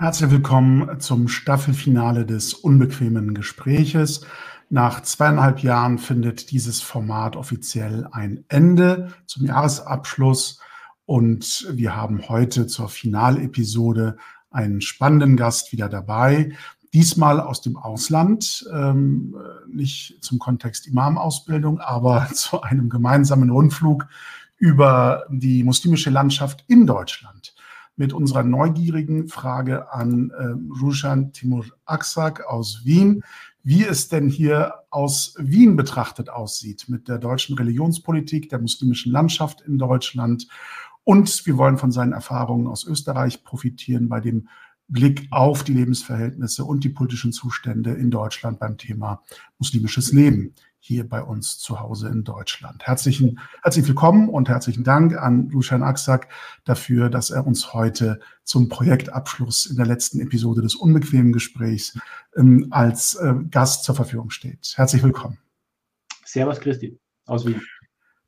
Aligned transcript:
Herzlich 0.00 0.30
willkommen 0.30 0.98
zum 0.98 1.28
Staffelfinale 1.28 2.24
des 2.24 2.54
Unbequemen 2.54 3.34
Gespräches. 3.34 4.22
Nach 4.70 5.02
zweieinhalb 5.02 5.62
Jahren 5.62 5.98
findet 5.98 6.52
dieses 6.52 6.80
Format 6.80 7.36
offiziell 7.36 8.08
ein 8.10 8.42
Ende 8.48 9.12
zum 9.26 9.44
Jahresabschluss 9.44 10.58
und 11.04 11.68
wir 11.70 11.94
haben 11.94 12.30
heute 12.30 12.66
zur 12.66 12.88
Finalepisode 12.88 14.16
einen 14.50 14.80
spannenden 14.80 15.36
Gast 15.36 15.70
wieder 15.70 15.90
dabei. 15.90 16.54
Diesmal 16.94 17.38
aus 17.38 17.60
dem 17.60 17.76
Ausland, 17.76 18.66
ähm, 18.72 19.36
nicht 19.70 20.16
zum 20.24 20.38
Kontext 20.38 20.86
Imam-Ausbildung, 20.86 21.78
aber 21.78 22.26
zu 22.32 22.62
einem 22.62 22.88
gemeinsamen 22.88 23.50
Rundflug 23.50 24.06
über 24.56 25.26
die 25.28 25.62
muslimische 25.62 26.08
Landschaft 26.08 26.64
in 26.68 26.86
Deutschland 26.86 27.52
mit 28.00 28.14
unserer 28.14 28.42
neugierigen 28.42 29.28
Frage 29.28 29.92
an 29.92 30.30
äh, 30.30 30.80
Rushan 30.80 31.34
Timur 31.34 31.66
Aksak 31.84 32.46
aus 32.46 32.80
Wien, 32.82 33.22
wie 33.62 33.84
es 33.84 34.08
denn 34.08 34.30
hier 34.30 34.72
aus 34.88 35.34
Wien 35.38 35.76
betrachtet 35.76 36.30
aussieht 36.30 36.86
mit 36.88 37.08
der 37.08 37.18
deutschen 37.18 37.58
Religionspolitik, 37.58 38.48
der 38.48 38.58
muslimischen 38.58 39.12
Landschaft 39.12 39.60
in 39.60 39.76
Deutschland. 39.76 40.48
Und 41.04 41.44
wir 41.44 41.58
wollen 41.58 41.76
von 41.76 41.92
seinen 41.92 42.14
Erfahrungen 42.14 42.68
aus 42.68 42.86
Österreich 42.86 43.44
profitieren 43.44 44.08
bei 44.08 44.20
dem 44.20 44.48
Blick 44.88 45.28
auf 45.30 45.62
die 45.62 45.74
Lebensverhältnisse 45.74 46.64
und 46.64 46.84
die 46.84 46.88
politischen 46.88 47.32
Zustände 47.32 47.90
in 47.92 48.10
Deutschland 48.10 48.60
beim 48.60 48.78
Thema 48.78 49.22
muslimisches 49.58 50.10
Leben 50.10 50.54
hier 50.80 51.06
bei 51.08 51.22
uns 51.22 51.58
zu 51.58 51.78
Hause 51.78 52.08
in 52.08 52.24
Deutschland. 52.24 52.86
Herzlichen, 52.86 53.38
herzlich 53.62 53.86
willkommen 53.86 54.30
und 54.30 54.48
herzlichen 54.48 54.82
Dank 54.82 55.16
an 55.16 55.50
Lucian 55.50 55.82
Aksak 55.82 56.28
dafür, 56.64 57.10
dass 57.10 57.30
er 57.30 57.46
uns 57.46 57.74
heute 57.74 58.18
zum 58.44 58.68
Projektabschluss 58.70 59.66
in 59.66 59.76
der 59.76 59.86
letzten 59.86 60.20
Episode 60.20 60.62
des 60.62 60.74
unbequemen 60.74 61.32
Gesprächs 61.32 61.98
ähm, 62.34 62.68
als 62.70 63.14
äh, 63.14 63.34
Gast 63.50 63.84
zur 63.84 63.94
Verfügung 63.94 64.30
steht. 64.30 64.72
Herzlich 64.74 65.02
willkommen. 65.02 65.38
Servus 66.24 66.58
Christi 66.58 66.98
aus 67.26 67.46
Wien. 67.46 67.60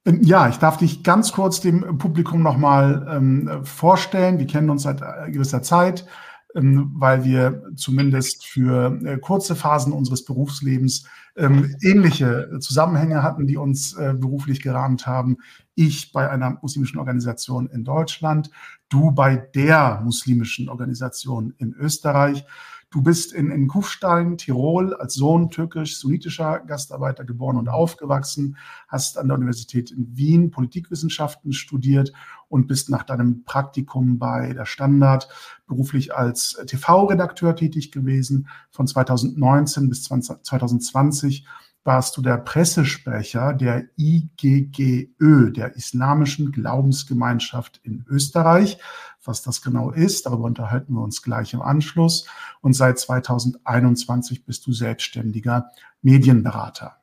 Ähm, 0.05 0.21
ja, 0.23 0.49
ich 0.49 0.57
darf 0.57 0.77
dich 0.77 1.03
ganz 1.03 1.33
kurz 1.33 1.61
dem 1.61 1.99
Publikum 1.99 2.43
nochmal 2.43 3.07
ähm, 3.11 3.65
vorstellen. 3.65 4.39
Wir 4.39 4.47
kennen 4.47 4.69
uns 4.69 4.83
seit 4.83 5.01
äh, 5.01 5.31
gewisser 5.31 5.63
Zeit. 5.63 6.07
Ähm, 6.55 6.93
weil 6.95 7.25
wir 7.25 7.63
zumindest 7.77 8.47
für 8.47 9.01
äh, 9.05 9.19
kurze 9.19 9.57
Phasen 9.57 9.93
unseres 9.93 10.25
Berufslebens 10.25 11.07
ähm, 11.35 11.75
ähnliche 11.83 12.59
Zusammenhänge 12.61 13.23
hatten, 13.23 13.47
die 13.47 13.57
uns 13.57 13.95
äh, 13.95 14.15
beruflich 14.15 14.61
gerahmt 14.61 15.07
haben. 15.07 15.39
Ich 15.75 16.13
bei 16.13 16.29
einer 16.29 16.59
muslimischen 16.61 16.99
Organisation 16.99 17.69
in 17.69 17.85
Deutschland, 17.85 18.51
du 18.91 19.13
bei 19.13 19.37
der 19.37 20.03
muslimischen 20.05 20.69
Organisation 20.69 21.55
in 21.57 21.73
Österreich. 21.73 22.45
Du 22.93 23.01
bist 23.01 23.33
in, 23.33 23.51
in 23.51 23.69
Kufstein, 23.69 24.37
Tirol, 24.37 24.95
als 24.95 25.15
Sohn 25.15 25.49
türkisch-sunnitischer 25.51 26.61
Gastarbeiter 26.61 27.25
geboren 27.25 27.57
und 27.57 27.71
aufgewachsen, 27.71 28.59
hast 28.87 29.17
an 29.17 29.29
der 29.29 29.39
Universität 29.39 29.91
in 29.91 30.15
Wien 30.15 30.51
Politikwissenschaften 30.51 31.55
studiert 31.55 32.13
und 32.49 32.67
bist 32.67 32.91
nach 32.91 33.03
deinem 33.03 33.45
Praktikum 33.45 34.19
bei 34.19 34.53
der 34.53 34.67
Standard 34.67 35.27
beruflich 35.67 36.15
als 36.15 36.63
TV-Redakteur 36.67 37.57
tätig 37.57 37.93
gewesen. 37.93 38.47
Von 38.71 38.87
2019 38.87 39.89
bis 39.89 40.05
2020 40.05 41.47
warst 41.85 42.17
du 42.17 42.23
der 42.23 42.37
Pressesprecher 42.37 43.55
der 43.55 43.87
IGGÖ, 43.97 45.51
der 45.51 45.75
Islamischen 45.77 46.53
Glaubensgemeinschaft 46.53 47.81
in 47.83 48.05
Österreich. 48.07 48.79
Was 49.25 49.43
das 49.43 49.63
genau 49.63 49.91
ist, 49.91 50.27
darüber 50.27 50.45
unterhalten 50.45 50.95
wir 50.95 51.03
uns 51.03 51.23
gleich 51.23 51.55
im 51.55 51.63
Anschluss. 51.63 52.27
Und 52.61 52.75
seit 52.75 52.99
2021 52.99 54.45
bist 54.45 54.67
du 54.67 54.73
selbstständiger 54.73 55.71
Medienberater. 56.03 56.97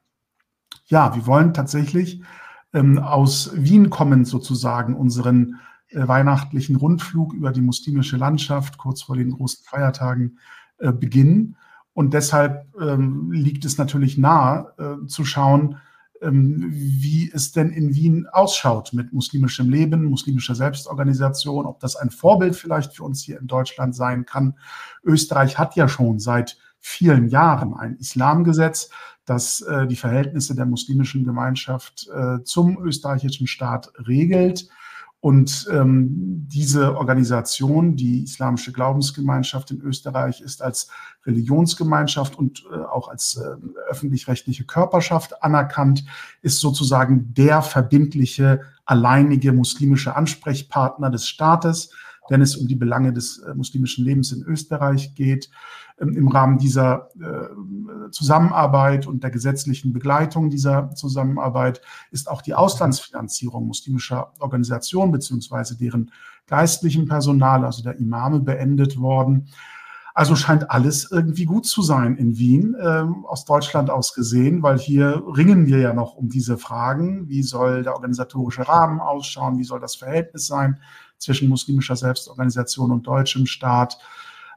Ja, 0.88 1.16
wir 1.16 1.25
wollen 1.28 1.53
tatsächlich 1.53 2.22
ähm, 2.74 3.00
aus 3.00 3.52
Wien 3.53 3.90
kommend 3.90 4.28
sozusagen 4.28 4.96
unseren 4.96 5.59
äh, 5.90 6.08
weihnachtlichen 6.08 6.75
Rundflug 6.75 7.34
über 7.34 7.52
die 7.52 7.62
muslimische 7.62 8.18
Landschaft 8.18 8.78
kurz 8.78 9.02
vor 9.02 9.16
den 9.16 9.31
großen 9.31 9.63
Feiertagen 9.66 10.40
äh, 10.78 10.91
beginnen. 10.91 11.56
Und 11.94 12.13
deshalb 12.13 12.68
ähm, 12.79 13.31
liegt 13.31 13.66
es 13.66 13.78
natürlich 13.78 14.18
nahe 14.18 14.74
äh, 14.78 15.08
zu 15.08 15.25
schauen, 15.25 15.78
wie 16.22 17.31
es 17.34 17.52
denn 17.52 17.69
in 17.69 17.96
Wien 17.96 18.28
ausschaut 18.28 18.94
mit 18.94 19.13
muslimischem 19.13 19.69
Leben, 19.69 20.06
muslimischer 20.06 20.56
Selbstorganisation, 20.56 21.66
ob 21.66 21.80
das 21.80 21.96
ein 21.96 22.09
Vorbild 22.09 22.56
vielleicht 22.56 22.96
für 22.96 23.03
uns 23.03 23.24
hier 23.24 23.40
in 23.40 23.47
Deutschland 23.47 23.96
sein 23.96 24.25
kann. 24.25 24.56
Österreich 25.03 25.58
hat 25.58 25.75
ja 25.75 25.88
schon 25.88 26.19
seit 26.19 26.58
vielen 26.79 27.29
Jahren 27.29 27.74
ein 27.74 27.96
Islamgesetz, 27.96 28.90
das 29.25 29.62
äh, 29.62 29.88
die 29.88 29.96
Verhältnisse 29.96 30.56
der 30.56 30.66
muslimischen 30.66 31.24
Gemeinschaft 31.24 32.09
äh, 32.13 32.44
zum 32.44 32.84
österreichischen 32.84 33.47
Staat 33.47 33.91
regelt. 34.08 34.69
Und 35.22 35.68
ähm, 35.69 36.47
diese 36.47 36.96
Organisation, 36.96 37.97
die 37.97 38.24
Islamische 38.24 38.72
Glaubensgemeinschaft 38.72 39.69
in 39.69 39.81
Österreich, 39.81 40.40
ist 40.40 40.62
als 40.62 40.88
Religionsgemeinschaft 41.25 42.38
und 42.40 42.66
äh, 42.72 42.78
auch 42.78 43.09
als 43.09 43.35
äh, 43.35 43.56
öffentlich-rechtliche 43.90 44.63
Körperschaft 44.63 45.44
anerkannt, 45.44 46.06
ist 46.41 46.62
sozusagen 46.62 47.34
der 47.34 47.62
verbindliche, 47.62 48.62
alleinige 48.85 49.52
muslimische 49.52 50.16
Ansprechpartner 50.16 51.09
des 51.09 51.28
Staates 51.28 51.91
wenn 52.29 52.41
es 52.41 52.56
um 52.56 52.67
die 52.67 52.75
Belange 52.75 53.12
des 53.12 53.40
äh, 53.40 53.53
muslimischen 53.53 54.06
Lebens 54.06 54.31
in 54.31 54.44
Österreich 54.44 55.16
geht. 55.16 55.50
Ähm, 56.00 56.16
Im 56.16 56.28
Rahmen 56.28 56.57
dieser 56.57 57.09
äh, 57.19 58.09
Zusammenarbeit 58.12 59.07
und 59.07 59.23
der 59.23 59.31
gesetzlichen 59.31 59.91
Begleitung 59.91 60.50
dieser 60.50 60.91
Zusammenarbeit 60.95 61.81
ist 62.12 62.29
auch 62.29 62.41
die 62.41 62.53
Auslandsfinanzierung 62.53 63.67
muslimischer 63.67 64.31
Organisationen 64.40 65.12
beziehungsweise 65.12 65.78
deren 65.78 66.12
geistlichen 66.47 67.07
Personal, 67.07 67.66
also 67.66 67.84
der 67.84 68.00
Imame, 68.00 68.40
beendet 68.40 69.00
worden. 69.00 69.47
Also 70.16 70.35
scheint 70.35 70.69
alles 70.69 71.09
irgendwie 71.11 71.46
gut 71.46 71.66
zu 71.66 71.81
sein 71.81 72.17
in 72.17 72.38
Wien, 72.38 72.75
äh, 72.78 73.06
aus 73.25 73.46
Deutschland 73.46 73.90
aus 73.90 74.13
gesehen, 74.13 74.63
weil 74.63 74.78
hier 74.78 75.23
ringen 75.25 75.66
wir 75.66 75.79
ja 75.79 75.94
noch 75.94 76.16
um 76.16 76.29
diese 76.29 76.57
Fragen. 76.57 77.29
Wie 77.29 77.44
soll 77.44 77.84
der 77.84 77.94
organisatorische 77.94 78.67
Rahmen 78.67 79.00
ausschauen? 79.00 79.57
Wie 79.59 79.63
soll 79.63 79.79
das 79.79 79.96
Verhältnis 79.96 80.47
sein 80.47 80.79
zwischen 81.19 81.50
muslimischer 81.50 81.96
Selbstorganisation 81.96 82.91
und 82.91 83.06
deutschem 83.06 83.46
Staat. 83.46 84.00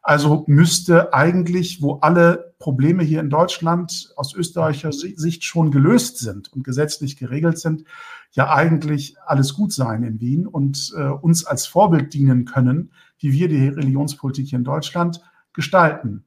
Also 0.03 0.45
müsste 0.49 1.15
eigentlich, 1.15 1.81
wo 1.81 1.95
alle 2.01 2.55
Probleme 2.59 3.05
hier 3.05 3.21
in 3.21 3.31
Deutschland 3.31 4.13
aus 4.17 4.35
österreichischer 4.35 4.93
Sicht 4.93 5.45
schon 5.45 5.71
gelöst 5.71 6.19
sind 6.19 6.53
und 6.53 6.65
gesetzlich 6.65 7.17
geregelt 7.17 7.59
sind, 7.59 7.85
ja 8.33 8.53
eigentlich 8.53 9.17
alles 9.27 9.55
gut 9.55 9.73
sein 9.73 10.03
in 10.03 10.21
Wien 10.21 10.47
und 10.47 10.93
äh, 10.97 11.03
uns 11.03 11.45
als 11.45 11.67
Vorbild 11.67 12.15
dienen 12.15 12.47
können, 12.47 12.91
wie 13.19 13.33
wir 13.33 13.49
die 13.49 13.69
Religionspolitik 13.69 14.49
hier 14.49 14.59
in 14.59 14.65
Deutschland 14.65 15.23
gestalten. 15.53 16.25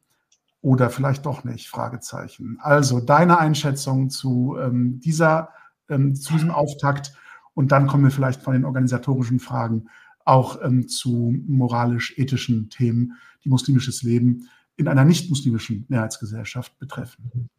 Oder 0.62 0.90
vielleicht 0.90 1.26
doch 1.26 1.44
nicht, 1.44 1.68
Fragezeichen. 1.68 2.58
Also 2.62 3.00
deine 3.00 3.40
Einschätzung 3.40 4.10
zu 4.10 4.58
ähm, 4.60 5.00
dieser, 5.00 5.50
ähm, 5.90 6.16
zu 6.16 6.34
diesem 6.34 6.52
Auftakt 6.52 7.14
und 7.54 7.72
dann 7.72 7.88
kommen 7.88 8.04
wir 8.04 8.12
vielleicht 8.12 8.42
von 8.42 8.54
den 8.54 8.66
organisatorischen 8.66 9.40
Fragen 9.40 9.90
auch 10.26 10.62
ähm, 10.62 10.88
zu 10.88 11.36
moralisch-ethischen 11.48 12.70
Themen, 12.70 13.14
die 13.44 13.50
muslimisches 13.50 14.04
Leben 14.04 14.50
in 14.76 14.88
einer 14.88 15.06
nicht-muslimischen 15.06 15.86
Mehrheitsgesellschaft 15.88 16.78
betreffen. 16.80 17.50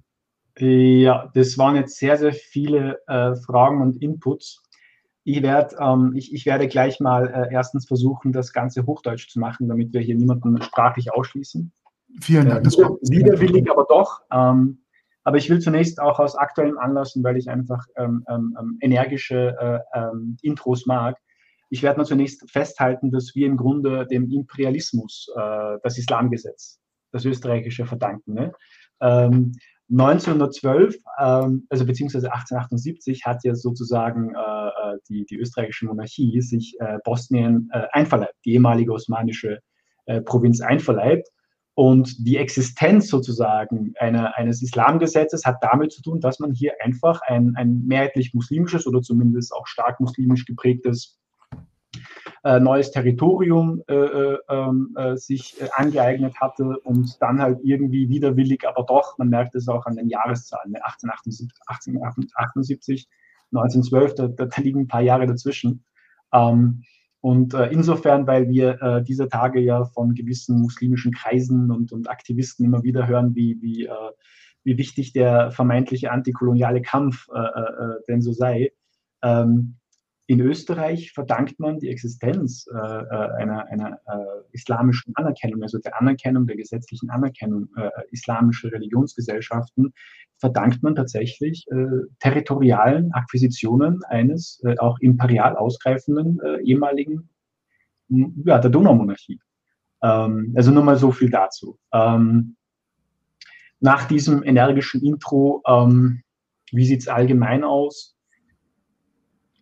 Ja, 0.59 1.31
das 1.35 1.59
waren 1.59 1.77
jetzt 1.77 1.99
sehr, 1.99 2.17
sehr 2.17 2.33
viele 2.33 2.99
äh, 3.07 3.35
Fragen 3.37 3.83
und 3.83 4.03
Inputs. 4.03 4.63
Ich, 5.25 5.43
werd, 5.43 5.75
ähm, 5.81 6.13
ich, 6.15 6.33
ich, 6.33 6.47
werde 6.47 6.69
gleich 6.69 7.01
mal 7.01 7.27
äh, 7.27 7.53
erstens 7.53 7.87
versuchen, 7.87 8.33
das 8.33 8.53
Ganze 8.53 8.87
Hochdeutsch 8.87 9.29
zu 9.29 9.41
machen, 9.41 9.69
damit 9.69 9.93
wir 9.93 10.01
hier 10.01 10.15
niemanden 10.15 10.61
sprachlich 10.63 11.13
ausschließen. 11.13 11.73
Vielen 12.21 12.49
Dank. 12.49 12.67
Äh, 12.67 12.71
widerwillig, 12.71 13.71
aber 13.71 13.87
doch. 13.89 14.21
Ähm, 14.31 14.79
aber 15.25 15.39
ich 15.39 15.51
will 15.51 15.59
zunächst 15.59 16.01
auch 16.01 16.21
aus 16.21 16.37
aktuellem 16.37 16.79
Anlass, 16.79 17.19
weil 17.23 17.37
ich 17.37 17.51
einfach 17.51 17.85
ähm, 17.97 18.25
ähm, 18.29 18.57
ähm 18.59 18.79
energische 18.81 19.57
äh, 19.59 19.99
ähm, 19.99 20.37
Intros 20.43 20.87
mag, 20.87 21.19
ich 21.69 21.83
werde 21.83 21.99
mal 21.99 22.05
zunächst 22.05 22.51
festhalten, 22.51 23.11
dass 23.11 23.35
wir 23.35 23.47
im 23.47 23.57
Grunde 23.57 24.07
dem 24.07 24.31
Imperialismus 24.31 25.29
äh, 25.37 25.79
das 25.83 25.99
Islamgesetz, 25.99 26.81
das 27.13 27.25
österreichische, 27.25 27.87
verdanken. 27.87 28.35
Ne? 28.35 28.53
Ähm, 29.01 29.53
1912, 29.91 30.97
ähm, 31.21 31.67
also 31.71 31.87
beziehungsweise 31.87 32.33
1878, 32.33 33.25
hat 33.25 33.45
ja 33.45 33.55
sozusagen 33.55 34.35
äh, 34.35 34.39
äh, 34.39 34.99
die, 35.09 35.25
die 35.27 35.37
österreichische 35.37 35.87
Monarchie 35.87 36.41
sich 36.41 36.77
äh, 36.81 36.99
Bosnien 37.05 37.71
äh, 37.73 37.87
einverleibt, 37.93 38.35
die 38.45 38.55
ehemalige 38.55 38.93
osmanische 38.93 39.61
äh, 40.07 40.21
Provinz 40.21 40.61
einverleibt. 40.61 41.29
Und 41.75 42.27
die 42.27 42.39
Existenz 42.39 43.09
sozusagen 43.09 43.93
einer, 44.01 44.35
eines 44.37 44.63
Islamgesetzes 44.63 45.45
hat 45.45 45.57
damit 45.61 45.93
zu 45.93 46.01
tun, 46.01 46.21
dass 46.21 46.39
man 46.39 46.53
hier 46.53 46.73
einfach 46.83 47.21
ein, 47.27 47.53
ein 47.55 47.85
mehrheitlich 47.87 48.33
muslimisches 48.33 48.87
oder 48.87 49.03
zumindest 49.03 49.53
auch 49.53 49.67
stark 49.67 50.01
muslimisch 50.01 50.47
geprägtes 50.47 51.19
äh, 52.47 52.61
neues 52.61 52.93
Territorium 52.93 53.83
äh, 53.89 53.95
äh, 53.95 54.39
ähm, 54.49 54.95
äh 54.97 55.17
sich 55.17 55.61
äh, 55.61 55.69
angeeignet 55.75 56.41
hatte 56.41 56.79
und 56.85 57.21
dann 57.21 57.43
halt 57.43 57.59
irgendwie 57.65 58.09
widerwillig, 58.09 58.65
aber 58.69 58.85
doch, 58.85 59.19
man 59.19 59.31
merkt 59.31 59.57
es 59.57 59.67
auch 59.67 59.85
an 59.87 59.97
den 59.97 60.09
Jahreszahlen, 60.09 60.77
1878, 60.77 61.59
1878 61.67 63.09
1912, 63.53 64.15
da, 64.15 64.29
da, 64.29 64.63
liegen 64.63 64.83
ein 64.83 64.87
paar 64.87 65.03
Jahre 65.03 65.27
dazwischen. 65.27 65.85
Ähm, 66.33 66.85
und 67.21 67.53
äh, 67.53 67.67
insofern, 67.67 68.29
weil 68.29 68.49
wir 68.49 69.03
dieser 69.03 69.29
Tage 69.29 69.59
ja 69.59 69.85
von 69.85 70.15
gewissen 70.15 70.61
muslimischen 70.61 71.13
Kreisen 71.13 71.73
und, 71.73 71.91
und 71.91 72.09
Aktivisten 72.09 72.65
immer 72.65 72.85
wieder 72.85 73.09
hören, 73.09 73.35
wie, 73.35 73.61
wie, 73.61 73.89
wie 74.63 74.79
wichtig 74.79 75.13
der 75.13 75.51
vermeintliche 75.51 76.13
antikoloniale 76.13 76.83
Kampf 76.83 77.27
denn 78.07 78.21
so 78.21 78.33
sei, 78.33 78.71
ähm, 79.23 79.79
in 80.29 80.41
Österreich 80.41 81.13
verdankt 81.13 81.61
man 81.61 81.79
die 81.79 81.89
Existenz 81.89 82.67
äh, 82.67 82.77
äh, 82.77 83.31
einer, 83.39 83.67
einer 83.67 84.01
äh, 84.07 84.43
islamischen 84.53 85.15
Anerkennung, 85.15 85.63
also 85.63 85.79
der 85.79 86.01
Anerkennung, 86.01 86.47
der 86.47 86.57
gesetzlichen 86.57 87.11
Anerkennung 87.11 87.69
äh, 87.77 87.91
islamischer 88.11 88.73
Religionsgesellschaften, 88.73 89.93
verdankt 90.39 90.83
man 90.83 90.97
tatsächlich 90.97 91.67
äh, 91.71 91.87
territorialen 92.19 93.13
Akquisitionen 93.13 94.03
eines 94.05 94.61
äh, 94.65 94.77
auch 94.79 94.99
imperial 94.99 95.57
ausgreifenden 95.57 96.41
ehemaligen, 96.65 97.29
ja, 98.09 98.59
der 98.59 98.71
Donaumonarchie. 98.71 99.41
Ähm, 100.03 100.53
also 100.57 100.73
nur 100.73 100.83
mal 100.83 100.97
so 100.97 101.13
viel 101.13 101.31
dazu. 101.31 101.79
Ähm, 101.93 102.57
nach 103.79 104.09
diesem 104.09 104.43
energischen 104.43 105.03
Intro, 105.05 105.63
ähm, 105.67 106.23
wie 106.73 106.85
sieht 106.85 107.03
es 107.03 107.09
allgemein 107.09 107.63
aus? 107.63 108.16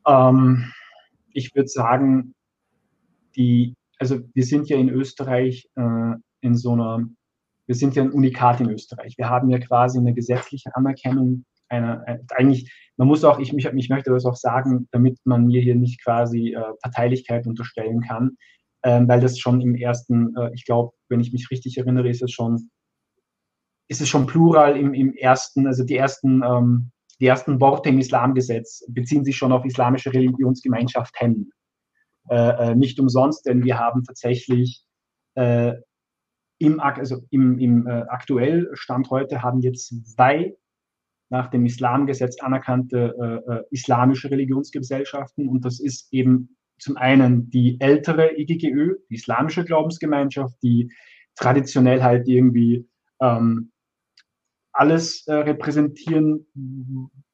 Ähm, 0.07 0.73
ich 1.33 1.55
würde 1.55 1.69
sagen, 1.69 2.35
die, 3.37 3.75
also 3.99 4.21
wir 4.33 4.45
sind 4.45 4.69
ja 4.69 4.77
in 4.77 4.89
Österreich 4.89 5.69
äh, 5.77 6.15
in 6.41 6.57
so 6.57 6.73
einer, 6.73 7.09
wir 7.67 7.75
sind 7.75 7.97
ja 7.97 8.03
ein 8.03 8.13
Unikat 8.13 8.61
in 8.61 8.71
Österreich. 8.71 9.17
Wir 9.17 9.29
haben 9.29 9.51
ja 9.51 9.59
quasi 9.59 9.99
eine 9.99 10.15
gesetzliche 10.15 10.75
Anerkennung 10.77 11.45
einer, 11.69 12.07
äh, 12.07 12.19
eigentlich, 12.37 12.73
man 12.97 13.09
muss 13.09 13.25
auch, 13.25 13.39
ich, 13.39 13.53
mich, 13.53 13.65
ich 13.65 13.89
möchte 13.89 14.11
das 14.11 14.25
auch 14.25 14.37
sagen, 14.37 14.89
damit 14.93 15.19
man 15.25 15.47
mir 15.47 15.61
hier 15.61 15.75
nicht 15.75 16.03
quasi 16.03 16.55
äh, 16.55 16.61
Parteilichkeit 16.83 17.47
unterstellen 17.47 18.01
kann, 18.01 18.37
ähm, 18.83 19.09
weil 19.09 19.21
das 19.21 19.39
schon 19.39 19.61
im 19.61 19.75
ersten, 19.75 20.37
äh, 20.37 20.51
ich 20.55 20.65
glaube, 20.65 20.93
wenn 21.09 21.21
ich 21.21 21.33
mich 21.33 21.51
richtig 21.51 21.79
erinnere, 21.79 22.09
ist 22.09 22.23
es 22.23 22.31
schon, 22.31 22.71
ist 23.89 24.01
es 24.01 24.09
schon 24.09 24.27
plural 24.27 24.77
im, 24.77 24.95
im 24.95 25.15
ersten, 25.15 25.67
also 25.67 25.85
die 25.85 25.97
ersten 25.97 26.43
ähm, 26.43 26.91
die 27.21 27.27
ersten 27.27 27.61
Worte 27.61 27.89
im 27.89 27.99
Islamgesetz 27.99 28.85
beziehen 28.89 29.25
sich 29.25 29.37
schon 29.37 29.53
auf 29.53 29.65
islamische 29.65 30.13
Religionsgemeinschaften. 30.13 31.53
Äh, 32.29 32.71
äh, 32.71 32.75
nicht 32.75 32.99
umsonst, 32.99 33.47
denn 33.47 33.65
wir 33.65 33.79
haben 33.79 34.03
tatsächlich 34.05 34.85
äh, 35.35 35.75
im, 36.59 36.81
also 36.81 37.23
im, 37.31 37.59
im 37.59 37.87
äh, 37.87 38.05
aktuell 38.09 38.71
Stand 38.73 39.11
heute 39.11 39.43
haben 39.43 39.63
wir 39.63 39.73
zwei 39.75 40.57
nach 41.31 41.51
dem 41.51 41.67
Islamgesetz 41.67 42.41
anerkannte 42.41 43.15
äh, 43.21 43.53
äh, 43.53 43.63
islamische 43.71 44.31
Religionsgesellschaften 44.31 45.49
und 45.49 45.65
das 45.65 45.81
ist 45.81 46.13
eben 46.13 46.57
zum 46.79 46.97
einen 46.97 47.51
die 47.51 47.81
ältere 47.81 48.39
IGGÖ, 48.39 48.97
die 49.11 49.15
islamische 49.15 49.65
Glaubensgemeinschaft, 49.65 50.57
die 50.63 50.93
traditionell 51.37 52.03
halt 52.03 52.29
irgendwie 52.29 52.89
ähm, 53.21 53.73
alles 54.75 55.27
äh, 55.27 55.35
repräsentieren 55.35 56.47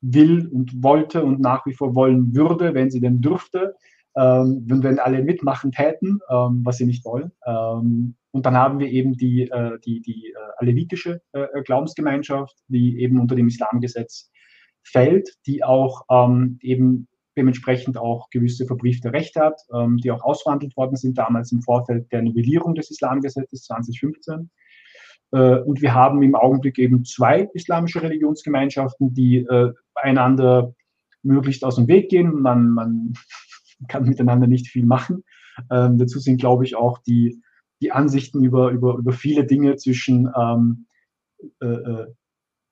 will 0.01 0.47
und 0.49 0.83
wollte 0.83 1.25
und 1.25 1.41
nach 1.41 1.67
wie 1.67 1.73
vor 1.73 1.95
wollen 1.95 2.35
würde, 2.35 2.75
wenn 2.75 2.91
sie 2.91 3.01
denn 3.01 3.21
dürfte, 3.21 3.75
ähm, 4.17 4.65
wenn, 4.67 4.83
wenn 4.83 4.99
alle 4.99 5.23
mitmachen 5.23 5.73
täten, 5.73 6.21
ähm, 6.31 6.61
was 6.65 6.77
sie 6.77 6.87
nicht 6.87 7.05
wollen. 7.05 7.33
Ähm, 7.47 8.15
und 8.33 8.47
dann 8.47 8.57
haben 8.57 8.79
wir 8.79 8.89
eben 8.89 9.17
die, 9.17 9.51
äh, 9.51 9.79
die, 9.85 10.03
die 10.03 10.29
äh, 10.29 10.37
alevitische 10.59 11.23
äh, 11.33 11.63
Glaubensgemeinschaft, 11.65 12.55
die 12.69 13.01
eben 13.01 13.19
unter 13.19 13.35
dem 13.35 13.49
Islamgesetz 13.49 14.31
fällt, 14.83 15.31
die 15.47 15.65
auch 15.65 16.03
ähm, 16.11 16.59
eben 16.63 17.09
dementsprechend 17.37 17.97
auch 17.97 18.29
gewisse 18.31 18.67
verbriefte 18.67 19.13
Rechte 19.13 19.41
hat, 19.41 19.61
ähm, 19.73 19.97
die 19.99 20.11
auch 20.11 20.23
ausverhandelt 20.23 20.77
worden 20.77 20.97
sind 20.97 21.17
damals 21.17 21.53
im 21.53 21.63
Vorfeld 21.63 22.11
der 22.13 22.23
Novellierung 22.23 22.75
des 22.75 22.91
Islamgesetzes 22.91 23.63
2015. 23.65 24.51
Äh, 25.33 25.59
und 25.61 25.81
wir 25.83 25.95
haben 25.95 26.23
im 26.23 26.35
Augenblick 26.35 26.79
eben 26.79 27.05
zwei 27.05 27.49
islamische 27.55 28.03
Religionsgemeinschaften, 28.03 29.15
die 29.15 29.39
äh, 29.39 29.73
einander 29.95 30.75
möglichst 31.23 31.65
aus 31.65 31.77
dem 31.77 31.89
Weg 31.89 32.11
gehen. 32.11 32.41
Man, 32.41 32.71
man 32.71 33.15
kann 33.89 34.05
miteinander 34.05 34.47
nicht 34.47 34.69
viel 34.69 34.85
machen. 34.85 35.25
Ähm, 35.71 35.99
dazu 35.99 36.19
sind, 36.19 36.41
glaube 36.41 36.65
ich, 36.65 36.77
auch 36.77 36.99
die, 36.99 37.43
die 37.81 37.93
Ansichten 37.93 38.43
über, 38.45 38.71
über, 38.71 38.97
über 38.97 39.13
viele 39.13 39.45
Dinge 39.45 39.77
zwischen 39.77 40.31
ähm, 40.37 40.87
äh, 41.61 41.67
äh 41.67 42.07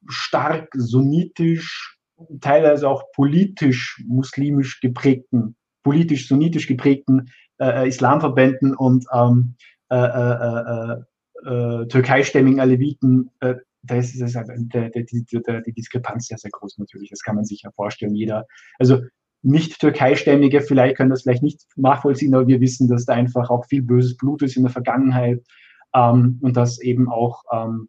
stark 0.06 0.68
sunnitisch, 0.74 1.98
teilweise 2.40 2.88
auch 2.88 3.10
politisch 3.14 4.00
muslimisch 4.06 4.80
geprägten, 4.80 5.56
politisch 5.82 6.28
sunnitisch 6.28 6.68
geprägten 6.68 7.30
äh, 7.60 7.88
Islamverbänden 7.88 8.76
und 8.76 9.06
ähm, 9.12 9.56
äh, 9.88 10.96
äh, 11.48 11.86
türkeistämmigen 11.86 12.60
Aleviten, 12.60 13.30
äh, 13.40 13.54
da 13.82 13.96
ist 13.96 14.20
es 14.20 14.34
halt, 14.34 14.48
der, 14.50 14.90
der, 14.90 15.02
die, 15.04 15.24
der, 15.24 15.62
die 15.62 15.72
Diskrepanz 15.72 16.26
sehr, 16.26 16.38
sehr 16.38 16.50
groß 16.50 16.78
natürlich. 16.78 17.10
Das 17.10 17.22
kann 17.22 17.36
man 17.36 17.44
sich 17.44 17.62
ja 17.62 17.70
vorstellen. 17.70 18.14
Jeder, 18.14 18.46
also 18.78 19.00
nicht 19.42 19.80
türkeistämmige 19.80 20.60
vielleicht 20.60 20.96
können 20.96 21.10
das 21.10 21.22
vielleicht 21.22 21.42
nicht 21.42 21.62
nachvollziehen, 21.76 22.34
aber 22.34 22.48
wir 22.48 22.60
wissen, 22.60 22.88
dass 22.88 23.06
da 23.06 23.14
einfach 23.14 23.50
auch 23.50 23.66
viel 23.66 23.82
böses 23.82 24.16
Blut 24.16 24.42
ist 24.42 24.56
in 24.56 24.64
der 24.64 24.72
Vergangenheit 24.72 25.42
ähm, 25.94 26.38
und 26.42 26.56
dass 26.56 26.80
eben 26.80 27.08
auch 27.08 27.44
ähm, 27.52 27.88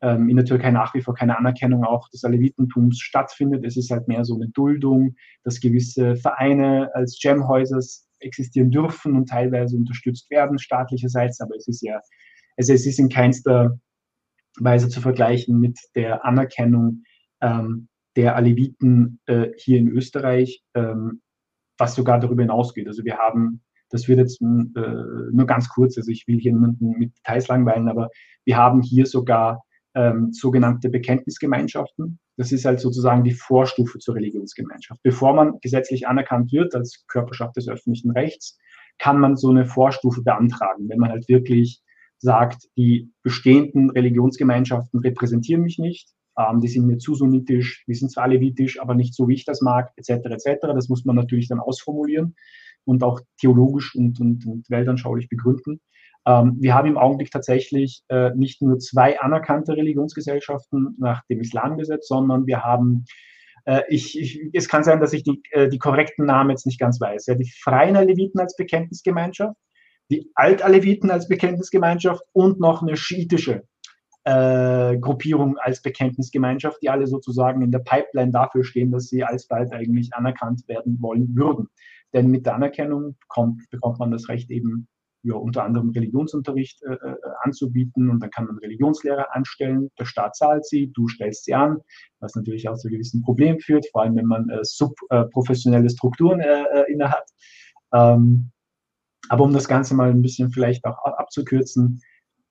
ähm, 0.00 0.28
in 0.28 0.36
der 0.36 0.46
Türkei 0.46 0.70
nach 0.70 0.94
wie 0.94 1.02
vor 1.02 1.14
keine 1.14 1.38
Anerkennung 1.38 1.84
auch 1.84 2.08
des 2.08 2.24
Alevitentums 2.24 2.98
stattfindet. 2.98 3.64
Es 3.64 3.76
ist 3.76 3.90
halt 3.90 4.08
mehr 4.08 4.24
so 4.24 4.34
eine 4.34 4.48
Duldung, 4.48 5.16
dass 5.44 5.60
gewisse 5.60 6.16
Vereine 6.16 6.90
als 6.94 7.18
Gemhäuser 7.22 7.80
existieren 8.20 8.70
dürfen 8.70 9.14
und 9.14 9.28
teilweise 9.28 9.76
unterstützt 9.76 10.30
werden 10.30 10.58
staatlicherseits, 10.58 11.40
aber 11.40 11.54
es 11.56 11.68
ist 11.68 11.82
ja 11.82 12.00
also 12.56 12.72
es 12.72 12.86
ist 12.86 12.98
in 12.98 13.08
keinster 13.08 13.78
Weise 14.58 14.88
zu 14.88 15.00
vergleichen 15.00 15.60
mit 15.60 15.78
der 15.94 16.24
Anerkennung 16.24 17.02
ähm, 17.40 17.88
der 18.16 18.36
Aleviten 18.36 19.20
äh, 19.26 19.48
hier 19.56 19.78
in 19.78 19.88
Österreich, 19.88 20.62
ähm, 20.74 21.20
was 21.78 21.94
sogar 21.94 22.18
darüber 22.18 22.42
hinausgeht. 22.42 22.88
Also 22.88 23.04
wir 23.04 23.18
haben, 23.18 23.62
das 23.90 24.08
wird 24.08 24.18
jetzt 24.18 24.40
äh, 24.40 24.44
nur 24.44 25.46
ganz 25.46 25.68
kurz, 25.68 25.98
also 25.98 26.10
ich 26.10 26.26
will 26.26 26.38
hier 26.38 26.52
niemanden 26.52 26.92
mit 26.98 27.16
Details 27.18 27.48
langweilen, 27.48 27.88
aber 27.88 28.08
wir 28.44 28.56
haben 28.56 28.80
hier 28.80 29.04
sogar 29.04 29.62
ähm, 29.94 30.32
sogenannte 30.32 30.88
Bekenntnisgemeinschaften. 30.88 32.18
Das 32.38 32.52
ist 32.52 32.64
halt 32.64 32.80
sozusagen 32.80 33.24
die 33.24 33.32
Vorstufe 33.32 33.98
zur 33.98 34.14
Religionsgemeinschaft. 34.14 35.02
Bevor 35.02 35.34
man 35.34 35.58
gesetzlich 35.60 36.06
anerkannt 36.06 36.52
wird 36.52 36.74
als 36.74 37.04
Körperschaft 37.08 37.56
des 37.56 37.68
öffentlichen 37.68 38.10
Rechts, 38.10 38.58
kann 38.98 39.20
man 39.20 39.36
so 39.36 39.50
eine 39.50 39.66
Vorstufe 39.66 40.22
beantragen, 40.22 40.88
wenn 40.88 40.98
man 40.98 41.10
halt 41.10 41.28
wirklich 41.28 41.82
sagt, 42.18 42.68
die 42.76 43.12
bestehenden 43.22 43.90
Religionsgemeinschaften 43.90 45.00
repräsentieren 45.00 45.62
mich 45.62 45.78
nicht, 45.78 46.10
ähm, 46.38 46.60
die 46.60 46.68
sind 46.68 46.86
mir 46.86 46.98
zu 46.98 47.14
sunnitisch, 47.14 47.84
die 47.86 47.94
sind 47.94 48.10
zwar 48.10 48.24
alevitisch, 48.24 48.80
aber 48.80 48.94
nicht 48.94 49.14
so, 49.14 49.28
wie 49.28 49.34
ich 49.34 49.44
das 49.44 49.62
mag, 49.62 49.90
etc. 49.96 50.26
etc. 50.26 50.66
Das 50.74 50.88
muss 50.88 51.04
man 51.04 51.16
natürlich 51.16 51.48
dann 51.48 51.60
ausformulieren 51.60 52.36
und 52.84 53.02
auch 53.02 53.20
theologisch 53.40 53.94
und, 53.94 54.20
und, 54.20 54.46
und 54.46 54.70
weltanschaulich 54.70 55.28
begründen. 55.28 55.80
Ähm, 56.26 56.56
wir 56.60 56.74
haben 56.74 56.88
im 56.88 56.98
Augenblick 56.98 57.30
tatsächlich 57.30 58.02
äh, 58.08 58.30
nicht 58.34 58.60
nur 58.62 58.78
zwei 58.78 59.20
anerkannte 59.20 59.76
Religionsgesellschaften 59.76 60.96
nach 60.98 61.24
dem 61.26 61.40
Islamgesetz, 61.40 62.08
sondern 62.08 62.46
wir 62.46 62.62
haben 62.62 63.04
äh, 63.66 63.82
ich, 63.88 64.18
ich, 64.18 64.40
es 64.52 64.68
kann 64.68 64.84
sein, 64.84 65.00
dass 65.00 65.12
ich 65.12 65.24
die, 65.24 65.42
äh, 65.50 65.68
die 65.68 65.78
korrekten 65.78 66.24
Namen 66.24 66.50
jetzt 66.50 66.66
nicht 66.66 66.78
ganz 66.78 67.00
weiß. 67.00 67.26
Ja, 67.26 67.34
die 67.34 67.50
Freien 67.62 67.96
Aleviten 67.96 68.40
als 68.40 68.56
Bekenntnisgemeinschaft, 68.56 69.56
die 70.10 70.30
Altaleviten 70.34 71.10
als 71.10 71.28
Bekenntnisgemeinschaft 71.28 72.22
und 72.32 72.60
noch 72.60 72.82
eine 72.82 72.96
schiitische 72.96 73.64
äh, 74.24 74.98
Gruppierung 74.98 75.56
als 75.58 75.82
Bekenntnisgemeinschaft, 75.82 76.82
die 76.82 76.90
alle 76.90 77.06
sozusagen 77.06 77.62
in 77.62 77.70
der 77.70 77.78
Pipeline 77.80 78.32
dafür 78.32 78.64
stehen, 78.64 78.90
dass 78.90 79.08
sie 79.08 79.24
alsbald 79.24 79.72
eigentlich 79.72 80.14
anerkannt 80.14 80.66
werden 80.68 80.98
wollen 81.00 81.36
würden. 81.36 81.68
Denn 82.12 82.30
mit 82.30 82.46
der 82.46 82.54
Anerkennung 82.54 83.16
kommt, 83.28 83.68
bekommt 83.70 83.98
man 83.98 84.10
das 84.10 84.28
Recht 84.28 84.50
eben 84.50 84.88
ja, 85.22 85.34
unter 85.34 85.64
anderem 85.64 85.90
Religionsunterricht 85.90 86.82
äh, 86.84 86.94
äh, 86.94 87.16
anzubieten 87.42 88.10
und 88.10 88.20
dann 88.20 88.30
kann 88.30 88.46
man 88.46 88.58
Religionslehrer 88.58 89.34
anstellen. 89.34 89.90
Der 89.98 90.04
Staat 90.04 90.36
zahlt 90.36 90.64
sie, 90.66 90.92
du 90.92 91.08
stellst 91.08 91.44
sie 91.44 91.54
an, 91.54 91.78
was 92.20 92.34
natürlich 92.36 92.68
auch 92.68 92.76
zu 92.76 92.88
gewissen 92.88 93.22
Problemen 93.22 93.60
führt, 93.60 93.86
vor 93.90 94.02
allem 94.02 94.16
wenn 94.16 94.26
man 94.26 94.48
äh, 94.48 94.60
subprofessionelle 94.62 95.90
Strukturen 95.90 96.40
äh, 96.40 96.62
äh, 96.62 96.92
innehat. 96.92 97.24
Ähm, 97.92 98.50
aber 99.28 99.44
um 99.44 99.52
das 99.52 99.68
Ganze 99.68 99.94
mal 99.94 100.10
ein 100.10 100.22
bisschen 100.22 100.50
vielleicht 100.50 100.84
auch 100.84 100.98
abzukürzen, 101.04 102.02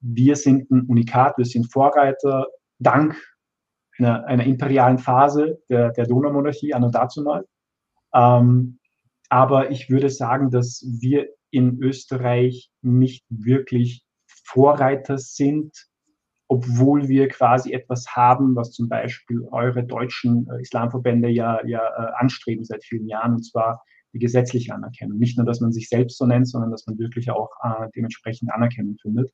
wir 0.01 0.35
sind 0.35 0.69
ein 0.71 0.81
Unikat, 0.87 1.37
wir 1.37 1.45
sind 1.45 1.71
Vorreiter 1.71 2.47
dank 2.79 3.15
einer, 3.97 4.25
einer 4.25 4.43
imperialen 4.43 4.97
Phase 4.97 5.59
der, 5.69 5.91
der 5.91 6.05
Donaumonarchie 6.05 6.73
an 6.73 6.83
und 6.83 6.93
dazu 6.93 7.23
mal. 7.23 7.45
Ähm, 8.13 8.79
aber 9.29 9.71
ich 9.71 9.89
würde 9.89 10.09
sagen, 10.09 10.51
dass 10.51 10.85
wir 10.99 11.29
in 11.49 11.81
Österreich 11.81 12.69
nicht 12.81 13.25
wirklich 13.29 14.05
Vorreiter 14.27 15.17
sind, 15.17 15.73
obwohl 16.47 17.07
wir 17.07 17.27
quasi 17.27 17.73
etwas 17.73 18.15
haben, 18.15 18.55
was 18.55 18.71
zum 18.71 18.87
Beispiel 18.87 19.47
eure 19.51 19.83
deutschen 19.83 20.47
äh, 20.49 20.61
Islamverbände 20.61 21.29
ja, 21.29 21.65
ja 21.65 21.81
äh, 21.81 22.11
anstreben 22.17 22.63
seit 22.63 22.83
vielen 22.83 23.07
Jahren, 23.07 23.33
und 23.35 23.43
zwar 23.43 23.83
die 24.15 24.19
gesetzliche 24.19 24.73
Anerkennung. 24.73 25.19
Nicht 25.19 25.37
nur, 25.37 25.45
dass 25.45 25.59
man 25.59 25.73
sich 25.73 25.89
selbst 25.89 26.17
so 26.17 26.25
nennt, 26.25 26.47
sondern 26.47 26.71
dass 26.71 26.87
man 26.87 26.97
wirklich 26.97 27.29
auch 27.29 27.49
äh, 27.61 27.89
dementsprechend 27.95 28.51
Anerkennung 28.51 28.95
findet. 29.01 29.31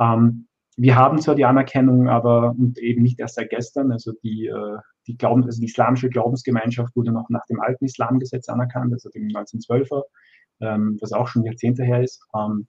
Ähm, 0.00 0.46
wir 0.76 0.94
haben 0.94 1.20
zwar 1.20 1.34
die 1.34 1.44
Anerkennung, 1.44 2.08
aber 2.08 2.54
eben 2.78 3.02
nicht 3.02 3.18
erst 3.18 3.34
seit 3.34 3.50
gestern. 3.50 3.90
Also 3.90 4.12
die, 4.22 4.46
äh, 4.46 4.78
die, 5.08 5.16
Glauben, 5.16 5.44
also 5.44 5.60
die 5.60 5.66
islamische 5.66 6.08
Glaubensgemeinschaft 6.08 6.94
wurde 6.94 7.10
noch 7.10 7.28
nach 7.28 7.44
dem 7.46 7.60
alten 7.60 7.84
Islamgesetz 7.84 8.48
anerkannt, 8.48 8.92
also 8.92 9.10
dem 9.10 9.26
1912er, 9.26 10.02
ähm, 10.60 10.96
was 11.00 11.12
auch 11.12 11.26
schon 11.26 11.44
Jahrzehnte 11.44 11.82
her 11.82 12.02
ist. 12.02 12.22
Ähm, 12.36 12.68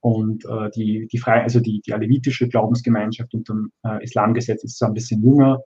und 0.00 0.46
äh, 0.46 0.70
die, 0.70 1.08
die 1.12 1.18
frei, 1.18 1.42
also 1.42 1.60
die, 1.60 1.82
die 1.82 1.92
alevitische 1.92 2.48
Glaubensgemeinschaft 2.48 3.34
unter 3.34 3.52
dem 3.52 3.70
äh, 3.84 4.02
Islamgesetz 4.02 4.64
ist 4.64 4.78
zwar 4.78 4.88
ein 4.88 4.94
bisschen 4.94 5.22
jünger, 5.22 5.60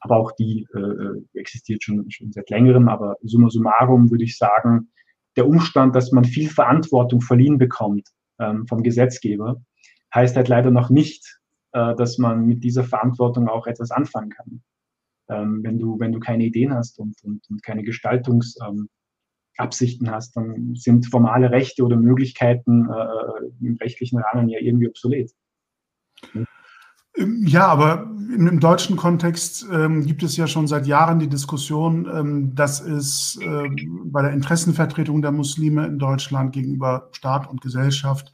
aber 0.00 0.16
auch 0.16 0.32
die 0.32 0.66
äh, 0.74 0.78
äh, 0.78 1.22
existiert 1.34 1.82
schon, 1.82 2.10
schon 2.10 2.32
seit 2.32 2.50
längerem. 2.50 2.88
Aber 2.88 3.16
summa 3.22 3.50
summarum 3.50 4.10
würde 4.10 4.24
ich 4.24 4.36
sagen, 4.36 4.90
der 5.36 5.46
Umstand, 5.46 5.94
dass 5.94 6.10
man 6.10 6.24
viel 6.24 6.48
Verantwortung 6.48 7.20
verliehen 7.20 7.58
bekommt 7.58 8.08
ähm, 8.38 8.66
vom 8.66 8.82
Gesetzgeber, 8.82 9.62
heißt 10.14 10.36
halt 10.36 10.48
leider 10.48 10.70
noch 10.70 10.90
nicht, 10.90 11.40
äh, 11.72 11.94
dass 11.94 12.18
man 12.18 12.46
mit 12.46 12.64
dieser 12.64 12.84
Verantwortung 12.84 13.48
auch 13.48 13.66
etwas 13.66 13.90
anfangen 13.90 14.30
kann. 14.30 14.62
Ähm, 15.28 15.60
wenn, 15.62 15.78
du, 15.78 16.00
wenn 16.00 16.12
du 16.12 16.18
keine 16.18 16.44
Ideen 16.44 16.74
hast 16.74 16.98
und, 16.98 17.22
und, 17.22 17.48
und 17.48 17.62
keine 17.62 17.84
Gestaltungsabsichten 17.84 18.88
ähm, 20.06 20.12
hast, 20.12 20.36
dann 20.36 20.74
sind 20.74 21.06
formale 21.06 21.50
Rechte 21.52 21.84
oder 21.84 21.96
Möglichkeiten 21.96 22.88
äh, 22.90 23.64
im 23.64 23.76
rechtlichen 23.76 24.18
Rahmen 24.18 24.48
ja 24.48 24.58
irgendwie 24.58 24.88
obsolet. 24.88 25.30
Ähm, 27.16 27.44
ja, 27.46 27.66
aber 27.66 28.09
im, 28.34 28.60
deutschen 28.60 28.96
Kontext 28.96 29.66
ähm, 29.70 30.06
gibt 30.06 30.22
es 30.22 30.36
ja 30.36 30.46
schon 30.46 30.66
seit 30.66 30.86
Jahren 30.86 31.18
die 31.18 31.28
Diskussion, 31.28 32.08
ähm, 32.12 32.54
dass 32.54 32.80
es 32.80 33.38
ähm, 33.42 33.76
bei 34.06 34.22
der 34.22 34.32
Interessenvertretung 34.32 35.22
der 35.22 35.32
Muslime 35.32 35.86
in 35.86 35.98
Deutschland 35.98 36.52
gegenüber 36.52 37.08
Staat 37.12 37.48
und 37.48 37.60
Gesellschaft 37.60 38.32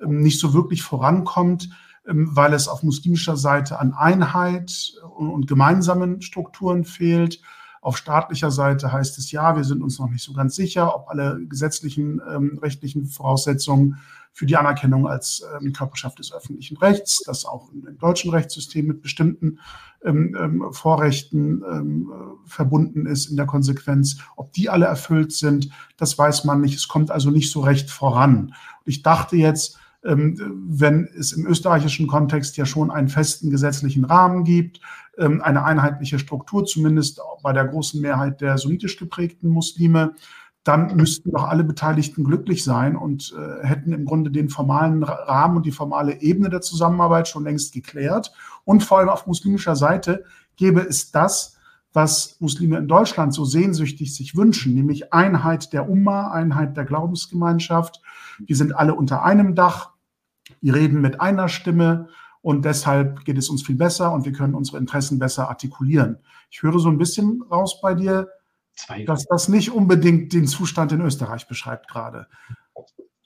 ähm, 0.00 0.20
nicht 0.20 0.38
so 0.40 0.54
wirklich 0.54 0.82
vorankommt, 0.82 1.70
ähm, 2.06 2.28
weil 2.32 2.52
es 2.52 2.68
auf 2.68 2.82
muslimischer 2.82 3.36
Seite 3.36 3.78
an 3.78 3.92
Einheit 3.92 4.92
und 5.16 5.46
gemeinsamen 5.46 6.22
Strukturen 6.22 6.84
fehlt. 6.84 7.40
Auf 7.80 7.96
staatlicher 7.96 8.50
Seite 8.50 8.92
heißt 8.92 9.18
es 9.18 9.30
ja, 9.30 9.56
wir 9.56 9.64
sind 9.64 9.82
uns 9.82 9.98
noch 9.98 10.10
nicht 10.10 10.24
so 10.24 10.32
ganz 10.32 10.56
sicher, 10.56 10.94
ob 10.94 11.08
alle 11.08 11.40
gesetzlichen, 11.46 12.20
ähm, 12.28 12.58
rechtlichen 12.60 13.06
Voraussetzungen 13.06 13.98
für 14.38 14.46
die 14.46 14.56
Anerkennung 14.56 15.08
als 15.08 15.42
ähm, 15.60 15.72
Körperschaft 15.72 16.20
des 16.20 16.32
öffentlichen 16.32 16.76
Rechts, 16.76 17.24
das 17.26 17.44
auch 17.44 17.72
im, 17.72 17.98
deutschen 17.98 18.30
Rechtssystem 18.30 18.86
mit 18.86 19.02
bestimmten 19.02 19.58
ähm, 20.04 20.36
ähm, 20.40 20.64
Vorrechten 20.70 21.64
ähm, 21.68 22.12
verbunden 22.46 23.06
ist 23.06 23.26
in 23.26 23.36
der 23.36 23.46
Konsequenz, 23.46 24.18
ob 24.36 24.52
die 24.52 24.68
alle 24.68 24.86
erfüllt 24.86 25.32
sind, 25.32 25.70
das 25.96 26.16
weiß 26.16 26.44
man 26.44 26.60
nicht. 26.60 26.76
Es 26.76 26.86
kommt 26.86 27.10
also 27.10 27.32
nicht 27.32 27.50
so 27.50 27.62
recht 27.62 27.90
voran. 27.90 28.54
Und 28.84 28.84
ich 28.84 29.02
dachte 29.02 29.34
jetzt, 29.34 29.76
ähm, 30.04 30.36
wenn 30.68 31.08
es 31.18 31.32
im 31.32 31.44
österreichischen 31.44 32.06
Kontext 32.06 32.56
ja 32.56 32.64
schon 32.64 32.92
einen 32.92 33.08
festen 33.08 33.50
gesetzlichen 33.50 34.04
Rahmen 34.04 34.44
gibt, 34.44 34.80
ähm, 35.18 35.42
eine 35.42 35.64
einheitliche 35.64 36.20
Struktur, 36.20 36.64
zumindest 36.64 37.20
bei 37.42 37.52
der 37.52 37.64
großen 37.64 38.00
Mehrheit 38.00 38.40
der 38.40 38.56
sunnitisch 38.56 38.98
geprägten 38.98 39.48
Muslime, 39.48 40.14
dann 40.68 40.96
müssten 40.96 41.30
doch 41.30 41.44
alle 41.44 41.64
Beteiligten 41.64 42.24
glücklich 42.24 42.62
sein 42.62 42.94
und 42.94 43.34
äh, 43.34 43.66
hätten 43.66 43.94
im 43.94 44.04
Grunde 44.04 44.30
den 44.30 44.50
formalen 44.50 45.02
Rahmen 45.02 45.56
und 45.56 45.64
die 45.64 45.72
formale 45.72 46.20
Ebene 46.20 46.50
der 46.50 46.60
Zusammenarbeit 46.60 47.26
schon 47.26 47.44
längst 47.44 47.72
geklärt. 47.72 48.34
Und 48.64 48.82
vor 48.82 48.98
allem 48.98 49.08
auf 49.08 49.26
muslimischer 49.26 49.76
Seite 49.76 50.24
gäbe 50.56 50.82
es 50.82 51.10
das, 51.10 51.56
was 51.94 52.36
Muslime 52.40 52.76
in 52.76 52.86
Deutschland 52.86 53.32
so 53.32 53.46
sehnsüchtig 53.46 54.14
sich 54.14 54.36
wünschen, 54.36 54.74
nämlich 54.74 55.14
Einheit 55.14 55.72
der 55.72 55.88
Umma, 55.88 56.32
Einheit 56.32 56.76
der 56.76 56.84
Glaubensgemeinschaft. 56.84 58.02
Wir 58.38 58.54
sind 58.54 58.76
alle 58.76 58.94
unter 58.94 59.24
einem 59.24 59.54
Dach, 59.54 59.92
wir 60.60 60.74
reden 60.74 61.00
mit 61.00 61.18
einer 61.18 61.48
Stimme 61.48 62.08
und 62.42 62.66
deshalb 62.66 63.24
geht 63.24 63.38
es 63.38 63.48
uns 63.48 63.62
viel 63.62 63.76
besser 63.76 64.12
und 64.12 64.26
wir 64.26 64.32
können 64.32 64.54
unsere 64.54 64.76
Interessen 64.76 65.18
besser 65.18 65.48
artikulieren. 65.48 66.18
Ich 66.50 66.62
höre 66.62 66.78
so 66.78 66.90
ein 66.90 66.98
bisschen 66.98 67.42
raus 67.50 67.80
bei 67.80 67.94
dir, 67.94 68.28
dass 69.06 69.26
das 69.26 69.48
nicht 69.48 69.70
unbedingt 69.70 70.32
den 70.32 70.46
Zustand 70.46 70.92
in 70.92 71.00
Österreich 71.00 71.48
beschreibt 71.48 71.88
gerade. 71.88 72.26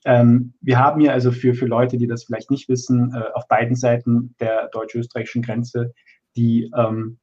Ähm, 0.04 0.54
wir 0.60 0.78
haben 0.78 1.00
hier 1.00 1.12
also 1.12 1.30
für, 1.30 1.54
für 1.54 1.66
Leute, 1.66 1.96
die 1.96 2.08
das 2.08 2.24
vielleicht 2.24 2.50
nicht 2.50 2.68
wissen, 2.68 3.14
äh, 3.14 3.22
auf 3.34 3.46
beiden 3.46 3.76
Seiten 3.76 4.34
der 4.40 4.68
deutsch-österreichischen 4.68 5.42
Grenze 5.42 5.92
die 6.36 6.70
ähm, 6.76 7.18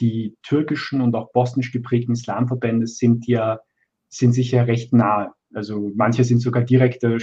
die 0.00 0.36
türkischen 0.42 1.00
und 1.00 1.14
auch 1.14 1.32
bosnisch 1.32 1.72
geprägten 1.72 2.12
Islamverbände 2.12 2.86
sind 2.86 3.26
ja, 3.26 3.60
sind 4.08 4.32
sich 4.32 4.50
ja 4.50 4.62
recht 4.62 4.92
nahe. 4.92 5.32
Also 5.52 5.90
manche 5.94 6.24
sind 6.24 6.40
sogar 6.40 6.62
direkte 6.62 7.18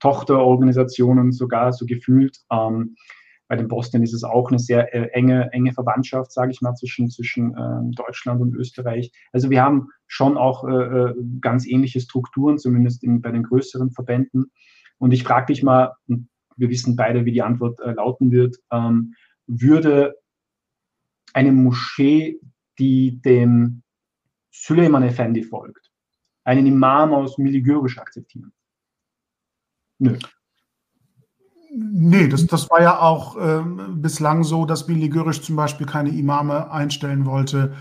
Tochterorganisationen, 0.00 1.30
sogar 1.30 1.72
so 1.72 1.86
gefühlt. 1.86 2.38
Ähm, 2.50 2.96
bei 3.48 3.56
den 3.56 3.68
Bosnien 3.68 4.02
ist 4.02 4.12
es 4.12 4.24
auch 4.24 4.48
eine 4.48 4.58
sehr 4.58 4.92
äh, 4.94 5.08
enge, 5.12 5.52
enge 5.52 5.72
Verwandtschaft, 5.72 6.32
sage 6.32 6.50
ich 6.50 6.60
mal, 6.60 6.74
zwischen, 6.74 7.08
zwischen 7.10 7.54
äh, 7.56 7.94
Deutschland 7.94 8.40
und 8.40 8.54
Österreich. 8.54 9.12
Also 9.32 9.50
wir 9.50 9.62
haben 9.62 9.88
schon 10.06 10.36
auch 10.36 10.64
äh, 10.64 10.70
äh 10.70 11.14
ganz 11.40 11.66
ähnliche 11.66 12.00
Strukturen, 12.00 12.58
zumindest 12.58 13.04
in, 13.04 13.20
bei 13.20 13.30
den 13.30 13.44
größeren 13.44 13.90
Verbänden. 13.90 14.50
Und 14.98 15.12
ich 15.12 15.22
frage 15.22 15.52
dich 15.52 15.62
mal, 15.62 15.92
wir 16.56 16.70
wissen 16.70 16.96
beide, 16.96 17.24
wie 17.24 17.32
die 17.32 17.42
Antwort 17.42 17.78
äh, 17.80 17.92
lauten 17.92 18.32
wird, 18.32 18.56
ähm, 18.70 19.14
würde 19.46 20.16
eine 21.32 21.52
Moschee, 21.52 22.40
die 22.78 23.20
dem 23.20 23.82
Suleiman 24.50 25.02
Effendi 25.02 25.42
folgt, 25.42 25.90
einen 26.44 26.66
Imam 26.66 27.12
aus 27.12 27.38
Miligörisch 27.38 27.98
akzeptieren? 27.98 28.52
Nö. 29.98 30.18
Nee, 31.78 32.26
das, 32.28 32.46
das 32.46 32.70
war 32.70 32.80
ja 32.80 33.00
auch 33.00 33.36
ähm, 33.38 34.00
bislang 34.00 34.44
so, 34.44 34.64
dass 34.64 34.88
Miligörisch 34.88 35.42
zum 35.42 35.56
Beispiel 35.56 35.86
keine 35.86 36.08
Imame 36.08 36.70
einstellen 36.70 37.26
wollte, 37.26 37.74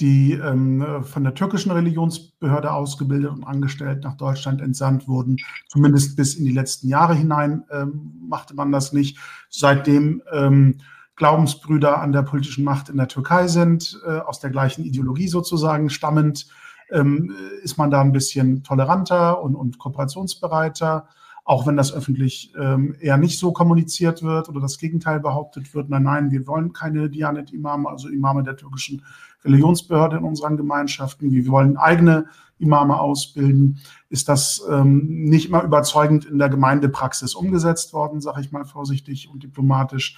die 0.00 0.32
ähm, 0.32 1.04
von 1.04 1.22
der 1.22 1.34
türkischen 1.34 1.70
Religionsbehörde 1.70 2.72
ausgebildet 2.72 3.30
und 3.30 3.44
angestellt 3.44 4.04
nach 4.04 4.16
Deutschland 4.16 4.62
entsandt 4.62 5.06
wurden. 5.06 5.36
Zumindest 5.68 6.16
bis 6.16 6.34
in 6.34 6.46
die 6.46 6.52
letzten 6.52 6.88
Jahre 6.88 7.14
hinein 7.14 7.64
ähm, 7.70 8.12
machte 8.26 8.54
man 8.54 8.72
das 8.72 8.94
nicht. 8.94 9.18
Seitdem 9.50 10.22
ähm, 10.32 10.78
Glaubensbrüder 11.16 12.00
an 12.00 12.12
der 12.12 12.22
politischen 12.22 12.64
Macht 12.64 12.88
in 12.88 12.96
der 12.96 13.08
Türkei 13.08 13.48
sind, 13.48 14.00
äh, 14.06 14.18
aus 14.20 14.40
der 14.40 14.48
gleichen 14.48 14.82
Ideologie 14.82 15.28
sozusagen 15.28 15.90
stammend, 15.90 16.46
ähm, 16.90 17.34
ist 17.62 17.76
man 17.76 17.90
da 17.90 18.00
ein 18.00 18.12
bisschen 18.12 18.62
toleranter 18.62 19.42
und, 19.42 19.54
und 19.56 19.78
kooperationsbereiter, 19.78 21.06
auch 21.44 21.66
wenn 21.66 21.76
das 21.76 21.92
öffentlich 21.92 22.52
ähm, 22.56 22.94
eher 23.00 23.16
nicht 23.16 23.38
so 23.38 23.52
kommuniziert 23.52 24.22
wird 24.22 24.48
oder 24.48 24.60
das 24.60 24.78
Gegenteil 24.78 25.20
behauptet 25.20 25.74
wird. 25.74 25.90
Nein, 25.90 26.04
nein, 26.04 26.30
wir 26.30 26.46
wollen 26.46 26.72
keine 26.72 27.10
Dianet-Imame, 27.10 27.88
also 27.88 28.08
Imame 28.08 28.44
der 28.44 28.56
türkischen 28.56 29.02
Religionsbehörde 29.44 30.18
in 30.18 30.24
unseren 30.24 30.56
Gemeinschaften. 30.56 31.32
Wir 31.32 31.46
wollen 31.48 31.76
eigene 31.76 32.26
Imame 32.58 32.98
ausbilden. 32.98 33.78
Ist 34.08 34.28
das 34.28 34.64
ähm, 34.70 35.24
nicht 35.24 35.48
immer 35.48 35.64
überzeugend 35.64 36.24
in 36.24 36.38
der 36.38 36.48
Gemeindepraxis 36.48 37.34
umgesetzt 37.34 37.92
worden, 37.92 38.20
sage 38.20 38.40
ich 38.40 38.52
mal 38.52 38.64
vorsichtig 38.64 39.28
und 39.28 39.42
diplomatisch. 39.42 40.16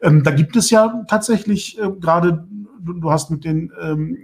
Ähm, 0.00 0.22
da 0.22 0.30
gibt 0.30 0.56
es 0.56 0.70
ja 0.70 1.04
tatsächlich 1.06 1.78
äh, 1.78 1.90
gerade, 2.00 2.48
du, 2.80 2.94
du, 2.94 3.10
hast 3.10 3.30
mit 3.30 3.44
den 3.44 3.70
ähm, 3.80 4.16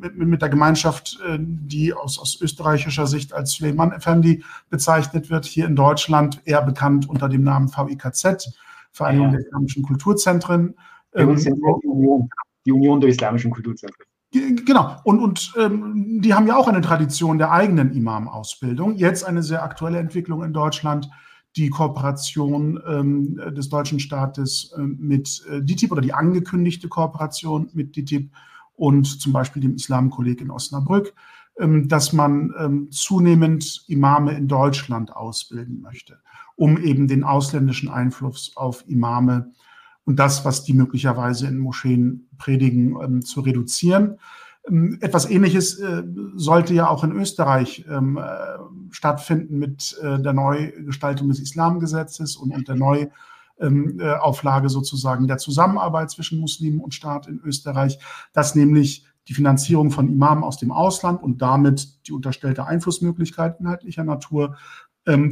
mit, 0.00 0.16
mit, 0.16 0.42
der 0.42 0.48
Gemeinschaft, 0.48 1.18
äh, 1.26 1.38
die 1.40 1.92
aus, 1.92 2.18
aus 2.18 2.40
österreichischer 2.40 3.06
Sicht 3.06 3.32
als 3.32 3.52
Suleiman 3.52 3.92
Effendi 3.92 4.42
bezeichnet 4.70 5.30
wird, 5.30 5.44
hier 5.44 5.66
in 5.66 5.76
Deutschland 5.76 6.40
eher 6.44 6.62
bekannt 6.62 7.08
unter 7.08 7.28
dem 7.28 7.42
Namen 7.42 7.68
VIKZ, 7.68 8.54
Vereinigung 8.90 9.26
ja. 9.26 9.32
der 9.32 9.40
Islamischen 9.40 9.82
Kulturzentren. 9.82 10.74
Ähm, 11.14 11.36
die, 11.36 11.50
Union, 11.50 12.28
die 12.64 12.72
Union 12.72 13.00
der 13.00 13.10
Islamischen 13.10 13.50
Kulturzentren. 13.50 14.06
Genau. 14.32 14.96
Und, 15.04 15.20
und 15.20 15.52
ähm, 15.58 16.20
die 16.22 16.32
haben 16.32 16.46
ja 16.46 16.56
auch 16.56 16.68
eine 16.68 16.80
Tradition 16.80 17.36
der 17.36 17.52
eigenen 17.52 17.92
Imam-Ausbildung. 17.92 18.96
Jetzt 18.96 19.24
eine 19.24 19.42
sehr 19.42 19.62
aktuelle 19.62 19.98
Entwicklung 19.98 20.42
in 20.42 20.54
Deutschland 20.54 21.10
die 21.56 21.68
Kooperation 21.68 22.80
ähm, 22.86 23.36
des 23.54 23.68
deutschen 23.68 24.00
Staates 24.00 24.72
ähm, 24.76 24.96
mit 25.00 25.44
äh, 25.50 25.60
DITIB 25.60 25.92
oder 25.92 26.00
die 26.00 26.14
angekündigte 26.14 26.88
Kooperation 26.88 27.68
mit 27.74 27.94
DITIB 27.94 28.30
und 28.82 29.04
zum 29.04 29.32
Beispiel 29.32 29.62
dem 29.62 29.76
Islamkolleg 29.76 30.40
in 30.40 30.50
Osnabrück, 30.50 31.14
ähm, 31.56 31.86
dass 31.86 32.12
man 32.12 32.52
ähm, 32.58 32.90
zunehmend 32.90 33.84
Imame 33.86 34.32
in 34.32 34.48
Deutschland 34.48 35.14
ausbilden 35.14 35.80
möchte, 35.80 36.18
um 36.56 36.76
eben 36.78 37.06
den 37.06 37.22
ausländischen 37.22 37.88
Einfluss 37.88 38.56
auf 38.56 38.82
Imame 38.88 39.52
und 40.04 40.18
das, 40.18 40.44
was 40.44 40.64
die 40.64 40.72
möglicherweise 40.72 41.46
in 41.46 41.58
Moscheen 41.58 42.26
predigen, 42.38 42.96
ähm, 43.00 43.22
zu 43.22 43.42
reduzieren. 43.42 44.18
Etwas 45.00 45.30
Ähnliches 45.30 45.78
äh, 45.78 46.02
sollte 46.34 46.74
ja 46.74 46.88
auch 46.88 47.04
in 47.04 47.12
Österreich 47.12 47.84
ähm, 47.88 48.16
äh, 48.16 48.24
stattfinden 48.90 49.60
mit 49.60 49.96
äh, 50.02 50.20
der 50.20 50.32
Neugestaltung 50.32 51.28
des 51.28 51.38
Islamgesetzes 51.38 52.34
und, 52.34 52.52
und 52.52 52.66
der 52.66 52.74
Neuauflage 52.74 53.12
ähm, 53.62 54.68
sozusagen 54.68 55.28
der 55.28 55.38
Zusammenarbeit 55.38 56.10
zwischen 56.10 56.40
Muslimen 56.40 56.80
und 56.80 56.94
Staat 56.94 57.28
in 57.28 57.40
Österreich, 57.40 57.98
dass 58.32 58.54
nämlich 58.54 59.06
die 59.28 59.34
Finanzierung 59.34 59.90
von 59.90 60.08
Imamen 60.08 60.42
aus 60.42 60.58
dem 60.58 60.72
Ausland 60.72 61.22
und 61.22 61.40
damit 61.40 62.06
die 62.06 62.12
unterstellte 62.12 62.66
Einflussmöglichkeit 62.66 63.60
inhaltlicher 63.60 64.04
Natur 64.04 64.56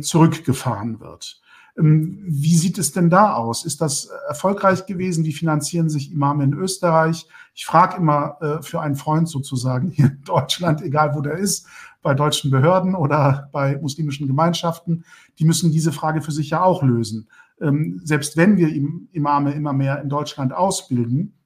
zurückgefahren 0.00 1.00
wird. 1.00 1.40
Wie 1.76 2.56
sieht 2.56 2.78
es 2.78 2.92
denn 2.92 3.08
da 3.08 3.34
aus? 3.34 3.64
Ist 3.64 3.80
das 3.80 4.10
erfolgreich 4.28 4.86
gewesen? 4.86 5.24
Wie 5.24 5.32
finanzieren 5.32 5.88
sich 5.88 6.12
Imame 6.12 6.44
in 6.44 6.52
Österreich? 6.52 7.26
Ich 7.54 7.64
frage 7.64 7.96
immer 7.96 8.36
äh, 8.40 8.62
für 8.62 8.80
einen 8.80 8.96
Freund 8.96 9.28
sozusagen 9.28 9.90
hier 9.90 10.06
in 10.06 10.22
Deutschland, 10.24 10.82
egal 10.82 11.14
wo 11.14 11.20
der 11.20 11.34
ist, 11.34 11.66
bei 12.02 12.14
deutschen 12.14 12.50
Behörden 12.50 12.94
oder 12.94 13.48
bei 13.52 13.78
muslimischen 13.80 14.26
Gemeinschaften, 14.26 15.04
die 15.38 15.44
müssen 15.44 15.70
diese 15.70 15.92
Frage 15.92 16.22
für 16.22 16.32
sich 16.32 16.50
ja 16.50 16.62
auch 16.62 16.82
lösen. 16.82 17.28
Ähm, 17.60 18.00
selbst 18.04 18.36
wenn 18.36 18.56
wir 18.56 18.68
Imame 19.12 19.52
immer 19.52 19.72
mehr 19.72 20.00
in 20.02 20.08
Deutschland 20.08 20.52
ausbilden, 20.52 21.38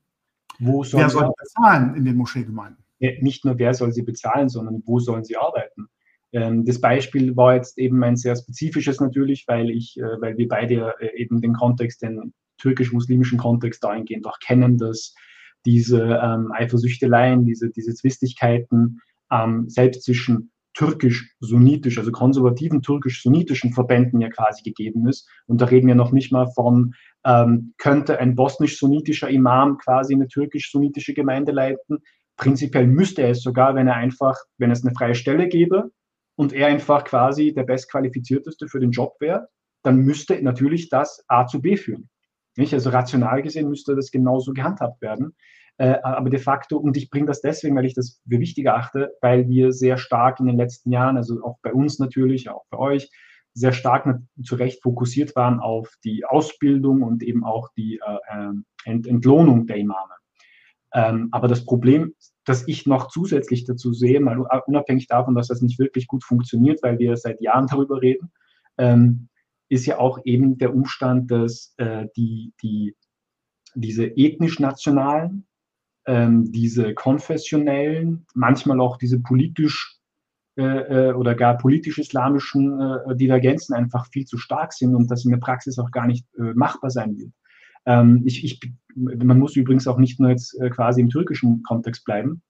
wo 0.59 0.85
soll 0.85 1.01
wer 1.01 1.11
soll 1.11 1.33
bezahlen 1.37 1.95
in 1.97 2.05
den 2.05 2.17
Moscheegemeinden? 2.17 2.85
Nicht 3.21 3.45
nur 3.45 3.59
wer 3.59 3.75
soll 3.75 3.93
sie 3.93 4.03
bezahlen, 4.03 4.49
sondern 4.49 4.83
wo 4.87 4.99
sollen 4.99 5.25
sie 5.25 5.37
arbeiten? 5.37 5.89
Ähm, 6.33 6.65
das 6.65 6.81
Beispiel 6.81 7.37
war 7.37 7.55
jetzt 7.55 7.79
eben 7.79 8.03
ein 8.03 8.17
sehr 8.17 8.37
spezifisches 8.37 9.01
natürlich, 9.01 9.45
weil 9.47 9.71
ich, 9.71 9.99
äh, 9.99 10.21
weil 10.21 10.37
wir 10.37 10.49
beide 10.49 10.95
äh, 11.01 11.17
eben 11.17 11.41
den 11.41 11.55
Kontext, 11.55 12.03
den 12.03 12.35
türkisch-muslimischen 12.59 13.39
Kontext 13.39 13.83
dahingehend 13.85 14.27
auch 14.27 14.39
kennen, 14.41 14.79
dass 14.79 15.15
diese 15.65 16.21
ähm, 16.23 16.53
Eifersüchteleien, 16.53 17.45
diese, 17.45 17.71
diese 17.71 17.95
Zwistigkeiten 17.95 19.01
ähm, 19.31 19.69
selbst 19.69 20.05
zwischen 20.05 20.51
türkisch-sunnitisch, 20.75 21.99
also 21.99 22.11
konservativen 22.13 22.83
türkisch-sunnitischen 22.83 23.73
Verbänden 23.73 24.21
ja 24.21 24.29
quasi 24.29 24.63
gegeben 24.63 25.09
ist. 25.09 25.29
Und 25.47 25.61
da 25.61 25.67
reden 25.67 25.87
wir 25.87 25.95
noch 25.95 26.13
nicht 26.13 26.33
mal 26.33 26.49
von, 26.55 26.95
ähm, 27.25 27.75
könnte 27.79 28.19
ein 28.19 28.35
bosnisch-sunnitischer 28.35 29.31
Imam 29.31 29.79
quasi 29.79 30.15
eine 30.15 30.29
türkisch-sunnitische 30.29 31.15
Gemeinde 31.15 31.53
leiten. 31.53 31.99
Prinzipiell 32.37 32.87
müsste 32.87 33.23
er 33.23 33.31
es 33.31 33.43
sogar, 33.43 33.75
wenn 33.75 33.87
er 33.87 33.95
einfach, 33.95 34.37
wenn 34.59 34.71
es 34.71 34.85
eine 34.85 34.95
freie 34.95 35.15
Stelle 35.15 35.49
gäbe 35.49 35.91
und 36.37 36.53
er 36.53 36.67
einfach 36.67 37.05
quasi 37.05 37.55
der 37.55 37.63
bestqualifizierteste 37.63 38.69
für 38.69 38.81
den 38.81 38.91
Job 38.91 39.15
wäre, 39.21 39.49
dann 39.83 39.99
müsste 39.99 40.43
natürlich 40.43 40.89
das 40.89 41.25
A 41.29 41.47
zu 41.47 41.63
B 41.63 41.77
führen. 41.77 42.09
Nicht? 42.57 42.75
Also 42.75 42.91
rational 42.91 43.43
gesehen 43.43 43.69
müsste 43.69 43.95
das 43.95 44.11
genauso 44.11 44.53
gehandhabt 44.53 45.01
werden. 45.03 45.35
Äh, 45.77 45.99
aber 46.03 46.31
de 46.31 46.39
facto, 46.39 46.77
und 46.79 46.97
ich 46.97 47.11
bringe 47.11 47.27
das 47.27 47.41
deswegen, 47.41 47.75
weil 47.77 47.85
ich 47.85 47.95
das 47.95 48.21
für 48.29 48.39
wichtig 48.39 48.69
achte, 48.69 49.13
weil 49.21 49.49
wir 49.49 49.73
sehr 49.73 49.97
stark 49.97 50.39
in 50.41 50.47
den 50.47 50.57
letzten 50.57 50.93
Jahren, 50.93 51.17
also 51.17 51.43
auch 51.43 51.59
bei 51.63 51.73
uns 51.73 51.99
natürlich, 51.99 52.49
auch 52.49 52.65
bei 52.71 52.79
euch, 52.79 53.11
sehr 53.55 53.73
stark 53.73 54.21
zu 54.43 54.57
Recht 54.57 54.83
fokussiert 54.83 55.37
waren 55.37 55.61
auf 55.61 55.95
die 56.05 56.25
Ausbildung 56.25 57.03
und 57.03 57.23
eben 57.23 57.45
auch 57.45 57.71
die 57.77 58.01
äh, 58.05 58.19
ähm, 58.33 58.65
Ent 58.85 59.07
Entlohnung 59.07 59.67
der 59.67 59.77
Imame. 59.77 60.15
Ähm, 60.93 61.29
aber 61.33 61.49
das 61.49 61.65
Problem, 61.65 62.15
das 62.45 62.69
ich 62.69 62.87
noch 62.87 63.09
zusätzlich 63.09 63.65
dazu 63.65 63.93
sehe, 63.93 64.21
mal 64.21 64.39
unabhängig 64.67 65.07
davon, 65.07 65.35
dass 65.35 65.49
das 65.49 65.63
nicht 65.63 65.79
wirklich 65.79 66.07
gut 66.07 66.25
funktioniert, 66.25 66.83
weil 66.83 66.99
wir 66.99 67.17
seit 67.17 67.41
Jahren 67.41 67.67
darüber 67.67 68.01
reden, 68.01 68.33
ähm, 68.79 69.29
ist 69.69 69.87
ja 69.87 69.99
auch 69.99 70.21
eben 70.25 70.59
der 70.59 70.75
Umstand, 70.75 71.31
dass 71.31 71.75
äh, 71.79 72.07
die, 72.17 72.53
die, 72.63 72.95
diese 73.75 74.07
ethnisch-nationalen, 74.07 75.47
ähm, 76.07 76.51
diese 76.53 76.95
konfessionellen, 76.95 78.27
manchmal 78.35 78.81
auch 78.81 78.99
diese 78.99 79.21
politisch 79.21 79.99
äh, 80.57 81.09
äh, 81.09 81.13
oder 81.13 81.35
gar 81.35 81.57
politisch-islamischen 81.59 82.81
äh, 82.81 83.17
Divergenzen 83.17 83.75
einfach 83.75 84.07
viel 84.11 84.25
zu 84.25 84.39
stark 84.39 84.73
sind 84.73 84.95
und 84.95 85.11
das 85.11 85.25
in 85.25 85.31
der 85.31 85.39
Praxis 85.39 85.79
auch 85.79 85.91
gar 85.91 86.07
nicht 86.07 86.27
äh, 86.39 86.55
machbar 86.55 86.91
sein 86.91 87.17
wird. 87.19 87.33
Ähm, 87.87 88.23
ich, 88.25 88.45
ich, 88.45 88.61
man 88.95 89.39
muss 89.39 89.57
übrigens 89.57 89.87
auch 89.87 89.99
nicht 89.99 90.21
nur 90.21 90.31
jetzt 90.31 90.59
äh, 90.61 90.71
quasi 90.71 91.01
im 91.01 91.11
türkischen 91.11 91.63
Kontext 91.63 92.05
bleiben, 92.05 92.43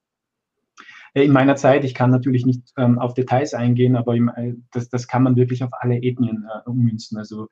in 1.14 1.32
meiner 1.32 1.54
Zeit, 1.54 1.84
ich 1.84 1.94
kann 1.94 2.10
natürlich 2.10 2.44
nicht 2.44 2.72
ähm, 2.76 2.98
auf 2.98 3.14
Details 3.14 3.54
eingehen, 3.54 3.94
aber 3.94 4.16
im, 4.16 4.28
äh, 4.34 4.54
das, 4.72 4.88
das 4.88 5.06
kann 5.06 5.22
man 5.22 5.36
wirklich 5.36 5.62
auf 5.62 5.70
alle 5.78 6.02
Ethnien 6.02 6.44
äh, 6.44 6.68
ummünzen. 6.68 7.16
Also 7.18 7.48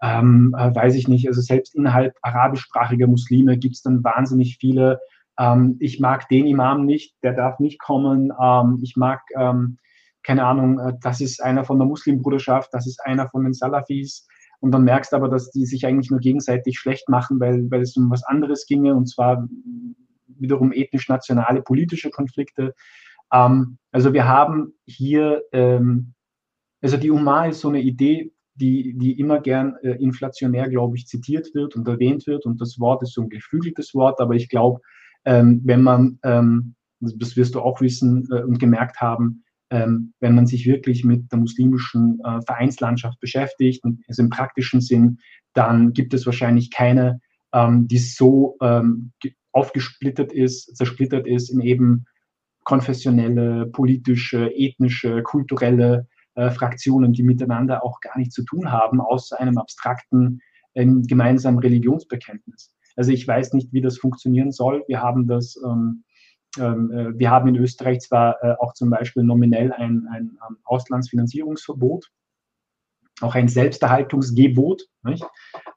ähm, 0.00 0.54
äh, 0.58 0.74
weiß 0.74 0.94
ich 0.94 1.08
nicht, 1.08 1.28
also 1.28 1.42
selbst 1.42 1.74
innerhalb 1.74 2.16
arabischsprachiger 2.22 3.06
Muslime 3.06 3.58
gibt 3.58 3.74
es 3.74 3.82
dann 3.82 4.02
wahnsinnig 4.02 4.56
viele, 4.58 4.98
ähm, 5.38 5.76
ich 5.80 6.00
mag 6.00 6.28
den 6.28 6.46
Imam 6.46 6.84
nicht, 6.84 7.16
der 7.22 7.34
darf 7.34 7.58
nicht 7.58 7.80
kommen, 7.80 8.32
ähm, 8.40 8.78
ich 8.82 8.96
mag, 8.96 9.22
ähm, 9.36 9.78
keine 10.22 10.44
Ahnung, 10.44 10.78
äh, 10.78 10.92
das 11.00 11.20
ist 11.20 11.42
einer 11.42 11.64
von 11.64 11.78
der 11.78 11.86
Muslimbruderschaft, 11.86 12.72
das 12.72 12.86
ist 12.86 13.04
einer 13.04 13.28
von 13.28 13.44
den 13.44 13.54
Salafis. 13.54 14.26
Und 14.60 14.70
dann 14.70 14.84
merkst 14.84 15.12
du 15.12 15.16
aber, 15.16 15.28
dass 15.28 15.50
die 15.50 15.66
sich 15.66 15.86
eigentlich 15.86 16.10
nur 16.10 16.20
gegenseitig 16.20 16.78
schlecht 16.78 17.08
machen, 17.08 17.40
weil, 17.40 17.68
weil 17.70 17.80
es 17.80 17.96
um 17.96 18.10
was 18.10 18.22
anderes 18.22 18.66
ginge, 18.66 18.94
und 18.94 19.06
zwar 19.06 19.48
wiederum 20.38 20.72
ethnisch-nationale 20.72 21.62
politische 21.62 22.10
Konflikte. 22.10 22.74
Ähm, 23.32 23.78
also 23.90 24.12
wir 24.12 24.28
haben 24.28 24.74
hier, 24.86 25.42
ähm, 25.52 26.14
also 26.80 26.96
die 26.96 27.10
UMA 27.10 27.46
ist 27.46 27.60
so 27.60 27.68
eine 27.68 27.80
Idee, 27.80 28.32
die, 28.54 28.94
die 28.96 29.18
immer 29.18 29.40
gern 29.40 29.76
äh, 29.82 29.92
inflationär, 29.92 30.68
glaube 30.68 30.96
ich, 30.96 31.06
zitiert 31.06 31.54
wird 31.54 31.74
und 31.74 31.88
erwähnt 31.88 32.26
wird. 32.26 32.44
Und 32.46 32.60
das 32.60 32.78
Wort 32.78 33.02
ist 33.02 33.14
so 33.14 33.22
ein 33.22 33.30
geflügeltes 33.30 33.94
Wort, 33.94 34.20
aber 34.20 34.34
ich 34.34 34.48
glaube, 34.48 34.80
wenn 35.24 35.82
man, 35.82 36.18
ähm, 36.24 36.74
das 37.00 37.36
wirst 37.36 37.54
du 37.54 37.60
auch 37.60 37.80
wissen 37.80 38.28
äh, 38.32 38.42
und 38.42 38.58
gemerkt 38.58 39.00
haben, 39.00 39.44
ähm, 39.70 40.12
wenn 40.20 40.34
man 40.34 40.46
sich 40.46 40.66
wirklich 40.66 41.04
mit 41.04 41.32
der 41.32 41.38
muslimischen 41.38 42.20
äh, 42.24 42.40
Vereinslandschaft 42.42 43.18
beschäftigt, 43.20 43.82
also 44.06 44.22
im 44.22 44.28
praktischen 44.28 44.80
Sinn, 44.80 45.18
dann 45.54 45.92
gibt 45.92 46.12
es 46.14 46.26
wahrscheinlich 46.26 46.70
keine, 46.70 47.20
ähm, 47.52 47.88
die 47.88 47.98
so 47.98 48.56
ähm, 48.60 49.12
aufgesplittert 49.52 50.32
ist, 50.32 50.76
zersplittert 50.76 51.26
ist 51.26 51.50
in 51.50 51.60
eben 51.60 52.04
konfessionelle, 52.64 53.66
politische, 53.66 54.50
ethnische, 54.54 55.22
kulturelle 55.22 56.06
äh, 56.34 56.50
Fraktionen, 56.50 57.12
die 57.12 57.22
miteinander 57.22 57.84
auch 57.84 58.00
gar 58.00 58.16
nichts 58.18 58.34
zu 58.34 58.44
tun 58.44 58.70
haben, 58.70 59.00
außer 59.00 59.38
einem 59.40 59.58
abstrakten 59.58 60.40
ähm, 60.74 61.02
gemeinsamen 61.02 61.58
Religionsbekenntnis. 61.58 62.71
Also 62.96 63.12
ich 63.12 63.26
weiß 63.26 63.52
nicht, 63.54 63.72
wie 63.72 63.80
das 63.80 63.98
funktionieren 63.98 64.52
soll. 64.52 64.84
Wir 64.86 65.00
haben 65.02 65.26
das, 65.26 65.58
ähm, 65.64 66.04
ähm, 66.58 66.90
äh, 66.90 67.18
wir 67.18 67.30
haben 67.30 67.48
in 67.48 67.56
Österreich 67.56 68.00
zwar 68.00 68.42
äh, 68.42 68.54
auch 68.58 68.74
zum 68.74 68.90
Beispiel 68.90 69.22
nominell 69.22 69.72
ein, 69.72 70.06
ein, 70.10 70.38
ein 70.40 70.56
Auslandsfinanzierungsverbot, 70.64 72.10
auch 73.20 73.34
ein 73.34 73.48
Selbsterhaltungsgebot. 73.48 74.82
Nicht? 75.04 75.24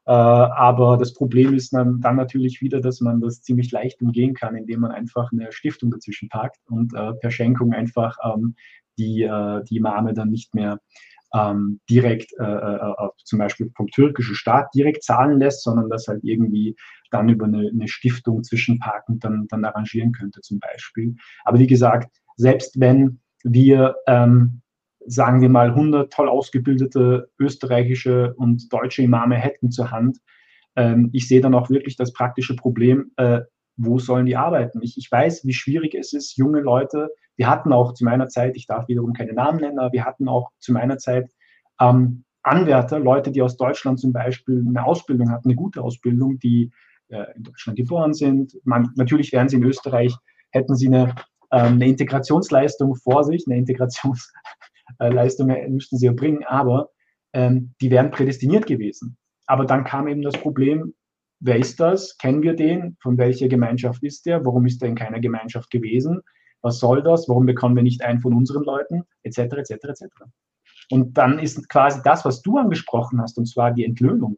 Äh, 0.06 0.12
aber 0.12 0.96
das 0.98 1.14
Problem 1.14 1.54
ist 1.54 1.72
dann, 1.72 2.00
dann, 2.00 2.16
natürlich 2.16 2.60
wieder, 2.60 2.80
dass 2.80 3.00
man 3.00 3.20
das 3.20 3.42
ziemlich 3.42 3.70
leicht 3.72 4.02
umgehen 4.02 4.34
kann, 4.34 4.56
indem 4.56 4.80
man 4.80 4.92
einfach 4.92 5.32
eine 5.32 5.52
Stiftung 5.52 5.90
dazwischen 5.90 6.28
packt 6.28 6.60
und 6.68 6.94
äh, 6.94 7.14
per 7.14 7.30
Schenkung 7.30 7.72
einfach 7.72 8.16
ähm, 8.24 8.54
die, 8.98 9.22
äh, 9.22 9.64
die 9.64 9.76
Imame 9.76 10.14
dann 10.14 10.30
nicht 10.30 10.54
mehr 10.54 10.80
ähm, 11.36 11.80
direkt 11.88 12.32
äh, 12.38 12.44
äh, 12.44 13.08
zum 13.24 13.38
Beispiel 13.38 13.70
vom 13.76 13.88
türkischen 13.88 14.34
Staat 14.34 14.68
direkt 14.74 15.02
zahlen 15.02 15.38
lässt, 15.38 15.62
sondern 15.62 15.90
das 15.90 16.08
halt 16.08 16.24
irgendwie 16.24 16.76
dann 17.10 17.28
über 17.28 17.46
eine, 17.46 17.68
eine 17.68 17.88
Stiftung 17.88 18.42
zwischenparken 18.42 19.18
dann, 19.20 19.46
dann 19.48 19.64
arrangieren 19.64 20.12
könnte 20.12 20.40
zum 20.40 20.58
Beispiel. 20.58 21.14
Aber 21.44 21.58
wie 21.58 21.66
gesagt, 21.66 22.10
selbst 22.36 22.80
wenn 22.80 23.20
wir 23.44 23.96
ähm, 24.06 24.62
sagen 25.06 25.40
wir 25.40 25.48
mal, 25.48 25.68
100 25.68 26.12
toll 26.12 26.28
ausgebildete 26.28 27.30
österreichische 27.38 28.34
und 28.34 28.72
deutsche 28.72 29.02
Imame 29.02 29.36
hätten 29.36 29.70
zur 29.70 29.90
Hand. 29.90 30.18
Ähm, 30.74 31.10
ich 31.12 31.28
sehe 31.28 31.40
dann 31.40 31.54
auch 31.54 31.70
wirklich 31.70 31.96
das 31.96 32.12
praktische 32.12 32.56
Problem, 32.56 33.12
äh, 33.16 33.40
wo 33.76 33.98
sollen 33.98 34.26
die 34.26 34.36
arbeiten? 34.36 34.82
Ich, 34.82 34.96
ich 34.98 35.10
weiß, 35.10 35.44
wie 35.44 35.52
schwierig 35.52 35.94
es 35.94 36.12
ist, 36.12 36.36
junge 36.36 36.60
Leute, 36.60 37.10
wir 37.36 37.48
hatten 37.48 37.72
auch 37.72 37.92
zu 37.92 38.04
meiner 38.04 38.28
Zeit, 38.28 38.56
ich 38.56 38.66
darf 38.66 38.88
wiederum 38.88 39.12
keine 39.12 39.32
Namen 39.32 39.60
nennen, 39.60 39.78
aber 39.78 39.92
wir 39.92 40.04
hatten 40.04 40.28
auch 40.28 40.50
zu 40.58 40.72
meiner 40.72 40.98
Zeit 40.98 41.30
ähm, 41.80 42.24
Anwärter, 42.42 42.98
Leute, 42.98 43.32
die 43.32 43.42
aus 43.42 43.56
Deutschland 43.56 43.98
zum 43.98 44.12
Beispiel 44.12 44.64
eine 44.66 44.84
Ausbildung 44.84 45.30
hatten, 45.30 45.48
eine 45.48 45.56
gute 45.56 45.82
Ausbildung, 45.82 46.38
die 46.38 46.70
äh, 47.08 47.24
in 47.36 47.42
Deutschland 47.42 47.76
geboren 47.76 48.14
sind. 48.14 48.56
Man, 48.64 48.92
natürlich 48.94 49.32
wären 49.32 49.48
sie 49.48 49.56
in 49.56 49.64
Österreich, 49.64 50.16
hätten 50.50 50.76
sie 50.76 50.86
eine, 50.86 51.14
ähm, 51.50 51.74
eine 51.74 51.88
Integrationsleistung 51.88 52.94
vor 52.96 53.24
sich, 53.24 53.44
eine 53.46 53.58
Integrations 53.58 54.32
äh, 55.00 55.68
müssten 55.68 55.98
sie 55.98 56.06
erbringen, 56.06 56.44
aber 56.44 56.90
ähm, 57.32 57.74
die 57.80 57.90
wären 57.90 58.10
prädestiniert 58.10 58.66
gewesen. 58.66 59.16
Aber 59.46 59.64
dann 59.64 59.84
kam 59.84 60.08
eben 60.08 60.22
das 60.22 60.36
Problem, 60.36 60.94
wer 61.40 61.56
ist 61.56 61.80
das? 61.80 62.16
Kennen 62.16 62.42
wir 62.42 62.54
den? 62.54 62.96
Von 63.00 63.18
welcher 63.18 63.48
Gemeinschaft 63.48 64.02
ist 64.02 64.24
der? 64.26 64.44
Warum 64.44 64.66
ist 64.66 64.82
er 64.82 64.88
in 64.88 64.94
keiner 64.94 65.20
Gemeinschaft 65.20 65.70
gewesen? 65.70 66.22
Was 66.66 66.80
soll 66.80 67.00
das? 67.00 67.28
Warum 67.28 67.46
bekommen 67.46 67.76
wir 67.76 67.84
nicht 67.84 68.02
einen 68.02 68.18
von 68.18 68.34
unseren 68.34 68.64
Leuten? 68.64 69.04
Etc., 69.22 69.38
etc., 69.38 69.70
etc. 69.70 70.04
Und 70.90 71.16
dann 71.16 71.38
ist 71.38 71.68
quasi 71.68 72.00
das, 72.02 72.24
was 72.24 72.42
du 72.42 72.58
angesprochen 72.58 73.20
hast, 73.20 73.38
und 73.38 73.46
zwar 73.46 73.70
die 73.70 73.84
Entlöhnung. 73.84 74.36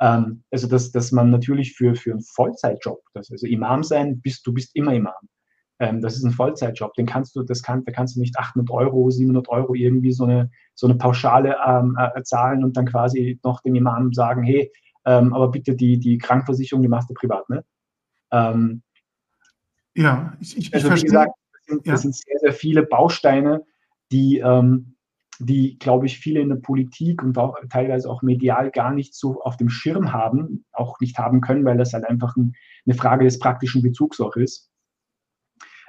Ähm, 0.00 0.42
also, 0.50 0.66
dass, 0.66 0.90
dass 0.90 1.12
man 1.12 1.30
natürlich 1.30 1.76
für, 1.76 1.94
für 1.94 2.10
einen 2.10 2.22
Vollzeitjob, 2.22 3.00
das, 3.14 3.30
also 3.30 3.46
Imam 3.46 3.84
sein, 3.84 4.20
bist, 4.20 4.44
du 4.44 4.52
bist 4.52 4.74
immer 4.74 4.92
Imam. 4.92 5.14
Ähm, 5.78 6.00
das 6.00 6.16
ist 6.16 6.24
ein 6.24 6.32
Vollzeitjob, 6.32 6.94
den 6.94 7.06
kannst 7.06 7.36
du, 7.36 7.44
das 7.44 7.62
kann, 7.62 7.84
da 7.84 7.92
kannst 7.92 8.16
du 8.16 8.20
nicht 8.20 8.36
800 8.36 8.68
Euro, 8.70 9.08
700 9.08 9.48
Euro 9.48 9.76
irgendwie 9.76 10.10
so 10.10 10.24
eine, 10.24 10.50
so 10.74 10.88
eine 10.88 10.96
Pauschale 10.96 11.58
ähm, 11.64 11.96
äh, 11.96 12.24
zahlen 12.24 12.64
und 12.64 12.76
dann 12.76 12.86
quasi 12.86 13.38
noch 13.44 13.60
dem 13.60 13.76
Imam 13.76 14.12
sagen, 14.12 14.42
hey, 14.42 14.72
ähm, 15.04 15.32
aber 15.32 15.48
bitte 15.52 15.76
die, 15.76 16.00
die 16.00 16.18
Krankenversicherung, 16.18 16.82
die 16.82 16.88
machst 16.88 17.08
du 17.08 17.14
privat, 17.14 17.48
ne? 17.48 17.64
Ähm, 18.32 18.82
ja, 19.94 20.36
ich, 20.40 20.56
ich, 20.56 20.74
also, 20.74 20.86
ich 20.86 20.88
verstehe. 20.88 21.10
Gesagt, 21.10 21.32
sind, 21.68 21.86
ja. 21.86 21.92
das 21.92 22.02
sind 22.02 22.14
sehr, 22.14 22.38
sehr 22.40 22.52
viele 22.52 22.82
Bausteine, 22.82 23.64
die, 24.10 24.38
ähm, 24.38 24.96
die, 25.38 25.78
glaube 25.78 26.06
ich, 26.06 26.18
viele 26.18 26.40
in 26.40 26.48
der 26.48 26.56
Politik 26.56 27.22
und 27.22 27.38
auch 27.38 27.56
teilweise 27.70 28.10
auch 28.10 28.22
medial 28.22 28.70
gar 28.70 28.92
nicht 28.92 29.14
so 29.14 29.40
auf 29.42 29.56
dem 29.56 29.68
Schirm 29.68 30.12
haben, 30.12 30.64
auch 30.72 30.98
nicht 31.00 31.18
haben 31.18 31.40
können, 31.40 31.64
weil 31.64 31.76
das 31.76 31.92
halt 31.92 32.04
einfach 32.04 32.36
ein, 32.36 32.54
eine 32.86 32.96
Frage 32.96 33.24
des 33.24 33.38
praktischen 33.38 33.82
Bezugs 33.82 34.20
auch 34.20 34.34
ist, 34.36 34.70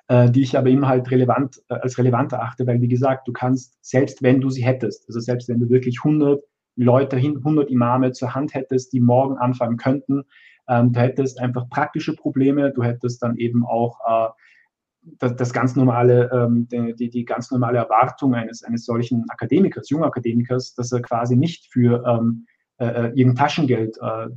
äh, 0.07 0.29
die 0.29 0.41
ich 0.41 0.57
aber 0.57 0.69
immer 0.69 0.87
halt 0.87 1.09
relevant, 1.09 1.61
äh, 1.69 1.75
als 1.75 1.97
relevant 1.97 2.31
erachte, 2.33 2.67
weil, 2.67 2.81
wie 2.81 2.87
gesagt, 2.87 3.27
du 3.27 3.33
kannst, 3.33 3.77
selbst 3.81 4.21
wenn 4.21 4.39
du 4.41 4.49
sie 4.49 4.63
hättest, 4.63 5.07
also 5.07 5.19
selbst 5.19 5.49
wenn 5.49 5.59
du 5.59 5.69
wirklich 5.69 5.99
100 6.03 6.43
Leute, 6.75 7.17
100 7.17 7.69
Imame 7.69 8.11
zur 8.11 8.35
Hand 8.35 8.53
hättest, 8.53 8.93
die 8.93 8.99
morgen 8.99 9.37
anfangen 9.37 9.77
könnten, 9.77 10.23
ähm, 10.67 10.93
du 10.93 10.99
hättest 10.99 11.39
einfach 11.39 11.67
praktische 11.69 12.15
Probleme, 12.15 12.71
du 12.71 12.83
hättest 12.83 13.23
dann 13.23 13.35
eben 13.37 13.65
auch 13.65 13.99
äh, 14.07 14.29
das, 15.17 15.35
das 15.35 15.53
ganz 15.53 15.75
normale, 15.75 16.29
ähm, 16.31 16.67
die, 16.69 17.09
die 17.09 17.25
ganz 17.25 17.51
normale 17.51 17.77
Erwartung 17.77 18.35
eines, 18.35 18.63
eines 18.63 18.85
solchen 18.85 19.25
Akademikers, 19.29 19.89
jungen 19.89 20.03
Akademikers, 20.03 20.73
dass 20.73 20.91
er 20.91 21.01
quasi 21.01 21.35
nicht 21.35 21.71
für 21.71 22.03
ähm, 22.05 22.45
äh, 22.77 22.85
äh, 22.85 23.07
irgendein 23.07 23.35
Taschengeld 23.35 23.97
äh, 24.01 24.27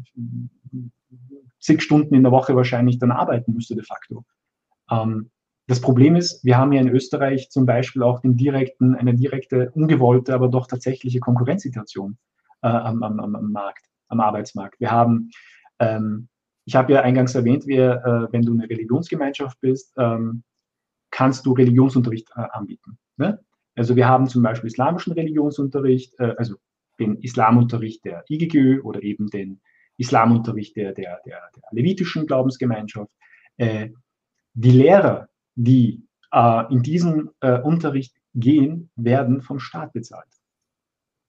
zig 1.60 1.82
Stunden 1.82 2.14
in 2.14 2.22
der 2.22 2.32
Woche 2.32 2.56
wahrscheinlich 2.56 2.98
dann 2.98 3.12
arbeiten 3.12 3.52
müsste 3.52 3.74
de 3.74 3.84
facto. 3.84 4.24
Ähm, 4.90 5.30
das 5.68 5.80
Problem 5.80 6.16
ist, 6.16 6.44
wir 6.44 6.58
haben 6.58 6.72
ja 6.72 6.80
in 6.80 6.88
Österreich 6.88 7.50
zum 7.50 7.66
Beispiel 7.66 8.02
auch 8.02 8.20
den 8.20 8.36
direkten, 8.36 8.96
eine 8.96 9.14
direkte, 9.14 9.70
ungewollte, 9.70 10.34
aber 10.34 10.48
doch 10.48 10.66
tatsächliche 10.66 11.20
Konkurrenzsituation 11.20 12.18
äh, 12.62 12.68
am, 12.68 13.02
am, 13.02 13.20
am, 13.20 13.52
Markt, 13.52 13.86
am 14.08 14.20
Arbeitsmarkt. 14.20 14.80
Wir 14.80 14.90
haben, 14.90 15.30
ähm, 15.78 16.28
ich 16.64 16.74
habe 16.74 16.92
ja 16.92 17.02
eingangs 17.02 17.34
erwähnt, 17.34 17.66
wir, 17.66 18.02
äh, 18.04 18.32
wenn 18.32 18.42
du 18.42 18.52
eine 18.52 18.68
Religionsgemeinschaft 18.68 19.60
bist, 19.60 19.92
ähm, 19.96 20.42
kannst 21.12 21.46
du 21.46 21.52
Religionsunterricht 21.52 22.28
äh, 22.34 22.40
anbieten. 22.50 22.98
Ne? 23.16 23.38
Also 23.76 23.94
wir 23.94 24.08
haben 24.08 24.26
zum 24.26 24.42
Beispiel 24.42 24.68
islamischen 24.68 25.12
Religionsunterricht, 25.12 26.18
äh, 26.18 26.34
also 26.36 26.56
den 26.98 27.18
Islamunterricht 27.20 28.04
der 28.04 28.24
IGGÖ 28.28 28.82
oder 28.82 29.02
eben 29.02 29.28
den 29.28 29.60
Islamunterricht 29.96 30.74
der, 30.76 30.92
der, 30.92 31.20
der, 31.24 31.40
der 31.54 31.62
levitischen 31.70 32.26
Glaubensgemeinschaft. 32.26 33.12
Äh, 33.56 33.90
die 34.54 34.70
Lehrer, 34.70 35.28
die 35.54 36.06
äh, 36.32 36.72
in 36.72 36.82
diesen 36.82 37.30
äh, 37.40 37.60
Unterricht 37.60 38.16
gehen, 38.34 38.90
werden 38.96 39.42
vom 39.42 39.60
Staat 39.60 39.92
bezahlt. 39.92 40.28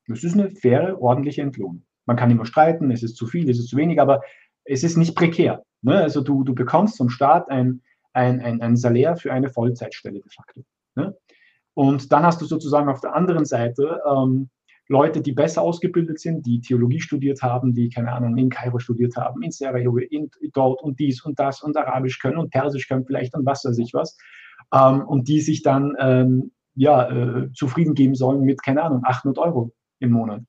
Das 0.07 0.23
ist 0.23 0.33
eine 0.33 0.49
faire, 0.49 1.01
ordentliche 1.01 1.41
Entlohnung. 1.41 1.85
Man 2.05 2.17
kann 2.17 2.31
immer 2.31 2.45
streiten, 2.45 2.91
ist 2.91 3.03
es 3.03 3.15
zu 3.15 3.27
viel, 3.27 3.49
ist 3.49 3.59
es 3.59 3.67
zu 3.67 3.77
wenig, 3.77 4.01
aber 4.01 4.21
es 4.65 4.83
ist 4.83 4.97
nicht 4.97 5.15
prekär. 5.15 5.63
Ne? 5.81 5.97
Also 5.97 6.21
du, 6.21 6.43
du 6.43 6.53
bekommst 6.53 6.97
vom 6.97 7.09
Staat 7.09 7.49
ein, 7.49 7.81
ein, 8.13 8.41
ein, 8.41 8.61
ein 8.61 8.75
Salär 8.77 9.15
für 9.15 9.33
eine 9.33 9.49
Vollzeitstelle 9.49 10.19
de 10.19 10.29
facto. 10.29 10.63
Ne? 10.95 11.15
Und 11.73 12.11
dann 12.11 12.23
hast 12.23 12.41
du 12.41 12.45
sozusagen 12.45 12.89
auf 12.89 13.01
der 13.01 13.15
anderen 13.15 13.45
Seite 13.45 13.99
ähm, 14.07 14.49
Leute, 14.89 15.21
die 15.21 15.31
besser 15.31 15.61
ausgebildet 15.61 16.19
sind, 16.19 16.45
die 16.45 16.61
Theologie 16.61 16.99
studiert 16.99 17.41
haben, 17.41 17.73
die, 17.73 17.89
keine 17.89 18.11
Ahnung, 18.11 18.37
in 18.37 18.49
Kairo 18.49 18.79
studiert 18.79 19.15
haben, 19.15 19.41
in 19.41 19.51
Sarajevo, 19.51 19.97
in, 19.97 20.29
dort 20.53 20.83
und 20.83 20.99
dies 20.99 21.23
und 21.23 21.39
das 21.39 21.63
und 21.63 21.77
Arabisch 21.77 22.19
können 22.19 22.37
und 22.37 22.51
Persisch 22.51 22.87
können 22.87 23.05
vielleicht 23.05 23.33
und 23.33 23.45
was 23.45 23.63
weiß 23.63 23.77
ich 23.77 23.93
was. 23.93 24.17
Ähm, 24.73 25.07
und 25.07 25.27
die 25.27 25.41
sich 25.41 25.63
dann 25.63 25.95
ähm, 25.99 26.51
ja, 26.75 27.09
äh, 27.09 27.51
zufrieden 27.53 27.93
geben 27.93 28.15
sollen 28.15 28.41
mit, 28.41 28.61
keine 28.61 28.83
Ahnung, 28.83 29.01
800 29.03 29.37
Euro 29.37 29.71
im 29.99 30.11
Monat. 30.11 30.41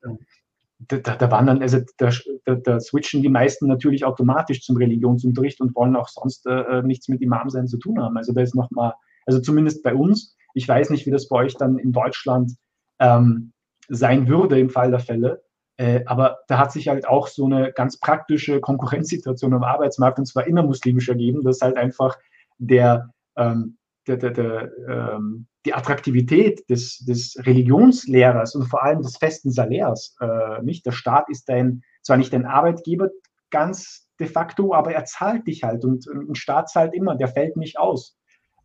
Da, 0.79 0.99
da, 0.99 1.15
dann, 1.15 1.63
also 1.63 1.79
da, 1.99 2.11
da, 2.45 2.55
da, 2.57 2.81
switchen 2.81 3.23
die 3.23 3.29
meisten 3.29 3.69
natürlich 3.69 4.05
automatisch 4.05 4.63
zum 4.63 4.77
Religionsunterricht 4.77 5.61
und 5.61 5.75
wollen 5.77 5.97
auch 5.97 6.09
sonst 6.09 6.47
äh, 6.47 6.83
nichts 6.83 7.09
mit 7.09 7.23
Imam 7.23 7.49
sein 7.49 7.69
zu 7.69 7.79
tun 7.79 8.03
haben. 8.03 8.17
Also 8.17 8.33
da 8.33 8.43
ist 8.43 8.55
nochmal, 8.55 8.93
also 9.25 9.41
zumindest 9.41 9.83
bei 9.83 9.95
uns, 9.95 10.37
ich 10.53 10.69
weiß 10.69 10.91
nicht, 10.91 11.07
wie 11.07 11.11
das 11.11 11.29
bei 11.29 11.37
euch 11.37 11.55
dann 11.55 11.79
in 11.79 11.93
Deutschland 11.93 12.57
ähm, 12.99 13.53
sein 13.89 14.29
würde 14.29 14.59
im 14.59 14.69
Fall 14.69 14.91
der 14.91 15.01
Fälle. 15.01 15.43
Äh, 15.77 16.05
aber 16.07 16.39
da 16.49 16.59
hat 16.59 16.73
sich 16.73 16.89
halt 16.89 17.07
auch 17.07 17.29
so 17.29 17.47
eine 17.47 17.73
ganz 17.73 17.99
praktische 17.99 18.61
Konkurrenzsituation 18.61 19.55
am 19.55 19.65
Arbeitsmarkt 19.65 20.19
und 20.19 20.27
zwar 20.27 20.47
innermuslimisch 20.47 21.09
ergeben, 21.09 21.43
dass 21.43 21.61
halt 21.61 21.77
einfach 21.77 22.17
der, 22.59 23.11
ähm, 23.37 23.79
der, 24.07 24.17
der, 24.17 24.31
der 24.31 24.71
ähm, 24.89 25.47
die 25.65 25.75
Attraktivität 25.75 26.69
des, 26.69 26.99
des 27.05 27.37
Religionslehrers 27.39 28.55
und 28.55 28.67
vor 28.67 28.83
allem 28.83 29.03
des 29.03 29.17
festen 29.17 29.51
Salärs, 29.51 30.17
äh, 30.21 30.63
nicht? 30.63 30.85
Der 30.85 30.93
Staat 30.93 31.29
ist 31.29 31.49
dein, 31.49 31.83
zwar 32.03 32.17
nicht 32.17 32.33
dein 32.33 32.47
Arbeitgeber 32.47 33.09
ganz 33.51 34.09
de 34.21 34.27
facto, 34.27 34.75
aber 34.75 34.93
er 34.93 35.05
zahlt 35.05 35.47
dich 35.47 35.65
halt 35.65 35.85
und 35.85 36.07
ein 36.07 36.35
Staat 36.35 36.71
zahlt 36.71 36.95
immer, 36.95 37.17
der 37.17 37.29
fällt 37.29 37.57
nicht 37.57 37.79
aus. 37.79 38.17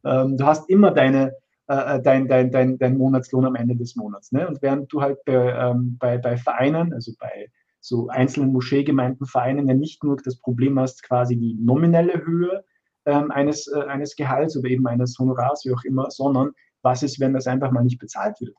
Ähm, 0.03 0.37
du 0.37 0.45
hast 0.45 0.69
immer 0.69 0.91
deine, 0.91 1.33
äh, 1.67 1.97
äh, 1.97 2.01
dein, 2.01 2.27
dein, 2.27 2.51
dein, 2.51 2.77
dein 2.77 2.97
Monatslohn 2.97 3.45
am 3.45 3.55
Ende 3.55 3.75
des 3.75 3.95
Monats. 3.95 4.31
Ne? 4.31 4.47
Und 4.47 4.61
während 4.61 4.91
du 4.91 5.01
halt 5.01 5.23
bei, 5.25 5.33
ähm, 5.33 5.97
bei, 5.99 6.17
bei 6.17 6.37
Vereinen, 6.37 6.93
also 6.93 7.13
bei 7.19 7.49
so 7.79 8.09
einzelnen 8.09 8.51
Moscheegemeinden 8.51 9.25
Vereinen 9.25 9.67
ja 9.67 9.73
nicht 9.73 10.03
nur 10.03 10.17
das 10.17 10.39
Problem 10.39 10.79
hast, 10.79 11.03
quasi 11.03 11.37
die 11.37 11.55
nominelle 11.59 12.25
Höhe 12.25 12.63
ähm, 13.05 13.31
eines, 13.31 13.67
äh, 13.67 13.81
eines 13.83 14.15
Gehalts 14.15 14.57
oder 14.57 14.69
eben 14.69 14.85
eines 14.87 15.17
Honorars, 15.17 15.65
wie 15.65 15.73
auch 15.73 15.83
immer, 15.83 16.11
sondern 16.11 16.51
was 16.81 17.03
ist, 17.03 17.19
wenn 17.19 17.33
das 17.33 17.47
einfach 17.47 17.71
mal 17.71 17.83
nicht 17.83 17.99
bezahlt 17.99 18.39
wird? 18.41 18.55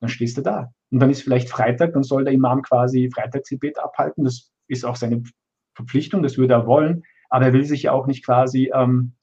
Dann 0.00 0.08
stehst 0.08 0.36
du 0.36 0.42
da. 0.42 0.72
Und 0.90 1.00
dann 1.00 1.10
ist 1.10 1.22
vielleicht 1.22 1.48
Freitag, 1.48 1.92
dann 1.92 2.02
soll 2.02 2.24
der 2.24 2.32
Imam 2.32 2.62
quasi 2.62 3.10
Freitagsgebet 3.12 3.78
abhalten. 3.78 4.24
Das 4.24 4.52
ist 4.68 4.84
auch 4.84 4.96
seine 4.96 5.22
Verpflichtung, 5.74 6.22
das 6.22 6.36
würde 6.36 6.54
er 6.54 6.66
wollen. 6.66 7.04
Aber 7.30 7.46
er 7.46 7.52
will 7.52 7.64
sich 7.64 7.84
ja 7.84 7.92
auch 7.92 8.06
nicht 8.06 8.24
quasi 8.24 8.70
ähm, 8.74 9.14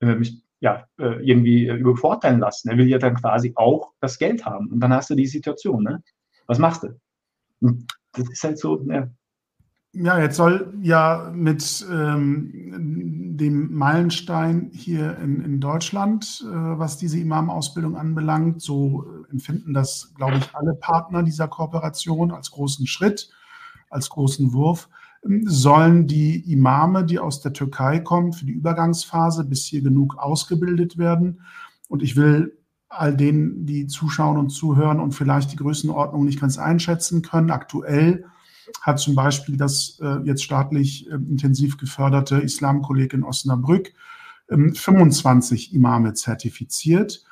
äh, 0.00 0.16
ja, 0.60 0.86
äh, 0.98 1.22
irgendwie 1.24 1.68
äh, 1.68 1.74
übervorteilen 1.74 2.40
lassen. 2.40 2.68
Er 2.68 2.78
will 2.78 2.88
ja 2.88 2.98
dann 2.98 3.14
quasi 3.14 3.52
auch 3.54 3.92
das 4.00 4.18
Geld 4.18 4.44
haben. 4.44 4.68
Und 4.68 4.80
dann 4.80 4.92
hast 4.92 5.10
du 5.10 5.14
die 5.14 5.26
Situation. 5.26 5.84
Ne? 5.84 6.02
Was 6.46 6.58
machst 6.58 6.82
du? 6.82 6.98
Das 7.60 8.28
ist 8.28 8.42
halt 8.42 8.58
so, 8.58 8.82
ja. 8.88 9.08
Ja, 10.00 10.20
jetzt 10.20 10.36
soll 10.36 10.72
ja 10.80 11.32
mit 11.34 11.84
ähm, 11.90 13.36
dem 13.36 13.74
Meilenstein 13.74 14.70
hier 14.72 15.18
in, 15.18 15.42
in 15.42 15.60
Deutschland, 15.60 16.44
äh, 16.46 16.54
was 16.54 16.98
diese 16.98 17.18
Imam-Ausbildung 17.18 17.96
anbelangt, 17.96 18.62
so 18.62 19.04
empfinden 19.30 19.74
das, 19.74 20.12
glaube 20.14 20.36
ich, 20.36 20.54
alle 20.54 20.74
Partner 20.74 21.24
dieser 21.24 21.48
Kooperation 21.48 22.30
als 22.30 22.52
großen 22.52 22.86
Schritt, 22.86 23.30
als 23.90 24.08
großen 24.08 24.52
Wurf 24.52 24.88
sollen 25.44 26.06
die 26.06 26.52
Imame, 26.52 27.04
die 27.04 27.18
aus 27.18 27.40
der 27.40 27.52
Türkei 27.52 27.98
kommen, 27.98 28.32
für 28.32 28.46
die 28.46 28.52
Übergangsphase 28.52 29.44
bis 29.44 29.64
hier 29.64 29.82
genug 29.82 30.16
ausgebildet 30.16 30.96
werden. 30.96 31.40
Und 31.88 32.02
ich 32.02 32.16
will 32.16 32.56
all 32.88 33.16
denen, 33.16 33.66
die 33.66 33.86
zuschauen 33.86 34.38
und 34.38 34.50
zuhören 34.50 35.00
und 35.00 35.12
vielleicht 35.12 35.52
die 35.52 35.56
Größenordnung 35.56 36.24
nicht 36.24 36.40
ganz 36.40 36.56
einschätzen 36.56 37.22
können, 37.22 37.50
aktuell 37.50 38.26
hat 38.80 38.98
zum 38.98 39.14
Beispiel 39.14 39.56
das 39.56 39.98
äh, 40.00 40.18
jetzt 40.24 40.42
staatlich 40.42 41.10
äh, 41.10 41.14
intensiv 41.14 41.76
geförderte 41.76 42.36
Islamkolleg 42.36 43.12
in 43.12 43.24
Osnabrück 43.24 43.92
äh, 44.48 44.72
25 44.72 45.74
Imame 45.74 46.14
zertifiziert. 46.14 47.24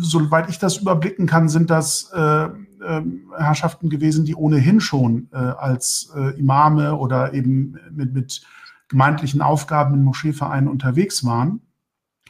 Soweit 0.00 0.50
ich 0.50 0.58
das 0.58 0.76
überblicken 0.78 1.26
kann, 1.26 1.48
sind 1.48 1.70
das 1.70 2.10
äh, 2.12 2.48
ähm, 2.86 3.32
Herrschaften 3.36 3.88
gewesen, 3.88 4.24
die 4.24 4.34
ohnehin 4.34 4.80
schon 4.80 5.28
äh, 5.32 5.36
als 5.36 6.12
äh, 6.14 6.38
Imame 6.38 6.96
oder 6.96 7.34
eben 7.34 7.76
mit, 7.90 8.12
mit 8.12 8.42
gemeindlichen 8.88 9.40
Aufgaben 9.40 9.94
in 9.94 10.04
Moscheevereinen 10.04 10.68
unterwegs 10.68 11.24
waren 11.24 11.60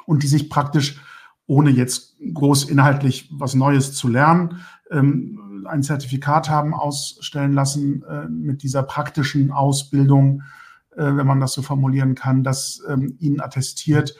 und 0.06 0.22
die 0.22 0.28
sich 0.28 0.50
praktisch, 0.50 1.00
ohne 1.46 1.70
jetzt 1.70 2.16
groß 2.34 2.64
inhaltlich 2.64 3.28
was 3.32 3.54
Neues 3.54 3.94
zu 3.94 4.08
lernen, 4.08 4.60
ähm, 4.90 5.39
ein 5.66 5.82
Zertifikat 5.82 6.48
haben 6.48 6.74
ausstellen 6.74 7.52
lassen 7.52 8.02
äh, 8.04 8.28
mit 8.28 8.62
dieser 8.62 8.82
praktischen 8.82 9.50
Ausbildung, 9.50 10.42
äh, 10.92 11.04
wenn 11.04 11.26
man 11.26 11.40
das 11.40 11.52
so 11.52 11.62
formulieren 11.62 12.14
kann, 12.14 12.42
das 12.42 12.82
ähm, 12.88 13.16
ihnen 13.18 13.40
attestiert, 13.40 14.14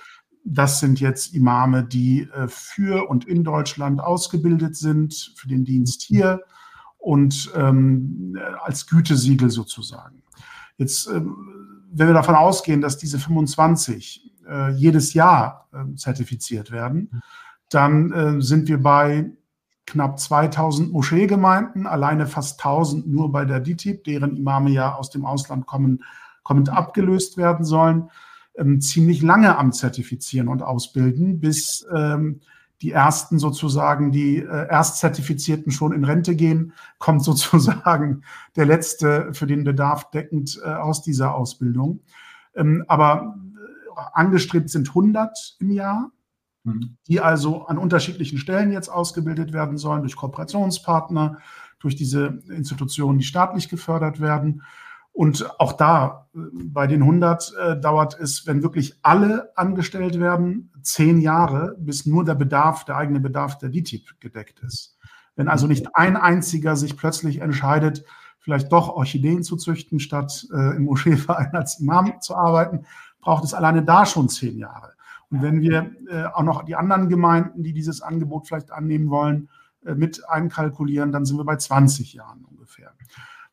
das 0.45 0.81
sind 0.81 1.01
jetzt 1.01 1.35
Imame, 1.35 1.85
die 1.85 2.29
äh, 2.35 2.49
für 2.49 3.09
und 3.09 3.27
in 3.27 3.45
Deutschland 3.45 4.01
ausgebildet 4.01 4.77
sind, 4.77 5.33
für 5.37 5.49
den 5.49 5.65
Dienst 5.65 6.03
hier 6.03 6.43
und 6.99 7.51
ähm, 7.55 8.39
als 8.63 8.87
Gütesiegel 8.87 9.51
sozusagen. 9.51 10.23
Jetzt, 10.77 11.09
ähm, 11.09 11.37
wenn 11.93 12.07
wir 12.07 12.15
davon 12.15 12.37
ausgehen, 12.37 12.81
dass 12.81 12.99
diese 12.99 13.19
25 13.19 14.33
äh, 14.49 14.71
jedes 14.73 15.15
Jahr 15.15 15.69
äh, 15.73 15.95
zertifiziert 15.97 16.71
werden, 16.71 17.23
dann 17.69 18.13
äh, 18.13 18.43
sind 18.43 18.69
wir 18.69 18.83
bei 18.83 19.31
knapp 19.91 20.19
2000 20.19 20.93
Moscheegemeinden, 20.93 21.87
alleine 21.87 22.27
fast 22.27 22.61
1000 22.65 23.07
nur 23.07 23.33
bei 23.33 23.45
der 23.45 23.61
DITIB, 23.61 24.05
deren 24.05 24.37
Imame 24.37 24.71
ja 24.71 24.95
aus 24.95 25.11
dem 25.11 25.25
Ausland 25.27 25.67
kommen, 25.67 26.03
kommend 26.43 26.71
abgelöst 26.71 27.37
werden 27.37 27.65
sollen. 27.65 28.11
ähm, 28.57 28.81
ziemlich 28.81 29.23
lange 29.23 29.57
am 29.57 29.73
Zertifizieren 29.73 30.49
und 30.49 30.63
Ausbilden, 30.63 31.41
bis 31.41 31.87
ähm, 31.95 32.41
die 32.83 32.93
ersten 32.93 33.39
sozusagen, 33.39 34.11
die 34.11 34.39
äh, 34.39 34.69
Erstzertifizierten 34.69 35.71
schon 35.71 35.93
in 35.93 36.05
Rente 36.05 36.35
gehen, 36.35 36.73
kommt 36.99 37.25
sozusagen 37.25 38.23
der 38.57 38.67
letzte 38.67 39.33
für 39.35 39.47
den 39.47 39.65
Bedarf 39.65 40.11
deckend 40.11 40.61
äh, 40.65 40.69
aus 40.69 41.03
dieser 41.03 41.35
Ausbildung. 41.35 42.01
Ähm, 42.55 42.85
aber 42.89 43.37
äh, 43.97 44.01
angestrebt 44.15 44.71
sind 44.71 44.89
100 44.89 45.57
im 45.61 45.71
Jahr, 45.71 46.11
mhm. 46.65 46.97
die 47.07 47.21
also 47.21 47.67
an 47.67 47.79
unterschiedlichen 47.79 48.39
Stellen 48.39 48.73
jetzt 48.73 48.89
ausgebildet 48.89 49.53
werden 49.53 49.79
sollen, 49.79 50.03
durch 50.03 50.17
Kooperationspartner, 50.17 51.39
durch 51.79 51.97
diese 51.97 52.43
Institutionen, 52.49 53.19
die 53.19 53.25
staatlich 53.25 53.69
gefördert 53.69 54.21
werden. 54.21 54.63
Und 55.13 55.49
auch 55.59 55.73
da, 55.73 56.29
äh, 56.35 56.39
bei 56.53 56.87
den 56.87 57.03
100 57.03 57.53
äh, 57.59 57.81
dauert 57.81 58.19
es, 58.19 58.47
wenn 58.47 58.63
wirklich 58.63 58.99
alle 59.03 59.57
angestellt 59.57 60.21
werden, 60.21 60.73
zehn 60.83 61.21
Jahre, 61.21 61.77
bis 61.79 62.07
nur 62.07 62.25
der 62.25 62.35
Bedarf, 62.35 62.85
der 62.85 62.97
eigene 62.97 63.21
Bedarf 63.21 63.59
der 63.59 63.71
DTIP 63.71 64.21
gedeckt 64.21 64.61
ist. 64.61 64.97
Wenn 65.37 65.49
also 65.49 65.67
nicht 65.67 65.89
ein 65.95 66.17
einziger 66.17 66.77
sich 66.77 66.97
plötzlich 66.97 67.41
entscheidet, 67.41 68.05
vielleicht 68.41 68.73
doch 68.73 68.89
Orchideen 68.89 69.43
zu 69.43 69.57
züchten, 69.57 70.01
statt 70.01 70.47
äh, 70.53 70.77
im 70.77 70.85
Moscheeverein 70.85 71.55
als 71.55 71.81
Imam 71.81 72.21
zu 72.21 72.35
arbeiten, 72.35 72.85
braucht 73.21 73.45
es 73.45 73.55
alleine 73.55 73.83
da 73.83 74.07
schon 74.07 74.29
zehn 74.29 74.59
Jahre. 74.59 74.93
Wenn 75.31 75.61
wir 75.61 75.93
äh, 76.09 76.25
auch 76.25 76.43
noch 76.43 76.65
die 76.65 76.75
anderen 76.75 77.09
Gemeinden, 77.09 77.63
die 77.63 77.73
dieses 77.73 78.03
Angebot 78.03 78.49
vielleicht 78.49 78.73
annehmen 78.73 79.11
wollen, 79.11 79.49
äh, 79.85 79.95
mit 79.95 80.29
einkalkulieren, 80.29 81.13
dann 81.13 81.25
sind 81.25 81.39
wir 81.39 81.45
bei 81.45 81.57
20 81.57 82.13
Jahren 82.15 82.45
ungefähr. 82.45 82.93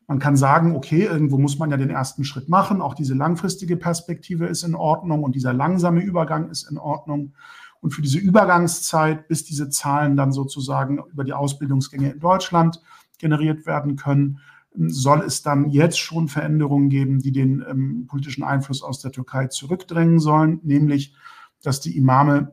Man 0.08 0.18
kann 0.18 0.36
sagen, 0.36 0.74
okay, 0.74 1.04
irgendwo 1.04 1.38
muss 1.38 1.58
man 1.58 1.70
ja 1.70 1.76
den 1.76 1.90
ersten 1.90 2.24
Schritt 2.24 2.48
machen. 2.48 2.80
Auch 2.80 2.94
diese 2.94 3.14
langfristige 3.14 3.76
Perspektive 3.76 4.46
ist 4.46 4.62
in 4.62 4.74
Ordnung 4.74 5.22
und 5.22 5.34
dieser 5.34 5.52
langsame 5.52 6.00
Übergang 6.00 6.50
ist 6.50 6.68
in 6.70 6.78
Ordnung. 6.78 7.34
Und 7.80 7.92
für 7.92 8.02
diese 8.02 8.18
Übergangszeit, 8.18 9.28
bis 9.28 9.44
diese 9.44 9.68
Zahlen 9.68 10.16
dann 10.16 10.32
sozusagen 10.32 10.98
über 11.12 11.24
die 11.24 11.34
Ausbildungsgänge 11.34 12.10
in 12.10 12.20
Deutschland 12.20 12.82
generiert 13.18 13.66
werden 13.66 13.96
können, 13.96 14.40
soll 14.74 15.22
es 15.22 15.42
dann 15.42 15.70
jetzt 15.70 15.98
schon 15.98 16.28
Veränderungen 16.28 16.88
geben, 16.88 17.20
die 17.20 17.32
den 17.32 17.64
ähm, 17.68 18.06
politischen 18.08 18.44
Einfluss 18.44 18.82
aus 18.82 19.00
der 19.00 19.12
Türkei 19.12 19.48
zurückdrängen 19.48 20.20
sollen, 20.20 20.60
nämlich 20.62 21.14
dass 21.62 21.80
die 21.80 21.96
Imame 21.96 22.52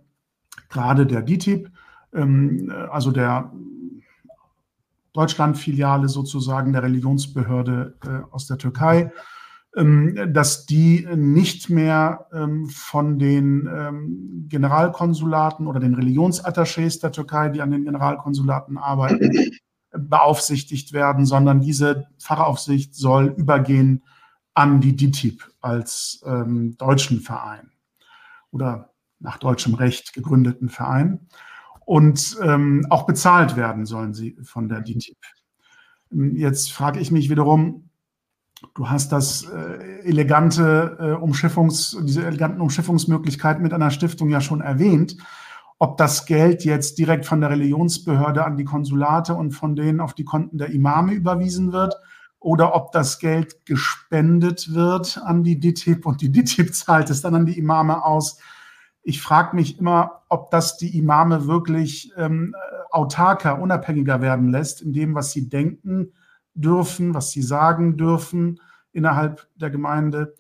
gerade 0.70 1.06
der 1.06 1.22
DITIB, 1.22 1.70
ähm, 2.14 2.72
also 2.92 3.12
der 3.12 3.52
Deutschlandfiliale 5.14 6.10
sozusagen 6.10 6.74
der 6.74 6.84
Religionsbehörde 6.84 7.98
äh, 8.04 8.34
aus 8.34 8.48
der 8.48 8.58
Türkei, 8.58 9.12
ähm, 9.76 10.34
dass 10.34 10.66
die 10.66 11.08
nicht 11.16 11.70
mehr 11.70 12.28
ähm, 12.34 12.70
von 12.70 13.20
den 13.20 14.48
Generalkonsulaten 14.48 15.68
oder 15.68 15.80
den 15.80 15.96
Religionsattachés 15.96 17.02
der 17.02 17.12
Türkei, 17.12 17.50
die 17.50 17.62
an 17.62 17.72
den 17.72 17.86
Generalkonsulaten 17.86 18.78
arbeiten, 18.78 19.32
beaufsichtigt 19.98 20.92
werden, 20.92 21.26
sondern 21.26 21.62
diese 21.62 22.08
Fachaufsicht 22.20 22.96
soll 22.96 23.34
übergehen 23.38 24.04
an 24.54 24.82
die 24.82 24.96
DITIB 24.96 25.44
als 25.62 26.24
deutschen 26.78 27.20
Verein. 27.20 27.72
Oder 28.52 28.95
nach 29.26 29.38
deutschem 29.38 29.74
Recht 29.74 30.14
gegründeten 30.14 30.70
Verein 30.70 31.28
und 31.86 32.38
ähm, 32.42 32.86
auch 32.90 33.06
bezahlt 33.06 33.58
werden 33.58 33.86
sollen 33.86 34.14
sie 34.14 34.38
von 34.44 34.70
der 34.70 34.82
DTIP. 34.82 35.18
Jetzt 36.12 36.72
frage 36.72 37.00
ich 37.00 37.12
mich 37.12 37.30
wiederum, 37.30 37.90
du 38.74 38.90
hast 38.90 39.12
das 39.12 39.44
äh, 39.44 40.02
elegante 40.04 40.98
äh, 41.00 41.22
Umschiffungs, 41.22 41.98
diese 42.04 42.26
eleganten 42.26 42.62
Umschiffungsmöglichkeiten 42.62 43.62
mit 43.62 43.74
einer 43.74 43.92
Stiftung 43.92 44.30
ja 44.30 44.42
schon 44.42 44.62
erwähnt. 44.62 45.18
Ob 45.78 45.98
das 45.98 46.26
Geld 46.26 46.64
jetzt 46.64 46.98
direkt 46.98 47.26
von 47.26 47.42
der 47.42 47.50
Religionsbehörde 47.50 48.46
an 48.46 48.56
die 48.56 48.64
Konsulate 48.64 49.34
und 49.34 49.52
von 49.52 49.76
denen 49.76 50.00
auf 50.00 50.14
die 50.14 50.24
Konten 50.24 50.58
der 50.58 50.70
Imame 50.70 51.14
überwiesen 51.14 51.74
wird 51.74 51.96
oder 52.40 52.76
ob 52.76 52.92
das 52.94 53.20
Geld 53.20 53.66
gespendet 53.66 54.74
wird 54.74 55.20
an 55.24 55.44
die 55.44 55.60
DTIP 55.60 56.06
und 56.06 56.22
die 56.22 56.32
DTIP 56.32 56.74
zahlt 56.74 57.10
es 57.10 57.22
dann 57.22 57.36
an 57.36 57.46
die 57.46 57.58
Imame 57.58 58.04
aus 58.06 58.40
ich 59.08 59.22
frage 59.22 59.56
mich 59.56 59.78
immer, 59.80 60.24
ob 60.30 60.50
das 60.50 60.78
die 60.78 60.98
Imame 60.98 61.46
wirklich 61.46 62.12
ähm, 62.18 62.56
autarker, 62.90 63.62
unabhängiger 63.62 64.20
werden 64.20 64.50
lässt 64.50 64.82
in 64.82 64.94
dem, 64.94 65.14
was 65.14 65.32
sie 65.32 65.48
denken 65.48 66.12
dürfen, 66.56 67.14
was 67.14 67.30
sie 67.30 67.44
sagen 67.44 67.98
dürfen 67.98 68.60
innerhalb 68.94 69.48
der 69.56 69.70
Gemeinde. 69.70 70.34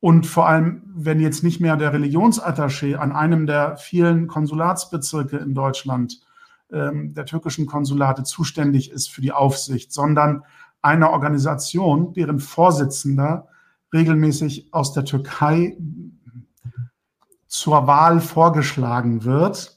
Und 0.00 0.26
vor 0.26 0.48
allem, 0.48 0.82
wenn 0.92 1.20
jetzt 1.20 1.44
nicht 1.44 1.60
mehr 1.60 1.76
der 1.76 1.94
Religionsattaché 1.94 2.96
an 2.96 3.12
einem 3.12 3.46
der 3.46 3.76
vielen 3.76 4.26
Konsulatsbezirke 4.26 5.36
in 5.36 5.54
Deutschland, 5.54 6.20
ähm, 6.72 7.14
der 7.14 7.26
türkischen 7.26 7.66
Konsulate, 7.66 8.24
zuständig 8.24 8.90
ist 8.90 9.08
für 9.08 9.20
die 9.20 9.32
Aufsicht, 9.32 9.92
sondern 9.92 10.42
eine 10.82 11.10
Organisation, 11.10 12.12
deren 12.14 12.40
Vorsitzender 12.40 13.46
regelmäßig 13.92 14.72
aus 14.72 14.92
der 14.94 15.04
Türkei 15.04 15.76
zur 17.50 17.88
Wahl 17.88 18.20
vorgeschlagen 18.20 19.24
wird. 19.24 19.76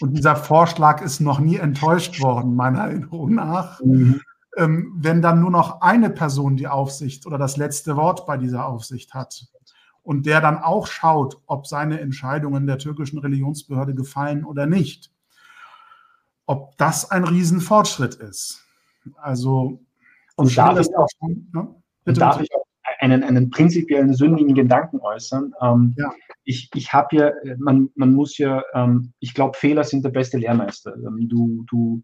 Und 0.00 0.16
dieser 0.16 0.36
Vorschlag 0.36 1.02
ist 1.02 1.20
noch 1.20 1.40
nie 1.40 1.56
enttäuscht 1.56 2.20
worden, 2.22 2.54
meiner 2.54 2.84
Erinnerung 2.84 3.34
nach. 3.34 3.80
Mhm. 3.80 4.20
Ähm, 4.56 4.92
wenn 4.96 5.20
dann 5.20 5.40
nur 5.40 5.50
noch 5.50 5.80
eine 5.82 6.10
Person 6.10 6.56
die 6.56 6.68
Aufsicht 6.68 7.26
oder 7.26 7.36
das 7.36 7.56
letzte 7.56 7.96
Wort 7.96 8.24
bei 8.26 8.36
dieser 8.36 8.66
Aufsicht 8.66 9.14
hat 9.14 9.46
und 10.02 10.26
der 10.26 10.40
dann 10.40 10.58
auch 10.58 10.86
schaut, 10.86 11.40
ob 11.46 11.66
seine 11.66 12.00
Entscheidungen 12.00 12.66
der 12.66 12.78
türkischen 12.78 13.18
Religionsbehörde 13.18 13.94
gefallen 13.94 14.44
oder 14.44 14.66
nicht, 14.66 15.10
ob 16.46 16.76
das 16.78 17.10
ein 17.10 17.24
Riesenfortschritt 17.24 18.14
ist. 18.14 18.64
Also, 19.16 19.80
und 20.36 20.56
darf 20.56 20.78
ich 20.78 20.96
auch, 20.96 21.08
ne? 21.20 21.74
Bitte, 22.04 22.20
darf 22.20 22.40
ich 22.40 22.48
auch 22.54 22.67
einen, 23.12 23.24
einen 23.24 23.50
prinzipiellen 23.50 24.14
sündigen 24.14 24.54
Gedanken 24.54 25.00
äußern. 25.00 25.52
Ähm, 25.60 25.94
ja. 25.96 26.12
Ich, 26.44 26.70
ich 26.74 26.92
habe 26.92 27.16
ja, 27.16 27.32
man, 27.58 27.90
man 27.94 28.12
muss 28.12 28.38
ja, 28.38 28.62
ähm, 28.74 29.12
ich 29.20 29.34
glaube, 29.34 29.56
Fehler 29.56 29.84
sind 29.84 30.04
der 30.04 30.10
beste 30.10 30.38
Lehrmeister. 30.38 30.94
Ähm, 30.96 31.28
du, 31.28 31.64
du, 31.68 32.02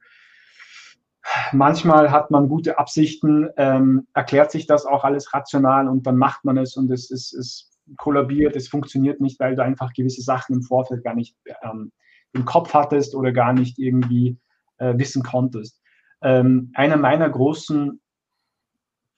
manchmal 1.52 2.10
hat 2.10 2.30
man 2.30 2.48
gute 2.48 2.78
Absichten, 2.78 3.48
ähm, 3.56 4.06
erklärt 4.14 4.50
sich 4.50 4.66
das 4.66 4.86
auch 4.86 5.04
alles 5.04 5.32
rational 5.32 5.88
und 5.88 6.06
dann 6.06 6.16
macht 6.16 6.44
man 6.44 6.58
es 6.58 6.76
und 6.76 6.90
es, 6.90 7.10
es, 7.10 7.32
es 7.32 7.70
kollabiert, 7.96 8.56
es 8.56 8.68
funktioniert 8.68 9.20
nicht, 9.20 9.38
weil 9.40 9.56
du 9.56 9.62
einfach 9.62 9.92
gewisse 9.92 10.22
Sachen 10.22 10.56
im 10.56 10.62
Vorfeld 10.62 11.04
gar 11.04 11.14
nicht 11.14 11.36
ähm, 11.62 11.92
im 12.32 12.44
Kopf 12.44 12.74
hattest 12.74 13.14
oder 13.14 13.32
gar 13.32 13.52
nicht 13.52 13.78
irgendwie 13.78 14.38
äh, 14.78 14.96
wissen 14.98 15.22
konntest. 15.22 15.80
Ähm, 16.22 16.72
einer 16.74 16.96
meiner 16.96 17.28
großen 17.28 18.00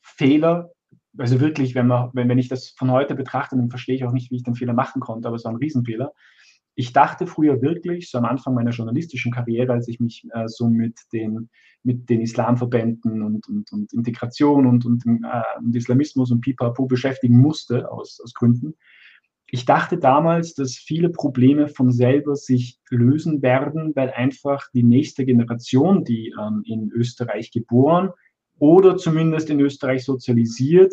Fehler 0.01 0.71
also 1.19 1.41
wirklich, 1.41 1.75
wenn, 1.75 1.87
man, 1.87 2.11
wenn, 2.13 2.29
wenn 2.29 2.39
ich 2.39 2.49
das 2.49 2.71
von 2.71 2.91
heute 2.91 3.15
betrachte, 3.15 3.57
dann 3.57 3.71
verstehe 3.71 3.95
ich 3.95 4.05
auch 4.05 4.13
nicht, 4.13 4.31
wie 4.31 4.37
ich 4.37 4.43
den 4.43 4.55
Fehler 4.55 4.73
machen 4.73 5.01
konnte, 5.01 5.29
aber 5.29 5.37
es 5.37 5.45
war 5.45 5.53
ein 5.53 5.59
Riesenfehler. 5.59 6.13
Ich 6.75 6.93
dachte 6.93 7.27
früher 7.27 7.63
wirklich, 7.63 8.11
so 8.11 8.19
am 8.19 8.27
Anfang 8.27 8.55
meiner 8.55 8.71
journalistischen 8.71 9.33
Karriere, 9.33 9.73
als 9.73 9.89
ich 9.89 9.99
mich 9.99 10.27
äh, 10.35 10.47
so 10.47 10.69
mit 10.69 10.99
den, 11.13 11.49
mit 11.83 12.11
den 12.11 12.21
Islamverbänden 12.21 13.23
und, 13.23 13.49
und, 13.49 13.73
und 13.73 13.93
Integration 13.95 14.67
und, 14.67 14.85
und, 14.85 15.07
äh, 15.07 15.59
und 15.59 15.75
Islamismus 15.75 16.31
und 16.31 16.43
Pipapo 16.43 16.87
beschäftigen 16.87 17.39
musste, 17.39 17.91
aus, 17.91 18.21
aus 18.23 18.35
Gründen, 18.35 18.75
ich 19.49 19.65
dachte 19.65 19.97
damals, 19.97 20.55
dass 20.55 20.75
viele 20.75 21.09
Probleme 21.09 21.69
von 21.69 21.93
selber 21.93 22.35
sich 22.35 22.81
lösen 22.91 23.43
werden, 23.43 23.95
weil 23.95 24.11
einfach 24.11 24.69
die 24.75 24.83
nächste 24.83 25.25
Generation, 25.25 26.05
die 26.05 26.35
ähm, 26.39 26.63
in 26.65 26.91
Österreich 26.91 27.53
geboren 27.53 28.11
oder 28.59 28.97
zumindest 28.97 29.51
in 29.51 29.61
Österreich 29.61 30.05
sozialisiert, 30.05 30.93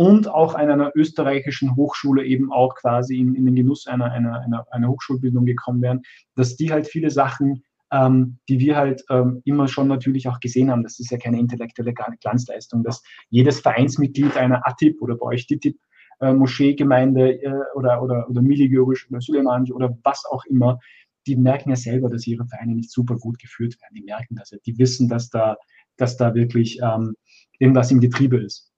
und 0.00 0.28
auch 0.28 0.54
an 0.54 0.70
einer 0.70 0.92
österreichischen 0.94 1.76
Hochschule 1.76 2.24
eben 2.24 2.50
auch 2.50 2.74
quasi 2.74 3.18
in, 3.18 3.34
in 3.34 3.44
den 3.44 3.54
Genuss 3.54 3.86
einer, 3.86 4.10
einer, 4.10 4.40
einer, 4.40 4.66
einer 4.70 4.88
Hochschulbildung 4.88 5.44
gekommen 5.44 5.82
wären, 5.82 6.02
dass 6.36 6.56
die 6.56 6.72
halt 6.72 6.86
viele 6.86 7.10
Sachen, 7.10 7.64
ähm, 7.92 8.38
die 8.48 8.60
wir 8.60 8.76
halt 8.76 9.04
ähm, 9.10 9.42
immer 9.44 9.68
schon 9.68 9.88
natürlich 9.88 10.28
auch 10.28 10.40
gesehen 10.40 10.70
haben, 10.70 10.82
das 10.82 11.00
ist 11.00 11.10
ja 11.10 11.18
keine 11.18 11.38
intellektuelle 11.38 11.92
Glanzleistung, 11.92 12.82
dass 12.82 13.02
jedes 13.28 13.60
Vereinsmitglied 13.60 14.38
einer 14.38 14.66
ATIP 14.66 15.02
oder 15.02 15.16
bei 15.16 15.26
euch 15.26 15.46
DITIB 15.46 15.76
äh, 16.20 16.32
Moscheegemeinde 16.32 17.42
äh, 17.42 17.52
oder, 17.74 18.02
oder, 18.02 18.28
oder 18.30 18.42
Miligiorisch 18.42 19.10
oder 19.10 19.20
Suleimanisch 19.20 19.72
oder 19.72 19.98
was 20.04 20.24
auch 20.24 20.44
immer, 20.46 20.78
die 21.26 21.36
merken 21.36 21.70
ja 21.70 21.76
selber, 21.76 22.08
dass 22.08 22.26
ihre 22.26 22.46
Vereine 22.46 22.74
nicht 22.74 22.90
super 22.90 23.16
gut 23.16 23.38
geführt 23.38 23.80
werden. 23.80 23.94
Die 23.94 24.02
merken 24.02 24.36
das 24.36 24.50
ja. 24.50 24.58
Die 24.64 24.78
wissen, 24.78 25.08
dass 25.08 25.28
da, 25.28 25.56
dass 25.96 26.16
da 26.16 26.34
wirklich 26.34 26.80
ähm, 26.82 27.14
irgendwas 27.58 27.90
im 27.90 28.00
Getriebe 28.00 28.38
ist. 28.38 28.72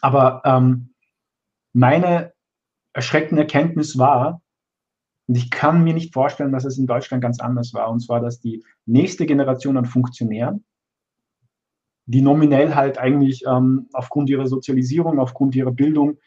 Aber 0.00 0.42
ähm, 0.44 0.94
meine 1.72 2.32
erschreckende 2.92 3.42
Erkenntnis 3.42 3.98
war, 3.98 4.42
und 5.28 5.36
ich 5.36 5.50
kann 5.50 5.82
mir 5.82 5.94
nicht 5.94 6.14
vorstellen, 6.14 6.52
dass 6.52 6.64
es 6.64 6.78
in 6.78 6.86
Deutschland 6.86 7.22
ganz 7.22 7.40
anders 7.40 7.74
war, 7.74 7.90
und 7.90 8.00
zwar, 8.00 8.20
dass 8.20 8.38
die 8.38 8.64
nächste 8.84 9.26
Generation 9.26 9.76
an 9.76 9.84
Funktionären, 9.84 10.64
die 12.06 12.22
nominell 12.22 12.74
halt 12.74 12.98
eigentlich 12.98 13.42
ähm, 13.46 13.88
aufgrund 13.92 14.30
ihrer 14.30 14.46
Sozialisierung, 14.46 15.18
aufgrund 15.18 15.56
ihrer 15.56 15.72
Bildung 15.72 16.18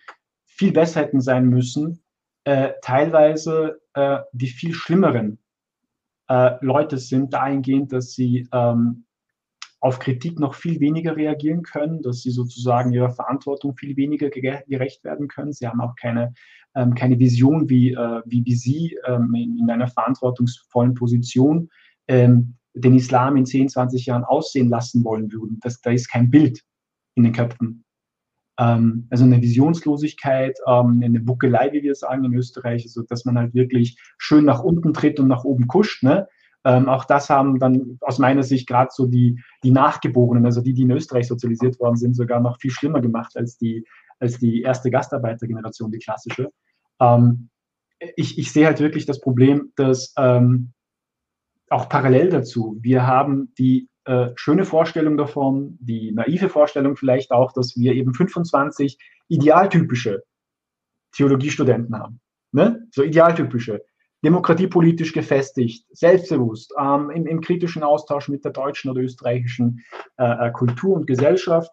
viel 0.46 0.74
besser 0.74 1.02
hätten 1.02 1.22
sein 1.22 1.46
müssen, 1.48 2.04
äh, 2.44 2.72
teilweise 2.82 3.82
äh, 3.94 4.20
die 4.32 4.48
viel 4.48 4.74
schlimmeren 4.74 5.40
äh, 6.30 6.52
Leute 6.62 6.98
sind, 6.98 7.34
dahingehend, 7.34 7.92
dass 7.92 8.14
sie 8.14 8.48
ähm, 8.52 9.06
auf 9.82 10.00
Kritik 10.00 10.40
noch 10.40 10.56
viel 10.56 10.80
weniger 10.80 11.16
reagieren 11.16 11.64
können, 11.64 12.02
dass 12.02 12.22
sie 12.22 12.32
sozusagen 12.32 12.92
ihrer 12.92 13.12
Verantwortung 13.12 13.76
viel 13.76 13.96
weniger 13.96 14.30
gerecht 14.30 15.04
werden 15.04 15.28
können. 15.28 15.54
Sie 15.54 15.68
haben 15.68 15.80
auch 15.82 15.96
keine, 15.96 16.34
ähm, 16.76 16.96
keine 16.96 17.18
Vision, 17.18 17.70
wie, 17.70 17.94
äh, 17.94 18.22
wie, 18.26 18.46
wie 18.46 18.56
sie 18.56 18.98
ähm, 19.06 19.34
in, 19.36 19.58
in, 19.58 19.70
einer 19.70 19.88
verantwortungsvollen 19.88 20.94
Position 20.96 21.70
ähm, 22.08 22.56
den 22.74 22.96
Islam 22.96 23.38
in 23.38 23.46
10, 23.46 23.70
20 23.70 24.06
Jahren 24.06 24.24
aussehen 24.24 24.70
lassen 24.70 25.04
wollen 25.04 25.32
würden. 25.32 25.60
Das, 25.62 25.82
da 25.82 25.92
ist 25.92 26.10
kein 26.10 26.30
Bild 26.30 26.62
in 27.16 27.24
den 27.24 27.34
Köpfen. 27.34 27.84
Ähm, 28.60 29.08
also 29.10 29.24
eine 29.24 29.42
Visionslosigkeit, 29.42 30.60
ähm, 30.68 31.02
eine 31.04 31.22
Buckelei, 31.22 31.72
wie 31.72 31.82
wir 31.82 31.96
sagen 31.96 32.26
in 32.26 32.34
Österreich, 32.34 32.84
also 32.84 33.04
dass 33.04 33.24
man 33.24 33.38
halt 33.38 33.54
wirklich 33.54 33.98
schön 34.18 34.46
nach 34.46 34.62
unten 34.62 34.94
tritt 34.94 35.20
und 35.20 35.30
nach 35.30 35.46
oben 35.46 35.68
kuscht. 35.68 36.04
Ne? 36.04 36.28
Ähm, 36.66 36.90
auch 36.90 37.06
das 37.06 37.30
haben 37.30 37.58
dann 37.58 37.98
aus 38.02 38.20
meiner 38.20 38.44
Sicht 38.44 38.68
gerade 38.68 38.90
so 38.92 39.06
die, 39.06 39.42
die 39.64 39.72
Nachgeborenen, 39.72 40.46
also 40.46 40.62
die, 40.62 40.74
die 40.74 40.82
in 40.82 40.92
Österreich 40.92 41.28
sozialisiert 41.28 41.80
worden 41.80 41.96
sind, 41.96 42.16
sogar 42.16 42.42
noch 42.42 42.60
viel 42.60 42.72
schlimmer 42.72 43.00
gemacht 43.00 43.38
als 43.38 43.58
die, 43.58 43.86
als 44.20 44.40
die 44.40 44.62
erste 44.62 44.92
Gastarbeitergeneration, 44.92 45.92
die 45.92 46.00
klassische. 46.00 46.52
Ähm, 47.00 47.50
ich, 48.18 48.38
ich 48.38 48.52
sehe 48.52 48.66
halt 48.66 48.82
wirklich 48.82 49.06
das 49.06 49.22
Problem, 49.22 49.72
dass 49.78 50.14
ähm, 50.18 50.74
auch 51.70 51.88
parallel 51.88 52.30
dazu, 52.30 52.78
wir 52.82 53.08
haben 53.08 53.54
die 53.58 53.88
äh, 54.10 54.32
schöne 54.36 54.66
Vorstellung 54.66 55.18
davon, 55.18 55.78
die 55.80 56.12
naive 56.12 56.50
Vorstellung 56.50 56.96
vielleicht 56.96 57.30
auch, 57.30 57.52
dass 57.52 57.78
wir 57.78 57.94
eben 57.94 58.16
25 58.16 58.98
idealtypische 59.28 60.24
Theologiestudenten 61.12 61.96
haben. 61.96 62.20
Ne? 62.52 62.88
So 62.92 63.04
idealtypische 63.04 63.84
demokratiepolitisch 64.26 65.14
gefestigt, 65.14 65.86
selbstbewusst, 65.92 66.74
ähm, 66.82 67.12
im, 67.12 67.28
im, 67.28 67.40
kritischen 67.40 67.84
Austausch 67.84 68.30
mit 68.30 68.44
der 68.44 68.52
deutschen 68.52 68.90
oder 68.90 69.02
österreichischen 69.02 69.86
äh, 70.18 70.48
äh, 70.48 70.52
Kultur 70.54 70.96
und 70.96 71.06
Gesellschaft. 71.06 71.72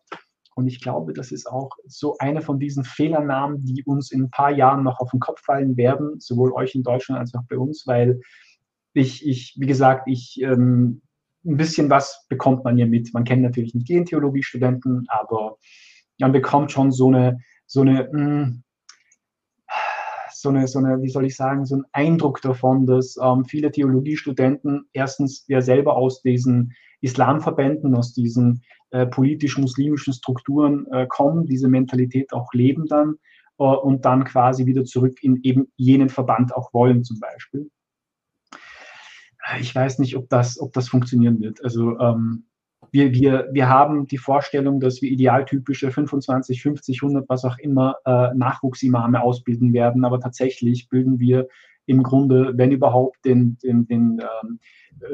Und 0.54 0.66
ich 0.66 0.82
glaube, 0.82 1.14
das 1.14 1.32
ist 1.32 1.46
auch 1.46 1.70
so 1.86 2.18
eine 2.18 2.42
von 2.42 2.58
diesen 2.58 2.84
Fehlernamen, 2.84 3.64
die 3.64 3.82
uns 3.84 4.12
in 4.12 4.24
ein 4.24 4.30
paar 4.30 4.50
Jahren 4.50 4.84
noch 4.84 5.00
auf 5.00 5.10
den 5.10 5.20
Kopf 5.20 5.40
fallen 5.40 5.78
werden, 5.78 6.20
sowohl 6.20 6.52
euch 6.52 6.74
in 6.74 6.82
Deutschland 6.82 7.18
als 7.18 7.34
auch 7.34 7.44
bei 7.48 7.56
uns, 7.56 7.86
weil 7.86 8.20
ich, 8.92 9.26
ich 9.26 9.56
wie 9.58 9.66
gesagt, 9.66 10.06
ich 10.06 10.38
ähm, 10.42 11.00
ein 11.46 11.56
bisschen 11.56 11.90
was 11.90 12.26
bekommt 12.28 12.64
man 12.64 12.76
ja 12.76 12.86
mit. 12.86 13.12
Man 13.14 13.24
kennt 13.24 13.42
natürlich 13.42 13.74
nicht 13.74 13.88
jeden 13.88 14.06
Theologiestudenten, 14.06 15.06
aber 15.08 15.56
man 16.18 16.32
bekommt 16.32 16.72
schon 16.72 16.92
so 16.92 17.08
eine, 17.08 17.38
so 17.66 17.82
eine, 17.82 18.08
mh, 18.12 18.44
hm, 18.44 18.62
so 20.32 20.50
eine, 20.50 20.68
so 20.68 20.78
eine, 20.78 21.02
wie 21.02 21.08
soll 21.08 21.26
ich 21.26 21.36
sagen, 21.36 21.64
so 21.64 21.76
einen 21.76 21.84
Eindruck 21.92 22.40
davon, 22.42 22.86
dass 22.86 23.16
ähm, 23.20 23.44
viele 23.44 23.70
Theologiestudenten 23.70 24.88
erstens 24.92 25.44
ja 25.48 25.60
selber 25.60 25.96
aus 25.96 26.22
diesen 26.22 26.72
Islamverbänden, 27.00 27.94
aus 27.94 28.12
diesen 28.12 28.62
äh, 28.90 29.06
politisch-muslimischen 29.06 30.12
Strukturen 30.12 30.86
äh, 30.92 31.06
kommen, 31.08 31.46
diese 31.46 31.68
Mentalität 31.68 32.32
auch 32.32 32.52
leben 32.52 32.86
dann 32.86 33.16
äh, 33.58 33.64
und 33.64 34.04
dann 34.04 34.24
quasi 34.24 34.66
wieder 34.66 34.84
zurück 34.84 35.18
in 35.22 35.40
eben 35.42 35.72
jenen 35.76 36.08
Verband 36.08 36.54
auch 36.54 36.72
wollen 36.72 37.02
zum 37.02 37.18
Beispiel. 37.18 37.70
Ich 39.60 39.74
weiß 39.74 39.98
nicht, 39.98 40.16
ob 40.16 40.28
das, 40.28 40.58
ob 40.60 40.72
das 40.72 40.88
funktionieren 40.88 41.40
wird. 41.40 41.62
Also 41.62 41.98
ähm, 41.98 42.46
wir, 42.90 43.12
wir, 43.12 43.48
wir 43.52 43.68
haben 43.68 44.06
die 44.06 44.18
Vorstellung, 44.18 44.80
dass 44.80 45.02
wir 45.02 45.10
idealtypische 45.10 45.90
25, 45.90 46.62
50, 46.62 47.02
100, 47.02 47.28
was 47.28 47.44
auch 47.44 47.58
immer, 47.58 47.96
äh, 48.04 48.34
Nachwuchsimame 48.34 49.22
ausbilden 49.22 49.72
werden. 49.72 50.04
Aber 50.04 50.20
tatsächlich 50.20 50.88
bilden 50.88 51.18
wir 51.18 51.48
im 51.86 52.02
Grunde, 52.02 52.52
wenn 52.56 52.72
überhaupt, 52.72 53.24
den, 53.24 53.58
den, 53.58 53.86
den 53.86 54.20
ähm, 54.20 54.58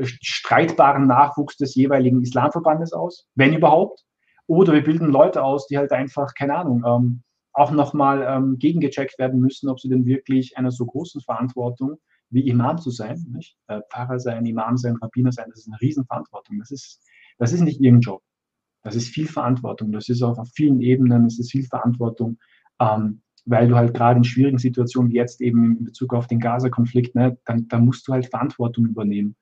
streitbaren 0.02 1.06
Nachwuchs 1.06 1.56
des 1.56 1.74
jeweiligen 1.74 2.22
Islamverbandes 2.22 2.92
aus, 2.92 3.28
wenn 3.34 3.54
überhaupt. 3.54 4.04
Oder 4.46 4.72
wir 4.72 4.82
bilden 4.82 5.10
Leute 5.10 5.42
aus, 5.42 5.66
die 5.66 5.78
halt 5.78 5.92
einfach, 5.92 6.34
keine 6.34 6.56
Ahnung, 6.56 6.82
ähm, 6.86 7.22
auch 7.52 7.70
nochmal 7.70 8.26
ähm, 8.26 8.58
gegengecheckt 8.58 9.18
werden 9.18 9.40
müssen, 9.40 9.68
ob 9.68 9.78
sie 9.78 9.88
denn 9.88 10.06
wirklich 10.06 10.56
einer 10.56 10.70
so 10.70 10.86
großen 10.86 11.20
Verantwortung 11.20 11.98
wie 12.32 12.48
Imam 12.48 12.78
zu 12.78 12.90
sein, 12.90 13.24
nicht? 13.32 13.56
Äh, 13.68 13.80
Pfarrer 13.90 14.18
sein, 14.18 14.46
Imam 14.46 14.76
sein, 14.76 14.96
Rabbiner 14.96 15.32
sein, 15.32 15.46
das 15.50 15.60
ist 15.60 15.68
eine 15.68 15.80
Riesenverantwortung. 15.80 16.58
Das 16.58 16.70
ist 16.70 17.00
das 17.38 17.52
ist 17.52 17.62
nicht 17.62 17.80
irgendein 17.80 18.02
Job. 18.02 18.22
Das 18.82 18.94
ist 18.94 19.08
viel 19.08 19.26
Verantwortung. 19.26 19.92
Das 19.92 20.08
ist 20.08 20.22
auch 20.22 20.38
auf 20.38 20.48
vielen 20.54 20.80
Ebenen, 20.80 21.26
es 21.26 21.38
ist 21.38 21.50
viel 21.50 21.64
Verantwortung, 21.64 22.38
ähm, 22.80 23.22
weil 23.44 23.68
du 23.68 23.76
halt 23.76 23.94
gerade 23.94 24.18
in 24.18 24.24
schwierigen 24.24 24.58
Situationen 24.58 25.10
wie 25.10 25.16
jetzt 25.16 25.40
eben 25.40 25.78
in 25.78 25.84
Bezug 25.84 26.14
auf 26.14 26.26
den 26.26 26.40
Gaza-Konflikt, 26.40 27.14
ne, 27.14 27.38
dann, 27.44 27.68
dann 27.68 27.84
musst 27.84 28.06
du 28.06 28.12
halt 28.12 28.26
Verantwortung 28.26 28.86
übernehmen 28.86 29.36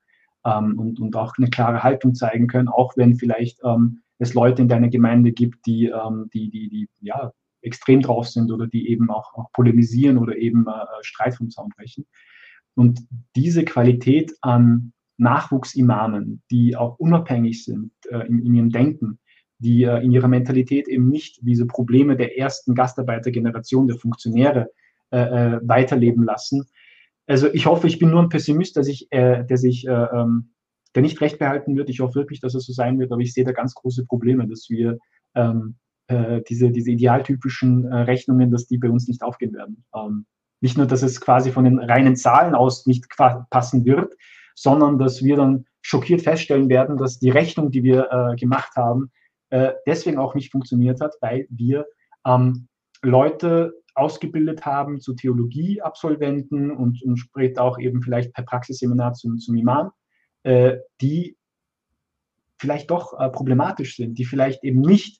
ähm, 0.45 0.79
und, 0.79 0.99
und 0.99 1.15
auch 1.15 1.33
eine 1.37 1.49
klare 1.49 1.83
Haltung 1.83 2.15
zeigen 2.15 2.47
können, 2.47 2.67
auch 2.67 2.97
wenn 2.97 3.15
vielleicht 3.15 3.59
ähm, 3.63 4.01
es 4.17 4.33
Leute 4.33 4.61
in 4.61 4.67
deiner 4.67 4.89
Gemeinde 4.89 5.31
gibt, 5.31 5.65
die, 5.65 5.87
ähm, 5.87 6.29
die, 6.33 6.49
die, 6.49 6.69
die 6.69 6.89
ja, 7.01 7.31
extrem 7.61 8.01
drauf 8.01 8.27
sind 8.27 8.51
oder 8.51 8.67
die 8.67 8.89
eben 8.89 9.11
auch, 9.11 9.33
auch 9.35 9.51
polemisieren 9.53 10.17
oder 10.17 10.35
eben 10.37 10.65
äh, 10.67 11.03
Streit 11.03 11.35
vom 11.35 11.49
Zaun 11.49 11.69
brechen. 11.75 12.07
Und 12.75 13.01
diese 13.35 13.65
Qualität 13.65 14.33
an 14.41 14.93
Nachwuchsimamen, 15.17 16.41
die 16.49 16.75
auch 16.75 16.97
unabhängig 16.97 17.63
sind 17.63 17.91
äh, 18.09 18.25
in, 18.27 18.43
in, 18.45 18.55
ihrem 18.55 18.69
Denken, 18.71 19.19
die 19.59 19.83
äh, 19.83 20.03
in 20.03 20.11
ihrer 20.11 20.27
Mentalität 20.27 20.87
eben 20.87 21.09
nicht 21.09 21.39
diese 21.43 21.67
Probleme 21.67 22.17
der 22.17 22.37
ersten 22.37 22.73
Gastarbeitergeneration, 22.73 23.87
der 23.87 23.97
Funktionäre 23.97 24.71
äh, 25.11 25.19
äh 25.19 25.59
weiterleben 25.63 26.23
lassen. 26.23 26.65
Also 27.27 27.53
ich 27.53 27.67
hoffe, 27.67 27.87
ich 27.87 27.99
bin 27.99 28.09
nur 28.09 28.21
ein 28.23 28.29
Pessimist, 28.29 28.75
dass 28.77 28.87
ich, 28.87 29.11
äh, 29.11 29.45
der 29.45 29.57
sich, 29.57 29.87
äh, 29.87 29.91
ähm, 29.91 30.53
der 30.95 31.03
nicht 31.03 31.21
recht 31.21 31.37
behalten 31.37 31.75
wird. 31.75 31.89
Ich 31.89 31.99
hoffe 31.99 32.15
wirklich, 32.15 32.39
dass 32.39 32.55
es 32.55 32.65
so 32.65 32.73
sein 32.73 32.99
wird, 32.99 33.11
aber 33.11 33.21
ich 33.21 33.33
sehe 33.33 33.45
da 33.45 33.51
ganz 33.51 33.75
große 33.75 34.05
Probleme, 34.05 34.47
dass 34.47 34.69
wir 34.69 34.97
ähm, 35.35 35.75
diese, 36.49 36.71
diese 36.71 36.91
idealtypischen 36.91 37.85
Rechnungen, 37.85 38.51
dass 38.51 38.67
die 38.67 38.77
bei 38.77 38.89
uns 38.89 39.07
nicht 39.07 39.23
aufgehen 39.23 39.53
werden. 39.53 39.85
Ähm, 39.95 40.25
nicht 40.61 40.77
nur, 40.77 40.87
dass 40.87 41.01
es 41.01 41.19
quasi 41.19 41.51
von 41.51 41.65
den 41.65 41.79
reinen 41.79 42.15
Zahlen 42.15 42.55
aus 42.55 42.85
nicht 42.85 43.05
passen 43.49 43.85
wird, 43.85 44.13
sondern 44.55 44.97
dass 44.99 45.23
wir 45.23 45.35
dann 45.35 45.65
schockiert 45.81 46.21
feststellen 46.21 46.69
werden, 46.69 46.97
dass 46.97 47.19
die 47.19 47.31
Rechnung, 47.31 47.71
die 47.71 47.83
wir 47.83 48.09
äh, 48.11 48.35
gemacht 48.35 48.75
haben, 48.75 49.11
äh, 49.49 49.73
deswegen 49.87 50.19
auch 50.19 50.35
nicht 50.35 50.51
funktioniert 50.51 51.01
hat, 51.01 51.15
weil 51.19 51.47
wir 51.49 51.85
ähm, 52.25 52.67
Leute 53.01 53.73
ausgebildet 53.95 54.65
haben 54.65 55.01
zu 55.01 55.13
Theologieabsolventen 55.15 56.71
und, 56.71 57.03
und 57.03 57.17
später 57.17 57.63
auch 57.63 57.77
eben 57.79 58.01
vielleicht 58.01 58.33
per 58.33 58.45
Praxisseminar 58.45 59.13
zum, 59.13 59.37
zum 59.39 59.55
Imam, 59.55 59.91
äh, 60.43 60.77
die 61.01 61.35
vielleicht 62.57 62.91
doch 62.91 63.19
äh, 63.19 63.29
problematisch 63.29 63.95
sind, 63.95 64.17
die 64.17 64.25
vielleicht 64.25 64.63
eben 64.63 64.81
nicht 64.81 65.19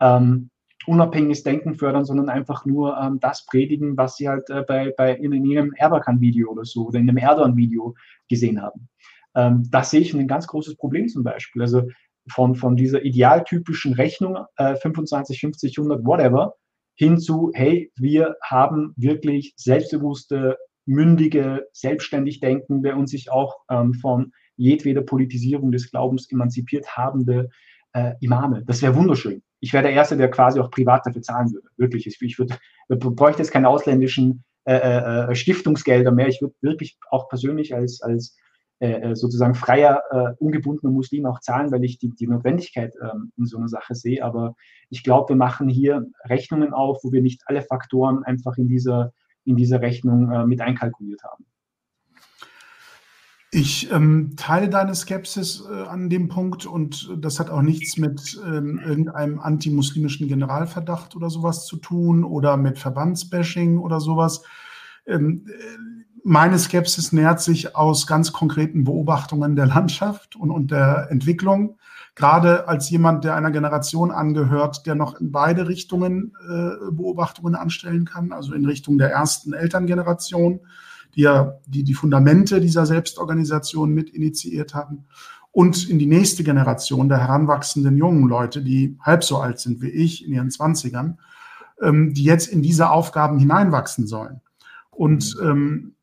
ähm, 0.00 0.50
unabhängiges 0.86 1.42
Denken 1.42 1.74
fördern, 1.74 2.04
sondern 2.04 2.28
einfach 2.28 2.64
nur 2.66 2.96
ähm, 2.96 3.20
das 3.20 3.46
predigen, 3.46 3.96
was 3.96 4.16
sie 4.16 4.28
halt 4.28 4.48
äh, 4.50 4.62
bei, 4.66 4.92
bei 4.96 5.14
in, 5.14 5.32
in 5.32 5.44
ihrem 5.44 5.72
Erbakan-Video 5.74 6.50
oder 6.50 6.64
so 6.64 6.88
oder 6.88 6.98
in 6.98 7.08
einem 7.08 7.18
Erdogan-Video 7.18 7.94
gesehen 8.28 8.60
haben. 8.60 8.88
Ähm, 9.34 9.64
das 9.70 9.90
sehe 9.90 10.00
ich 10.00 10.14
ein 10.14 10.28
ganz 10.28 10.46
großes 10.46 10.76
Problem 10.76 11.08
zum 11.08 11.22
Beispiel. 11.22 11.62
Also 11.62 11.82
von, 12.28 12.54
von 12.54 12.76
dieser 12.76 13.04
idealtypischen 13.04 13.94
Rechnung 13.94 14.38
äh, 14.56 14.76
25, 14.76 15.40
50, 15.40 15.78
100, 15.78 16.04
whatever, 16.04 16.54
hin 16.94 17.18
zu, 17.18 17.50
hey, 17.54 17.90
wir 17.96 18.36
haben 18.42 18.92
wirklich 18.96 19.54
selbstbewusste, 19.56 20.56
mündige, 20.84 21.66
selbstständig 21.72 22.40
denkende 22.40 22.94
und 22.94 23.08
sich 23.08 23.30
auch 23.30 23.56
ähm, 23.70 23.94
von 23.94 24.32
jedweder 24.56 25.02
Politisierung 25.02 25.72
des 25.72 25.90
Glaubens 25.90 26.30
emanzipiert 26.30 26.96
habende 26.96 27.48
äh, 27.92 28.14
Imame. 28.20 28.62
Das 28.66 28.82
wäre 28.82 28.94
wunderschön 28.94 29.42
ich 29.62 29.72
wäre 29.72 29.84
der 29.84 29.92
Erste, 29.92 30.16
der 30.16 30.28
quasi 30.28 30.58
auch 30.58 30.72
privat 30.72 31.06
dafür 31.06 31.22
zahlen 31.22 31.52
würde. 31.52 31.68
Wirklich. 31.76 32.06
Ich 32.06 32.38
würde, 32.38 32.58
bräuchte 32.88 33.42
jetzt 33.42 33.52
keine 33.52 33.68
ausländischen 33.68 34.42
äh, 34.64 34.74
äh, 34.74 35.30
äh, 35.30 35.34
Stiftungsgelder 35.36 36.10
mehr. 36.10 36.26
Ich 36.26 36.42
würde 36.42 36.54
wirklich 36.60 36.98
auch 37.10 37.28
persönlich 37.28 37.72
als, 37.72 38.02
als 38.02 38.36
äh, 38.80 39.10
äh, 39.10 39.14
sozusagen 39.14 39.54
freier, 39.54 40.02
äh, 40.10 40.34
ungebundener 40.38 40.92
Muslim 40.92 41.26
auch 41.26 41.38
zahlen, 41.38 41.70
weil 41.70 41.84
ich 41.84 41.98
die, 41.98 42.10
die 42.10 42.26
Notwendigkeit 42.26 42.92
ähm, 43.00 43.30
in 43.36 43.46
so 43.46 43.56
einer 43.56 43.68
Sache 43.68 43.94
sehe. 43.94 44.24
Aber 44.24 44.56
ich 44.90 45.04
glaube, 45.04 45.28
wir 45.28 45.36
machen 45.36 45.68
hier 45.68 46.10
Rechnungen 46.24 46.72
auf, 46.72 46.98
wo 47.04 47.12
wir 47.12 47.22
nicht 47.22 47.42
alle 47.46 47.62
Faktoren 47.62 48.24
einfach 48.24 48.56
in 48.56 48.66
dieser, 48.66 49.12
in 49.44 49.54
dieser 49.54 49.80
Rechnung 49.80 50.32
äh, 50.32 50.44
mit 50.44 50.60
einkalkuliert 50.60 51.22
haben. 51.22 51.46
Ich 53.54 53.92
ähm, 53.92 54.32
teile 54.38 54.70
deine 54.70 54.94
Skepsis 54.94 55.62
äh, 55.70 55.82
an 55.82 56.08
dem 56.08 56.28
Punkt 56.28 56.64
und 56.64 57.10
das 57.18 57.38
hat 57.38 57.50
auch 57.50 57.60
nichts 57.60 57.98
mit 57.98 58.40
ähm, 58.46 58.80
irgendeinem 58.82 59.40
antimuslimischen 59.40 60.26
Generalverdacht 60.26 61.14
oder 61.14 61.28
sowas 61.28 61.66
zu 61.66 61.76
tun 61.76 62.24
oder 62.24 62.56
mit 62.56 62.78
Verbandsbashing 62.78 63.76
oder 63.76 64.00
sowas. 64.00 64.42
Ähm, 65.06 65.44
äh, 65.48 65.52
meine 66.24 66.58
Skepsis 66.58 67.12
nährt 67.12 67.42
sich 67.42 67.76
aus 67.76 68.06
ganz 68.06 68.32
konkreten 68.32 68.84
Beobachtungen 68.84 69.54
der 69.54 69.66
Landschaft 69.66 70.34
und, 70.34 70.50
und 70.50 70.70
der 70.70 71.08
Entwicklung. 71.10 71.76
Gerade 72.14 72.68
als 72.68 72.88
jemand, 72.88 73.22
der 73.24 73.36
einer 73.36 73.50
Generation 73.50 74.12
angehört, 74.12 74.86
der 74.86 74.94
noch 74.94 75.20
in 75.20 75.30
beide 75.30 75.68
Richtungen 75.68 76.32
äh, 76.48 76.90
Beobachtungen 76.90 77.54
anstellen 77.54 78.06
kann, 78.06 78.32
also 78.32 78.54
in 78.54 78.64
Richtung 78.64 78.96
der 78.96 79.10
ersten 79.10 79.52
Elterngeneration, 79.52 80.60
die 81.14 81.22
ja 81.22 81.54
die, 81.66 81.84
die 81.84 81.94
Fundamente 81.94 82.60
dieser 82.60 82.86
Selbstorganisation 82.86 83.92
mit 83.92 84.10
initiiert 84.10 84.74
haben, 84.74 85.04
und 85.52 85.88
in 85.90 85.98
die 85.98 86.06
nächste 86.06 86.44
Generation 86.44 87.10
der 87.10 87.18
heranwachsenden 87.18 87.96
jungen 87.98 88.26
Leute, 88.26 88.62
die 88.62 88.96
halb 89.00 89.22
so 89.22 89.36
alt 89.36 89.60
sind 89.60 89.82
wie 89.82 89.90
ich 89.90 90.26
in 90.26 90.32
ihren 90.32 90.50
Zwanzigern, 90.50 91.18
ähm, 91.80 92.14
die 92.14 92.24
jetzt 92.24 92.48
in 92.48 92.62
diese 92.62 92.90
Aufgaben 92.90 93.38
hineinwachsen 93.38 94.06
sollen. 94.06 94.40
Und 94.90 95.36
ähm, 95.42 95.94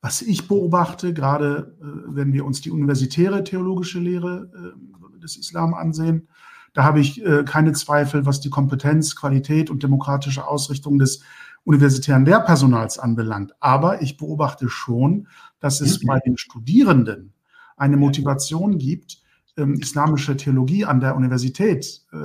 was 0.00 0.22
ich 0.22 0.48
beobachte, 0.48 1.12
gerade 1.12 1.76
äh, 1.80 1.84
wenn 2.06 2.32
wir 2.32 2.46
uns 2.46 2.62
die 2.62 2.70
universitäre 2.70 3.44
theologische 3.44 3.98
Lehre 3.98 4.50
äh, 4.54 5.20
des 5.20 5.36
Islam 5.36 5.74
ansehen, 5.74 6.28
da 6.72 6.84
habe 6.84 7.00
ich 7.00 7.24
äh, 7.24 7.44
keine 7.44 7.72
Zweifel, 7.72 8.24
was 8.24 8.40
die 8.40 8.50
Kompetenz, 8.50 9.14
Qualität 9.14 9.68
und 9.68 9.82
demokratische 9.82 10.46
Ausrichtung 10.46 10.98
des 10.98 11.22
universitären 11.66 12.24
Lehrpersonals 12.24 12.98
anbelangt. 12.98 13.52
Aber 13.60 14.00
ich 14.00 14.16
beobachte 14.16 14.68
schon, 14.68 15.28
dass 15.60 15.80
es 15.80 16.02
mhm. 16.02 16.06
bei 16.06 16.18
den 16.20 16.38
Studierenden 16.38 17.34
eine 17.76 17.96
Motivation 17.96 18.78
gibt, 18.78 19.18
ähm, 19.56 19.74
islamische 19.74 20.36
Theologie 20.36 20.84
an 20.84 21.00
der 21.00 21.16
Universität 21.16 22.02
äh, 22.12 22.16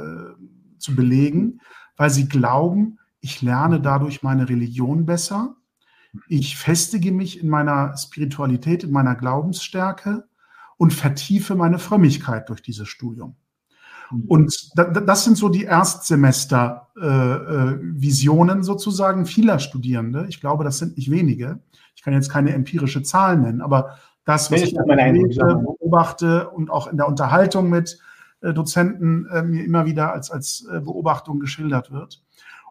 zu 0.77 0.95
belegen, 0.95 1.59
weil 1.97 2.09
sie 2.09 2.29
glauben, 2.29 2.99
ich 3.19 3.41
lerne 3.41 3.81
dadurch 3.81 4.23
meine 4.23 4.47
Religion 4.47 5.05
besser 5.05 5.55
ich 6.27 6.57
festige 6.57 7.11
mich 7.11 7.41
in 7.41 7.49
meiner 7.49 7.95
Spiritualität, 7.97 8.83
in 8.83 8.91
meiner 8.91 9.15
Glaubensstärke 9.15 10.27
und 10.77 10.93
vertiefe 10.93 11.55
meine 11.55 11.79
Frömmigkeit 11.79 12.49
durch 12.49 12.61
dieses 12.61 12.87
Studium. 12.87 13.35
Mhm. 14.11 14.25
Und 14.27 14.71
das 14.75 15.23
sind 15.23 15.37
so 15.37 15.49
die 15.49 15.63
Erstsemester-Visionen 15.63 18.57
äh, 18.57 18.61
äh, 18.61 18.63
sozusagen 18.63 19.25
vieler 19.25 19.57
Studierende. 19.59 20.25
Ich 20.29 20.39
glaube, 20.39 20.63
das 20.63 20.77
sind 20.77 20.95
nicht 20.97 21.09
wenige. 21.11 21.59
Ich 21.95 22.03
kann 22.03 22.13
jetzt 22.13 22.29
keine 22.29 22.53
empirische 22.53 23.01
Zahl 23.03 23.37
nennen, 23.37 23.61
aber 23.61 23.97
das, 24.25 24.51
was 24.51 24.61
ich 24.61 24.75
beobachte 24.75 26.49
und 26.49 26.69
auch 26.69 26.87
in 26.87 26.97
der 26.97 27.07
Unterhaltung 27.07 27.69
mit 27.69 27.97
äh, 28.41 28.53
Dozenten 28.53 29.27
mir 29.49 29.63
immer 29.63 29.85
wieder 29.85 30.11
als, 30.13 30.29
als 30.29 30.67
Beobachtung 30.69 31.39
geschildert 31.39 31.91
wird. 31.91 32.21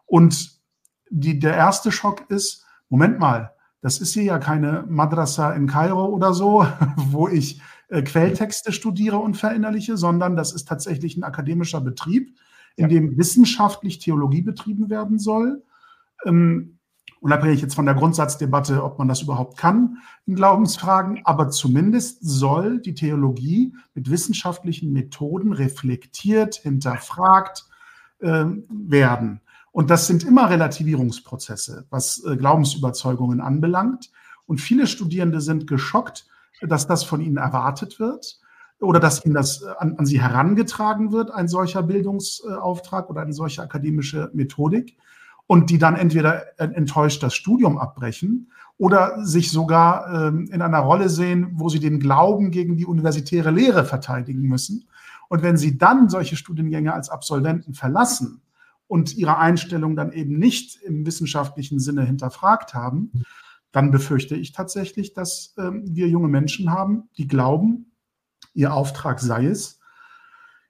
Und 0.05 0.61
die, 1.09 1.39
der 1.39 1.55
erste 1.55 1.91
Schock 1.91 2.29
ist, 2.29 2.63
Moment 2.89 3.17
mal, 3.19 3.51
das 3.81 3.99
ist 3.99 4.13
hier 4.13 4.23
ja 4.23 4.37
keine 4.37 4.85
Madrasa 4.87 5.51
in 5.53 5.67
Kairo 5.67 6.05
oder 6.05 6.33
so, 6.33 6.65
wo 6.95 7.27
ich 7.27 7.59
äh, 7.91 8.01
Quelltexte 8.03 8.71
studiere 8.71 9.17
und 9.17 9.35
verinnerliche, 9.35 9.97
sondern 9.97 10.37
das 10.37 10.53
ist 10.53 10.67
tatsächlich 10.67 11.17
ein 11.17 11.23
akademischer 11.23 11.81
Betrieb, 11.81 12.37
in 12.77 12.83
ja. 12.83 12.87
dem 12.87 13.17
wissenschaftlich 13.17 13.99
Theologie 13.99 14.41
betrieben 14.41 14.89
werden 14.89 15.19
soll. 15.19 15.61
Ähm, 16.25 16.77
unabhängig 17.19 17.61
jetzt 17.61 17.75
von 17.75 17.85
der 17.85 17.95
Grundsatzdebatte, 17.95 18.81
ob 18.81 18.97
man 18.97 19.09
das 19.09 19.21
überhaupt 19.21 19.57
kann 19.57 19.97
in 20.25 20.35
Glaubensfragen, 20.35 21.21
aber 21.25 21.49
zumindest 21.49 22.19
soll 22.21 22.79
die 22.79 22.95
Theologie 22.95 23.75
mit 23.93 24.09
wissenschaftlichen 24.09 24.93
Methoden 24.93 25.51
reflektiert, 25.51 26.55
hinterfragt 26.55 27.65
äh, 28.19 28.45
werden. 28.69 29.41
Und 29.73 29.89
das 29.89 30.07
sind 30.07 30.23
immer 30.23 30.49
Relativierungsprozesse, 30.49 31.85
was 31.89 32.23
äh, 32.23 32.37
Glaubensüberzeugungen 32.37 33.41
anbelangt. 33.41 34.11
Und 34.45 34.61
viele 34.61 34.87
Studierende 34.87 35.41
sind 35.41 35.67
geschockt, 35.67 36.25
dass 36.61 36.87
das 36.87 37.03
von 37.03 37.21
ihnen 37.21 37.37
erwartet 37.37 37.99
wird 37.99 38.39
oder 38.79 38.99
dass 38.99 39.23
ihnen 39.25 39.33
das 39.33 39.61
äh, 39.61 39.67
an, 39.77 39.95
an 39.97 40.05
sie 40.05 40.21
herangetragen 40.21 41.11
wird, 41.11 41.31
ein 41.31 41.47
solcher 41.47 41.83
Bildungsauftrag 41.83 43.09
oder 43.09 43.21
eine 43.21 43.33
solche 43.33 43.61
akademische 43.61 44.29
Methodik. 44.33 44.97
Und 45.47 45.69
die 45.69 45.77
dann 45.77 45.97
entweder 45.97 46.57
enttäuscht 46.59 47.21
das 47.23 47.33
Studium 47.33 47.77
abbrechen 47.77 48.51
oder 48.77 49.25
sich 49.25 49.51
sogar 49.51 50.27
ähm, 50.27 50.47
in 50.49 50.61
einer 50.61 50.79
Rolle 50.79 51.09
sehen, 51.09 51.51
wo 51.55 51.67
sie 51.67 51.81
den 51.81 51.99
Glauben 51.99 52.51
gegen 52.51 52.77
die 52.77 52.85
universitäre 52.85 53.51
Lehre 53.51 53.83
verteidigen 53.83 54.43
müssen. 54.43 54.87
Und 55.27 55.43
wenn 55.43 55.57
sie 55.57 55.77
dann 55.77 56.07
solche 56.07 56.37
Studiengänge 56.37 56.93
als 56.93 57.09
Absolventen 57.09 57.73
verlassen, 57.73 58.41
und 58.91 59.15
ihre 59.15 59.37
Einstellung 59.37 59.95
dann 59.95 60.11
eben 60.11 60.37
nicht 60.37 60.75
im 60.83 61.05
wissenschaftlichen 61.05 61.79
Sinne 61.79 62.03
hinterfragt 62.03 62.73
haben, 62.73 63.23
dann 63.71 63.91
befürchte 63.91 64.35
ich 64.35 64.51
tatsächlich, 64.51 65.13
dass 65.13 65.53
ähm, 65.57 65.83
wir 65.87 66.07
junge 66.07 66.27
Menschen 66.27 66.71
haben, 66.71 67.09
die 67.17 67.27
glauben, 67.27 67.91
ihr 68.53 68.73
Auftrag 68.73 69.19
sei 69.19 69.45
es, 69.45 69.79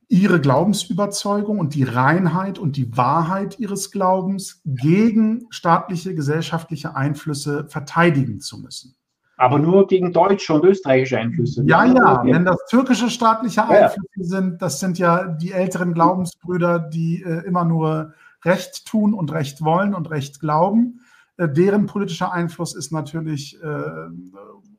ihre 0.08 0.42
Glaubensüberzeugung 0.42 1.58
und 1.58 1.74
die 1.74 1.84
Reinheit 1.84 2.60
und 2.60 2.76
die 2.76 2.98
Wahrheit 2.98 3.60
ihres 3.60 3.92
Glaubens 3.92 4.62
gegen 4.66 5.48
staatliche, 5.50 6.14
gesellschaftliche 6.14 6.96
Einflüsse 6.96 7.66
verteidigen 7.68 8.42
zu 8.42 8.60
müssen 8.60 8.96
aber 9.42 9.58
nur 9.58 9.88
gegen 9.88 10.14
deutsche 10.14 10.54
und 10.54 10.64
österreichische 10.66 11.18
Einflüsse. 11.18 11.64
Ja, 11.66 11.84
ja, 11.84 12.22
wenn 12.24 12.46
das 12.46 12.64
türkische 12.70 13.10
staatliche 13.10 13.68
Einflüsse 13.68 14.08
ja. 14.18 14.24
sind, 14.24 14.62
das 14.62 14.80
sind 14.80 15.00
ja 15.00 15.26
die 15.30 15.52
älteren 15.52 15.96
Glaubensbrüder, 15.96 16.78
die 16.78 17.24
äh, 17.24 17.44
immer 17.48 17.66
nur 17.66 18.14
Recht 18.46 18.86
tun 18.86 19.16
und 19.16 19.32
Recht 19.32 19.64
wollen 19.64 19.96
und 19.96 20.12
Recht 20.12 20.40
glauben. 20.40 21.02
Äh, 21.38 21.50
deren 21.50 21.86
politischer 21.86 22.32
Einfluss 22.32 22.76
ist 22.76 22.92
natürlich 22.92 23.62
äh, 23.62 23.84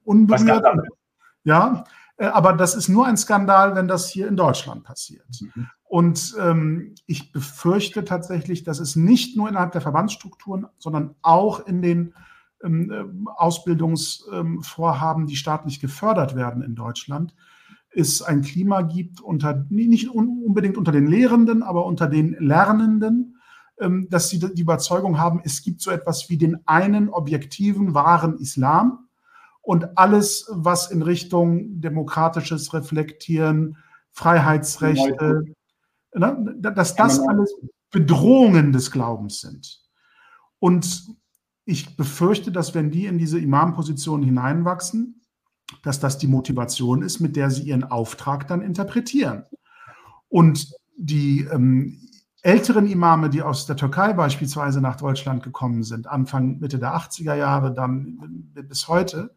unberührt. 0.05 0.65
Ja, 1.45 1.85
äh, 2.17 2.27
aber 2.27 2.53
das 2.53 2.75
ist 2.75 2.89
nur 2.89 3.07
ein 3.07 3.17
Skandal, 3.17 3.75
wenn 3.75 3.89
das 3.89 4.09
hier 4.09 4.29
in 4.29 4.37
Deutschland 4.37 4.85
passiert. 4.85 5.27
Mhm. 5.41 5.67
Und 5.85 6.35
ähm, 6.41 6.95
ich 7.07 7.33
befürchte 7.33 8.05
tatsächlich, 8.05 8.65
dass 8.65 8.79
es 8.79 8.97
nicht 8.97 9.37
nur 9.37 9.49
innerhalb 9.49 9.73
der 9.73 9.81
Verbandsstrukturen, 9.81 10.67
sondern 10.79 11.15
auch 11.21 11.67
in 11.67 11.83
den 11.83 12.15
ähm, 12.63 12.91
äh, 12.91 13.05
Ausbildungsvorhaben, 13.37 15.27
die 15.27 15.37
staatlich 15.37 15.81
gefördert 15.81 16.35
werden 16.35 16.63
in 16.63 16.75
Deutschland, 16.75 17.35
es 17.95 18.23
ein 18.23 18.41
Klima 18.41 18.83
gibt, 18.83 19.21
unter, 19.21 19.67
nicht 19.69 20.09
unbedingt 20.09 20.79
unter 20.79 20.93
den 20.93 21.07
Lehrenden, 21.07 21.63
aber 21.63 21.85
unter 21.85 22.07
den 22.07 22.35
Lernenden, 22.39 23.11
ähm, 23.13 23.37
dass 23.77 24.29
sie 24.29 24.39
die 24.39 24.61
Überzeugung 24.61 25.19
haben, 25.19 25.41
es 25.45 25.63
gibt 25.63 25.81
so 25.81 25.91
etwas 25.91 26.29
wie 26.29 26.37
den 26.37 26.67
einen 26.67 27.09
objektiven, 27.09 27.95
wahren 27.95 28.39
Islam 28.39 29.09
und 29.61 29.97
alles, 29.97 30.47
was 30.51 30.91
in 30.91 31.03
Richtung 31.03 31.81
demokratisches 31.81 32.75
Reflektieren, 32.75 33.77
Freiheitsrechte, 34.11 35.45
ne, 36.15 36.57
dass 36.61 36.95
das 36.95 37.19
alles 37.21 37.55
Bedrohungen 37.91 38.73
des 38.73 38.91
Glaubens 38.91 39.41
sind. 39.41 39.81
Und 40.59 41.17
ich 41.65 41.97
befürchte, 41.97 42.53
dass 42.53 42.75
wenn 42.75 42.91
die 42.91 43.07
in 43.07 43.19
diese 43.19 43.39
Imamposition 43.39 44.23
hineinwachsen, 44.23 45.23
dass 45.83 46.01
das 46.01 46.19
die 46.19 46.27
Motivation 46.27 47.03
ist, 47.03 47.21
mit 47.21 47.37
der 47.37 47.51
sie 47.51 47.63
ihren 47.63 47.85
Auftrag 47.85 48.47
dann 48.49 48.63
interpretieren. 48.63 49.45
Und 50.29 50.73
die 50.97 51.49
ähm, 51.51 51.99
älteren 52.43 52.87
Imame, 52.89 53.31
die 53.31 53.43
aus 53.43 53.67
der 53.67 53.77
Türkei 53.77 54.13
beispielsweise 54.13 54.81
nach 54.81 54.97
Deutschland 54.97 55.43
gekommen 55.43 55.85
sind, 55.85 56.09
Anfang, 56.09 56.59
Mitte 56.59 56.79
der 56.79 56.97
80er 56.97 57.35
Jahre, 57.35 57.73
dann 57.73 58.51
bis 58.69 58.89
heute, 58.89 59.35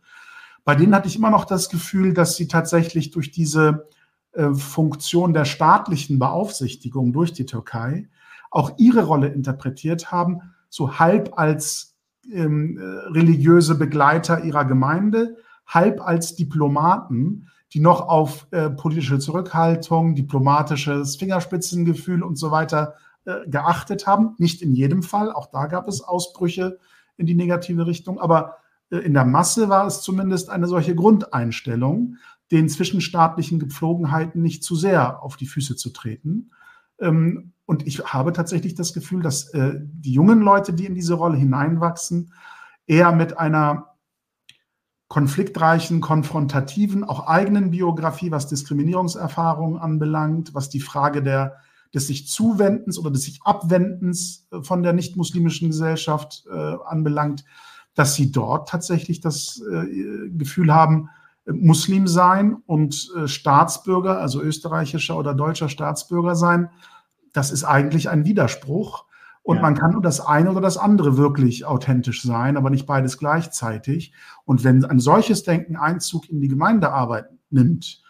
bei 0.64 0.74
denen 0.74 0.96
hatte 0.96 1.08
ich 1.08 1.16
immer 1.16 1.30
noch 1.30 1.46
das 1.46 1.70
Gefühl, 1.70 2.14
dass 2.14 2.36
sie 2.36 2.48
tatsächlich 2.48 3.12
durch 3.12 3.32
diese 3.32 3.88
äh, 4.32 4.52
Funktion 4.54 5.34
der 5.34 5.46
staatlichen 5.46 6.18
Beaufsichtigung 6.18 7.14
durch 7.14 7.32
die 7.32 7.46
Türkei 7.46 8.10
auch 8.50 8.72
ihre 8.78 9.04
Rolle 9.04 9.28
interpretiert 9.28 10.12
haben, 10.12 10.42
so 10.70 10.98
halb 10.98 11.38
als 11.38 11.96
ähm, 12.32 12.80
religiöse 13.12 13.76
Begleiter 13.76 14.44
ihrer 14.44 14.66
Gemeinde, 14.66 15.38
halb 15.68 16.02
als 16.02 16.36
Diplomaten, 16.36 17.50
die 17.76 17.82
noch 17.82 18.08
auf 18.08 18.48
äh, 18.52 18.70
politische 18.70 19.20
Zurückhaltung, 19.20 20.16
diplomatisches 20.16 21.18
Fingerspitzengefühl 21.18 22.24
und 22.24 22.38
so 22.38 22.50
weiter 22.50 22.94
äh, 23.26 23.48
geachtet 23.48 24.08
haben. 24.08 24.34
Nicht 24.38 24.62
in 24.62 24.74
jedem 24.74 25.04
Fall, 25.04 25.30
auch 25.30 25.48
da 25.48 25.68
gab 25.68 25.90
es 25.90 26.00
Ausbrüche 26.00 26.80
in 27.18 27.26
die 27.26 27.36
negative 27.36 27.86
Richtung, 27.86 28.18
aber 28.18 28.60
äh, 28.92 29.00
in 29.00 29.14
der 29.14 29.26
Masse 29.26 29.68
war 29.68 29.86
es 29.86 30.02
zumindest 30.02 30.50
eine 30.50 30.68
solche 30.68 30.96
Grundeinstellung, 30.96 32.16
den 32.50 32.70
zwischenstaatlichen 32.70 33.60
Gepflogenheiten 33.60 34.42
nicht 34.42 34.64
zu 34.64 34.78
sehr 34.78 35.22
auf 35.22 35.36
die 35.36 35.48
Füße 35.48 35.76
zu 35.76 35.90
treten. 35.90 36.52
Ähm, 37.02 37.52
und 37.66 37.86
ich 37.86 38.06
habe 38.06 38.32
tatsächlich 38.32 38.76
das 38.76 38.94
Gefühl, 38.94 39.22
dass 39.22 39.54
äh, 39.54 39.74
die 39.82 40.14
jungen 40.14 40.40
Leute, 40.40 40.72
die 40.72 40.86
in 40.86 40.96
diese 40.96 41.16
Rolle 41.16 41.36
hineinwachsen, 41.36 42.32
eher 42.88 43.12
mit 43.12 43.38
einer 43.38 43.95
konfliktreichen, 45.08 46.02
konfrontativen, 46.02 47.04
auch 47.04 47.28
eigenen 47.28 47.72
Biografie, 47.72 48.32
was 48.32 48.48
Diskriminierungserfahrungen 48.48 49.80
anbelangt, 49.80 50.54
was 50.54 50.70
die 50.70 50.80
Frage 50.80 51.22
der, 51.22 51.58
des 51.94 52.08
sich 52.08 52.28
Zuwendens 52.28 52.98
oder 52.98 53.12
des 53.12 53.24
sich 53.24 53.42
Abwendens 53.44 54.48
äh, 54.52 54.62
von 54.62 54.84
der 54.84 54.94
nicht-muslimischen 54.94 55.70
Gesellschaft 55.70 56.46
äh, 56.52 56.76
anbelangt, 56.86 57.46
dass 57.94 58.16
sie 58.16 58.32
dort 58.32 58.70
tatsächlich 58.70 59.22
das 59.22 59.62
äh, 59.72 60.30
Gefühl 60.30 60.74
haben, 60.74 61.10
Muslim 61.46 62.08
sein 62.08 62.58
und 62.66 63.12
äh, 63.16 63.28
Staatsbürger, 63.28 64.20
also 64.20 64.42
österreichischer 64.42 65.18
oder 65.18 65.34
deutscher 65.34 65.70
Staatsbürger 65.70 66.36
sein, 66.36 66.70
das 67.34 67.52
ist 67.52 67.64
eigentlich 67.64 68.10
ein 68.10 68.26
Widerspruch. 68.26 69.05
Und 69.46 69.58
ja. 69.58 69.62
man 69.62 69.76
kann 69.76 69.92
nur 69.92 70.02
das 70.02 70.20
eine 70.22 70.50
oder 70.50 70.60
das 70.60 70.76
andere 70.76 71.18
wirklich 71.18 71.66
authentisch 71.66 72.24
sein, 72.24 72.58
aber 72.58 72.72
nicht 72.72 72.88
beides 72.88 73.20
gleichzeitig. 73.20 74.12
Und 74.44 74.64
wenn 74.64 74.84
ein 74.84 75.00
solches 75.00 75.44
Denken 75.44 75.76
Einzug 75.76 76.28
in 76.30 76.42
die 76.42 76.48
Gemeindearbeit 76.48 77.28
nimmt, 77.52 78.02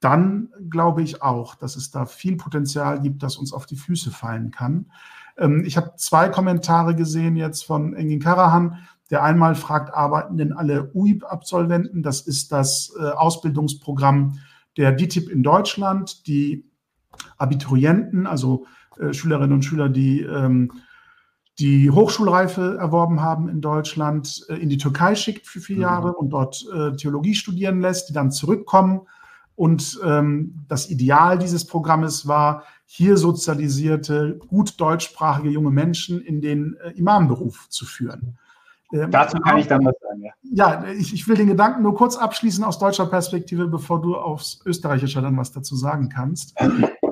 dann 0.00 0.48
glaube 0.70 1.02
ich 1.02 1.20
auch, 1.20 1.54
dass 1.54 1.76
es 1.76 1.90
da 1.90 2.06
viel 2.06 2.38
Potenzial 2.38 3.02
gibt, 3.02 3.22
das 3.22 3.36
uns 3.36 3.52
auf 3.52 3.66
die 3.66 3.76
Füße 3.76 4.10
fallen 4.10 4.52
kann. 4.52 4.90
Ähm, 5.36 5.64
ich 5.66 5.76
habe 5.76 5.92
zwei 5.96 6.30
Kommentare 6.30 6.94
gesehen 6.94 7.36
jetzt 7.36 7.66
von 7.66 7.92
Engin 7.92 8.20
Karahan, 8.20 8.78
der 9.10 9.22
einmal 9.22 9.56
fragt, 9.56 9.92
arbeiten 9.92 10.38
denn 10.38 10.54
alle 10.54 10.90
UIP-Absolventen? 10.94 12.02
Das 12.02 12.22
ist 12.22 12.52
das 12.52 12.90
äh, 12.98 13.02
Ausbildungsprogramm 13.02 14.38
der 14.78 14.92
DITIB 14.92 15.28
in 15.28 15.42
Deutschland, 15.42 16.26
die 16.26 16.64
Abiturienten, 17.36 18.26
also 18.26 18.64
äh, 19.00 19.12
Schülerinnen 19.12 19.52
und 19.52 19.64
Schüler, 19.64 19.88
die 19.88 20.22
ähm, 20.22 20.70
die 21.60 21.90
Hochschulreife 21.90 22.78
erworben 22.78 23.20
haben 23.20 23.48
in 23.48 23.60
Deutschland, 23.60 24.44
äh, 24.48 24.54
in 24.54 24.68
die 24.68 24.78
Türkei 24.78 25.14
schickt 25.14 25.46
für 25.46 25.60
vier 25.60 25.76
mhm. 25.76 25.82
Jahre 25.82 26.12
und 26.14 26.30
dort 26.30 26.64
äh, 26.74 26.96
Theologie 26.96 27.34
studieren 27.34 27.80
lässt, 27.80 28.08
die 28.08 28.12
dann 28.12 28.32
zurückkommen. 28.32 29.02
Und 29.56 30.00
ähm, 30.02 30.64
das 30.68 30.88
Ideal 30.88 31.38
dieses 31.38 31.66
Programmes 31.66 32.26
war, 32.26 32.64
hier 32.86 33.18
sozialisierte, 33.18 34.40
gut 34.48 34.80
deutschsprachige 34.80 35.50
junge 35.50 35.70
Menschen 35.70 36.22
in 36.22 36.40
den 36.40 36.76
äh, 36.82 36.92
Imamberuf 36.92 37.68
zu 37.68 37.84
führen. 37.84 38.38
Ähm, 38.92 39.10
Dazu 39.10 39.38
kann 39.38 39.58
ich 39.58 39.66
dann 39.66 39.84
was 39.84 39.94
sagen, 40.00 40.22
ja. 40.22 40.32
Ja, 40.42 40.84
ich, 40.98 41.12
ich 41.12 41.28
will 41.28 41.36
den 41.36 41.46
Gedanken 41.46 41.82
nur 41.82 41.94
kurz 41.94 42.16
abschließen 42.16 42.64
aus 42.64 42.78
deutscher 42.78 43.06
Perspektive, 43.06 43.68
bevor 43.68 44.00
du 44.00 44.16
aufs 44.16 44.60
Österreichische 44.64 45.20
dann 45.20 45.36
was 45.36 45.52
dazu 45.52 45.76
sagen 45.76 46.08
kannst. 46.08 46.54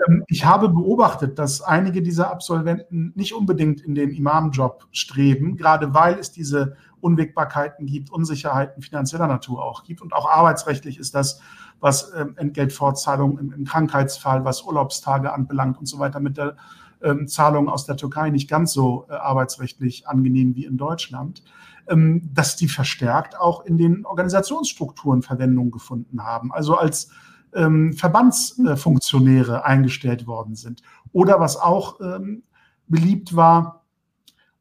Ähm, 0.09 0.25
ich 0.29 0.45
habe 0.45 0.69
beobachtet, 0.69 1.39
dass 1.39 1.61
einige 1.61 2.03
dieser 2.03 2.31
Absolventen 2.31 3.13
nicht 3.15 3.35
unbedingt 3.35 3.81
in 3.81 3.95
den 3.95 4.11
Imamjob 4.11 4.87
streben, 4.93 5.57
gerade 5.57 5.95
weil 5.95 6.19
es 6.19 6.33
diese 6.33 6.77
Unwägbarkeiten 7.01 7.87
gibt, 7.87 8.11
Unsicherheiten 8.11 8.83
finanzieller 8.83 9.27
Natur 9.27 9.65
auch 9.65 9.85
gibt. 9.85 10.03
Und 10.03 10.13
auch 10.13 10.29
arbeitsrechtlich 10.29 10.99
ist 10.99 11.15
das, 11.15 11.41
was 11.81 12.13
ähm, 12.17 12.35
Entgeltfortzahlung 12.37 13.39
im, 13.39 13.53
im 13.53 13.65
Krankheitsfall, 13.65 14.45
was 14.45 14.63
Urlaubstage 14.63 15.33
anbelangt 15.33 15.79
und 15.79 15.87
so 15.87 15.99
weiter 15.99 16.21
mit 16.21 16.37
der 16.37 16.57
ähm, 17.03 17.29
Zahlungen 17.29 17.69
aus 17.69 17.87
der 17.87 17.97
Türkei 17.97 18.31
nicht 18.31 18.51
ganz 18.51 18.73
so 18.73 19.07
äh, 19.09 19.13
arbeitsrechtlich 19.13 20.09
angenehm 20.09 20.57
wie 20.57 20.65
in 20.65 20.77
Deutschland, 20.77 21.45
ähm, 21.89 22.31
dass 22.35 22.57
die 22.57 22.69
verstärkt 22.69 23.39
auch 23.39 23.65
in 23.65 23.79
den 23.79 24.05
Organisationsstrukturen 24.05 25.23
Verwendung 25.23 25.71
gefunden 25.71 26.25
haben, 26.25 26.53
also 26.53 26.77
als 26.77 27.11
ähm, 27.55 27.93
Verbandsfunktionäre 27.93 29.65
eingestellt 29.65 30.27
worden 30.27 30.55
sind. 30.55 30.83
Oder 31.13 31.41
was 31.41 31.57
auch 31.57 32.01
ähm, 32.01 32.43
beliebt 32.87 33.35
war, 33.35 33.85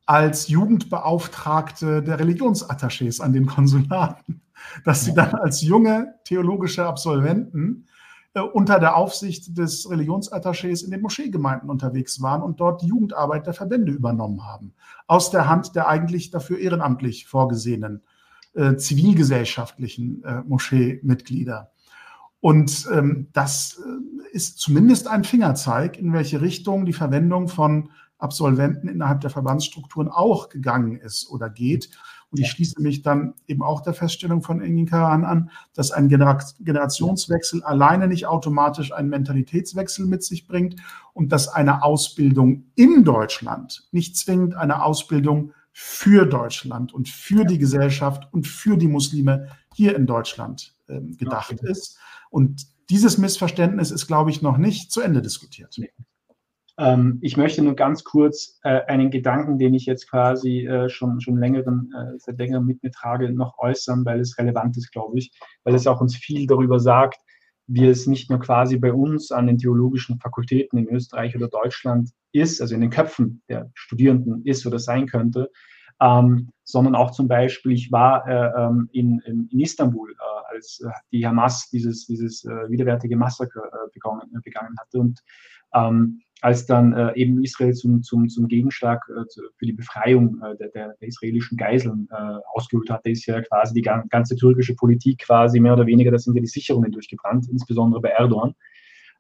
als 0.06 0.48
Jugendbeauftragte 0.48 2.02
der 2.02 2.20
Religionsattachés 2.20 3.22
an 3.22 3.34
den 3.34 3.46
Konsulaten, 3.46 4.42
dass 4.86 5.04
sie 5.04 5.14
dann 5.14 5.36
als 5.36 5.62
junge 5.62 6.16
theologische 6.24 6.86
Absolventen 6.86 7.88
äh, 8.34 8.40
unter 8.40 8.80
der 8.80 8.96
Aufsicht 8.96 9.58
des 9.58 9.90
Religionsattachés 9.90 10.84
in 10.84 10.92
den 10.92 11.02
Moscheegemeinden 11.02 11.70
unterwegs 11.70 12.22
waren 12.22 12.42
und 12.42 12.60
dort 12.60 12.82
die 12.82 12.88
Jugendarbeit 12.88 13.48
der 13.48 13.54
Verbände 13.54 13.92
übernommen 13.92 14.46
haben. 14.46 14.74
Aus 15.08 15.30
der 15.30 15.50
Hand 15.50 15.76
der 15.76 15.88
eigentlich 15.88 16.32
dafür 16.32 16.60
ehrenamtlich 16.60 17.28
vorgesehenen 17.28 18.02
äh, 18.54 18.76
zivilgesellschaftlichen 18.78 20.24
äh, 20.24 20.42
Moscheemitglieder. 20.48 21.72
Und 22.40 22.88
ähm, 22.94 23.30
das 23.34 23.82
äh, 23.84 24.36
ist 24.36 24.60
zumindest 24.60 25.08
ein 25.08 25.24
Fingerzeig, 25.24 25.98
in 25.98 26.14
welche 26.14 26.42
Richtung 26.42 26.86
die 26.86 26.94
Verwendung 26.94 27.48
von 27.48 27.90
Absolventen 28.20 28.88
innerhalb 28.88 29.22
der 29.22 29.30
Verbandsstrukturen 29.30 30.10
auch 30.10 30.50
gegangen 30.50 30.98
ist 30.98 31.30
oder 31.30 31.50
geht. 31.50 31.90
Und 32.30 32.40
ich 32.42 32.50
schließe 32.50 32.82
mich 32.82 33.04
dann 33.04 33.36
eben 33.48 33.64
auch 33.64 33.82
der 33.82 33.94
Feststellung 33.94 34.42
von 34.42 34.60
Engin 34.60 34.86
Karan 34.86 35.24
an, 35.24 35.50
dass 35.74 35.92
ein 35.92 36.10
Generationswechsel 36.10 37.64
alleine 37.64 38.08
nicht 38.08 38.26
automatisch 38.26 38.92
einen 38.92 39.10
Mentalitätswechsel 39.10 40.06
mit 40.06 40.24
sich 40.24 40.46
bringt 40.46 40.76
und 41.14 41.32
dass 41.32 41.48
eine 41.48 41.84
Ausbildung 41.84 42.66
in 42.76 43.06
Deutschland 43.06 43.88
nicht 43.92 44.18
zwingend 44.18 44.56
eine 44.56 44.84
Ausbildung 44.84 45.54
für 45.72 46.26
Deutschland 46.26 46.94
und 46.94 47.08
für 47.08 47.46
die 47.46 47.60
Gesellschaft 47.60 48.28
und 48.34 48.46
für 48.46 48.78
die 48.78 48.88
Muslime 48.88 49.50
hier 49.74 49.96
in 49.96 50.06
Deutschland 50.06 50.74
äh, 50.88 51.00
gedacht 51.00 51.62
ist. 51.62 51.98
Und 52.30 52.66
dieses 52.90 53.18
Missverständnis 53.18 53.92
ist, 53.92 54.08
glaube 54.08 54.30
ich, 54.30 54.42
noch 54.42 54.58
nicht 54.58 54.92
zu 54.92 55.02
Ende 55.02 55.22
diskutiert. 55.22 55.78
Ähm, 56.78 57.20
ich 57.22 57.38
möchte 57.38 57.62
nur 57.64 57.76
ganz 57.76 58.04
kurz 58.04 58.60
äh, 58.64 58.82
einen 58.86 59.10
Gedanken, 59.10 59.58
den 59.58 59.74
ich 59.74 59.86
jetzt 59.86 60.10
quasi 60.10 60.66
äh, 60.66 60.90
schon, 60.90 61.20
schon 61.22 61.38
längeren, 61.38 61.92
äh, 61.98 62.18
seit 62.18 62.38
längerem 62.38 62.66
mit 62.66 62.84
mir 62.84 62.92
trage, 62.92 63.32
noch 63.32 63.58
äußern, 63.58 64.06
weil 64.06 64.20
es 64.20 64.38
relevant 64.38 64.78
ist, 64.78 64.92
glaube 64.92 65.18
ich, 65.18 65.32
weil 65.64 65.76
es 65.76 65.88
auch 65.88 66.02
uns 66.02 66.16
viel 66.16 66.46
darüber 66.46 66.80
sagt, 66.80 67.20
wie 67.68 67.88
es 67.88 68.08
nicht 68.08 68.30
nur 68.30 68.40
quasi 68.40 68.78
bei 68.78 68.94
uns 68.94 69.32
an 69.32 69.48
den 69.48 69.58
theologischen 69.58 70.20
Fakultäten 70.20 70.78
in 70.80 70.88
Österreich 70.88 71.36
oder 71.36 71.50
Deutschland 71.50 72.12
ist, 72.32 72.62
also 72.62 72.76
in 72.76 72.82
den 72.82 72.90
Köpfen 72.90 73.42
der 73.50 73.70
Studierenden 73.74 74.46
ist 74.46 74.66
oder 74.66 74.80
sein 74.80 75.08
könnte, 75.08 75.52
ähm, 76.00 76.50
sondern 76.64 76.96
auch 76.96 77.12
zum 77.12 77.28
Beispiel, 77.28 77.74
ich 77.74 77.92
war 77.92 78.28
äh, 78.28 78.62
ähm, 78.62 78.90
in, 78.94 79.20
in, 79.26 79.50
in, 79.52 79.60
Istanbul, 79.60 80.12
äh, 80.12 80.16
als 80.58 80.82
äh, 80.86 80.90
die 81.12 81.26
Hamas 81.26 81.70
dieses, 81.70 82.06
dieses 82.06 82.44
äh, 82.46 82.70
widerwärtige 82.70 83.16
Massaker 83.16 83.66
äh, 83.66 83.90
begangen, 83.94 84.42
begangen 84.44 84.76
hatte 84.80 85.00
und 85.00 85.24
ähm, 85.74 86.22
als 86.42 86.66
dann 86.66 86.94
äh, 86.94 87.14
eben 87.16 87.44
Israel 87.44 87.74
zum, 87.74 88.04
zum, 88.04 88.30
zum 88.30 88.48
Gegenschlag 88.48 89.02
äh, 89.10 89.24
für 89.58 89.66
die 89.66 89.74
Befreiung 89.74 90.40
äh, 90.42 90.56
der, 90.58 90.70
der, 90.70 90.96
israelischen 91.02 91.58
Geiseln 91.58 92.08
ausgeholt 92.54 92.90
hatte, 92.90 93.10
ist 93.10 93.26
ja 93.26 93.42
quasi 93.42 93.74
die 93.74 93.82
ganze 93.82 94.36
türkische 94.36 94.76
Politik 94.76 95.20
quasi 95.20 95.60
mehr 95.60 95.74
oder 95.74 95.86
weniger, 95.86 96.12
da 96.12 96.18
sind 96.18 96.36
ja 96.36 96.42
die 96.42 96.48
Sicherungen 96.48 96.92
durchgebrannt, 96.92 97.48
insbesondere 97.50 98.02
bei 98.02 98.10
Erdogan. 98.10 98.54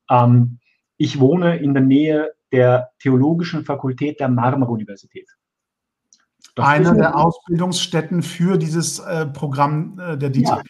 Ähm, 0.10 0.60
ich 0.98 1.20
wohne 1.20 1.58
in 1.58 1.74
der 1.74 1.84
Nähe 1.84 2.34
der 2.52 2.92
Theologischen 3.00 3.66
Fakultät 3.66 4.20
der 4.20 4.30
Marmara-Universität. 4.30 5.30
Eine 6.56 6.96
der 6.96 7.16
Ausbildungsstätten 7.16 8.24
für 8.24 8.58
dieses 8.58 9.04
Programm 9.34 9.96
der 9.98 10.32
DTR. 10.32 10.44
Ja. 10.44 10.64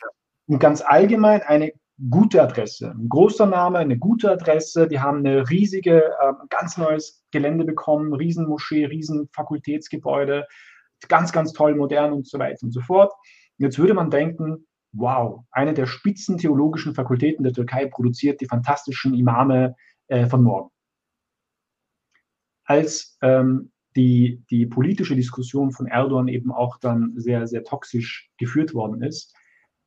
Und 0.47 0.59
ganz 0.59 0.81
allgemein 0.81 1.41
eine 1.41 1.73
gute 2.09 2.41
Adresse. 2.41 2.91
Ein 2.91 3.09
großer 3.09 3.45
Name, 3.45 3.79
eine 3.79 3.97
gute 3.97 4.31
Adresse. 4.31 4.87
Die 4.87 4.99
haben 4.99 5.19
eine 5.19 5.49
riesige, 5.49 6.03
äh, 6.03 6.33
ganz 6.49 6.77
neues 6.77 7.23
Gelände 7.31 7.65
bekommen, 7.65 8.13
Riesenmoschee, 8.13 8.85
Riesenfakultätsgebäude, 8.85 10.47
ganz, 11.09 11.31
ganz 11.31 11.53
toll, 11.53 11.75
modern 11.75 12.13
und 12.13 12.27
so 12.27 12.39
weiter 12.39 12.63
und 12.63 12.71
so 12.71 12.81
fort. 12.81 13.13
Jetzt 13.57 13.79
würde 13.79 13.93
man 13.93 14.09
denken, 14.09 14.67
wow, 14.93 15.43
eine 15.51 15.73
der 15.73 15.85
spitzen 15.85 16.37
theologischen 16.37 16.93
Fakultäten 16.93 17.43
der 17.43 17.53
Türkei 17.53 17.87
produziert 17.87 18.39
die 18.41 18.45
fantastischen 18.45 19.13
Imame 19.13 19.75
äh, 20.07 20.27
von 20.27 20.43
morgen. 20.43 20.69
Als 22.63 23.17
ähm, 23.21 23.71
die, 23.95 24.43
die 24.49 24.65
politische 24.65 25.15
Diskussion 25.15 25.71
von 25.71 25.87
Erdogan 25.87 26.27
eben 26.27 26.51
auch 26.51 26.77
dann 26.77 27.13
sehr, 27.15 27.47
sehr 27.47 27.63
toxisch 27.63 28.29
geführt 28.37 28.73
worden 28.73 29.01
ist, 29.01 29.35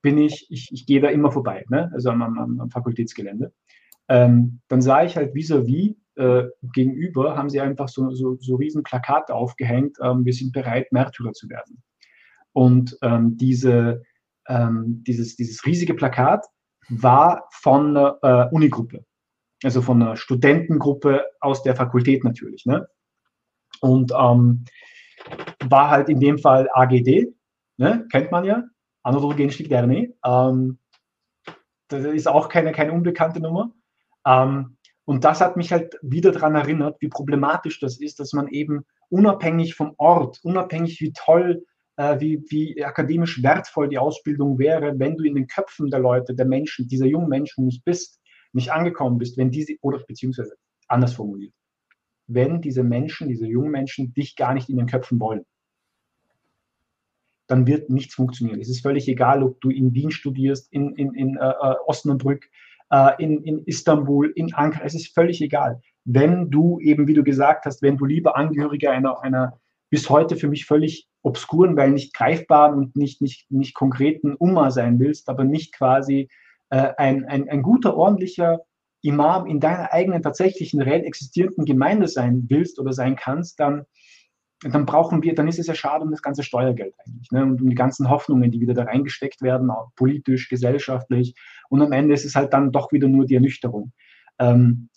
bin 0.02 0.18
ich, 0.18 0.46
ich, 0.50 0.70
ich 0.72 0.86
gehe 0.86 1.00
da 1.00 1.08
immer 1.08 1.30
vorbei, 1.30 1.64
ne? 1.68 1.90
also 1.92 2.10
am, 2.10 2.22
am, 2.22 2.60
am 2.60 2.70
Fakultätsgelände. 2.70 3.52
Ähm, 4.08 4.60
dann 4.68 4.82
sah 4.82 5.04
ich 5.04 5.16
halt 5.16 5.34
vis-à-vis 5.34 5.94
äh, 6.16 6.44
gegenüber, 6.74 7.36
haben 7.36 7.48
sie 7.48 7.60
einfach 7.60 7.88
so, 7.88 8.10
so, 8.10 8.36
so 8.40 8.56
riesen 8.56 8.82
Plakate 8.82 9.34
aufgehängt, 9.34 9.96
ähm, 10.02 10.24
wir 10.24 10.32
sind 10.32 10.52
bereit, 10.52 10.90
Märtyrer 10.92 11.32
zu 11.32 11.48
werden. 11.48 11.82
Und 12.52 12.98
ähm, 13.02 13.36
diese, 13.36 14.02
ähm, 14.48 15.02
dieses, 15.06 15.36
dieses 15.36 15.64
riesige 15.64 15.94
Plakat 15.94 16.44
war 16.88 17.46
von 17.52 17.96
einer 17.96 18.18
äh, 18.22 18.54
Unigruppe, 18.54 19.04
also 19.62 19.80
von 19.80 20.02
einer 20.02 20.16
Studentengruppe 20.16 21.24
aus 21.40 21.62
der 21.62 21.76
Fakultät 21.76 22.24
natürlich. 22.24 22.66
Ne? 22.66 22.88
Und 23.80 24.12
ähm, 24.12 24.64
war 25.64 25.90
halt 25.90 26.08
in 26.08 26.18
dem 26.18 26.38
Fall 26.38 26.68
AGD, 26.72 27.32
ne? 27.76 28.06
kennt 28.10 28.32
man 28.32 28.44
ja, 28.44 28.64
Anadolu 29.02 29.36
Gençlik 29.36 29.70
Derneği. 29.70 30.16
Ähm, 30.24 30.78
das 31.88 32.04
ist 32.04 32.28
auch 32.28 32.48
keine, 32.48 32.72
keine 32.72 32.92
unbekannte 32.92 33.40
Nummer. 33.40 33.72
Ähm, 34.26 34.76
und 35.04 35.24
das 35.24 35.40
hat 35.40 35.56
mich 35.56 35.72
halt 35.72 35.98
wieder 36.02 36.32
daran 36.32 36.54
erinnert, 36.54 37.00
wie 37.00 37.08
problematisch 37.08 37.80
das 37.80 38.00
ist, 38.00 38.20
dass 38.20 38.32
man 38.32 38.48
eben 38.48 38.84
unabhängig 39.08 39.74
vom 39.74 39.94
Ort, 39.98 40.38
unabhängig 40.44 41.00
wie 41.00 41.12
toll, 41.12 41.64
äh, 41.96 42.20
wie, 42.20 42.44
wie 42.48 42.84
akademisch 42.84 43.42
wertvoll 43.42 43.88
die 43.88 43.98
Ausbildung 43.98 44.58
wäre, 44.58 44.98
wenn 44.98 45.16
du 45.16 45.24
in 45.24 45.34
den 45.34 45.48
Köpfen 45.48 45.90
der 45.90 46.00
Leute, 46.00 46.34
der 46.34 46.46
Menschen, 46.46 46.86
dieser 46.86 47.06
jungen 47.06 47.28
Menschen 47.28 47.66
nicht 47.66 47.84
bist, 47.84 48.20
nicht 48.52 48.72
angekommen 48.72 49.18
bist, 49.18 49.36
wenn 49.36 49.50
diese, 49.50 49.74
oder 49.80 49.98
beziehungsweise 50.06 50.54
anders 50.86 51.14
formuliert, 51.14 51.54
wenn 52.26 52.60
diese 52.60 52.84
Menschen, 52.84 53.28
diese 53.28 53.46
jungen 53.46 53.70
Menschen 53.70 54.14
dich 54.14 54.36
gar 54.36 54.54
nicht 54.54 54.68
in 54.68 54.76
den 54.76 54.86
Köpfen 54.86 55.18
wollen 55.18 55.44
dann 57.50 57.66
wird 57.66 57.90
nichts 57.90 58.14
funktionieren. 58.14 58.60
Es 58.60 58.68
ist 58.68 58.82
völlig 58.82 59.08
egal, 59.08 59.42
ob 59.42 59.60
du 59.60 59.70
in 59.70 59.94
Wien 59.94 60.10
studierst, 60.10 60.72
in, 60.72 60.94
in, 60.94 61.14
in 61.14 61.36
äh, 61.36 61.48
äh 61.48 61.74
Osnabrück, 61.86 62.48
äh, 62.90 63.22
in, 63.22 63.42
in 63.42 63.64
Istanbul, 63.64 64.32
in 64.34 64.54
Ankara, 64.54 64.84
es 64.84 64.94
ist 64.94 65.14
völlig 65.14 65.40
egal. 65.40 65.80
Wenn 66.04 66.50
du 66.50 66.78
eben, 66.80 67.06
wie 67.06 67.14
du 67.14 67.22
gesagt 67.22 67.64
hast, 67.66 67.82
wenn 67.82 67.96
du 67.96 68.04
lieber 68.04 68.36
Angehöriger 68.36 68.90
einer, 68.90 69.22
einer 69.22 69.58
bis 69.90 70.08
heute 70.08 70.36
für 70.36 70.48
mich 70.48 70.66
völlig 70.66 71.08
obskuren, 71.22 71.76
weil 71.76 71.90
nicht 71.90 72.14
greifbaren 72.14 72.78
und 72.78 72.96
nicht, 72.96 73.20
nicht, 73.20 73.50
nicht 73.50 73.74
konkreten 73.74 74.34
Umma 74.34 74.70
sein 74.70 74.98
willst, 74.98 75.28
aber 75.28 75.44
nicht 75.44 75.74
quasi 75.74 76.28
äh, 76.70 76.92
ein, 76.96 77.24
ein, 77.24 77.48
ein 77.48 77.62
guter, 77.62 77.96
ordentlicher 77.96 78.60
Imam 79.02 79.46
in 79.46 79.60
deiner 79.60 79.92
eigenen 79.92 80.22
tatsächlichen 80.22 80.80
reell 80.80 81.04
existierenden 81.04 81.64
Gemeinde 81.64 82.06
sein 82.06 82.46
willst 82.48 82.78
oder 82.78 82.92
sein 82.92 83.16
kannst, 83.16 83.58
dann, 83.58 83.86
dann 84.62 84.84
brauchen 84.84 85.22
wir, 85.22 85.34
dann 85.34 85.48
ist 85.48 85.58
es 85.58 85.66
ja 85.66 85.74
schade 85.74 86.04
um 86.04 86.10
das 86.10 86.22
ganze 86.22 86.42
Steuergeld 86.42 86.94
eigentlich 86.98 87.30
ne? 87.30 87.42
und 87.42 87.62
um 87.62 87.68
die 87.70 87.74
ganzen 87.74 88.10
Hoffnungen, 88.10 88.50
die 88.50 88.60
wieder 88.60 88.74
da 88.74 88.84
reingesteckt 88.84 89.40
werden, 89.40 89.70
politisch, 89.96 90.48
gesellschaftlich. 90.48 91.34
Und 91.70 91.80
am 91.80 91.92
Ende 91.92 92.14
ist 92.14 92.26
es 92.26 92.34
halt 92.34 92.52
dann 92.52 92.70
doch 92.70 92.92
wieder 92.92 93.08
nur 93.08 93.24
die 93.24 93.36
Ernüchterung. 93.36 93.92
Ähm, 94.38 94.90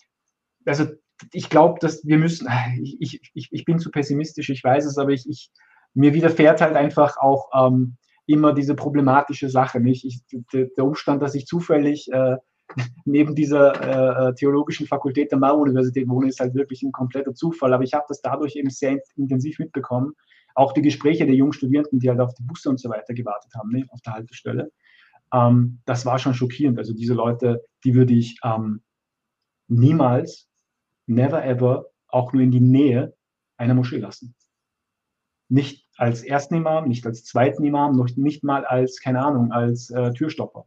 also 0.66 0.86
ich 1.32 1.48
glaube, 1.48 1.78
dass 1.80 2.04
wir 2.04 2.18
müssen, 2.18 2.48
ich, 2.82 3.20
ich, 3.32 3.48
ich 3.50 3.64
bin 3.64 3.78
zu 3.78 3.90
pessimistisch, 3.90 4.50
ich 4.50 4.62
weiß 4.62 4.84
es, 4.84 4.98
aber 4.98 5.10
ich, 5.10 5.28
ich 5.28 5.50
mir 5.94 6.12
widerfährt 6.12 6.60
halt 6.60 6.76
einfach 6.76 7.16
auch 7.16 7.48
ähm, 7.54 7.96
immer 8.26 8.52
diese 8.52 8.74
problematische 8.74 9.48
Sache. 9.48 9.80
Nicht? 9.80 10.04
Ich, 10.04 10.20
der 10.52 10.84
Umstand, 10.84 11.22
dass 11.22 11.34
ich 11.34 11.46
zufällig 11.46 12.10
äh, 12.12 12.36
neben 13.04 13.34
dieser 13.34 13.74
äh, 13.74 14.28
äh, 14.28 14.34
theologischen 14.34 14.86
Fakultät 14.86 15.30
der 15.30 15.38
Mao-Universität 15.38 16.08
wohne, 16.08 16.28
ist 16.28 16.40
halt 16.40 16.54
wirklich 16.54 16.82
ein 16.82 16.92
kompletter 16.92 17.34
Zufall. 17.34 17.72
Aber 17.72 17.84
ich 17.84 17.94
habe 17.94 18.04
das 18.08 18.20
dadurch 18.20 18.56
eben 18.56 18.70
sehr 18.70 18.98
intensiv 19.16 19.58
mitbekommen. 19.58 20.14
Auch 20.54 20.72
die 20.72 20.82
Gespräche 20.82 21.26
der 21.26 21.34
jungen 21.34 21.52
Studierenden, 21.52 21.98
die 21.98 22.08
halt 22.08 22.20
auf 22.20 22.34
die 22.34 22.44
Busse 22.44 22.70
und 22.70 22.78
so 22.78 22.88
weiter 22.88 23.14
gewartet 23.14 23.52
haben, 23.54 23.70
ne, 23.70 23.86
auf 23.90 24.00
der 24.02 24.14
Haltestelle. 24.14 24.70
Ähm, 25.32 25.80
das 25.84 26.06
war 26.06 26.18
schon 26.18 26.34
schockierend. 26.34 26.78
Also 26.78 26.94
diese 26.94 27.14
Leute, 27.14 27.64
die 27.84 27.94
würde 27.94 28.14
ich 28.14 28.38
ähm, 28.44 28.82
niemals, 29.68 30.48
never 31.06 31.44
ever, 31.44 31.86
auch 32.08 32.32
nur 32.32 32.42
in 32.42 32.50
die 32.50 32.60
Nähe 32.60 33.14
einer 33.56 33.74
Moschee 33.74 33.98
lassen. 33.98 34.34
Nicht 35.48 35.88
als 35.96 36.22
ersten 36.22 36.54
Imam, 36.54 36.88
nicht 36.88 37.04
als 37.06 37.24
zweiten 37.24 37.64
Imam, 37.64 37.96
noch 37.96 38.08
nicht 38.16 38.44
mal 38.44 38.64
als, 38.64 39.00
keine 39.00 39.24
Ahnung, 39.24 39.52
als 39.52 39.90
äh, 39.90 40.12
Türstopper. 40.12 40.66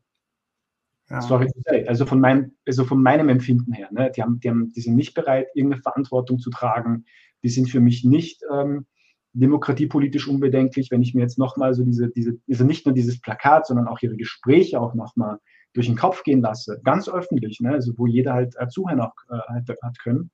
Ja. 1.10 1.22
Sorry 1.22 1.50
Also 1.88 2.06
von, 2.06 2.20
meinem, 2.20 2.52
also 2.66 2.84
von 2.84 3.02
meinem 3.02 3.30
Empfinden 3.30 3.72
her. 3.72 3.90
Ne? 3.92 4.12
Die, 4.16 4.22
haben, 4.22 4.40
die, 4.40 4.50
haben, 4.50 4.74
die 4.74 4.82
sind 4.82 4.96
nicht 4.96 5.14
bereit, 5.14 5.48
irgendeine 5.54 5.82
Verantwortung 5.82 6.40
zu 6.40 6.50
tragen. 6.50 7.06
Die 7.44 7.50
sind 7.50 7.70
für 7.70 7.80
mich 7.80 8.04
nicht 8.04 8.42
ähm, 8.52 8.86
demokratiepolitisch 9.34 10.28
unbedenklich. 10.28 10.92
Wenn 10.92 11.02
ich 11.02 11.14
mir 11.14 11.22
jetzt 11.22 11.38
nochmal 11.38 11.74
so 11.74 11.84
diese, 11.84 12.10
diese, 12.10 12.38
also 12.50 12.66
nicht 12.66 12.86
nur 12.86 12.94
dieses 12.94 13.22
Plakat, 13.22 13.68
sondern 13.68 13.88
auch 13.88 14.02
ihre 14.02 14.18
Gespräche 14.18 14.82
auch 14.82 14.96
nochmal 14.96 15.40
durch 15.74 15.88
den 15.88 15.96
Kopf 15.96 16.24
gehen 16.24 16.42
lasse, 16.42 16.82
ganz 16.84 17.08
öffentlich, 17.08 17.60
ne? 17.62 17.72
also 17.72 17.94
wo 17.98 18.08
jeder 18.08 18.34
halt 18.34 18.56
äh, 18.58 18.68
zuhören 18.68 19.00
auch, 19.00 19.14
äh, 19.30 19.38
hat, 19.54 19.70
hat 19.82 20.00
können. 20.00 20.32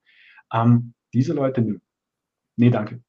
Ähm, 0.53 0.93
diese 1.13 1.33
Leute, 1.33 1.61
nö. 1.61 1.79
Nee, 2.55 2.69
danke. 2.69 3.01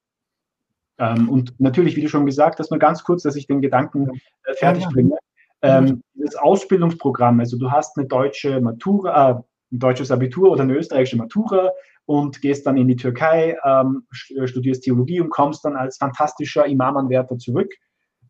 Ähm, 0.99 1.29
und 1.29 1.59
natürlich, 1.61 1.97
wie 1.97 2.03
du 2.03 2.09
schon 2.09 2.27
gesagt 2.27 2.59
hast, 2.59 2.71
nur 2.71 2.79
ganz 2.79 3.05
kurz, 3.05 3.23
dass 3.23 3.37
ich 3.37 3.47
den 3.47 3.61
Gedanken 3.61 4.11
äh, 4.45 4.55
fertig 4.55 4.87
bringe. 4.87 5.17
Ähm, 5.65 6.03
das 6.15 6.37
Ausbildungsprogramm, 6.37 7.41
also 7.41 7.59
du 7.59 7.71
hast 7.71 7.97
eine 7.97 8.07
deutsche 8.07 8.61
Matura, 8.61 9.31
äh, 9.31 9.35
ein 9.73 9.79
deutsches 9.79 10.11
Abitur 10.11 10.51
oder 10.51 10.63
eine 10.63 10.75
österreichische 10.75 11.17
Matura 11.17 11.71
und 12.07 12.43
gehst 12.43 12.67
dann 12.67 12.77
in 12.77 12.87
die 12.87 12.97
Türkei, 12.97 13.57
ähm, 13.65 14.07
studierst 14.11 14.85
Theologie 14.85 15.21
und 15.21 15.31
kommst 15.31 15.65
dann 15.65 15.77
als 15.77 15.97
fantastischer 15.97 16.67
Imamanwärter 16.67 17.39
zurück. 17.39 17.73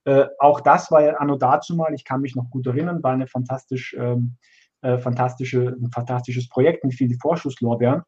Äh, 0.05 0.27
auch 0.39 0.61
das 0.61 0.91
war 0.91 1.03
ja 1.03 1.15
anno 1.15 1.37
dazu 1.37 1.75
mal, 1.75 1.93
ich 1.93 2.05
kann 2.05 2.21
mich 2.21 2.37
noch 2.37 2.51
gut 2.51 2.67
erinnern, 2.67 3.03
war 3.03 3.13
eine 3.13 3.27
fantastisch, 3.27 3.97
ähm, 3.99 4.37
äh, 4.83 4.99
fantastische, 4.99 5.77
ein 5.81 5.91
fantastisches 5.91 6.49
Projekt 6.49 6.85
mit 6.85 6.95
vielen 6.95 7.19
Vorschusslorbeeren. 7.19 8.03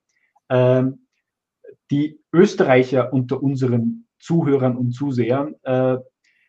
Ähm, 0.50 1.06
die 1.90 2.20
Österreicher 2.32 3.12
unter 3.12 3.42
unseren 3.42 4.06
Zuhörern 4.18 4.76
und 4.76 4.92
Zusehern 4.92 5.54
äh, 5.62 5.96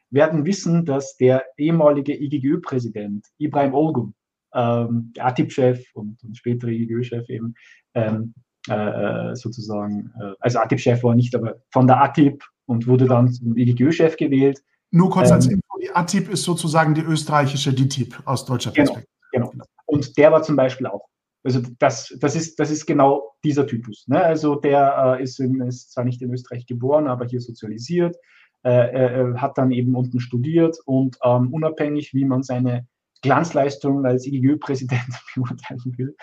werden 0.10 0.46
wissen, 0.46 0.86
dass 0.86 1.18
der 1.18 1.46
ehemalige 1.58 2.14
IGGÖ-Präsident 2.16 3.26
Ibrahim 3.38 3.74
Olgun, 3.74 4.14
ähm, 4.54 5.12
der 5.16 5.28
ATIP-Chef 5.28 5.84
und, 5.94 6.24
und 6.24 6.38
spätere 6.38 6.72
IGGÖ-Chef 6.72 7.30
eben, 7.30 7.56
ähm, 7.94 8.34
äh, 8.70 9.32
äh, 9.32 9.36
sozusagen, 9.36 10.12
äh, 10.20 10.34
also 10.40 10.60
ATIP-Chef 10.60 11.04
war 11.04 11.16
nicht, 11.16 11.36
aber 11.36 11.56
von 11.72 11.88
der 11.88 12.02
ATIP 12.02 12.44
und 12.66 12.88
wurde 12.88 13.06
dann 13.06 13.32
zum 13.32 13.58
IGGÖ-Chef 13.58 14.18
gewählt. 14.18 14.62
Nur 14.92 15.10
kurz 15.10 15.32
als 15.32 15.48
ähm, 15.48 15.54
Info, 15.54 15.78
die 15.82 15.92
ATIP 15.92 16.30
ist 16.30 16.44
sozusagen 16.44 16.94
die 16.94 17.02
österreichische 17.02 17.74
DTIP 17.74 18.22
aus 18.26 18.46
deutscher 18.46 18.72
genau, 18.72 18.94
Perspektive. 18.94 19.14
Genau, 19.32 19.50
genau. 19.50 19.66
Und 19.86 20.18
der 20.18 20.32
war 20.32 20.44
zum 20.44 20.56
Beispiel 20.56 20.88
auch 20.88 21.08
also 21.48 21.62
das, 21.80 22.14
das, 22.20 22.36
ist, 22.36 22.60
das 22.60 22.72
ist 22.72 22.86
genau 22.86 23.36
dieser 23.44 23.66
Typus. 23.66 24.06
Ne? 24.08 24.22
Also 24.22 24.56
der 24.56 25.18
äh, 25.18 25.24
ist, 25.24 25.40
in, 25.40 25.62
ist, 25.62 25.94
zwar 25.94 26.04
nicht 26.04 26.22
in 26.22 26.34
Österreich 26.34 26.66
geboren, 26.66 27.08
aber 27.08 27.26
hier 27.26 27.40
sozialisiert, 27.40 28.18
äh, 28.64 29.34
hat 29.36 29.58
dann 29.58 29.72
eben 29.72 29.96
unten 29.96 30.20
studiert 30.20 30.78
und 30.86 31.18
ähm, 31.24 31.54
unabhängig, 31.54 32.14
wie 32.14 32.26
man 32.26 32.44
seine 32.44 32.88
Glanzleistung 33.22 34.06
als 34.06 34.26
IGÖ-Präsident 34.26 35.02
beurteilen 35.36 35.98
will, 35.98 36.16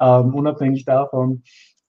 ähm, 0.00 0.34
unabhängig 0.34 0.84
davon, 0.84 1.42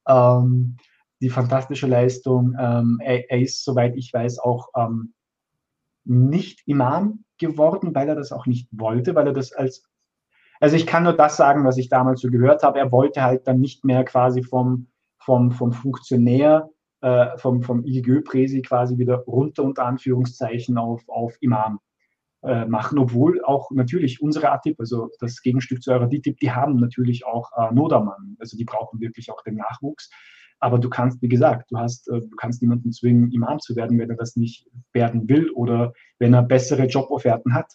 ähm, 0.07 0.77
die 1.21 1.29
fantastische 1.29 1.87
Leistung, 1.87 2.55
ähm, 2.59 2.99
er, 3.01 3.29
er, 3.29 3.39
ist, 3.39 3.63
soweit 3.63 3.95
ich 3.95 4.13
weiß, 4.13 4.39
auch 4.39 4.69
ähm, 4.75 5.13
nicht 6.05 6.61
Imam 6.65 7.23
geworden, 7.37 7.95
weil 7.95 8.09
er 8.09 8.15
das 8.15 8.31
auch 8.31 8.45
nicht 8.45 8.67
wollte, 8.71 9.15
weil 9.15 9.27
er 9.27 9.33
das 9.33 9.53
als 9.53 9.83
also 10.63 10.77
ich 10.77 10.87
kann 10.87 11.03
nur 11.03 11.11
das 11.11 11.35
sagen, 11.35 11.65
was 11.65 11.77
ich 11.77 11.89
damals 11.89 12.21
so 12.21 12.29
gehört 12.29 12.63
habe. 12.63 12.79
Er 12.79 12.89
wollte 12.89 13.21
halt 13.21 13.47
dann 13.47 13.59
nicht 13.59 13.83
mehr 13.83 14.05
quasi 14.05 14.43
vom, 14.43 14.87
vom, 15.17 15.51
vom 15.51 15.73
Funktionär, 15.73 16.69
äh, 17.03 17.37
vom, 17.37 17.61
vom 17.61 17.83
IGÖ-Präsi 17.83 18.61
quasi 18.61 18.97
wieder 18.97 19.17
runter 19.17 19.63
unter 19.63 19.85
Anführungszeichen 19.85 20.77
auf, 20.77 21.03
auf 21.07 21.35
Imam 21.41 21.79
äh, 22.43 22.65
machen, 22.65 22.97
obwohl 22.97 23.43
auch 23.43 23.71
natürlich 23.71 24.21
unsere 24.21 24.51
ATIP, 24.51 24.79
also 24.79 25.09
das 25.19 25.41
Gegenstück 25.41 25.83
zu 25.83 25.91
eurer 25.91 26.07
DTIP, 26.07 26.37
die 26.37 26.51
haben 26.51 26.77
natürlich 26.77 27.25
auch 27.25 27.51
äh, 27.57 27.73
Nodermann. 27.73 28.37
Also 28.39 28.55
die 28.55 28.63
brauchen 28.63 29.01
wirklich 29.01 29.29
auch 29.31 29.43
den 29.43 29.55
Nachwuchs. 29.55 30.09
Aber 30.59 30.79
du 30.79 30.89
kannst, 30.89 31.21
wie 31.21 31.27
gesagt, 31.27 31.71
du 31.71 31.77
hast, 31.77 32.07
äh, 32.07 32.21
du 32.21 32.35
kannst 32.37 32.61
niemanden 32.61 32.93
zwingen, 32.93 33.31
Imam 33.31 33.59
zu 33.59 33.75
werden, 33.75 33.99
wenn 33.99 34.09
er 34.09 34.15
das 34.15 34.37
nicht 34.37 34.65
werden 34.93 35.27
will 35.27 35.49
oder 35.51 35.91
wenn 36.19 36.33
er 36.33 36.43
bessere 36.43 36.85
Jobofferten 36.85 37.53
hat 37.53 37.73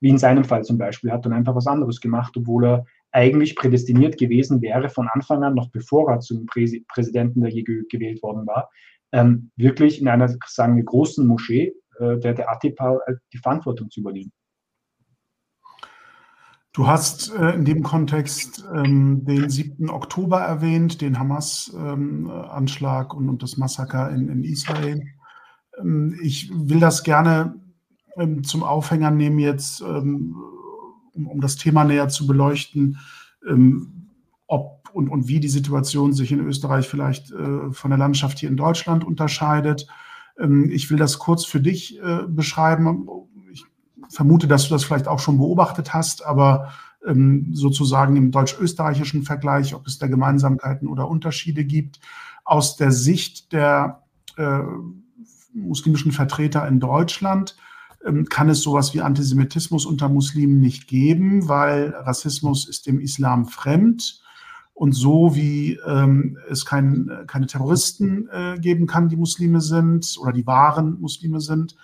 wie 0.00 0.08
in 0.08 0.18
seinem 0.18 0.44
Fall 0.44 0.64
zum 0.64 0.78
Beispiel, 0.78 1.12
hat 1.12 1.26
dann 1.26 1.32
einfach 1.32 1.54
was 1.54 1.66
anderes 1.66 2.00
gemacht, 2.00 2.34
obwohl 2.36 2.64
er 2.64 2.86
eigentlich 3.12 3.54
prädestiniert 3.56 4.18
gewesen 4.18 4.62
wäre 4.62 4.88
von 4.88 5.08
Anfang 5.08 5.44
an, 5.44 5.54
noch 5.54 5.70
bevor 5.70 6.10
er 6.10 6.20
zum 6.20 6.46
Präsi 6.46 6.84
Präsidenten 6.88 7.42
der 7.42 7.50
JGÖ 7.50 7.84
gewählt 7.88 8.22
worden 8.22 8.46
war, 8.46 8.70
ähm, 9.12 9.50
wirklich 9.56 10.00
in 10.00 10.08
einer, 10.08 10.34
sagen 10.46 10.76
wir, 10.76 10.84
großen 10.84 11.26
Moschee 11.26 11.74
äh, 11.98 12.18
der, 12.18 12.34
der 12.34 12.50
ATPA 12.50 12.98
äh, 13.06 13.14
die 13.32 13.38
Verantwortung 13.38 13.90
zu 13.90 14.00
übernehmen. 14.00 14.32
Du 16.74 16.86
hast 16.86 17.34
äh, 17.34 17.50
in 17.50 17.66
dem 17.66 17.82
Kontext 17.82 18.64
ähm, 18.74 19.26
den 19.26 19.50
7. 19.50 19.90
Oktober 19.90 20.40
erwähnt, 20.40 21.02
den 21.02 21.18
Hamas-Anschlag 21.18 23.12
ähm, 23.12 23.18
und, 23.18 23.28
und, 23.28 23.42
das 23.42 23.58
Massaker 23.58 24.10
in, 24.10 24.30
in 24.30 24.42
Israel. 24.42 25.02
Ähm, 25.78 26.18
ich 26.22 26.50
will 26.50 26.80
das 26.80 27.02
gerne 27.02 27.60
ähm, 28.16 28.42
zum 28.42 28.62
Aufhänger 28.62 29.10
nehmen 29.10 29.38
jetzt, 29.38 29.82
ähm, 29.82 30.34
um, 31.14 31.26
um, 31.26 31.40
das 31.40 31.56
Thema 31.56 31.84
näher 31.84 32.08
zu 32.08 32.26
beleuchten, 32.26 32.98
ähm, 33.48 34.08
ob 34.46 34.90
und, 34.92 35.08
und 35.08 35.28
wie 35.28 35.40
die 35.40 35.48
Situation 35.48 36.12
sich 36.12 36.32
in 36.32 36.40
Österreich 36.40 36.86
vielleicht 36.86 37.30
äh, 37.32 37.72
von 37.72 37.90
der 37.90 37.98
Landschaft 37.98 38.38
hier 38.38 38.50
in 38.50 38.56
Deutschland 38.56 39.04
unterscheidet. 39.04 39.86
Ähm, 40.38 40.70
ich 40.70 40.90
will 40.90 40.98
das 40.98 41.18
kurz 41.18 41.44
für 41.44 41.60
dich 41.60 41.98
äh, 42.02 42.22
beschreiben. 42.26 43.08
Ich 43.50 43.64
vermute, 44.08 44.46
dass 44.46 44.68
du 44.68 44.74
das 44.74 44.84
vielleicht 44.84 45.08
auch 45.08 45.18
schon 45.18 45.38
beobachtet 45.38 45.94
hast, 45.94 46.24
aber 46.24 46.72
ähm, 47.06 47.48
sozusagen 47.52 48.16
im 48.16 48.30
deutsch-österreichischen 48.30 49.22
Vergleich, 49.22 49.74
ob 49.74 49.86
es 49.86 49.98
da 49.98 50.06
Gemeinsamkeiten 50.06 50.88
oder 50.88 51.08
Unterschiede 51.08 51.64
gibt. 51.64 52.00
Aus 52.44 52.76
der 52.76 52.92
Sicht 52.92 53.52
der 53.52 54.02
äh, 54.36 54.60
muslimischen 55.54 56.12
Vertreter 56.12 56.66
in 56.66 56.80
Deutschland 56.80 57.56
kann 58.28 58.48
es 58.48 58.62
sowas 58.62 58.94
wie 58.94 59.00
Antisemitismus 59.00 59.86
unter 59.86 60.08
Muslimen 60.08 60.60
nicht 60.60 60.88
geben, 60.88 61.48
weil 61.48 61.90
Rassismus 61.90 62.68
ist 62.68 62.86
dem 62.86 63.00
Islam 63.00 63.46
fremd. 63.46 64.20
Und 64.74 64.92
so 64.92 65.36
wie 65.36 65.78
ähm, 65.86 66.38
es 66.48 66.64
kein, 66.64 67.10
keine 67.26 67.46
Terroristen 67.46 68.28
äh, 68.32 68.58
geben 68.58 68.86
kann, 68.86 69.08
die 69.08 69.16
Muslime 69.16 69.60
sind 69.60 70.16
oder 70.18 70.32
die 70.32 70.46
wahren 70.46 70.98
Muslime 71.00 71.40
sind, 71.40 71.76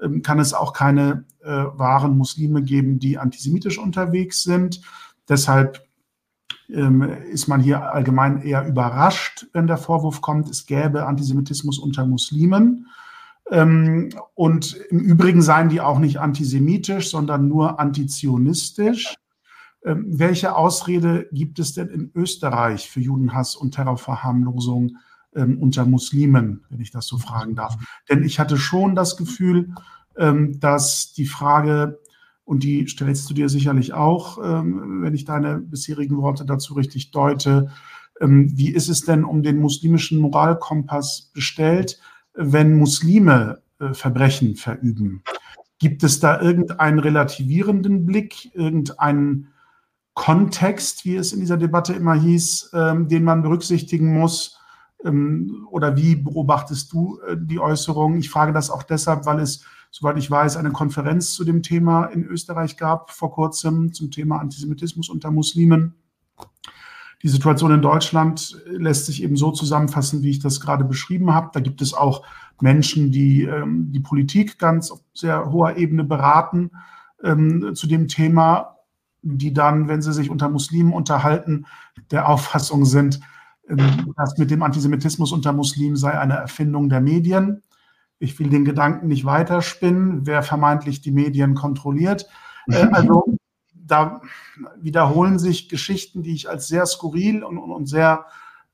ähm, 0.00 0.22
kann 0.22 0.38
es 0.38 0.54
auch 0.54 0.72
keine 0.72 1.24
äh, 1.42 1.50
wahren 1.50 2.16
Muslime 2.16 2.62
geben, 2.62 2.98
die 2.98 3.18
antisemitisch 3.18 3.78
unterwegs 3.78 4.42
sind. 4.42 4.82
Deshalb 5.28 5.84
ähm, 6.68 7.02
ist 7.30 7.48
man 7.48 7.60
hier 7.60 7.92
allgemein 7.92 8.42
eher 8.42 8.66
überrascht, 8.66 9.46
wenn 9.52 9.66
der 9.66 9.78
Vorwurf 9.78 10.20
kommt, 10.20 10.48
es 10.48 10.66
gäbe 10.66 11.06
Antisemitismus 11.06 11.78
unter 11.78 12.06
Muslimen. 12.06 12.86
Ähm, 13.54 14.08
und 14.34 14.74
im 14.90 14.98
Übrigen 14.98 15.40
seien 15.40 15.68
die 15.68 15.80
auch 15.80 16.00
nicht 16.00 16.18
antisemitisch, 16.18 17.08
sondern 17.08 17.46
nur 17.46 17.78
antizionistisch. 17.78 19.14
Ähm, 19.84 20.06
welche 20.08 20.56
Ausrede 20.56 21.28
gibt 21.30 21.60
es 21.60 21.72
denn 21.72 21.88
in 21.88 22.10
Österreich 22.16 22.90
für 22.90 22.98
Judenhass 22.98 23.54
und 23.54 23.72
Terrorverharmlosung 23.72 24.96
ähm, 25.36 25.58
unter 25.58 25.86
Muslimen, 25.86 26.64
wenn 26.68 26.80
ich 26.80 26.90
das 26.90 27.06
so 27.06 27.16
fragen 27.16 27.54
darf? 27.54 27.76
Denn 28.10 28.24
ich 28.24 28.40
hatte 28.40 28.56
schon 28.58 28.94
das 28.94 29.16
Gefühl, 29.16 29.74
dass 30.16 31.12
die 31.12 31.26
Frage, 31.26 31.98
und 32.44 32.62
die 32.62 32.86
stellst 32.86 33.28
du 33.28 33.34
dir 33.34 33.48
sicherlich 33.48 33.94
auch, 33.94 34.38
wenn 34.38 35.12
ich 35.12 35.24
deine 35.24 35.58
bisherigen 35.58 36.18
Worte 36.18 36.44
dazu 36.44 36.74
richtig 36.74 37.10
deute, 37.10 37.72
wie 38.20 38.70
ist 38.70 38.88
es 38.88 39.00
denn 39.00 39.24
um 39.24 39.42
den 39.42 39.58
muslimischen 39.58 40.20
Moralkompass 40.20 41.32
bestellt, 41.34 41.98
wenn 42.34 42.76
Muslime 42.76 43.62
äh, 43.78 43.94
Verbrechen 43.94 44.56
verüben? 44.56 45.22
Gibt 45.78 46.02
es 46.02 46.20
da 46.20 46.40
irgendeinen 46.40 46.98
relativierenden 46.98 48.06
Blick, 48.06 48.54
irgendeinen 48.54 49.48
Kontext, 50.14 51.04
wie 51.04 51.16
es 51.16 51.32
in 51.32 51.40
dieser 51.40 51.56
Debatte 51.56 51.92
immer 51.92 52.14
hieß, 52.14 52.70
ähm, 52.72 53.08
den 53.08 53.24
man 53.24 53.42
berücksichtigen 53.42 54.18
muss? 54.18 54.58
Ähm, 55.04 55.66
oder 55.70 55.96
wie 55.96 56.16
beobachtest 56.16 56.92
du 56.92 57.18
äh, 57.26 57.36
die 57.38 57.58
Äußerung? 57.58 58.16
Ich 58.16 58.30
frage 58.30 58.52
das 58.52 58.70
auch 58.70 58.84
deshalb, 58.84 59.26
weil 59.26 59.40
es, 59.40 59.64
soweit 59.90 60.16
ich 60.16 60.30
weiß, 60.30 60.56
eine 60.56 60.70
Konferenz 60.70 61.32
zu 61.32 61.44
dem 61.44 61.62
Thema 61.62 62.06
in 62.06 62.24
Österreich 62.24 62.76
gab 62.76 63.10
vor 63.10 63.32
kurzem 63.32 63.92
zum 63.92 64.10
Thema 64.10 64.38
Antisemitismus 64.38 65.08
unter 65.08 65.30
Muslimen. 65.30 65.94
Die 67.24 67.30
Situation 67.30 67.72
in 67.72 67.80
Deutschland 67.80 68.62
lässt 68.66 69.06
sich 69.06 69.22
eben 69.22 69.36
so 69.36 69.50
zusammenfassen, 69.50 70.22
wie 70.22 70.28
ich 70.28 70.40
das 70.40 70.60
gerade 70.60 70.84
beschrieben 70.84 71.32
habe. 71.32 71.48
Da 71.54 71.60
gibt 71.60 71.80
es 71.80 71.94
auch 71.94 72.22
Menschen, 72.60 73.10
die 73.12 73.44
ähm, 73.44 73.90
die 73.92 74.00
Politik 74.00 74.58
ganz 74.58 74.90
auf 74.90 75.00
sehr 75.14 75.50
hoher 75.50 75.78
Ebene 75.78 76.04
beraten 76.04 76.70
ähm, 77.22 77.74
zu 77.74 77.86
dem 77.86 78.08
Thema, 78.08 78.76
die 79.22 79.54
dann, 79.54 79.88
wenn 79.88 80.02
sie 80.02 80.12
sich 80.12 80.28
unter 80.28 80.50
Muslimen 80.50 80.92
unterhalten, 80.92 81.64
der 82.10 82.28
Auffassung 82.28 82.84
sind, 82.84 83.20
ähm, 83.70 84.12
dass 84.18 84.36
mit 84.36 84.50
dem 84.50 84.62
Antisemitismus 84.62 85.32
unter 85.32 85.54
Muslimen 85.54 85.96
sei 85.96 86.18
eine 86.18 86.34
Erfindung 86.34 86.90
der 86.90 87.00
Medien. 87.00 87.62
Ich 88.18 88.38
will 88.38 88.50
den 88.50 88.66
Gedanken 88.66 89.08
nicht 89.08 89.24
weiterspinnen, 89.24 90.26
wer 90.26 90.42
vermeintlich 90.42 91.00
die 91.00 91.12
Medien 91.12 91.54
kontrolliert. 91.54 92.28
Äh, 92.66 92.86
also 92.92 93.24
da 93.86 94.20
wiederholen 94.80 95.38
sich 95.38 95.68
Geschichten, 95.68 96.22
die 96.22 96.34
ich 96.34 96.48
als 96.48 96.68
sehr 96.68 96.86
skurril 96.86 97.44
und, 97.44 97.58
und 97.58 97.86
sehr 97.86 98.26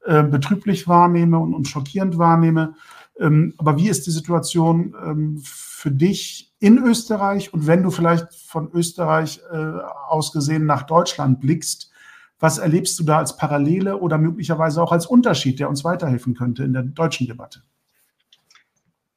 äh, 0.05 0.23
betrüblich 0.23 0.89
wahrnehme 0.89 1.39
und, 1.39 1.55
und 1.55 1.69
schockierend 1.69 2.19
wahrnehme. 2.19 2.75
Ähm, 3.19 3.55
aber 3.59 3.77
wie 3.77 3.89
ist 3.89 4.07
die 4.07 4.11
Situation 4.11 4.95
ähm, 5.05 5.43
für 5.45 5.91
dich 5.91 6.55
in 6.59 6.79
Österreich? 6.79 7.53
Und 7.53 7.67
wenn 7.67 7.83
du 7.83 7.91
vielleicht 7.91 8.35
von 8.35 8.71
Österreich 8.73 9.41
äh, 9.53 9.57
aus 9.57 10.33
gesehen 10.33 10.65
nach 10.65 10.85
Deutschland 10.85 11.41
blickst, 11.41 11.91
was 12.39 12.57
erlebst 12.57 12.99
du 12.99 13.05
da 13.05 13.19
als 13.19 13.37
Parallele 13.37 13.99
oder 13.99 14.17
möglicherweise 14.17 14.83
auch 14.83 14.93
als 14.93 15.05
Unterschied, 15.05 15.61
der 15.61 15.69
uns 15.69 15.85
weiterhelfen 15.85 16.35
könnte 16.35 16.65
in 16.65 16.73
der 16.73 16.83
deutschen 16.83 17.27
Debatte? 17.27 17.63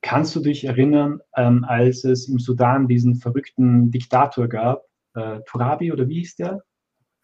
Kannst 0.02 0.36
du 0.36 0.42
dich 0.42 0.66
erinnern, 0.66 1.22
ähm, 1.38 1.64
als 1.64 2.04
es 2.04 2.28
im 2.28 2.40
Sudan 2.40 2.90
diesen 2.90 3.16
verrückten 3.16 3.90
Diktator 3.90 4.50
gab, 4.50 4.84
äh, 5.16 5.40
Turabi 5.46 5.92
oder 5.92 6.08
wie 6.08 6.20
hieß 6.20 6.36
der? 6.36 6.64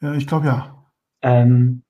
Ja, 0.01 0.13
ich 0.13 0.27
glaube 0.27 0.47
ja. 0.47 0.85
Ähm, 1.21 1.83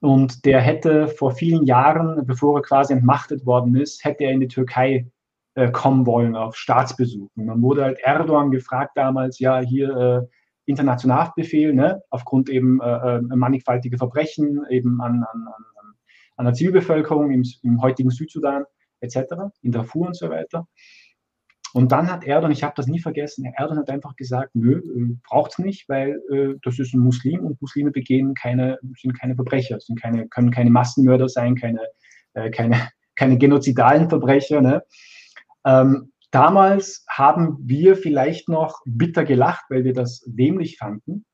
und 0.00 0.44
der 0.44 0.60
hätte 0.60 1.08
vor 1.08 1.32
vielen 1.32 1.64
Jahren, 1.64 2.26
bevor 2.26 2.58
er 2.58 2.62
quasi 2.62 2.92
entmachtet 2.92 3.46
worden 3.46 3.74
ist, 3.76 4.04
hätte 4.04 4.24
er 4.24 4.32
in 4.32 4.40
die 4.40 4.48
Türkei 4.48 5.10
äh, 5.54 5.70
kommen 5.70 6.04
wollen 6.04 6.36
auf 6.36 6.56
Staatsbesuch. 6.56 7.30
Und 7.36 7.46
dann 7.46 7.62
wurde 7.62 7.84
halt 7.84 8.00
Erdogan 8.00 8.50
gefragt 8.50 8.92
damals, 8.96 9.38
ja, 9.38 9.60
hier 9.60 9.96
äh, 9.96 10.26
Internationalbefehl, 10.66 11.72
ne, 11.72 12.02
aufgrund 12.10 12.48
eben 12.48 12.80
äh, 12.80 13.16
äh 13.16 13.20
mannigfaltige 13.20 13.96
Verbrechen 13.96 14.64
eben 14.68 15.00
an, 15.00 15.24
an, 15.32 15.46
an, 15.46 15.94
an 16.36 16.44
der 16.44 16.54
Zivilbevölkerung 16.54 17.30
im, 17.30 17.44
im 17.62 17.80
heutigen 17.80 18.10
Südsudan 18.10 18.64
etc., 19.00 19.34
in 19.62 19.72
Darfur 19.72 20.08
und 20.08 20.16
so 20.16 20.28
weiter. 20.28 20.66
Und 21.74 21.90
dann 21.90 22.08
hat 22.08 22.22
Erdogan, 22.22 22.52
ich 22.52 22.62
habe 22.62 22.74
das 22.76 22.86
nie 22.86 23.00
vergessen, 23.00 23.44
Erdogan 23.44 23.80
hat 23.80 23.90
einfach 23.90 24.14
gesagt, 24.14 24.54
nö, 24.54 24.78
äh, 24.78 25.16
braucht 25.28 25.50
es 25.52 25.58
nicht, 25.58 25.88
weil 25.88 26.22
äh, 26.30 26.54
das 26.62 26.78
ist 26.78 26.94
ein 26.94 27.00
Muslim 27.00 27.40
und 27.40 27.60
Muslime 27.60 27.90
begehen 27.90 28.34
keine, 28.34 28.78
sind 28.96 29.18
keine 29.18 29.34
Verbrecher, 29.34 29.80
sind 29.80 30.00
keine, 30.00 30.28
können 30.28 30.52
keine 30.52 30.70
Massenmörder 30.70 31.28
sein, 31.28 31.56
keine, 31.56 31.80
äh, 32.34 32.50
keine, 32.50 32.76
keine 33.16 33.38
genozidalen 33.38 34.08
Verbrecher. 34.08 34.60
Ne? 34.60 34.84
Ähm, 35.66 36.12
damals 36.30 37.04
haben 37.08 37.58
wir 37.60 37.96
vielleicht 37.96 38.48
noch 38.48 38.80
bitter 38.86 39.24
gelacht, 39.24 39.64
weil 39.68 39.82
wir 39.82 39.94
das 39.94 40.22
dämlich 40.26 40.76
fanden, 40.78 41.24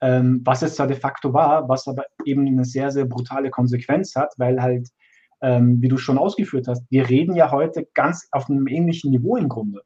ähm, 0.00 0.40
was 0.44 0.62
es 0.62 0.76
zwar 0.76 0.86
de 0.86 0.96
facto 0.96 1.34
war, 1.34 1.68
was 1.68 1.88
aber 1.88 2.04
eben 2.24 2.46
eine 2.46 2.64
sehr, 2.64 2.92
sehr 2.92 3.06
brutale 3.06 3.50
Konsequenz 3.50 4.14
hat, 4.14 4.34
weil 4.36 4.62
halt 4.62 4.88
ähm, 5.42 5.80
wie 5.80 5.88
du 5.88 5.96
schon 5.96 6.18
ausgeführt 6.18 6.68
hast, 6.68 6.84
wir 6.90 7.08
reden 7.08 7.34
ja 7.34 7.50
heute 7.50 7.88
ganz 7.94 8.28
auf 8.32 8.48
einem 8.48 8.66
ähnlichen 8.66 9.10
Niveau 9.10 9.36
im 9.36 9.48
Grunde. 9.48 9.82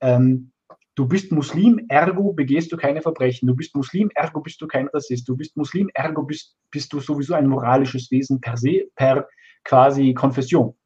Ähm, 0.00 0.52
du 0.94 1.06
bist 1.06 1.32
Muslim, 1.32 1.84
ergo 1.88 2.32
begehst 2.32 2.72
du 2.72 2.76
keine 2.76 3.02
Verbrechen. 3.02 3.46
Du 3.46 3.54
bist 3.54 3.74
Muslim, 3.74 4.10
ergo 4.14 4.40
bist 4.40 4.60
du 4.60 4.66
kein 4.66 4.88
Rassist. 4.88 5.28
Du 5.28 5.36
bist 5.36 5.56
Muslim, 5.56 5.90
ergo 5.94 6.22
bist, 6.22 6.56
bist 6.70 6.92
du 6.92 7.00
sowieso 7.00 7.34
ein 7.34 7.48
moralisches 7.48 8.10
Wesen 8.10 8.40
per 8.40 8.56
se, 8.56 8.84
per 8.94 9.28
quasi 9.64 10.14
Konfession. 10.14 10.76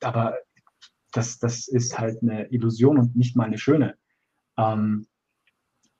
Aber 0.00 0.36
das, 1.12 1.38
das 1.38 1.68
ist 1.68 1.98
halt 1.98 2.22
eine 2.22 2.46
Illusion 2.50 2.98
und 2.98 3.16
nicht 3.16 3.36
mal 3.36 3.44
eine 3.44 3.58
schöne. 3.58 3.96
Ähm, 4.58 5.06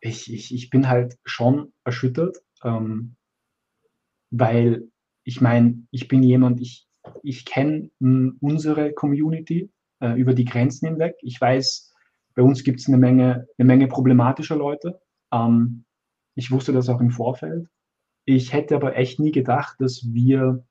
ich, 0.00 0.32
ich, 0.32 0.54
ich 0.54 0.70
bin 0.70 0.88
halt 0.88 1.16
schon 1.24 1.72
erschüttert, 1.84 2.38
ähm, 2.62 3.16
weil 4.30 4.88
ich 5.26 5.40
meine, 5.40 5.82
ich 5.90 6.08
bin 6.08 6.22
jemand, 6.22 6.60
ich, 6.60 6.86
ich 7.22 7.44
kenne 7.44 7.90
hm, 8.00 8.38
unsere 8.40 8.92
Community 8.92 9.70
äh, 10.00 10.18
über 10.18 10.34
die 10.34 10.44
Grenzen 10.44 10.88
hinweg. 10.88 11.16
Ich 11.20 11.38
weiß, 11.40 11.92
bei 12.34 12.42
uns 12.42 12.62
gibt 12.62 12.80
es 12.80 12.86
eine 12.86 12.96
Menge, 12.96 13.48
eine 13.58 13.66
Menge 13.66 13.88
problematischer 13.88 14.56
Leute. 14.56 15.00
Ähm, 15.32 15.84
ich 16.36 16.52
wusste 16.52 16.72
das 16.72 16.88
auch 16.88 17.00
im 17.00 17.10
Vorfeld. 17.10 17.66
Ich 18.24 18.52
hätte 18.52 18.76
aber 18.76 18.96
echt 18.96 19.18
nie 19.18 19.32
gedacht, 19.32 19.76
dass 19.80 20.04
wir, 20.12 20.64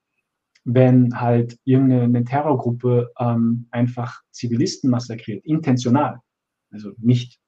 wenn 0.64 1.20
halt 1.20 1.58
irgendeine 1.64 2.24
Terrorgruppe 2.24 3.12
ähm, 3.18 3.68
einfach 3.70 4.22
Zivilisten 4.30 4.90
massakriert, 4.90 5.44
intentional, 5.44 6.20
also 6.70 6.92
nicht 6.96 7.38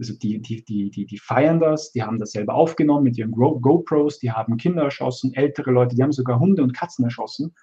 also 0.00 0.14
die, 0.14 0.40
die, 0.40 0.64
die, 0.64 0.90
die, 0.90 1.06
die 1.06 1.18
feiern 1.18 1.60
das, 1.60 1.92
die 1.92 2.02
haben 2.02 2.18
das 2.18 2.32
selber 2.32 2.54
aufgenommen 2.54 3.04
mit 3.04 3.18
ihren 3.18 3.32
Go 3.32 3.60
GoPros, 3.60 4.18
die 4.18 4.32
haben 4.32 4.56
Kinder 4.56 4.82
erschossen, 4.82 5.34
ältere 5.34 5.70
Leute, 5.70 5.94
die 5.94 6.02
haben 6.02 6.12
sogar 6.12 6.40
Hunde 6.40 6.62
und 6.62 6.72
Katzen 6.72 7.04
erschossen, 7.04 7.54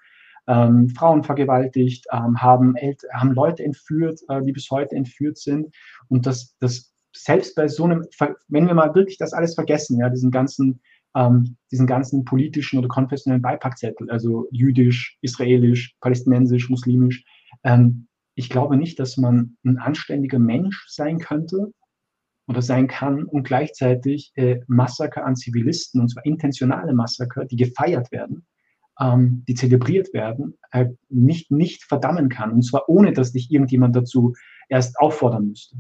ähm, 0.48 0.90
Frauen 0.90 1.24
vergewaltigt, 1.24 2.06
ähm, 2.14 2.42
haben, 2.42 2.76
haben 3.12 3.34
Leute 3.34 3.64
entführt, 3.64 4.22
äh, 4.30 4.42
die 4.44 4.52
bis 4.52 4.70
heute 4.70 4.96
entführt 4.96 5.38
sind. 5.38 5.76
Und 6.10 6.26
das, 6.28 6.56
das 6.60 6.94
selbst 7.16 7.56
bei 7.56 7.68
so 7.68 7.86
einem, 7.86 8.06
wenn 8.48 8.68
wir 8.68 8.76
mal 8.76 8.94
wirklich 8.94 9.18
das 9.18 9.34
alles 9.34 9.56
vergessen, 9.56 10.00
ja, 10.00 10.10
diesen 10.10 10.30
ganzen, 10.30 10.80
ähm, 11.16 11.58
diesen 11.72 11.88
ganzen 11.88 12.24
politischen 12.24 12.78
oder 12.78 12.88
konfessionellen 12.88 13.42
Beipackzettel, 13.42 14.12
also 14.12 14.48
jüdisch, 14.52 15.18
israelisch, 15.22 15.96
palästinensisch, 16.02 16.70
muslimisch, 16.70 17.24
ähm, 17.64 18.08
ich 18.36 18.52
glaube 18.52 18.78
nicht, 18.78 19.00
dass 19.00 19.18
man 19.18 19.58
ein 19.66 19.80
anständiger 19.80 20.38
Mensch 20.38 20.86
sein 20.88 21.18
könnte, 21.18 21.74
oder 22.48 22.62
sein 22.62 22.88
kann 22.88 23.26
und 23.26 23.44
gleichzeitig 23.44 24.32
äh, 24.36 24.62
Massaker 24.68 25.26
an 25.26 25.36
Zivilisten, 25.36 26.02
und 26.02 26.10
zwar 26.10 26.26
intentionale 26.26 26.94
Massaker, 26.94 27.46
die 27.46 27.58
gefeiert 27.58 28.12
werden, 28.12 28.46
ähm, 29.00 29.44
die 29.48 29.54
zelebriert 29.54 30.14
werden, 30.14 30.58
äh, 30.72 30.88
nicht, 31.10 31.52
nicht 31.52 31.84
verdammen 31.84 32.30
kann. 32.30 32.52
Und 32.52 32.64
zwar 32.64 32.88
ohne, 32.88 33.12
dass 33.12 33.34
dich 33.34 33.52
irgendjemand 33.52 33.96
dazu 33.96 34.34
erst 34.70 34.98
auffordern 35.00 35.50
müsste. 35.50 35.78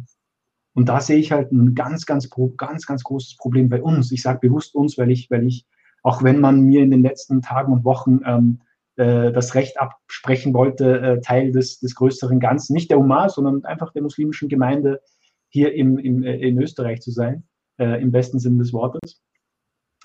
Und 0.73 0.89
da 0.89 0.99
sehe 0.99 1.17
ich 1.17 1.31
halt 1.31 1.51
ein 1.51 1.73
ganz, 1.73 2.05
ganz, 2.05 2.29
ganz, 2.57 2.85
ganz 2.85 3.03
großes 3.03 3.37
Problem 3.37 3.69
bei 3.69 3.81
uns. 3.81 4.11
Ich 4.11 4.21
sage 4.21 4.39
bewusst 4.39 4.75
uns, 4.75 4.97
weil 4.97 5.09
ich, 5.09 5.31
weil 5.31 5.47
ich, 5.47 5.65
auch 6.03 6.21
wenn 6.21 6.39
man 6.39 6.61
mir 6.61 6.83
in 6.83 6.91
den 6.91 7.01
letzten 7.01 7.41
Tagen 7.41 7.73
und 7.73 7.83
Wochen 7.83 8.19
ähm, 8.25 8.59
äh, 8.97 9.31
das 9.31 9.55
Recht 9.55 9.79
absprechen 9.79 10.53
wollte, 10.53 10.99
äh, 11.01 11.21
Teil 11.21 11.51
des, 11.51 11.79
des 11.79 11.95
größeren 11.95 12.39
Ganzen, 12.39 12.73
nicht 12.73 12.91
der 12.91 12.99
Umar, 12.99 13.29
sondern 13.29 13.65
einfach 13.65 13.91
der 13.93 14.03
muslimischen 14.03 14.49
Gemeinde 14.49 15.01
hier 15.49 15.73
im, 15.73 15.97
im, 15.97 16.23
äh, 16.23 16.37
in 16.37 16.61
Österreich 16.61 17.01
zu 17.01 17.11
sein, 17.11 17.47
äh, 17.77 18.01
im 18.01 18.11
besten 18.11 18.39
Sinne 18.39 18.59
des 18.59 18.73
Wortes. 18.73 19.21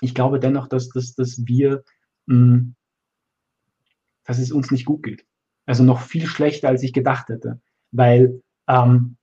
Ich 0.01 0.13
glaube 0.13 0.39
dennoch, 0.39 0.67
dass, 0.67 0.89
dass, 0.89 1.15
dass 1.15 1.45
wir, 1.45 1.83
mh, 2.25 2.73
dass 4.25 4.39
es 4.39 4.51
uns 4.51 4.71
nicht 4.71 4.85
gut 4.85 5.03
geht. 5.03 5.25
Also 5.65 5.83
noch 5.83 6.01
viel 6.01 6.25
schlechter, 6.25 6.69
als 6.69 6.83
ich 6.83 6.93
gedacht 6.93 7.29
hätte. 7.29 7.61
Weil 7.91 8.41
ähm, 8.67 9.17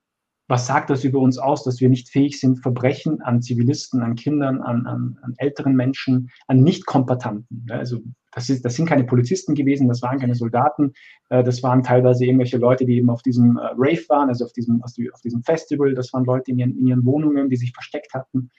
was 0.50 0.66
sagt 0.66 0.90
das 0.90 1.04
über 1.04 1.20
uns 1.20 1.38
aus, 1.38 1.62
dass 1.62 1.80
wir 1.80 1.88
nicht 1.88 2.08
fähig 2.08 2.40
sind, 2.40 2.58
Verbrechen 2.58 3.22
an 3.22 3.40
Zivilisten, 3.40 4.02
an 4.02 4.16
Kindern, 4.16 4.60
an, 4.60 4.84
an, 4.84 5.18
an 5.22 5.34
älteren 5.36 5.76
Menschen, 5.76 6.30
an 6.48 6.62
Nicht-Kombatanten, 6.62 7.66
also 7.70 8.02
das, 8.32 8.48
ist, 8.48 8.64
das 8.64 8.76
sind 8.76 8.86
keine 8.86 9.04
Polizisten 9.04 9.54
gewesen, 9.54 9.88
das 9.88 10.02
waren 10.02 10.18
keine 10.18 10.34
Soldaten, 10.34 10.92
äh, 11.28 11.42
das 11.42 11.62
waren 11.62 11.82
teilweise 11.82 12.24
irgendwelche 12.24 12.58
Leute, 12.58 12.84
die 12.84 12.96
eben 12.96 13.10
auf 13.10 13.22
diesem 13.22 13.56
äh, 13.56 13.70
Rave 13.76 14.04
waren, 14.08 14.28
also 14.28 14.44
auf 14.44 14.52
diesem, 14.52 14.82
auf 14.82 15.20
diesem 15.22 15.42
Festival, 15.42 15.94
das 15.94 16.12
waren 16.12 16.24
Leute 16.24 16.50
in 16.50 16.58
ihren, 16.58 16.76
in 16.78 16.86
ihren 16.86 17.04
Wohnungen, 17.04 17.50
die 17.50 17.56
sich 17.56 17.72
versteckt 17.72 18.14
hatten. 18.14 18.50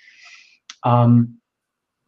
Ähm, 0.86 1.42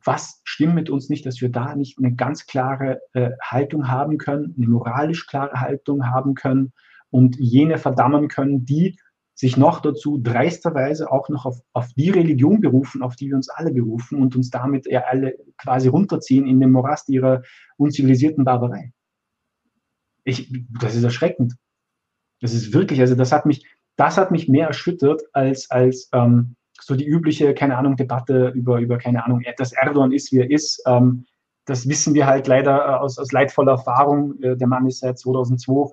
was 0.06 0.42
stimmt 0.44 0.76
mit 0.76 0.90
uns 0.90 1.10
nicht, 1.10 1.26
dass 1.26 1.40
wir 1.42 1.50
da 1.50 1.76
nicht 1.76 1.98
eine 1.98 2.14
ganz 2.14 2.46
klare 2.46 3.02
äh, 3.14 3.32
Haltung 3.42 3.88
haben 3.88 4.18
können, 4.18 4.54
eine 4.58 4.68
moralisch 4.68 5.28
klare 5.28 5.62
Haltung 5.62 6.06
haben 6.06 6.34
können 6.34 6.74
und 7.10 7.38
jene 7.40 7.78
verdammen 7.78 8.28
können, 8.28 8.66
die 8.66 8.98
sich 9.36 9.58
noch 9.58 9.80
dazu 9.80 10.20
dreisterweise 10.22 11.12
auch 11.12 11.30
noch 11.30 11.46
auf, 11.46 11.60
auf 11.74 11.92
die 11.94 12.12
Religion 12.12 12.62
berufen, 12.62 13.02
auf 13.02 13.16
die 13.16 13.30
wir 13.30 13.36
uns 13.36 13.50
alle 13.50 13.72
berufen 13.72 14.22
und 14.22 14.36
uns 14.36 14.50
damit 14.50 14.86
ja 14.86 15.02
alle 15.02 15.36
quasi 15.58 15.88
runterziehen 15.88 16.46
in 16.46 16.60
den 16.60 16.72
Morast 16.72 17.10
ihrer 17.10 17.42
unzivilisierten 17.78 18.46
Barbarei. 18.46 18.94
Ich, 20.24 20.54
das 20.80 20.96
ist 20.96 21.04
erschreckend. 21.04 21.56
Das 22.42 22.54
ist 22.54 22.74
wirklich, 22.74 23.00
also 23.00 23.16
das 23.16 23.32
hat 23.32 23.46
mich, 23.46 23.66
das 23.96 24.18
hat 24.18 24.32
mich 24.32 24.48
mehr 24.48 24.68
erschüttert 24.68 25.24
als, 25.34 25.70
als 25.72 26.10
ähm, 26.14 26.56
so 26.80 26.96
die 26.96 27.08
übliche, 27.08 27.54
keine 27.54 27.78
Ahnung, 27.78 27.96
Debatte 27.96 28.50
über, 28.50 28.80
über 28.80 28.98
keine 28.98 29.26
Ahnung, 29.26 29.42
dass 29.58 29.74
Erdogan 29.74 30.12
ist, 30.12 30.32
wie 30.32 30.40
er 30.40 30.52
ist. 30.52 30.82
Ähm, 30.86 31.26
das 31.66 31.88
wissen 31.88 32.14
wir 32.14 32.28
halt 32.28 32.48
leider 32.48 32.78
äh, 32.78 32.96
aus, 32.96 33.18
aus 33.18 33.32
leidvoller 33.32 33.74
Erfahrung. 33.74 34.40
Äh, 34.42 34.58
der 34.58 34.68
Mann 34.68 34.86
ist 34.86 35.00
seit 35.00 35.18
2002 35.18 35.92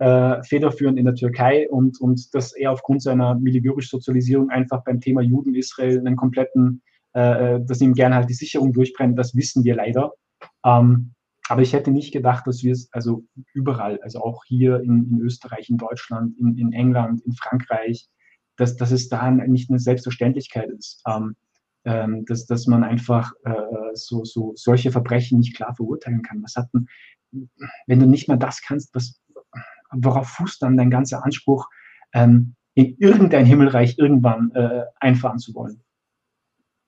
äh, 0.00 0.42
federführend 0.44 0.98
in 0.98 1.04
der 1.04 1.14
Türkei 1.14 1.68
und, 1.68 2.00
und 2.00 2.34
dass 2.34 2.52
er 2.52 2.72
aufgrund 2.72 3.02
seiner 3.02 3.34
militärischen 3.34 3.90
Sozialisierung 3.98 4.48
einfach 4.48 4.82
beim 4.82 5.00
Thema 5.00 5.20
Juden 5.20 5.54
Israel 5.54 5.98
einen 5.98 6.16
kompletten, 6.16 6.82
äh, 7.14 7.56
äh, 7.56 7.64
dass 7.64 7.82
ihm 7.82 7.92
gerne 7.92 8.14
halt 8.14 8.30
die 8.30 8.34
Sicherung 8.34 8.72
durchbrennt, 8.72 9.18
das 9.18 9.36
wissen 9.36 9.62
wir 9.62 9.74
leider. 9.74 10.12
Ähm, 10.64 11.12
aber 11.48 11.60
ich 11.60 11.74
hätte 11.74 11.90
nicht 11.90 12.12
gedacht, 12.12 12.46
dass 12.46 12.62
wir 12.62 12.72
es 12.72 12.90
also 12.92 13.24
überall, 13.52 14.00
also 14.02 14.22
auch 14.22 14.44
hier 14.46 14.80
in, 14.80 15.06
in 15.10 15.20
Österreich, 15.20 15.68
in 15.68 15.76
Deutschland, 15.76 16.38
in, 16.38 16.56
in, 16.56 16.72
England, 16.72 17.20
in 17.26 17.32
Frankreich, 17.32 18.08
dass, 18.56 18.76
dass 18.76 18.92
es 18.92 19.08
da 19.10 19.30
nicht 19.30 19.68
eine 19.68 19.80
Selbstverständlichkeit 19.80 20.70
ist. 20.70 21.02
Ähm, 21.06 21.36
ähm, 21.84 22.24
dass, 22.26 22.46
dass 22.46 22.66
man 22.66 22.84
einfach 22.84 23.32
äh, 23.44 23.52
so, 23.94 24.24
so 24.24 24.52
solche 24.54 24.92
Verbrechen 24.92 25.38
nicht 25.38 25.56
klar 25.56 25.74
verurteilen 25.74 26.22
kann. 26.22 26.42
Was 26.42 26.56
hat 26.56 26.68
denn, 26.74 26.86
wenn 27.86 28.00
du 28.00 28.06
nicht 28.06 28.28
mal 28.28 28.36
das 28.36 28.60
kannst, 28.60 28.94
was, 28.94 29.20
worauf 29.92 30.28
fußt 30.28 30.62
dann 30.62 30.76
dein 30.76 30.90
ganzer 30.90 31.24
Anspruch, 31.24 31.68
ähm, 32.12 32.54
in 32.74 32.96
irgendein 32.98 33.46
Himmelreich 33.46 33.98
irgendwann 33.98 34.52
äh, 34.52 34.84
einfahren 35.00 35.38
zu 35.38 35.54
wollen? 35.54 35.82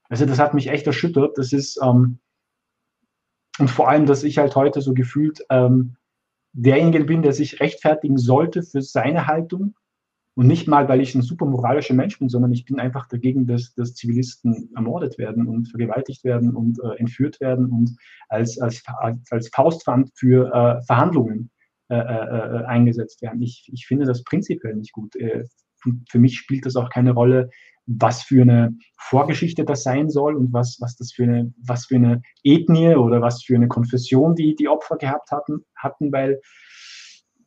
Also 0.08 0.26
das 0.26 0.38
hat 0.38 0.54
mich 0.54 0.68
echt 0.68 0.86
erschüttert. 0.86 1.38
Das 1.38 1.52
ist, 1.52 1.80
ähm, 1.82 2.18
und 3.58 3.70
vor 3.70 3.88
allem, 3.88 4.06
dass 4.06 4.24
ich 4.24 4.38
halt 4.38 4.56
heute 4.56 4.80
so 4.80 4.94
gefühlt 4.94 5.44
ähm, 5.50 5.96
derjenige 6.52 7.04
bin, 7.04 7.22
der 7.22 7.32
sich 7.32 7.60
rechtfertigen 7.60 8.18
sollte 8.18 8.62
für 8.62 8.82
seine 8.82 9.26
Haltung 9.26 9.74
und 10.34 10.46
nicht 10.46 10.66
mal, 10.66 10.88
weil 10.88 11.00
ich 11.00 11.14
ein 11.14 11.22
super 11.22 11.44
moralischer 11.44 11.94
Mensch 11.94 12.18
bin, 12.18 12.28
sondern 12.28 12.52
ich 12.52 12.64
bin 12.64 12.80
einfach 12.80 13.06
dagegen, 13.06 13.46
dass, 13.46 13.74
dass 13.74 13.94
Zivilisten 13.94 14.70
ermordet 14.74 15.18
werden 15.18 15.46
und 15.46 15.68
vergewaltigt 15.68 16.24
werden 16.24 16.56
und 16.56 16.78
äh, 16.82 16.98
entführt 16.98 17.40
werden 17.40 17.66
und 17.66 17.96
als, 18.28 18.58
als, 18.58 18.82
als 19.30 19.48
Faustpfand 19.48 20.10
für 20.14 20.52
äh, 20.52 20.82
Verhandlungen 20.84 21.50
äh, 21.88 21.96
äh, 21.96 21.98
äh, 21.98 22.64
eingesetzt 22.64 23.22
werden. 23.22 23.42
Ich, 23.42 23.68
ich 23.72 23.86
finde 23.86 24.06
das 24.06 24.24
prinzipiell 24.24 24.74
nicht 24.74 24.92
gut. 24.92 25.16
Äh, 25.16 25.44
für 26.08 26.18
mich 26.18 26.36
spielt 26.36 26.64
das 26.64 26.76
auch 26.76 26.90
keine 26.90 27.12
Rolle, 27.12 27.50
was 27.86 28.22
für 28.22 28.42
eine 28.42 28.76
Vorgeschichte 28.98 29.64
das 29.64 29.82
sein 29.82 30.08
soll 30.08 30.36
und 30.36 30.52
was, 30.52 30.78
was 30.80 30.96
das 30.96 31.12
für 31.12 31.24
eine, 31.24 31.52
was 31.66 31.86
für 31.86 31.96
eine 31.96 32.22
Ethnie 32.44 32.94
oder 32.94 33.20
was 33.20 33.42
für 33.42 33.56
eine 33.56 33.68
Konfession 33.68 34.36
die, 34.36 34.54
die 34.54 34.68
Opfer 34.68 34.96
gehabt 34.96 35.30
hatten, 35.32 35.64
hatten, 35.76 36.12
weil 36.12 36.40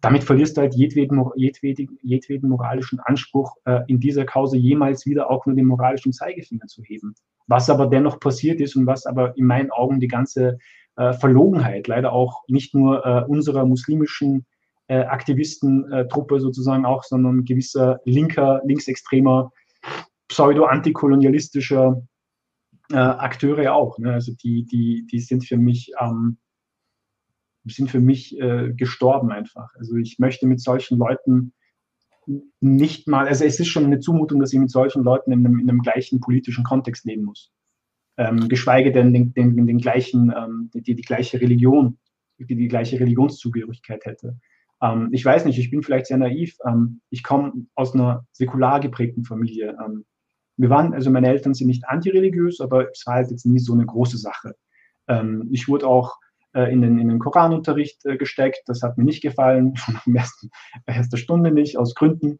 damit 0.01 0.23
verlierst 0.23 0.57
du 0.57 0.61
halt 0.61 0.75
jedweden, 0.75 1.23
jedweden, 1.35 1.97
jedweden 2.03 2.49
moralischen 2.49 2.99
Anspruch, 2.99 3.55
äh, 3.65 3.81
in 3.87 3.99
dieser 3.99 4.25
Kause 4.25 4.57
jemals 4.57 5.05
wieder 5.05 5.31
auch 5.31 5.45
nur 5.45 5.55
den 5.55 5.65
moralischen 5.65 6.13
Zeigefinger 6.13 6.67
zu 6.67 6.83
heben. 6.83 7.15
Was 7.47 7.69
aber 7.69 7.87
dennoch 7.87 8.19
passiert 8.19 8.59
ist 8.59 8.75
und 8.75 8.85
was 8.85 9.05
aber 9.05 9.35
in 9.37 9.45
meinen 9.45 9.71
Augen 9.71 9.99
die 9.99 10.07
ganze 10.07 10.59
äh, 10.97 11.13
Verlogenheit, 11.13 11.87
leider 11.87 12.11
auch 12.11 12.43
nicht 12.47 12.73
nur 12.73 13.05
äh, 13.05 13.23
unserer 13.25 13.65
muslimischen 13.65 14.45
äh, 14.87 14.99
Aktivistentruppe 14.99 16.39
sozusagen 16.39 16.85
auch, 16.85 17.03
sondern 17.03 17.45
gewisser 17.45 17.99
linker, 18.05 18.61
linksextremer, 18.65 19.51
pseudo-antikolonialistischer 20.27 22.01
äh, 22.91 22.95
Akteure 22.95 23.73
auch. 23.73 23.97
Ne? 23.99 24.13
Also 24.13 24.33
die, 24.33 24.65
die, 24.65 25.07
die 25.11 25.19
sind 25.19 25.45
für 25.45 25.57
mich, 25.57 25.91
ähm, 25.99 26.37
sind 27.65 27.89
für 27.89 27.99
mich 27.99 28.39
äh, 28.39 28.73
gestorben 28.73 29.31
einfach. 29.31 29.69
Also 29.75 29.95
ich 29.95 30.19
möchte 30.19 30.47
mit 30.47 30.61
solchen 30.61 30.97
Leuten 30.97 31.53
nicht 32.59 33.07
mal, 33.07 33.27
also 33.27 33.43
es 33.43 33.59
ist 33.59 33.67
schon 33.67 33.85
eine 33.85 33.99
Zumutung, 33.99 34.39
dass 34.39 34.53
ich 34.53 34.59
mit 34.59 34.71
solchen 34.71 35.03
Leuten 35.03 35.31
in 35.31 35.45
einem, 35.45 35.59
in 35.59 35.69
einem 35.69 35.81
gleichen 35.81 36.19
politischen 36.19 36.63
Kontext 36.63 37.05
leben 37.05 37.23
muss 37.23 37.51
ähm, 38.17 38.47
geschweige 38.47 38.91
denn 38.91 39.13
den, 39.13 39.33
den, 39.33 39.67
den 39.67 39.77
gleichen, 39.77 40.33
ähm, 40.35 40.69
die, 40.73 40.95
die 40.95 41.01
gleiche 41.01 41.39
Religion, 41.41 41.97
die 42.37 42.55
die 42.55 42.67
gleiche 42.67 42.99
Religionszugehörigkeit 42.99 44.05
hätte. 44.05 44.37
Ähm, 44.81 45.09
ich 45.11 45.23
weiß 45.23 45.45
nicht, 45.45 45.57
ich 45.59 45.71
bin 45.71 45.83
vielleicht 45.83 46.07
sehr 46.07 46.17
naiv. 46.17 46.57
Ähm, 46.67 47.01
ich 47.09 47.23
komme 47.23 47.53
aus 47.75 47.93
einer 47.93 48.25
säkular 48.31 48.79
geprägten 48.79 49.23
Familie. 49.23 49.77
Ähm, 49.85 50.05
wir 50.57 50.69
waren, 50.69 50.93
also 50.93 51.09
meine 51.11 51.27
Eltern 51.27 51.53
sind 51.53 51.67
nicht 51.67 51.87
antireligiös, 51.87 52.61
aber 52.61 52.89
es 52.91 53.05
war 53.05 53.15
halt 53.15 53.31
jetzt 53.31 53.45
nie 53.45 53.59
so 53.59 53.73
eine 53.73 53.85
große 53.85 54.17
Sache. 54.17 54.55
Ähm, 55.07 55.49
ich 55.51 55.67
wurde 55.67 55.87
auch 55.87 56.17
äh, 56.53 56.71
in 56.71 56.81
den, 56.81 56.97
in 56.99 57.09
den 57.09 57.19
Koranunterricht 57.19 58.05
äh, 58.05 58.17
gesteckt. 58.17 58.63
Das 58.67 58.81
hat 58.81 58.97
mir 58.97 59.03
nicht 59.03 59.21
gefallen, 59.21 59.75
schon 59.75 59.95
nach 59.95 60.07
ersten, 60.07 60.49
erster 60.85 61.17
Stunde 61.17 61.51
nicht, 61.51 61.77
aus 61.77 61.95
Gründen. 61.95 62.39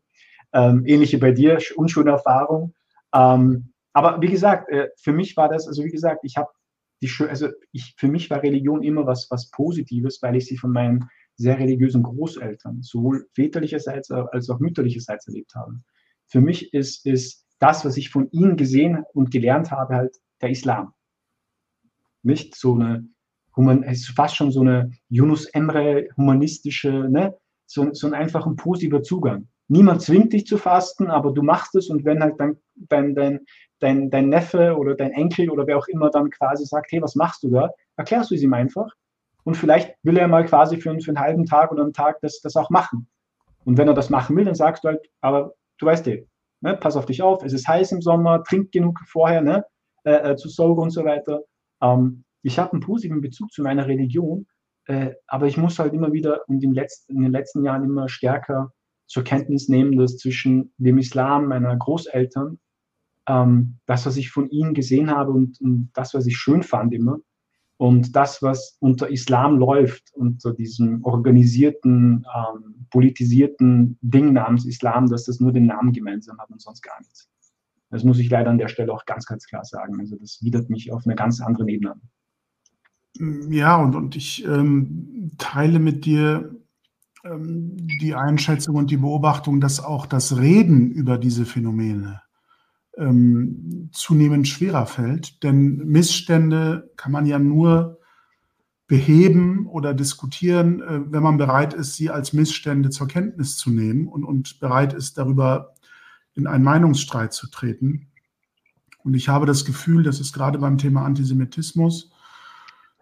Ähm, 0.54 0.84
ähnliche 0.86 1.18
bei 1.18 1.32
dir, 1.32 1.60
unschöne 1.76 2.12
Erfahrung. 2.12 2.74
Ähm, 3.14 3.74
aber 3.96 4.22
wie 4.22 4.28
gesagt, 4.28 4.70
äh, 4.70 4.90
für 4.98 5.14
mich 5.14 5.38
war 5.38 5.48
das, 5.48 5.68
also 5.68 5.84
wie 5.86 5.90
gesagt, 5.90 6.20
ich 6.24 6.36
habe 6.36 6.50
die, 7.02 7.10
also 7.30 7.48
ich, 7.72 7.94
für 7.98 8.10
mich 8.10 8.30
war 8.30 8.44
Religion 8.44 8.84
immer 8.84 9.08
was, 9.08 9.32
was 9.32 9.50
Positives, 9.52 10.22
weil 10.22 10.36
ich 10.36 10.48
sie 10.48 10.58
von 10.58 10.72
meinen 10.72 11.10
sehr 11.38 11.58
religiösen 11.58 12.04
Großeltern, 12.04 12.82
sowohl 12.82 13.28
väterlicherseits 13.34 14.12
als 14.12 14.50
auch 14.50 14.60
mütterlicherseits 14.60 15.28
erlebt 15.28 15.56
habe. 15.56 15.80
Für 16.28 16.42
mich 16.42 16.74
ist, 16.74 17.06
ist 17.06 17.46
das, 17.60 17.86
was 17.86 17.96
ich 17.96 18.10
von 18.10 18.30
ihnen 18.32 18.58
gesehen 18.58 19.04
und 19.14 19.32
gelernt 19.32 19.72
habe, 19.72 19.96
halt 19.96 20.18
der 20.42 20.50
Islam. 20.50 20.94
Nicht 22.22 22.56
so 22.56 22.76
eine, 22.76 23.08
human, 23.56 23.84
ist 23.84 24.10
fast 24.10 24.36
schon 24.36 24.52
so 24.52 24.60
eine 24.60 24.92
Yunus 25.08 25.46
Emre 25.46 26.10
humanistische, 26.18 26.92
ne? 27.10 27.34
so, 27.66 27.94
so 27.94 28.08
ein 28.08 28.14
einfach 28.14 28.46
ein 28.46 28.58
positiver 28.58 29.04
Zugang. 29.04 29.48
Niemand 29.68 30.02
zwingt 30.02 30.34
dich 30.34 30.46
zu 30.46 30.58
fasten, 30.58 31.08
aber 31.08 31.32
du 31.32 31.42
machst 31.42 31.76
es 31.76 31.90
und 31.90 32.06
wenn 32.06 32.22
halt 32.22 32.40
dein, 32.40 32.58
dein, 32.76 33.16
dein, 33.16 33.40
dein, 33.80 34.10
dein 34.12 34.30
Neffe 34.30 34.78
oder 34.78 34.96
dein 34.96 35.12
Enkel 35.12 35.50
oder 35.50 35.66
wer 35.66 35.78
auch 35.78 35.88
immer 35.88 36.10
dann 36.10 36.30
quasi 36.30 36.66
sagt, 36.66 36.92
hey, 36.92 37.02
was 37.02 37.16
machst 37.16 37.44
du 37.44 37.50
da? 37.50 37.72
Erklärst 37.98 38.32
du 38.32 38.36
es 38.36 38.44
ihm 38.44 38.54
einfach. 38.54 38.92
Und 39.44 39.56
vielleicht 39.56 39.96
will 40.04 40.18
er 40.18 40.28
mal 40.28 40.46
quasi 40.46 40.78
für, 40.78 41.00
für 41.00 41.12
einen 41.12 41.20
halben 41.20 41.46
Tag 41.46 41.72
oder 41.72 41.84
einen 41.84 41.94
Tag 41.94 42.20
das, 42.22 42.42
das 42.42 42.56
auch 42.56 42.70
machen. 42.70 43.08
Und 43.64 43.78
wenn 43.78 43.88
er 43.88 43.94
das 43.94 44.10
machen 44.10 44.36
will, 44.36 44.46
dann 44.46 44.56
sagst 44.56 44.84
du 44.84 44.90
halt, 44.90 45.02
aber 45.22 45.54
du 45.80 45.86
weißt 45.88 46.08
eh, 46.08 46.28
ne, 46.62 46.78
pass 46.78 46.96
auf 46.96 47.06
dich 47.06 47.22
auf, 47.22 47.44
es 47.44 47.54
ist 47.54 47.68
heiß 47.68 47.92
im 47.92 48.02
Sommer, 48.02 48.44
trink 48.44 48.72
genug 48.72 49.00
vorher, 49.08 49.42
ne, 49.42 49.66
äh, 50.04 50.32
äh 50.32 50.36
zu 50.36 50.50
Soul 50.50 50.80
und 50.80 50.92
so 50.92 51.04
weiter. 51.04 51.42
Ähm, 51.82 52.24
ich 52.44 52.60
habe 52.60 52.74
einen 52.74 52.82
positiven 52.82 53.22
Bezug 53.22 53.52
zu 53.52 53.64
meiner 53.64 53.88
Religion, 53.88 54.46
äh, 54.86 55.14
aber 55.28 55.48
ich 55.48 55.58
muss 55.58 55.80
halt 55.80 55.94
immer 55.94 56.14
wieder 56.14 56.42
in 56.48 56.60
den, 56.60 56.74
letzten, 56.74 57.16
in 57.16 57.24
den 57.24 57.32
letzten 57.32 57.64
Jahren 57.64 57.84
immer 57.84 58.08
stärker 58.08 58.72
zur 59.08 59.24
Kenntnis 59.24 59.70
nehmen, 59.70 59.98
dass 59.98 60.18
zwischen 60.18 60.74
dem 60.78 60.98
Islam 60.98 61.48
meiner 61.48 61.76
Großeltern 61.76 62.60
ähm, 63.28 63.78
das, 63.86 64.06
was 64.06 64.18
ich 64.18 64.32
von 64.32 64.50
ihnen 64.50 64.74
gesehen 64.74 65.10
habe 65.10 65.32
und, 65.32 65.60
und, 65.62 65.92
das, 65.94 66.14
was 66.14 66.26
ich 66.26 66.38
schön 66.38 66.64
fand 66.64 66.94
immer, 66.94 67.20
und 67.78 68.16
das, 68.16 68.42
was 68.42 68.78
unter 68.80 69.10
Islam 69.10 69.58
läuft, 69.58 70.14
unter 70.14 70.54
diesem 70.54 71.04
organisierten, 71.04 72.26
ähm, 72.34 72.88
politisierten 72.90 73.98
Ding 74.02 74.32
namens 74.32 74.66
Islam, 74.66 75.10
dass 75.10 75.26
das 75.26 75.42
nur 75.42 75.52
den 75.52 75.66
Namen 75.66 75.92
gemeinsam 75.92 76.38
hat 76.40 76.50
und 76.50 76.62
sonst 76.62 76.82
gar 76.82 76.98
nichts. 77.02 77.30
Das 77.90 78.04
muss 78.04 78.20
ich 78.20 78.30
leider 78.30 78.50
an 78.50 78.58
der 78.58 78.70
Stelle 78.70 78.94
auch 78.94 79.06
ganz, 79.06 79.26
ganz 79.26 79.46
klar 79.46 79.66
sagen. 79.66 80.00
Also 80.00 80.16
das 80.18 80.40
widert 80.42 80.70
mich 80.70 80.92
auf 80.92 81.06
einer 81.06 81.16
ganz 81.16 81.42
anderen 81.42 81.68
Ebene 81.68 81.92
an. 81.92 82.02
Ja, 83.52 83.78
und, 83.78 83.96
und 83.96 84.16
ich 84.16 84.46
ähm, 84.46 85.32
teile 85.38 85.80
mit 85.80 86.06
dir 86.06 86.56
die 87.28 88.14
Einschätzung 88.14 88.76
und 88.76 88.92
die 88.92 88.98
Beobachtung, 88.98 89.60
dass 89.60 89.80
auch 89.80 90.06
das 90.06 90.38
Reden 90.38 90.92
über 90.92 91.18
diese 91.18 91.46
Phänomene 91.46 92.22
ähm, 92.98 93.90
zunehmend 93.92 94.48
schwerer 94.48 94.86
fällt. 94.86 95.44
Denn 95.44 95.78
Missstände 95.78 96.92
kann 96.98 97.12
man 97.12 97.26
ja 97.26 97.40
nur 97.40 98.00
beheben 98.88 99.66
oder 99.68 99.94
diskutieren, 99.94 100.82
äh, 100.82 101.12
wenn 101.12 101.24
man 101.24 101.38
bereit 101.38 101.74
ist, 101.74 101.96
sie 101.96 102.10
als 102.10 102.34
Missstände 102.34 102.90
zur 102.90 103.08
Kenntnis 103.08 103.58
zu 103.58 103.72
nehmen 103.72 104.08
und, 104.08 104.24
und 104.24 104.60
bereit 104.60 104.94
ist, 104.94 105.18
darüber 105.18 105.74
in 106.36 106.48
einen 106.48 106.64
Meinungsstreit 106.64 107.34
zu 107.34 107.50
treten. 107.50 108.08
Und 109.04 109.14
ich 109.16 109.30
habe 109.30 109.46
das 109.46 109.66
Gefühl, 109.66 110.04
dass 110.04 110.20
es 110.20 110.34
gerade 110.34 110.60
beim 110.60 110.78
Thema 110.78 111.06
Antisemitismus 111.06 112.12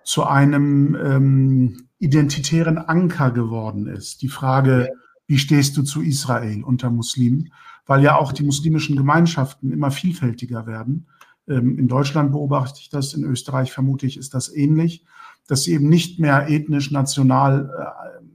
zu 0.04 0.24
einem 0.26 0.96
ähm, 0.96 1.88
identitären 2.04 2.78
Anker 2.78 3.32
geworden 3.32 3.88
ist. 3.88 4.22
Die 4.22 4.28
Frage, 4.28 4.90
wie 5.26 5.38
stehst 5.38 5.78
du 5.78 5.84
zu 5.84 6.02
Israel 6.02 6.64
unter 6.64 6.90
Muslimen? 6.90 7.54
Weil 7.86 8.04
ja 8.04 8.18
auch 8.18 8.34
die 8.34 8.44
muslimischen 8.44 8.96
Gemeinschaften 8.98 9.72
immer 9.72 9.90
vielfältiger 9.90 10.68
werden. 10.68 11.08
Ähm, 11.48 11.80
in 11.80 11.88
Deutschland 11.88 12.32
beobachte 12.32 12.80
ich 12.82 12.90
das, 12.90 13.14
in 13.14 13.24
Österreich 13.24 13.72
vermute 13.72 14.06
ich, 14.06 14.18
ist 14.18 14.34
das 14.34 14.54
ähnlich, 14.54 15.06
dass 15.48 15.64
sie 15.64 15.74
eben 15.74 15.90
nicht 15.90 16.20
mehr 16.20 16.50
ethnisch, 16.50 16.92
national 16.92 17.72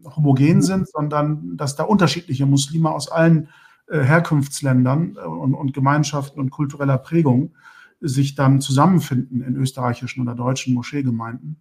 äh, 0.04 0.08
homogen 0.10 0.62
sind, 0.62 0.88
sondern 0.88 1.56
dass 1.56 1.76
da 1.76 1.84
unterschiedliche 1.84 2.46
Muslime 2.46 2.90
aus 2.90 3.10
allen 3.10 3.48
äh, 3.88 4.00
Herkunftsländern 4.00 5.16
äh, 5.16 5.26
und, 5.26 5.54
und 5.54 5.74
Gemeinschaften 5.74 6.40
und 6.40 6.50
kultureller 6.50 6.98
Prägung 6.98 7.54
sich 8.00 8.34
dann 8.34 8.60
zusammenfinden 8.60 9.42
in 9.42 9.56
österreichischen 9.56 10.22
oder 10.22 10.34
deutschen 10.34 10.72
Moscheegemeinden. 10.74 11.60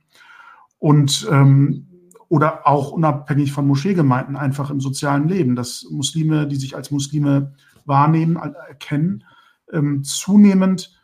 Und 0.80 1.28
ähm, 1.32 1.88
oder 2.30 2.68
auch 2.68 2.92
unabhängig 2.92 3.52
von 3.52 3.68
Moscheegemeinden 3.68 4.36
einfach 4.36 4.70
im 4.70 4.82
sozialen 4.82 5.28
Leben, 5.28 5.56
dass 5.56 5.88
Muslime, 5.90 6.48
die 6.48 6.58
sich 6.58 6.76
als 6.76 6.92
Muslime 6.92 7.54
wahrnehmen, 7.86 8.36
erkennen, 8.36 9.24
ähm, 9.72 10.04
zunehmend 10.04 10.98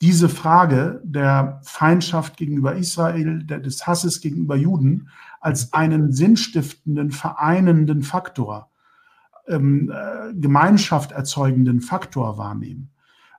diese 0.00 0.28
Frage 0.28 1.00
der 1.04 1.60
Feindschaft 1.62 2.36
gegenüber 2.36 2.74
Israel, 2.74 3.44
der, 3.44 3.60
des 3.60 3.86
Hasses 3.86 4.20
gegenüber 4.20 4.56
Juden 4.56 5.08
als 5.40 5.72
einen 5.72 6.12
sinnstiftenden, 6.12 7.12
vereinenden 7.12 8.02
Faktor, 8.02 8.70
ähm, 9.46 9.92
äh, 9.94 10.34
Gemeinschaft 10.34 11.12
erzeugenden 11.12 11.80
Faktor 11.80 12.36
wahrnehmen. 12.38 12.90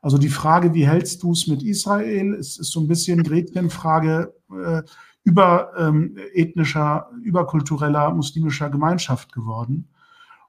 Also 0.01 0.17
die 0.17 0.29
Frage, 0.29 0.73
wie 0.73 0.87
hältst 0.87 1.23
du 1.23 1.31
es 1.31 1.47
mit 1.47 1.63
Israel, 1.63 2.33
ist, 2.33 2.59
ist 2.59 2.71
so 2.71 2.81
ein 2.81 2.87
bisschen 2.87 3.23
Gretchenfrage 3.23 4.33
äh, 4.51 4.83
über 5.23 5.71
ähm, 5.77 6.17
ethnischer, 6.33 7.09
überkultureller 7.23 8.13
muslimischer 8.13 8.69
Gemeinschaft 8.69 9.31
geworden. 9.31 9.89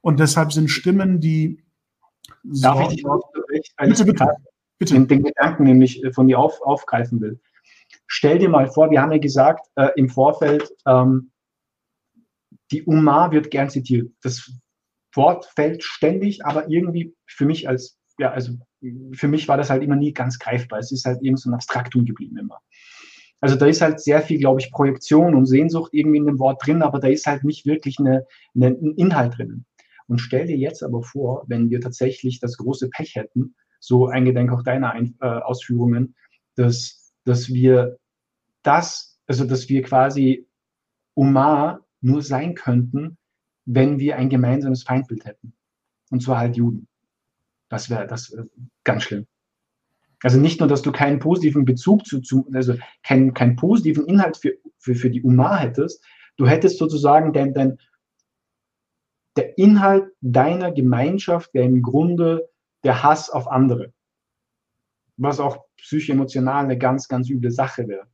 Und 0.01 0.21
deshalb 0.21 0.53
sind 0.53 0.69
Stimmen, 0.69 1.21
die 1.21 1.65
Darf 2.43 2.81
ich 2.83 2.97
dich 2.97 3.05
noch 3.05 3.23
bitte, 3.77 4.05
bitte. 4.05 4.27
Bitte. 4.79 4.95
Den, 4.95 5.09
den 5.09 5.23
Gedanken 5.25 5.65
nämlich 5.65 6.03
äh, 6.05 6.13
von 6.13 6.27
dir 6.27 6.39
auf, 6.39 6.61
aufgreifen 6.63 7.21
will. 7.21 7.41
Stell 8.07 8.39
dir 8.39 8.49
mal 8.49 8.69
vor, 8.69 8.91
wir 8.91 9.01
haben 9.01 9.13
ja 9.13 9.19
gesagt 9.19 9.67
äh, 9.77 9.89
im 9.97 10.09
Vorfeld, 10.09 10.71
ähm, 10.87 11.31
die 12.71 12.83
Umar 12.83 13.31
wird 13.31 13.51
gern 13.51 13.71
zitiert. 13.71 14.11
Das 14.23 14.53
Wort 15.15 15.47
fällt 15.55 15.85
ständig, 15.85 16.45
aber 16.45 16.69
irgendwie 16.69 17.15
für 17.27 17.47
mich 17.47 17.69
als, 17.69 17.99
ja, 18.19 18.33
also 18.33 18.55
für 19.13 19.29
mich 19.29 19.49
war 19.49 19.57
das 19.57 19.71
halt 19.71 19.83
immer 19.83 19.97
nie 19.97 20.13
ganz 20.13 20.39
greifbar. 20.39 20.81
Es 20.81 20.93
ist 20.93 21.05
halt 21.05 21.23
eben 21.23 21.37
so 21.37 21.49
ein 21.49 21.55
Abstraktum 21.55 22.05
geblieben 22.05 22.37
immer. 22.37 22.61
Also 23.45 23.57
da 23.57 23.67
ist 23.67 23.83
halt 23.83 24.01
sehr 24.01 24.23
viel, 24.23 24.39
glaube 24.39 24.59
ich, 24.63 24.73
Projektion 24.73 25.35
und 25.35 25.45
Sehnsucht 25.45 25.93
irgendwie 25.93 26.17
in 26.17 26.25
dem 26.25 26.39
Wort 26.39 26.67
drin, 26.67 26.81
aber 26.81 26.99
da 26.99 27.09
ist 27.09 27.27
halt 27.27 27.45
nicht 27.45 27.67
wirklich 27.67 27.99
eine, 27.99 28.27
eine, 28.55 28.69
ein 28.69 28.95
Inhalt 28.97 29.37
drin. 29.37 29.67
Und 30.07 30.17
stell 30.21 30.47
dir 30.47 30.57
jetzt 30.57 30.83
aber 30.83 31.03
vor, 31.03 31.45
wenn 31.47 31.69
wir 31.69 31.83
tatsächlich 31.83 32.41
das 32.41 32.57
große 32.57 32.89
Pech 32.89 33.17
hätten, 33.17 33.55
so 33.81 34.07
eingedenk 34.07 34.51
auch 34.51 34.63
deiner 34.63 34.93
Ein 34.93 35.19
äh, 35.21 35.27
Ausführungen, 35.27 36.15
dass, 36.55 37.13
dass 37.27 37.51
wir 37.51 37.99
das, 38.63 39.21
also 39.27 39.45
dass 39.45 39.69
wir 39.69 39.83
quasi 39.83 40.49
Umar 41.13 41.85
nur 42.01 42.23
sein 42.23 42.55
könnten, 42.55 43.19
wenn 43.67 43.99
wir 43.99 44.17
ein 44.17 44.31
gemeinsames 44.31 44.85
Feindbild 44.85 45.27
hätten. 45.27 45.53
Und 46.11 46.23
zwar 46.23 46.39
halt 46.39 46.57
Juden. 46.57 46.89
Das 47.69 47.91
wäre 47.91 48.07
das 48.07 48.33
wär 48.33 48.47
ganz 48.85 49.03
schlimm. 49.03 49.27
Also 50.25 50.41
nicht 50.41 50.59
nur, 50.59 50.71
dass 50.71 50.81
du 50.81 50.91
keinen 50.91 51.19
positiven 51.19 51.67
Bezug 51.67 52.07
zu, 52.07 52.21
zu 52.23 52.49
also 52.55 52.75
keinen, 53.03 53.35
keinen 53.35 53.57
positiven 53.57 54.07
Inhalt 54.07 54.39
für, 54.39 54.55
für, 54.79 54.95
für 54.95 55.11
die 55.11 55.23
Umar 55.23 55.59
hättest, 55.59 56.03
du 56.39 56.47
hättest 56.47 56.79
sozusagen 56.79 57.35
dein, 57.35 57.53
dein, 57.53 57.79
der 59.37 59.59
Inhalt 59.59 60.11
deiner 60.23 60.73
Gemeinschaft 60.73 61.53
wäre 61.53 61.67
im 61.67 61.83
Grunde 61.83 62.49
der 62.85 63.03
Hass 63.03 63.29
auf 63.29 63.49
andere. 63.49 63.93
Was 65.19 65.41
auch 65.41 65.67
psychoemotional 65.77 66.65
eine 66.65 66.79
ganz, 66.79 67.07
ganz 67.09 67.29
üble 67.29 67.51
Sache 67.51 67.87
wäre. 67.87 68.07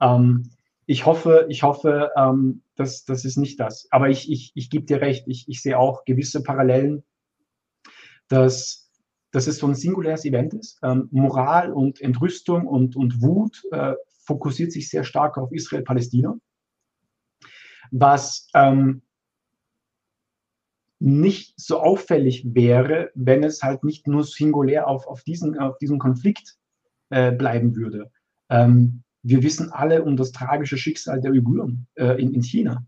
Ähm, 0.00 0.50
ich 0.86 1.06
hoffe, 1.06 1.46
ich 1.48 1.64
hoffe, 1.64 2.12
ähm, 2.16 2.62
das, 2.76 3.04
das 3.04 3.24
ist 3.24 3.36
nicht 3.36 3.58
das. 3.58 3.88
Aber 3.90 4.10
ich, 4.10 4.30
ich, 4.30 4.52
ich 4.54 4.70
gebe 4.70 4.86
dir 4.86 5.00
recht, 5.00 5.26
ich, 5.26 5.48
ich 5.48 5.60
sehe 5.60 5.76
auch 5.76 6.04
gewisse 6.04 6.44
Parallelen, 6.44 7.02
dass, 8.28 8.85
dass 9.36 9.46
es 9.48 9.58
so 9.58 9.66
ein 9.66 9.74
singuläres 9.74 10.24
Event 10.24 10.54
ist. 10.54 10.78
Ähm, 10.82 11.10
Moral 11.12 11.70
und 11.70 12.00
Entrüstung 12.00 12.66
und, 12.66 12.96
und 12.96 13.20
Wut 13.20 13.62
äh, 13.70 13.92
fokussiert 14.24 14.72
sich 14.72 14.88
sehr 14.88 15.04
stark 15.04 15.36
auf 15.36 15.52
Israel-Palästina. 15.52 16.38
Was 17.90 18.48
ähm, 18.54 19.02
nicht 21.00 21.52
so 21.60 21.80
auffällig 21.80 22.46
wäre, 22.54 23.10
wenn 23.14 23.44
es 23.44 23.62
halt 23.62 23.84
nicht 23.84 24.06
nur 24.06 24.24
singulär 24.24 24.88
auf, 24.88 25.06
auf, 25.06 25.22
diesen, 25.22 25.58
auf 25.58 25.76
diesen 25.76 25.98
Konflikt 25.98 26.56
äh, 27.10 27.30
bleiben 27.30 27.76
würde. 27.76 28.10
Ähm, 28.48 29.02
wir 29.22 29.42
wissen 29.42 29.70
alle 29.70 30.02
um 30.02 30.16
das 30.16 30.32
tragische 30.32 30.78
Schicksal 30.78 31.20
der 31.20 31.32
Uiguren 31.32 31.86
äh, 31.96 32.18
in, 32.22 32.32
in 32.32 32.42
China. 32.42 32.86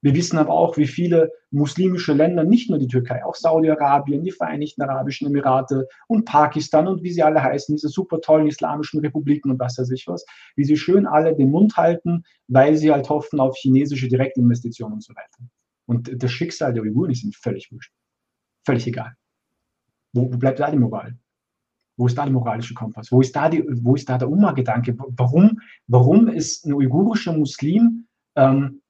Wir 0.00 0.14
wissen 0.14 0.38
aber 0.38 0.52
auch, 0.52 0.76
wie 0.76 0.86
viele 0.86 1.32
muslimische 1.50 2.12
Länder, 2.12 2.44
nicht 2.44 2.70
nur 2.70 2.78
die 2.78 2.86
Türkei, 2.86 3.24
auch 3.24 3.34
Saudi-Arabien, 3.34 4.22
die 4.22 4.30
Vereinigten 4.30 4.82
Arabischen 4.82 5.26
Emirate 5.26 5.88
und 6.06 6.24
Pakistan 6.24 6.86
und 6.86 7.02
wie 7.02 7.10
sie 7.10 7.22
alle 7.22 7.42
heißen, 7.42 7.74
diese 7.74 7.88
super 7.88 8.20
tollen 8.20 8.46
islamischen 8.46 9.00
Republiken 9.00 9.50
und 9.50 9.58
was 9.58 9.78
weiß 9.78 9.90
ich 9.90 10.06
was, 10.06 10.24
wie 10.54 10.64
sie 10.64 10.76
schön 10.76 11.06
alle 11.06 11.34
den 11.34 11.50
Mund 11.50 11.76
halten, 11.76 12.24
weil 12.46 12.76
sie 12.76 12.92
halt 12.92 13.08
hoffen 13.08 13.40
auf 13.40 13.56
chinesische 13.56 14.08
Direktinvestitionen 14.08 14.94
und 14.94 15.02
so 15.02 15.14
weiter. 15.14 15.48
Und 15.86 16.22
das 16.22 16.30
Schicksal 16.30 16.74
der 16.74 16.82
Uiguren 16.82 17.10
ist 17.10 17.24
ihnen 17.24 17.32
völlig 17.32 17.72
wurscht. 17.72 17.92
Völlig 18.64 18.86
egal. 18.86 19.14
Wo, 20.12 20.32
wo, 20.32 20.36
bleibt 20.36 20.60
da 20.60 20.70
die 20.70 20.78
Moral? 20.78 21.16
Wo 21.96 22.06
ist 22.06 22.16
da 22.16 22.24
der 22.24 22.32
moralische 22.32 22.74
Kompass? 22.74 23.10
Wo 23.10 23.20
ist 23.20 23.34
da, 23.34 23.48
die, 23.48 23.64
wo 23.82 23.96
ist 23.96 24.08
da 24.08 24.18
der 24.18 24.30
Umma-Gedanke? 24.30 24.94
Warum, 24.96 25.60
warum 25.88 26.28
ist 26.28 26.64
ein 26.64 26.74
uigurischer 26.74 27.32
Muslim 27.32 28.06
ähm, 28.36 28.82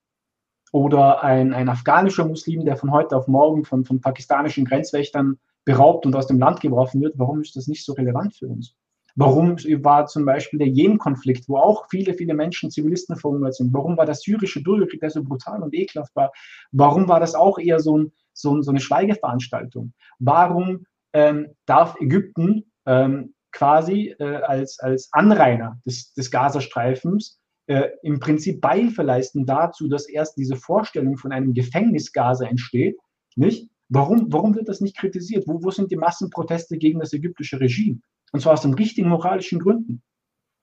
oder 0.73 1.23
ein, 1.23 1.53
ein 1.55 1.69
afghanischer 1.69 2.27
Muslim, 2.27 2.65
der 2.65 2.77
von 2.77 2.93
heute 2.93 3.17
auf 3.17 3.29
morgen 3.29 3.65
von, 3.65 3.85
von 3.85 4.01
pakistanischen 4.01 4.65
Grenzwächtern 4.65 5.39
beraubt 5.65 6.07
und 6.07 6.17
aus 6.17 6.27
dem 6.27 6.39
Land 6.39 6.61
geworfen 6.61 7.01
wird, 7.01 7.19
warum 7.19 7.41
ist 7.41 7.57
das 7.57 7.67
nicht 7.67 7.85
so 7.85 7.93
relevant 7.93 8.35
für 8.35 8.47
uns? 8.47 8.75
Warum 9.17 9.57
war 9.57 10.07
zum 10.07 10.25
Beispiel 10.25 10.61
der 10.61 10.69
Jemen-Konflikt, 10.69 11.49
wo 11.49 11.57
auch 11.57 11.89
viele, 11.91 12.15
viele 12.15 12.35
Menschen, 12.35 12.71
Zivilisten 12.71 13.17
verhungert 13.17 13.55
sind, 13.55 13.75
warum 13.75 13.97
war 13.97 14.07
der 14.07 14.15
syrische 14.15 14.63
Bürgerkrieg, 14.63 15.01
der 15.01 15.11
so 15.11 15.25
brutal 15.25 15.61
und 15.61 15.75
ekelhaft 15.75 16.15
war, 16.15 16.31
warum 16.71 17.09
war 17.09 17.19
das 17.19 17.35
auch 17.35 17.59
eher 17.59 17.81
so, 17.81 17.99
ein, 17.99 18.13
so, 18.33 18.63
so 18.63 18.71
eine 18.71 18.79
Schweigeveranstaltung? 18.79 19.93
Warum 20.21 20.87
ähm, 21.13 21.49
darf 21.67 21.97
Ägypten 22.01 22.71
ähm, 22.87 23.35
quasi 23.51 24.15
äh, 24.21 24.37
als, 24.37 24.79
als 24.79 25.09
Anrainer 25.11 25.81
des, 25.85 26.13
des 26.13 26.31
Gazastreifens 26.31 27.38
äh, 27.69 27.91
im 28.03 28.19
Prinzip 28.19 28.61
Beihilfe 28.61 29.03
leisten 29.03 29.47
dazu, 29.47 29.89
dass 29.89 30.09
erst 30.09 30.37
diese 30.37 30.57
Vorstellung 30.57 31.19
von 31.19 31.33
einem 31.33 31.53
Gefängnis 31.53 32.13
Gaza 32.13 32.47
entsteht, 32.47 32.97
nicht? 33.37 33.71
Warum, 33.91 34.31
warum 34.33 34.55
wird 34.55 34.69
das 34.69 34.81
nicht 34.81 34.97
kritisiert? 34.97 35.47
Wo, 35.47 35.63
wo 35.63 35.71
sind 35.71 35.91
die 35.91 35.97
Massenproteste 35.97 36.77
gegen 36.77 36.99
das 36.99 37.13
ägyptische 37.13 37.61
Regime? 37.61 38.01
Und 38.33 38.41
zwar 38.41 38.55
aus 38.55 38.63
den 38.63 38.75
richtigen 38.75 39.09
moralischen 39.09 39.61
Gründen. 39.61 40.03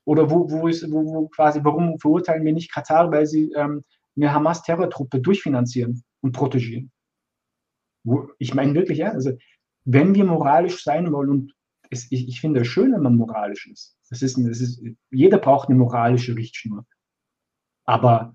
Oder 0.03 0.29
wo, 0.29 0.49
wo 0.51 0.67
ist, 0.67 0.91
wo, 0.91 1.03
wo 1.05 1.27
quasi, 1.29 1.59
warum 1.63 1.99
verurteilen 1.99 2.45
wir 2.45 2.53
nicht 2.53 2.71
Katar, 2.71 3.11
weil 3.11 3.25
sie 3.25 3.51
ähm, 3.53 3.81
eine 4.15 4.31
Hamas-Terrortruppe 4.31 5.19
durchfinanzieren 5.19 6.03
und 6.21 6.33
protegieren? 6.33 6.91
Wo, 8.03 8.29
ich 8.37 8.53
meine 8.53 8.75
wirklich, 8.75 8.99
ja, 8.99 9.11
also 9.11 9.31
wenn 9.85 10.13
wir 10.13 10.25
moralisch 10.25 10.83
sein 10.83 11.11
wollen, 11.11 11.29
und 11.29 11.53
es, 11.89 12.11
ich, 12.11 12.27
ich 12.27 12.41
finde 12.41 12.61
es 12.61 12.67
schön, 12.67 12.93
wenn 12.93 13.01
man 13.01 13.15
moralisch 13.15 13.67
ist. 13.67 13.95
Das 14.09 14.21
ist, 14.21 14.37
das 14.37 14.61
ist. 14.61 14.83
Jeder 15.11 15.39
braucht 15.39 15.69
eine 15.69 15.77
moralische 15.77 16.35
Richtschnur. 16.35 16.85
Aber 17.85 18.33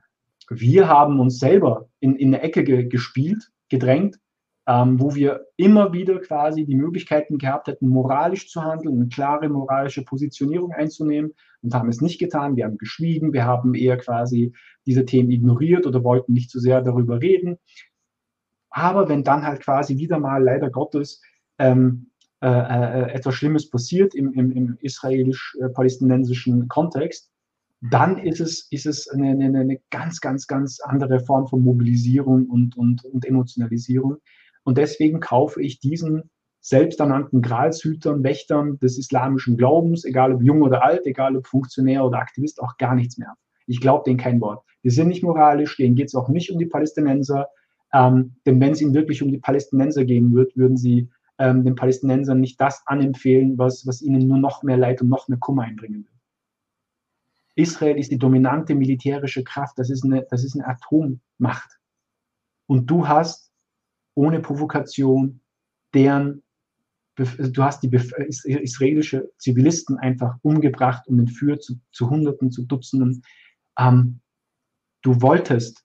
wir 0.49 0.89
haben 0.89 1.21
uns 1.21 1.39
selber 1.39 1.89
in, 2.01 2.17
in 2.17 2.35
eine 2.35 2.43
Ecke 2.43 2.65
ge, 2.65 2.85
gespielt, 2.85 3.51
gedrängt, 3.69 4.19
ähm, 4.67 5.01
wo 5.01 5.15
wir 5.15 5.47
immer 5.57 5.93
wieder 5.93 6.21
quasi 6.21 6.65
die 6.65 6.75
Möglichkeiten 6.75 7.39
gehabt 7.39 7.69
hätten, 7.69 7.89
moralisch 7.89 8.49
zu 8.49 8.63
handeln, 8.63 8.97
eine 8.97 9.09
klare 9.09 9.49
moralische 9.49 10.05
Positionierung 10.05 10.73
einzunehmen 10.73 11.35
und 11.63 11.75
haben 11.75 11.89
es 11.89 12.01
nicht 12.01 12.19
getan. 12.19 12.57
Wir 12.57 12.65
haben 12.65 12.79
geschwiegen, 12.79 13.33
wir 13.33 13.45
haben 13.45 13.75
eher 13.75 13.97
quasi 13.97 14.53
diese 14.87 15.05
Themen 15.05 15.31
ignoriert 15.31 15.87
oder 15.87 16.05
wollten 16.05 16.33
nicht 16.33 16.51
zu 16.51 16.59
so 16.59 16.63
sehr 16.63 16.83
darüber 16.83 17.21
reden. 17.21 17.59
Aber 18.71 19.09
wenn 19.09 19.25
dann 19.25 19.45
halt 19.45 19.61
quasi 19.61 19.99
wieder 19.99 20.19
mal 20.19 20.43
leider 20.43 20.71
Gottes 20.71 21.21
ähm, 21.59 22.11
äh, 22.43 22.49
äh, 22.49 23.13
etwas 23.13 23.35
Schlimmes 23.35 23.69
passiert 23.69 24.15
im, 24.15 24.33
im, 24.33 24.53
im 24.53 24.79
israelisch-palästinensischen 24.81 26.69
Kontext, 26.69 27.31
dann 27.81 28.19
ist 28.19 28.41
es, 28.41 28.67
ist 28.71 28.87
es 28.87 29.09
eine, 29.09 29.31
eine, 29.31 29.59
eine, 29.59 29.81
ganz, 29.91 30.21
ganz, 30.21 30.47
ganz 30.47 30.81
andere 30.81 31.21
Form 31.21 31.47
von 31.47 31.63
Mobilisierung 31.63 32.47
und, 32.47 32.77
und, 32.77 33.05
und 33.05 33.25
Emotionalisierung, 33.25 34.19
und 34.65 34.79
deswegen 34.79 35.21
kaufe 35.21 35.63
ich 35.63 35.81
diesen 35.81 36.31
selbsternannten 36.61 37.41
Gralshütern, 37.41 38.23
Wächtern 38.23 38.79
des 38.79 38.99
islamischen 38.99 39.57
Glaubens, 39.57 40.05
egal 40.05 40.35
ob 40.35 40.43
jung 40.43 40.63
oder 40.63 40.85
alt, 40.85 41.07
egal 41.07 41.37
ob 41.37 41.47
Funktionär 41.47 42.05
oder 42.05 42.19
Aktivist, 42.19 42.61
auch 42.61 42.77
gar 42.77 42.95
nichts 42.95 43.17
mehr. 43.17 43.35
Ich 43.67 43.81
glaube 43.81 44.05
denen 44.05 44.19
kein 44.19 44.41
Wort. 44.41 44.63
Die 44.85 44.91
sind 44.91 45.09
nicht 45.09 45.23
moralisch, 45.23 45.77
denen 45.77 45.95
geht 45.95 46.09
es 46.09 46.15
auch 46.15 46.29
nicht 46.29 46.51
um 46.53 46.59
die 46.59 46.67
Palästinenser. 46.67 47.49
Ähm, 47.93 48.37
denn 48.47 48.61
wenn 48.61 48.73
es 48.73 48.83
ihnen 48.83 48.95
wirklich 48.95 49.23
um 49.23 49.31
die 49.31 49.39
Palästinenser 49.39 50.05
gehen 50.05 50.35
wird, 50.35 50.57
würden 50.57 50.77
sie 50.77 51.09
ähm, 51.39 51.65
den 51.65 51.75
Palästinensern 51.75 52.41
nicht 52.41 52.61
das 52.61 52.83
anempfehlen, 52.87 53.57
was, 53.59 53.87
was 53.87 54.03
ihnen 54.03 54.29
nur 54.29 54.39
noch 54.39 54.63
mehr 54.63 54.77
Leid 54.77 55.01
und 55.01 55.09
noch 55.09 55.29
mehr 55.29 55.39
Kummer 55.39 55.63
einbringen 55.63 56.05
wird. 56.05 56.20
Israel 57.55 57.99
ist 57.99 58.11
die 58.11 58.19
dominante 58.19 58.75
militärische 58.75 59.45
Kraft, 59.45 59.79
das 59.79 59.91
ist 59.91 60.05
eine, 60.05 60.27
das 60.31 60.45
ist 60.45 60.55
eine 60.55 60.67
Atommacht. 60.67 61.79
Und 62.67 62.87
du 62.87 63.07
hast 63.09 63.53
ohne 64.15 64.41
Provokation 64.41 65.41
deren, 65.95 66.43
du 67.17 67.63
hast 67.63 67.83
die 67.83 67.91
israelische 67.93 69.31
Zivilisten 69.39 69.99
einfach 69.99 70.37
umgebracht 70.43 71.07
und 71.09 71.19
entführt 71.19 71.63
zu, 71.63 71.81
zu 71.93 72.09
Hunderten, 72.09 72.51
zu 72.51 72.65
Dutzenden. 72.65 73.23
Ähm, 73.79 74.21
du 75.03 75.21
wolltest 75.21 75.85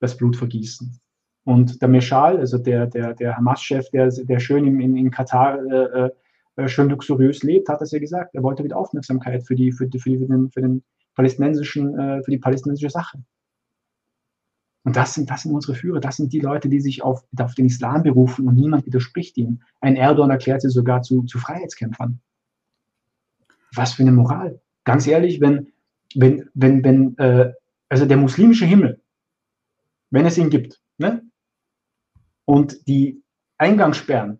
das 0.00 0.16
Blut 0.16 0.36
vergießen. 0.36 1.00
Und 1.44 1.82
der 1.82 1.88
Meshal, 1.88 2.38
also 2.38 2.56
der, 2.58 2.86
der, 2.86 3.14
der 3.14 3.36
Hamas-Chef, 3.36 3.90
der, 3.90 4.08
der 4.08 4.38
schön 4.38 4.66
in, 4.66 4.96
in 4.96 5.10
Katar 5.10 5.58
äh, 5.66 6.10
äh, 6.56 6.68
schön 6.68 6.88
luxuriös 6.88 7.42
lebt, 7.42 7.68
hat 7.68 7.80
das 7.80 7.92
ja 7.92 7.98
gesagt. 7.98 8.34
Er 8.34 8.42
wollte 8.42 8.64
wieder 8.64 8.76
Aufmerksamkeit 8.76 9.46
für 9.46 9.54
die, 9.54 9.72
für, 9.72 9.86
die, 9.86 9.98
für, 9.98 10.10
die, 10.10 10.18
für 10.18 10.26
den, 10.26 10.50
für 10.50 10.60
den 10.60 10.84
palästinensischen, 11.14 11.98
äh, 11.98 12.22
für 12.22 12.30
die 12.30 12.38
palästinensische 12.38 12.90
Sache. 12.90 13.22
Und 14.84 14.96
das 14.96 15.14
sind, 15.14 15.30
das 15.30 15.42
sind 15.42 15.52
unsere 15.52 15.74
Führer, 15.74 15.98
das 15.98 16.16
sind 16.16 16.32
die 16.32 16.40
Leute, 16.40 16.68
die 16.68 16.80
sich 16.80 17.02
auf, 17.02 17.24
auf 17.38 17.54
den 17.54 17.66
Islam 17.66 18.02
berufen 18.02 18.46
und 18.46 18.56
niemand 18.56 18.84
widerspricht 18.84 19.36
ihnen. 19.38 19.62
Ein 19.80 19.96
Erdogan 19.96 20.30
erklärt 20.30 20.60
sie 20.60 20.68
sogar 20.68 21.02
zu, 21.02 21.22
zu 21.22 21.38
Freiheitskämpfern. 21.38 22.20
Was 23.74 23.94
für 23.94 24.02
eine 24.02 24.12
Moral. 24.12 24.60
Ganz 24.84 25.06
ehrlich, 25.06 25.40
wenn, 25.40 25.72
wenn, 26.14 26.50
wenn, 26.52 26.84
wenn, 26.84 27.18
äh, 27.18 27.52
also 27.88 28.04
der 28.04 28.18
muslimische 28.18 28.66
Himmel, 28.66 29.00
wenn 30.10 30.26
es 30.26 30.36
ihn 30.36 30.50
gibt, 30.50 30.80
ne? 30.98 31.22
und 32.44 32.86
die 32.86 33.22
Eingangssperren 33.56 34.38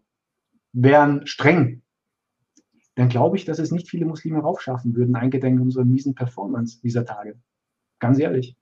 wären 0.72 1.26
streng, 1.26 1.82
dann 2.94 3.08
glaube 3.08 3.36
ich, 3.36 3.44
dass 3.44 3.58
es 3.58 3.70
nicht 3.70 3.88
viele 3.88 4.06
Muslime 4.06 4.38
raufschaffen 4.38 4.94
würden, 4.94 5.16
eingedenk 5.16 5.60
unserer 5.60 5.84
miesen 5.84 6.14
Performance 6.14 6.80
dieser 6.82 7.04
Tage. 7.04 7.36
Ganz 7.98 8.18
ehrlich. 8.18 8.56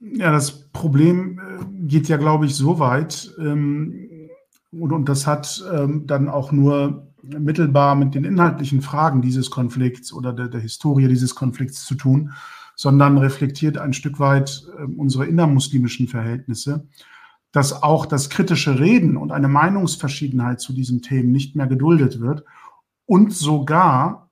Ja, 0.00 0.32
das 0.32 0.70
Problem 0.70 1.38
äh, 1.38 1.86
geht 1.86 2.08
ja, 2.08 2.16
glaube 2.16 2.46
ich, 2.46 2.54
so 2.54 2.78
weit, 2.78 3.34
ähm, 3.38 4.30
und, 4.72 4.92
und 4.92 5.08
das 5.08 5.26
hat 5.26 5.62
ähm, 5.72 6.06
dann 6.06 6.28
auch 6.28 6.52
nur 6.52 7.06
mittelbar 7.22 7.96
mit 7.96 8.14
den 8.14 8.24
inhaltlichen 8.24 8.80
Fragen 8.80 9.20
dieses 9.20 9.50
Konflikts 9.50 10.12
oder 10.12 10.32
der, 10.32 10.48
der 10.48 10.60
Historie 10.60 11.08
dieses 11.08 11.34
Konflikts 11.34 11.84
zu 11.84 11.94
tun, 11.94 12.32
sondern 12.76 13.18
reflektiert 13.18 13.76
ein 13.76 13.92
Stück 13.92 14.20
weit 14.20 14.66
äh, 14.78 14.84
unsere 14.84 15.26
innermuslimischen 15.26 16.08
Verhältnisse, 16.08 16.86
dass 17.52 17.82
auch 17.82 18.06
das 18.06 18.30
kritische 18.30 18.78
Reden 18.78 19.16
und 19.16 19.32
eine 19.32 19.48
Meinungsverschiedenheit 19.48 20.60
zu 20.60 20.72
diesen 20.72 21.02
Themen 21.02 21.32
nicht 21.32 21.56
mehr 21.56 21.66
geduldet 21.66 22.20
wird 22.20 22.44
und 23.10 23.32
sogar 23.34 24.30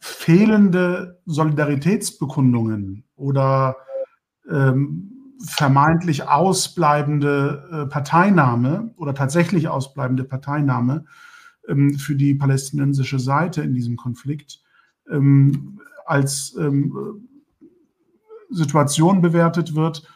fehlende 0.00 1.18
Solidaritätsbekundungen 1.24 3.04
oder 3.16 3.74
ähm, 4.50 5.36
vermeintlich 5.42 6.28
ausbleibende 6.28 7.70
äh, 7.72 7.86
Parteinahme 7.86 8.92
oder 8.98 9.14
tatsächlich 9.14 9.68
ausbleibende 9.68 10.24
Parteinahme 10.24 11.06
ähm, 11.68 11.94
für 11.94 12.16
die 12.16 12.34
palästinensische 12.34 13.18
Seite 13.18 13.62
in 13.62 13.72
diesem 13.72 13.96
Konflikt 13.96 14.60
ähm, 15.10 15.80
als 16.04 16.54
ähm, 16.60 17.30
Situation 18.50 19.22
bewertet 19.22 19.74
wird, 19.74 20.06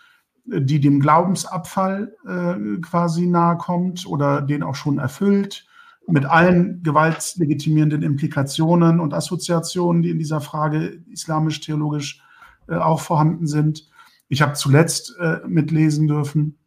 die 0.45 0.81
dem 0.81 1.01
Glaubensabfall 1.01 2.15
äh, 2.27 2.81
quasi 2.83 3.25
nahe 3.25 3.57
kommt 3.57 4.07
oder 4.07 4.43
den 4.43 4.62
auch 4.62 4.75
schon 4.75 4.99
erfüllt, 4.99 5.67
mit 6.07 6.26
allen 6.26 6.82
gewaltlegitimierenden 6.82 8.02
Implikationen 8.02 9.00
und 9.00 9.14
Assoziationen, 9.14 10.02
die 10.02 10.11
in 10.11 10.18
dieser 10.18 10.40
Frage 10.40 11.02
islamisch-theologisch 11.11 12.22
äh, 12.68 12.76
auch 12.76 13.00
vorhanden 13.00 13.46
sind. 13.46 13.88
Ich 14.28 14.42
habe 14.42 14.55
zuletzt 14.55 15.14
äh, 15.18 15.38
mitlesen 15.46 16.09
dürfen, 16.09 16.59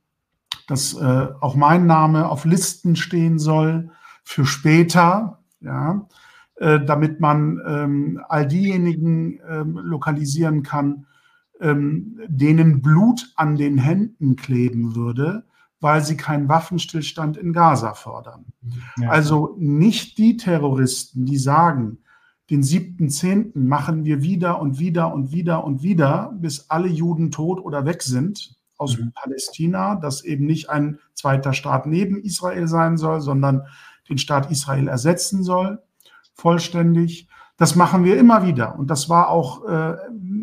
dass 0.68 0.94
äh, 0.94 1.28
auch 1.40 1.56
mein 1.56 1.86
Name 1.86 2.30
auf 2.30 2.46
Listen 2.46 2.96
stehen 2.96 3.40
soll 3.40 3.92
für 4.24 4.46
später, 4.46 5.40
ja, 5.62 6.08
äh, 6.56 6.80
damit 6.84 7.20
man 7.20 7.62
ähm, 7.66 8.22
all 8.28 8.48
diejenigen 8.48 9.40
ähm, 9.48 9.78
lokalisieren 9.78 10.64
kann, 10.64 11.06
ähm, 11.60 12.20
denen 12.28 12.82
Blut 12.82 13.32
an 13.36 13.56
den 13.56 13.78
Händen 13.78 14.36
kleben 14.36 14.96
würde, 14.96 15.44
weil 15.80 16.04
sie 16.04 16.18
keinen 16.18 16.50
Waffenstillstand 16.50 17.38
in 17.38 17.54
Gaza 17.54 17.94
fordern. 17.94 18.46
Ja. 18.98 19.10
Also 19.10 19.56
nicht 19.60 20.18
die 20.18 20.38
Terroristen, 20.38 21.26
die 21.26 21.38
sagen, 21.38 22.00
den 22.50 22.64
siebten, 22.64 23.10
zehnten 23.10 23.68
machen 23.68 24.06
wir 24.06 24.22
wieder 24.22 24.62
und 24.62 24.80
wieder 24.80 25.14
und 25.14 25.32
wieder 25.32 25.64
und 25.64 25.84
wieder, 25.84 26.34
bis 26.40 26.70
alle 26.70 26.88
Juden 26.88 27.30
tot 27.32 27.60
oder 27.60 27.86
weg 27.86 28.02
sind 28.02 28.56
aus 28.78 28.98
mhm. 28.98 29.12
Palästina, 29.14 29.96
das 29.96 30.24
eben 30.24 30.46
nicht 30.46 30.70
ein 30.70 31.00
zweiter 31.14 31.54
Staat 31.54 31.88
neben 31.88 32.22
Israel 32.22 32.68
sein 32.68 32.98
soll, 32.98 33.22
sondern 33.22 33.64
den 34.10 34.18
Staat 34.18 34.52
Israel 34.52 34.88
ersetzen 34.88 35.44
soll, 35.44 35.82
vollständig. 36.36 37.28
Das 37.58 37.76
machen 37.76 38.04
wir 38.04 38.18
immer 38.18 38.46
wieder. 38.46 38.78
Und 38.78 38.92
das 38.92 39.10
war 39.10 39.30
auch 39.30 39.66
äh, 39.68 39.96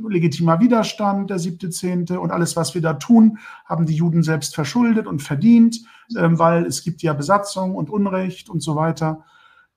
legitimer 0.08 0.60
Widerstand, 0.60 1.30
der 1.30 1.38
siebte, 1.38 1.70
zehnte. 1.70 2.18
Und 2.18 2.32
alles, 2.32 2.56
was 2.56 2.74
wir 2.74 2.82
da 2.82 2.94
tun, 2.94 3.38
haben 3.64 3.86
die 3.86 3.94
Juden 3.94 4.24
selbst 4.24 4.56
verschuldet 4.56 5.06
und 5.06 5.22
verdient, 5.22 5.78
äh, 6.16 6.28
weil 6.32 6.66
es 6.66 6.82
gibt 6.82 7.02
ja 7.02 7.12
Besatzung 7.12 7.76
und 7.76 7.88
Unrecht 7.88 8.50
und 8.50 8.60
so 8.60 8.74
weiter. 8.74 9.24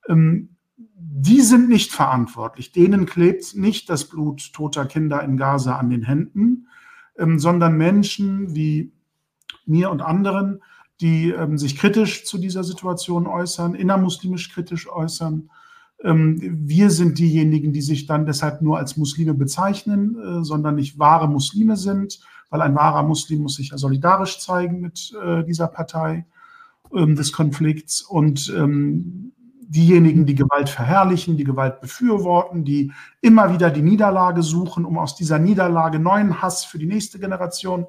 Ähm, 0.09 0.57
die 0.95 1.41
sind 1.41 1.69
nicht 1.69 1.91
verantwortlich. 1.91 2.71
Denen 2.71 3.05
klebt 3.05 3.55
nicht 3.55 3.87
das 3.89 4.05
Blut 4.05 4.51
toter 4.53 4.87
Kinder 4.87 5.21
in 5.21 5.37
Gaza 5.37 5.77
an 5.77 5.91
den 5.91 6.03
Händen, 6.03 6.67
ähm, 7.19 7.37
sondern 7.37 7.77
Menschen 7.77 8.55
wie 8.55 8.91
mir 9.67 9.91
und 9.91 10.01
anderen, 10.01 10.63
die 11.01 11.29
ähm, 11.29 11.59
sich 11.59 11.77
kritisch 11.77 12.25
zu 12.25 12.39
dieser 12.39 12.63
Situation 12.63 13.27
äußern, 13.27 13.75
innermuslimisch 13.75 14.51
kritisch 14.51 14.89
äußern 14.89 15.33
ähm, 15.33 15.49
wir 15.99 16.91
sind 16.91 17.17
diejenigen, 17.17 17.73
die 17.73 17.81
sich 17.81 18.05
dann 18.05 18.25
deshalb 18.25 18.61
nur 18.61 18.77
als 18.77 18.97
Muslime 18.97 19.33
bezeichnen, 19.33 20.15
äh, 20.15 20.43
sondern 20.43 20.75
nicht 20.75 20.99
wahre 20.99 21.27
Muslime 21.27 21.75
sind, 21.75 22.19
weil 22.49 22.61
ein 22.61 22.75
wahrer 22.75 23.03
Muslim 23.03 23.41
muss 23.41 23.55
sich 23.55 23.71
ja 23.71 23.77
solidarisch 23.77 24.39
zeigen 24.39 24.79
mit 24.79 25.13
äh, 25.23 25.43
dieser 25.43 25.67
Partei 25.67 26.25
ähm, 26.93 27.15
des 27.15 27.33
Konflikts. 27.33 28.01
Und 28.03 28.53
ähm, 28.55 29.31
diejenigen, 29.59 30.25
die 30.25 30.35
Gewalt 30.35 30.69
verherrlichen, 30.69 31.35
die 31.35 31.43
Gewalt 31.43 31.81
befürworten, 31.81 32.63
die 32.63 32.91
immer 33.21 33.51
wieder 33.51 33.71
die 33.71 33.81
Niederlage 33.81 34.43
suchen, 34.43 34.85
um 34.85 34.97
aus 34.97 35.15
dieser 35.15 35.39
Niederlage 35.39 35.99
neuen 35.99 36.41
Hass 36.41 36.63
für 36.63 36.77
die 36.77 36.85
nächste 36.85 37.19
Generation 37.19 37.85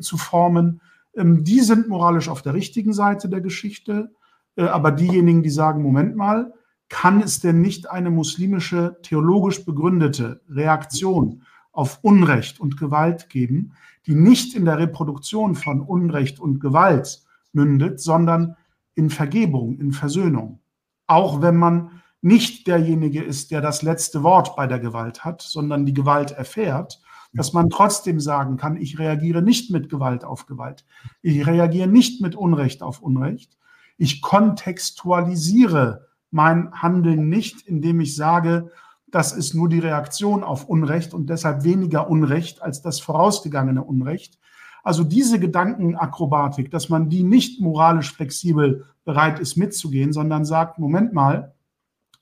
zu 0.00 0.16
formen, 0.16 0.80
die 1.14 1.60
sind 1.60 1.88
moralisch 1.88 2.28
auf 2.28 2.42
der 2.42 2.54
richtigen 2.54 2.92
Seite 2.92 3.28
der 3.28 3.40
Geschichte. 3.40 4.12
Äh, 4.58 4.64
aber 4.64 4.90
diejenigen, 4.90 5.42
die 5.42 5.50
sagen, 5.50 5.82
Moment 5.82 6.16
mal, 6.16 6.52
kann 6.88 7.20
es 7.20 7.40
denn 7.40 7.60
nicht 7.60 7.90
eine 7.90 8.10
muslimische, 8.10 8.98
theologisch 9.02 9.64
begründete 9.64 10.40
Reaktion 10.48 11.42
auf 11.72 11.98
Unrecht 12.02 12.60
und 12.60 12.76
Gewalt 12.76 13.28
geben, 13.28 13.72
die 14.06 14.14
nicht 14.14 14.54
in 14.54 14.64
der 14.64 14.78
Reproduktion 14.78 15.54
von 15.54 15.80
Unrecht 15.80 16.40
und 16.40 16.60
Gewalt 16.60 17.22
mündet, 17.52 18.00
sondern 18.00 18.56
in 18.94 19.10
Vergebung, 19.10 19.78
in 19.78 19.92
Versöhnung. 19.92 20.60
Auch 21.06 21.42
wenn 21.42 21.56
man 21.56 22.02
nicht 22.20 22.66
derjenige 22.66 23.22
ist, 23.22 23.50
der 23.50 23.60
das 23.60 23.82
letzte 23.82 24.22
Wort 24.22 24.56
bei 24.56 24.66
der 24.66 24.80
Gewalt 24.80 25.24
hat, 25.24 25.42
sondern 25.42 25.86
die 25.86 25.94
Gewalt 25.94 26.32
erfährt, 26.32 27.00
dass 27.32 27.52
man 27.52 27.70
trotzdem 27.70 28.18
sagen 28.18 28.56
kann, 28.56 28.76
ich 28.76 28.98
reagiere 28.98 29.42
nicht 29.42 29.70
mit 29.70 29.88
Gewalt 29.88 30.24
auf 30.24 30.46
Gewalt. 30.46 30.84
Ich 31.22 31.46
reagiere 31.46 31.86
nicht 31.86 32.20
mit 32.20 32.34
Unrecht 32.34 32.82
auf 32.82 33.02
Unrecht. 33.02 33.56
Ich 33.98 34.22
kontextualisiere 34.22 36.07
mein 36.30 36.72
Handeln 36.72 37.28
nicht, 37.28 37.62
indem 37.66 38.00
ich 38.00 38.16
sage, 38.16 38.70
das 39.10 39.32
ist 39.32 39.54
nur 39.54 39.68
die 39.68 39.78
Reaktion 39.78 40.44
auf 40.44 40.68
Unrecht 40.68 41.14
und 41.14 41.30
deshalb 41.30 41.64
weniger 41.64 42.10
Unrecht 42.10 42.62
als 42.62 42.82
das 42.82 43.00
vorausgegangene 43.00 43.82
Unrecht. 43.82 44.38
Also 44.82 45.04
diese 45.04 45.40
Gedankenakrobatik, 45.40 46.70
dass 46.70 46.88
man 46.88 47.08
die 47.08 47.22
nicht 47.22 47.60
moralisch 47.60 48.12
flexibel 48.12 48.86
bereit 49.04 49.38
ist 49.38 49.56
mitzugehen, 49.56 50.12
sondern 50.12 50.44
sagt, 50.44 50.78
Moment 50.78 51.12
mal, 51.12 51.54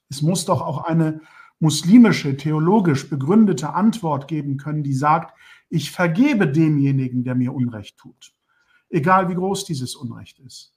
es 0.08 0.22
muss 0.22 0.44
doch 0.44 0.62
auch 0.62 0.84
eine 0.84 1.20
muslimische, 1.58 2.36
theologisch 2.36 3.08
begründete 3.08 3.72
Antwort 3.72 4.28
geben 4.28 4.56
können, 4.56 4.82
die 4.82 4.94
sagt, 4.94 5.36
ich 5.68 5.90
vergebe 5.90 6.46
demjenigen, 6.46 7.24
der 7.24 7.34
mir 7.34 7.52
Unrecht 7.52 7.98
tut, 7.98 8.34
egal 8.88 9.28
wie 9.28 9.34
groß 9.34 9.64
dieses 9.64 9.96
Unrecht 9.96 10.38
ist. 10.38 10.74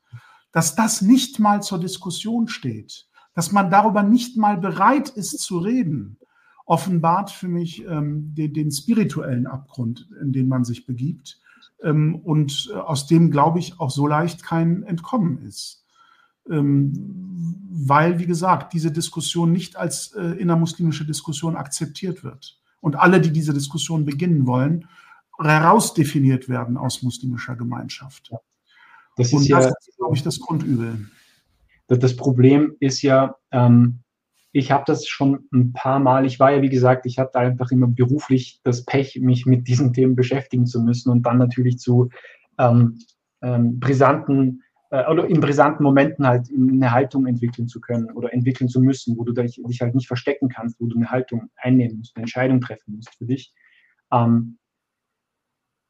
Dass 0.51 0.75
das 0.75 1.01
nicht 1.01 1.37
mal 1.39 1.61
zur 1.61 1.79
Diskussion 1.79 2.47
steht, 2.47 3.08
dass 3.33 3.51
man 3.51 3.69
darüber 3.69 4.03
nicht 4.03 4.37
mal 4.37 4.57
bereit 4.57 5.09
ist 5.09 5.39
zu 5.39 5.59
reden, 5.59 6.17
offenbart 6.65 7.31
für 7.31 7.47
mich 7.47 7.85
ähm, 7.85 8.33
den, 8.35 8.53
den, 8.53 8.71
spirituellen 8.71 9.47
Abgrund, 9.47 10.07
in 10.21 10.31
den 10.33 10.47
man 10.47 10.63
sich 10.63 10.85
begibt 10.85 11.39
ähm, 11.83 12.15
und 12.15 12.69
äh, 12.71 12.77
aus 12.77 13.07
dem, 13.07 13.31
glaube 13.31 13.59
ich, 13.59 13.79
auch 13.79 13.89
so 13.89 14.05
leicht 14.07 14.43
kein 14.43 14.83
Entkommen 14.83 15.41
ist. 15.45 15.83
Ähm, 16.49 16.93
weil, 17.71 18.19
wie 18.19 18.25
gesagt, 18.25 18.73
diese 18.73 18.91
Diskussion 18.91 19.51
nicht 19.51 19.77
als 19.77 20.13
äh, 20.13 20.21
innermuslimische 20.21 21.05
Diskussion 21.05 21.55
akzeptiert 21.55 22.23
wird. 22.23 22.59
Und 22.81 22.95
alle, 22.95 23.19
die 23.19 23.31
diese 23.31 23.53
Diskussion 23.53 24.05
beginnen 24.05 24.45
wollen, 24.45 24.87
herausdefiniert 25.39 26.49
werden 26.49 26.77
aus 26.77 27.01
muslimischer 27.01 27.55
Gemeinschaft. 27.55 28.31
Das 29.15 29.27
ist 29.27 29.33
und 29.33 29.49
das 29.49 29.67
ist, 29.67 29.97
glaube 29.97 30.15
ich, 30.15 30.23
das 30.23 30.39
Grundübel. 30.39 31.09
Das 31.89 32.15
Problem 32.15 32.75
ist 32.79 33.01
ja, 33.01 33.35
ähm, 33.51 33.99
ich 34.51 34.71
habe 34.71 34.83
das 34.85 35.07
schon 35.07 35.47
ein 35.51 35.73
paar 35.73 35.99
Mal, 35.99 36.25
ich 36.25 36.39
war 36.39 36.51
ja, 36.51 36.61
wie 36.61 36.69
gesagt, 36.69 37.05
ich 37.05 37.17
hatte 37.17 37.39
einfach 37.39 37.71
immer 37.71 37.87
beruflich 37.87 38.59
das 38.63 38.85
Pech, 38.85 39.19
mich 39.21 39.45
mit 39.45 39.67
diesen 39.67 39.93
Themen 39.93 40.15
beschäftigen 40.15 40.65
zu 40.65 40.81
müssen 40.81 41.09
und 41.09 41.23
dann 41.23 41.37
natürlich 41.37 41.79
zu 41.79 42.09
ähm, 42.59 42.99
ähm, 43.41 43.79
brisanten 43.79 44.63
äh, 44.91 45.05
oder 45.09 45.27
in 45.27 45.39
brisanten 45.39 45.83
Momenten 45.83 46.27
halt 46.27 46.49
eine 46.51 46.91
Haltung 46.91 47.25
entwickeln 47.25 47.67
zu 47.67 47.79
können 47.79 48.11
oder 48.11 48.33
entwickeln 48.33 48.69
zu 48.69 48.81
müssen, 48.81 49.17
wo 49.17 49.23
du 49.23 49.33
dich, 49.33 49.59
dich 49.65 49.81
halt 49.81 49.95
nicht 49.95 50.07
verstecken 50.07 50.49
kannst, 50.49 50.79
wo 50.79 50.85
du 50.85 50.95
eine 50.95 51.09
Haltung 51.09 51.49
einnehmen 51.55 51.97
musst, 51.97 52.15
eine 52.15 52.23
Entscheidung 52.23 52.61
treffen 52.61 52.95
musst 52.95 53.15
für 53.15 53.25
dich. 53.25 53.53
Ähm, 54.11 54.58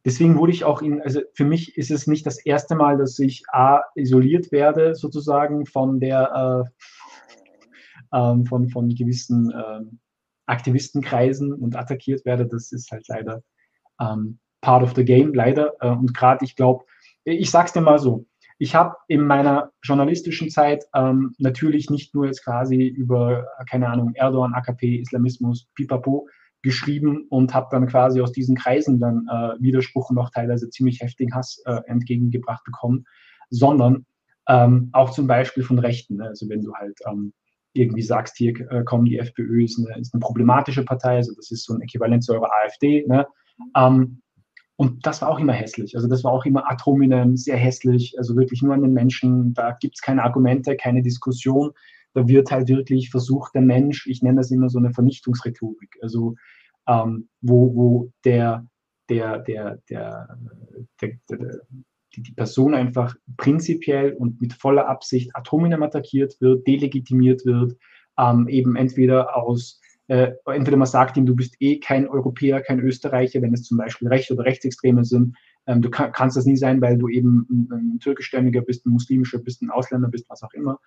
deswegen 0.10 0.40
wurde 0.40 0.52
ich 0.52 0.64
auch 0.64 0.82
in, 0.82 1.04
also 1.04 1.22
für 1.36 1.46
mich 1.46 1.78
ist 1.78 1.92
es 1.92 2.08
nicht 2.08 2.26
das 2.26 2.44
erste 2.44 2.74
Mal, 2.74 2.98
dass 2.98 3.20
ich 3.20 3.44
A, 3.52 3.82
isoliert 3.94 4.52
werde, 4.52 4.96
sozusagen 4.96 5.68
von 5.68 6.00
der, 6.00 6.66
äh, 8.12 8.18
ähm, 8.18 8.48
von, 8.48 8.70
von 8.70 8.90
gewissen 8.90 9.52
äh, 9.52 9.82
Aktivistenkreisen 10.48 11.54
und 11.54 11.76
attackiert 11.76 12.26
werde. 12.26 12.48
Das 12.48 12.72
ist 12.72 12.90
halt 12.90 13.08
leider 13.08 13.44
ähm, 14.02 14.40
part 14.62 14.82
of 14.82 14.96
the 14.96 15.06
game, 15.06 15.32
leider. 15.36 15.74
Äh, 15.80 15.92
und 15.92 16.16
gerade, 16.16 16.44
ich 16.44 16.56
glaube, 16.56 16.86
ich 17.24 17.52
sag's 17.52 17.74
dir 17.74 17.82
mal 17.82 18.00
so, 18.00 18.26
ich 18.58 18.74
habe 18.74 18.96
in 19.10 19.22
meiner 19.22 19.72
journalistischen 19.84 20.50
Zeit 20.50 20.86
ähm, 20.96 21.36
natürlich 21.38 21.92
nicht 21.92 22.16
nur 22.16 22.26
jetzt 22.26 22.44
quasi 22.44 22.88
über, 22.88 23.46
keine 23.70 23.88
Ahnung, 23.88 24.16
Erdogan, 24.16 24.56
AKP, 24.56 25.02
Islamismus, 25.02 25.68
Pipapo 25.76 26.28
geschrieben 26.62 27.26
und 27.30 27.54
habe 27.54 27.68
dann 27.72 27.88
quasi 27.88 28.22
aus 28.22 28.32
diesen 28.32 28.56
Kreisen 28.56 29.00
dann 29.00 29.28
äh, 29.30 29.62
Widerspruch 29.62 30.10
und 30.10 30.18
auch 30.18 30.30
teilweise 30.30 30.70
ziemlich 30.70 31.00
heftigen 31.00 31.34
Hass 31.34 31.62
äh, 31.66 31.80
entgegengebracht 31.88 32.64
bekommen, 32.66 33.06
sondern 33.50 34.06
ähm, 34.48 34.90
auch 34.94 35.12
zum 35.12 35.28
Beispiel 35.28 35.64
von 35.64 35.80
Rechten. 35.80 36.18
Ne? 36.18 36.28
Also 36.28 36.50
wenn 36.50 36.62
du 36.62 36.74
halt 36.74 36.98
ähm, 37.10 37.34
irgendwie 37.74 38.02
sagst, 38.02 38.38
hier 38.38 38.60
äh, 38.72 38.84
kommen 38.84 39.06
die 39.06 39.20
FPÖ 39.20 39.64
ist 39.64 39.80
eine, 39.80 40.00
ist 40.00 40.14
eine 40.14 40.20
problematische 40.20 40.84
Partei, 40.84 41.18
also 41.18 41.34
das 41.36 41.52
ist 41.52 41.66
so 41.66 41.74
ein 41.74 41.82
Äquivalent 41.82 42.24
zu 42.24 42.34
eurer 42.34 42.50
AfD. 42.64 43.06
Ne? 43.08 43.26
Ähm, 43.76 44.22
und 44.76 45.06
das 45.06 45.22
war 45.22 45.30
auch 45.30 45.40
immer 45.40 45.54
hässlich. 45.54 45.96
Also 45.96 46.08
das 46.08 46.24
war 46.24 46.32
auch 46.32 46.46
immer 46.46 46.70
ad 46.72 46.84
hominem, 46.86 47.36
sehr 47.36 47.58
hässlich. 47.58 48.16
Also 48.18 48.38
wirklich 48.38 48.62
nur 48.62 48.74
an 48.74 48.82
den 48.82 48.94
Menschen. 48.94 49.54
Da 49.54 49.78
gibt 49.80 49.96
es 49.96 50.02
keine 50.02 50.24
Argumente, 50.24 50.78
keine 50.78 51.02
Diskussion. 51.02 51.72
Da 52.20 52.28
wird 52.28 52.52
halt 52.52 52.68
wirklich 52.68 53.10
versucht, 53.10 53.56
der 53.56 53.62
Mensch, 53.62 54.06
ich 54.08 54.22
nenne 54.22 54.42
das 54.42 54.52
immer 54.52 54.70
so 54.70 54.78
eine 54.78 54.92
Vernichtungsrhetorik, 54.92 55.98
also 56.02 56.36
ähm, 56.86 57.30
wo, 57.40 57.74
wo 57.74 58.12
der, 58.26 58.68
der, 59.08 59.40
der, 59.40 59.80
der, 59.90 60.38
der, 61.00 61.12
der 61.30 61.62
die, 62.14 62.24
die 62.24 62.34
Person 62.34 62.74
einfach 62.74 63.16
prinzipiell 63.38 64.12
und 64.12 64.42
mit 64.42 64.52
voller 64.52 64.90
Absicht 64.90 65.32
ad 65.34 65.50
hominem 65.50 65.82
attackiert 65.82 66.36
wird, 66.42 66.68
delegitimiert 66.68 67.46
wird, 67.46 67.78
ähm, 68.18 68.50
eben 68.50 68.76
entweder 68.76 69.38
aus 69.38 69.80
äh, 70.08 70.34
entweder 70.46 70.76
man 70.76 70.88
sagt 70.88 71.16
ihm, 71.16 71.26
du 71.26 71.38
bist 71.38 71.56
eh 71.60 71.80
kein 71.80 72.10
Europäer, 72.10 72.60
kein 72.62 72.82
Österreicher, 72.82 73.42
wenn 73.42 73.54
es 73.54 73.64
zum 73.64 73.78
Beispiel 73.78 74.10
Recht 74.10 74.30
oder 74.30 74.44
Rechtsextreme 74.44 75.06
sind. 75.06 75.38
Ähm, 75.68 75.82
du 75.82 75.90
kann, 75.90 76.12
kannst 76.12 76.36
das 76.36 76.46
nie 76.46 76.58
sein, 76.58 76.82
weil 76.82 76.98
du 76.98 77.08
eben 77.08 77.48
ein, 77.50 77.70
ein 77.72 78.00
türkischstämmiger 78.00 78.62
bist, 78.62 78.86
ein 78.86 78.90
muslimischer 78.90 79.38
bist, 79.38 79.62
ein 79.62 79.70
Ausländer 79.70 80.10
bist, 80.10 80.28
was 80.28 80.42
auch 80.42 80.54
immer. 80.54 80.80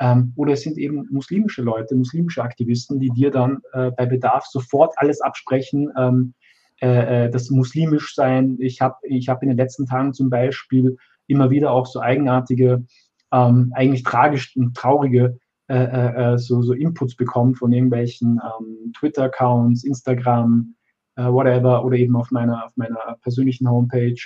Ähm, 0.00 0.32
oder 0.36 0.54
es 0.54 0.62
sind 0.62 0.78
eben 0.78 1.06
muslimische 1.10 1.62
Leute, 1.62 1.94
muslimische 1.94 2.42
Aktivisten, 2.42 2.98
die 2.98 3.10
dir 3.10 3.30
dann 3.30 3.60
äh, 3.72 3.90
bei 3.90 4.06
Bedarf 4.06 4.46
sofort 4.46 4.94
alles 4.96 5.20
absprechen, 5.20 5.90
ähm, 5.96 6.34
äh, 6.80 7.26
äh 7.26 7.30
das 7.30 7.50
muslimisch 7.50 8.14
sein. 8.14 8.56
Ich 8.60 8.80
habe 8.80 8.96
ich 9.02 9.28
hab 9.28 9.42
in 9.42 9.50
den 9.50 9.58
letzten 9.58 9.86
Tagen 9.86 10.14
zum 10.14 10.30
Beispiel 10.30 10.96
immer 11.26 11.50
wieder 11.50 11.70
auch 11.70 11.86
so 11.86 12.00
eigenartige, 12.00 12.84
ähm, 13.30 13.72
eigentlich 13.74 14.02
tragisch 14.02 14.56
und 14.56 14.74
traurige 14.74 15.38
äh, 15.70 15.84
äh, 15.84 16.32
äh, 16.32 16.38
so, 16.38 16.62
so 16.62 16.72
Inputs 16.72 17.14
bekommen 17.14 17.54
von 17.54 17.72
irgendwelchen 17.72 18.40
ähm, 18.42 18.92
Twitter-Accounts, 18.98 19.84
Instagram, 19.84 20.74
whatever, 21.16 21.84
oder 21.84 21.96
eben 21.96 22.16
auf 22.16 22.30
meiner, 22.30 22.64
auf 22.64 22.72
meiner 22.76 23.18
persönlichen 23.20 23.68
Homepage, 23.68 24.16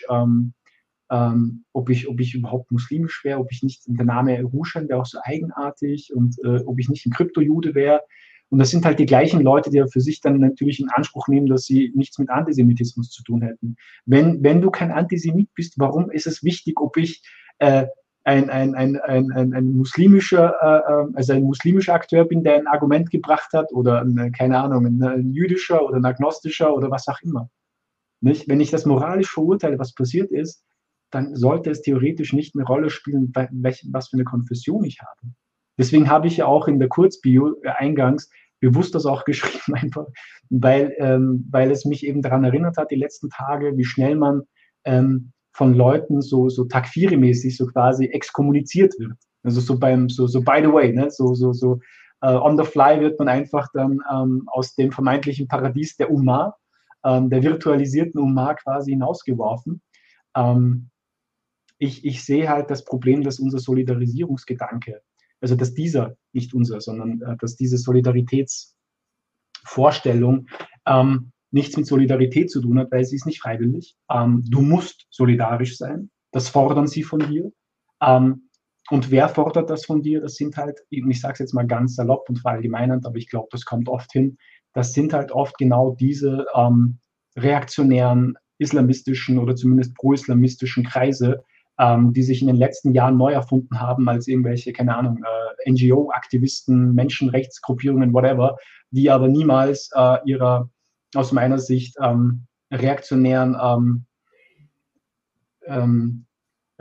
ähm, 1.10 1.64
ob, 1.72 1.90
ich, 1.90 2.08
ob 2.08 2.20
ich 2.20 2.34
überhaupt 2.34 2.70
muslimisch 2.70 3.24
wäre, 3.24 3.38
ob 3.38 3.52
ich 3.52 3.62
nicht, 3.62 3.82
der 3.86 4.06
Name 4.06 4.42
Ruschen 4.42 4.88
wäre 4.88 5.00
auch 5.00 5.06
so 5.06 5.18
eigenartig 5.22 6.12
und 6.14 6.36
äh, 6.44 6.60
ob 6.64 6.78
ich 6.78 6.88
nicht 6.88 7.06
ein 7.06 7.12
Kryptojude 7.12 7.74
wäre. 7.74 8.00
Und 8.50 8.58
das 8.58 8.70
sind 8.70 8.84
halt 8.84 8.98
die 8.98 9.06
gleichen 9.06 9.40
Leute, 9.40 9.70
die 9.70 9.78
ja 9.78 9.86
für 9.86 10.00
sich 10.00 10.20
dann 10.20 10.38
natürlich 10.38 10.78
in 10.78 10.88
Anspruch 10.90 11.28
nehmen, 11.28 11.46
dass 11.46 11.64
sie 11.64 11.92
nichts 11.94 12.18
mit 12.18 12.30
Antisemitismus 12.30 13.10
zu 13.10 13.22
tun 13.24 13.42
hätten. 13.42 13.76
Wenn, 14.06 14.42
wenn 14.42 14.60
du 14.60 14.70
kein 14.70 14.92
Antisemit 14.92 15.48
bist, 15.54 15.74
warum 15.78 16.10
ist 16.10 16.26
es 16.26 16.44
wichtig, 16.44 16.80
ob 16.80 16.96
ich 16.96 17.22
äh, 17.58 17.86
ein, 18.24 18.48
ein, 18.50 18.74
ein, 18.74 18.96
ein, 19.00 19.32
ein, 19.32 19.54
ein 19.54 19.76
muslimischer, 19.76 20.54
äh, 20.62 20.92
ähm, 20.92 21.12
also 21.14 21.34
ein 21.34 21.42
muslimischer 21.42 21.94
Akteur 21.94 22.24
bin, 22.24 22.42
der 22.42 22.56
ein 22.56 22.66
Argument 22.66 23.10
gebracht 23.10 23.52
hat 23.52 23.72
oder 23.72 24.00
ein, 24.00 24.32
keine 24.32 24.58
Ahnung, 24.58 24.86
ein, 24.86 25.02
ein, 25.02 25.32
jüdischer 25.32 25.84
oder 25.84 25.96
ein 25.96 26.04
agnostischer 26.04 26.74
oder 26.74 26.90
was 26.90 27.06
auch 27.08 27.20
immer. 27.22 27.50
Nicht? 28.20 28.48
Wenn 28.48 28.60
ich 28.60 28.70
das 28.70 28.86
moralisch 28.86 29.30
verurteile, 29.30 29.78
was 29.78 29.94
passiert 29.94 30.30
ist, 30.30 30.64
dann 31.14 31.34
sollte 31.36 31.70
es 31.70 31.82
theoretisch 31.82 32.32
nicht 32.32 32.54
eine 32.54 32.64
Rolle 32.64 32.90
spielen, 32.90 33.32
welch, 33.52 33.86
was 33.92 34.08
für 34.08 34.16
eine 34.16 34.24
Konfession 34.24 34.84
ich 34.84 35.00
habe. 35.00 35.32
Deswegen 35.78 36.08
habe 36.08 36.26
ich 36.26 36.36
ja 36.36 36.46
auch 36.46 36.68
in 36.68 36.78
der 36.78 36.88
Kurzbio 36.88 37.56
äh, 37.62 37.68
eingangs 37.70 38.30
bewusst 38.60 38.94
das 38.94 39.06
auch 39.06 39.24
geschrieben, 39.26 39.74
einfach, 39.74 40.06
weil, 40.50 40.94
ähm, 40.98 41.46
weil 41.50 41.70
es 41.70 41.84
mich 41.84 42.06
eben 42.06 42.22
daran 42.22 42.44
erinnert 42.44 42.76
hat, 42.76 42.90
die 42.90 42.96
letzten 42.96 43.28
Tage, 43.30 43.76
wie 43.76 43.84
schnell 43.84 44.16
man 44.16 44.42
ähm, 44.84 45.32
von 45.52 45.74
Leuten 45.74 46.20
so, 46.20 46.48
so 46.48 46.64
Takfiri-mäßig 46.64 47.56
so 47.56 47.66
quasi 47.66 48.06
exkommuniziert 48.06 48.94
wird. 48.98 49.16
Also 49.44 49.60
so 49.60 49.78
beim, 49.78 50.08
so, 50.08 50.26
so 50.26 50.40
by 50.40 50.60
the 50.62 50.72
way, 50.72 50.92
ne? 50.92 51.10
so, 51.10 51.34
so, 51.34 51.52
so 51.52 51.78
uh, 52.24 52.40
on 52.42 52.56
the 52.56 52.64
fly 52.64 52.98
wird 53.00 53.18
man 53.18 53.28
einfach 53.28 53.68
dann 53.74 54.00
ähm, 54.10 54.48
aus 54.48 54.74
dem 54.74 54.90
vermeintlichen 54.90 55.46
Paradies 55.46 55.96
der 55.96 56.10
Ummah, 56.10 56.56
ähm, 57.04 57.30
der 57.30 57.42
virtualisierten 57.42 58.18
Ummah 58.20 58.54
quasi 58.54 58.92
hinausgeworfen. 58.92 59.82
Ähm, 60.34 60.90
ich, 61.84 62.04
ich 62.04 62.24
sehe 62.24 62.48
halt 62.48 62.70
das 62.70 62.84
Problem, 62.84 63.22
dass 63.22 63.38
unser 63.38 63.58
Solidarisierungsgedanke, 63.58 65.02
also 65.40 65.54
dass 65.54 65.74
dieser, 65.74 66.16
nicht 66.32 66.54
unser, 66.54 66.80
sondern 66.80 67.20
äh, 67.22 67.36
dass 67.38 67.56
diese 67.56 67.78
Solidaritätsvorstellung 67.78 70.46
ähm, 70.86 71.30
nichts 71.50 71.76
mit 71.76 71.86
Solidarität 71.86 72.50
zu 72.50 72.60
tun 72.60 72.78
hat, 72.78 72.90
weil 72.90 73.04
sie 73.04 73.16
ist 73.16 73.26
nicht 73.26 73.40
freiwillig. 73.40 73.96
Ähm, 74.10 74.42
du 74.48 74.60
musst 74.60 75.06
solidarisch 75.10 75.76
sein. 75.76 76.10
Das 76.32 76.48
fordern 76.48 76.88
sie 76.88 77.04
von 77.04 77.20
dir. 77.20 77.52
Ähm, 78.02 78.48
und 78.90 79.10
wer 79.10 79.28
fordert 79.28 79.70
das 79.70 79.86
von 79.86 80.02
dir? 80.02 80.20
Das 80.20 80.34
sind 80.34 80.56
halt, 80.56 80.80
ich 80.90 81.20
sage 81.20 81.34
es 81.34 81.38
jetzt 81.38 81.54
mal 81.54 81.66
ganz 81.66 81.94
salopp 81.94 82.28
und 82.28 82.40
verallgemeinernd, 82.40 83.06
aber 83.06 83.16
ich 83.16 83.30
glaube, 83.30 83.48
das 83.50 83.64
kommt 83.64 83.88
oft 83.88 84.12
hin. 84.12 84.36
Das 84.72 84.92
sind 84.92 85.12
halt 85.12 85.30
oft 85.32 85.56
genau 85.56 85.96
diese 85.98 86.44
ähm, 86.54 86.98
reaktionären, 87.36 88.34
islamistischen 88.58 89.38
oder 89.38 89.56
zumindest 89.56 89.94
pro-islamistischen 89.94 90.84
Kreise, 90.84 91.42
ähm, 91.78 92.12
die 92.12 92.22
sich 92.22 92.40
in 92.40 92.46
den 92.46 92.56
letzten 92.56 92.92
Jahren 92.92 93.16
neu 93.16 93.32
erfunden 93.32 93.80
haben 93.80 94.08
als 94.08 94.28
irgendwelche, 94.28 94.72
keine 94.72 94.96
Ahnung, 94.96 95.22
äh, 95.24 95.70
NGO-Aktivisten, 95.70 96.94
Menschenrechtsgruppierungen, 96.94 98.12
whatever, 98.12 98.56
die 98.90 99.10
aber 99.10 99.28
niemals 99.28 99.90
äh, 99.94 100.18
ihrer 100.24 100.70
aus 101.14 101.32
meiner 101.32 101.58
Sicht 101.58 101.96
ähm, 102.00 102.46
reaktionären 102.72 103.56
ähm, 103.60 104.06
ähm, 105.66 106.26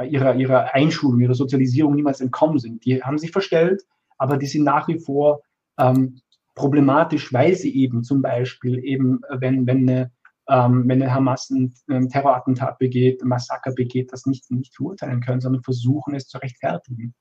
ihrer, 0.04 0.36
ihrer 0.36 0.74
Einschulung, 0.74 1.20
ihrer 1.20 1.36
Sozialisierung 1.36 1.96
niemals 1.96 2.20
entkommen 2.20 2.60
sind. 2.60 2.84
Die 2.86 3.04
haben 3.04 3.18
sich 3.18 3.32
verstellt, 3.32 3.84
aber 4.18 4.38
die 4.38 4.48
sind 4.48 4.64
nach 4.64 4.88
wie 4.88 5.00
vor 5.00 5.42
ähm, 5.78 6.20
problematisch, 6.56 7.32
weil 7.34 7.56
sie 7.56 7.76
eben 7.76 8.04
zum 8.04 8.22
Beispiel 8.22 8.84
eben, 8.84 9.22
wenn, 9.30 9.68
wenn 9.68 9.90
eine 9.90 10.12
ähm, 10.50 10.84
wenn 10.88 11.02
eine 11.02 11.14
Hamas 11.14 11.50
ein, 11.50 11.74
ein 11.90 12.10
Terrorattentat 12.10 12.78
begeht, 12.78 13.22
ein 13.22 13.28
Massaker 13.30 13.74
begeht, 13.74 14.12
das 14.12 14.26
nicht, 14.26 14.50
nicht 14.52 14.76
verurteilen 14.76 15.22
können, 15.22 15.42
sondern 15.42 15.64
versuchen 15.64 16.16
es 16.16 16.28
zu 16.28 16.38
rechtfertigen. 16.38 17.14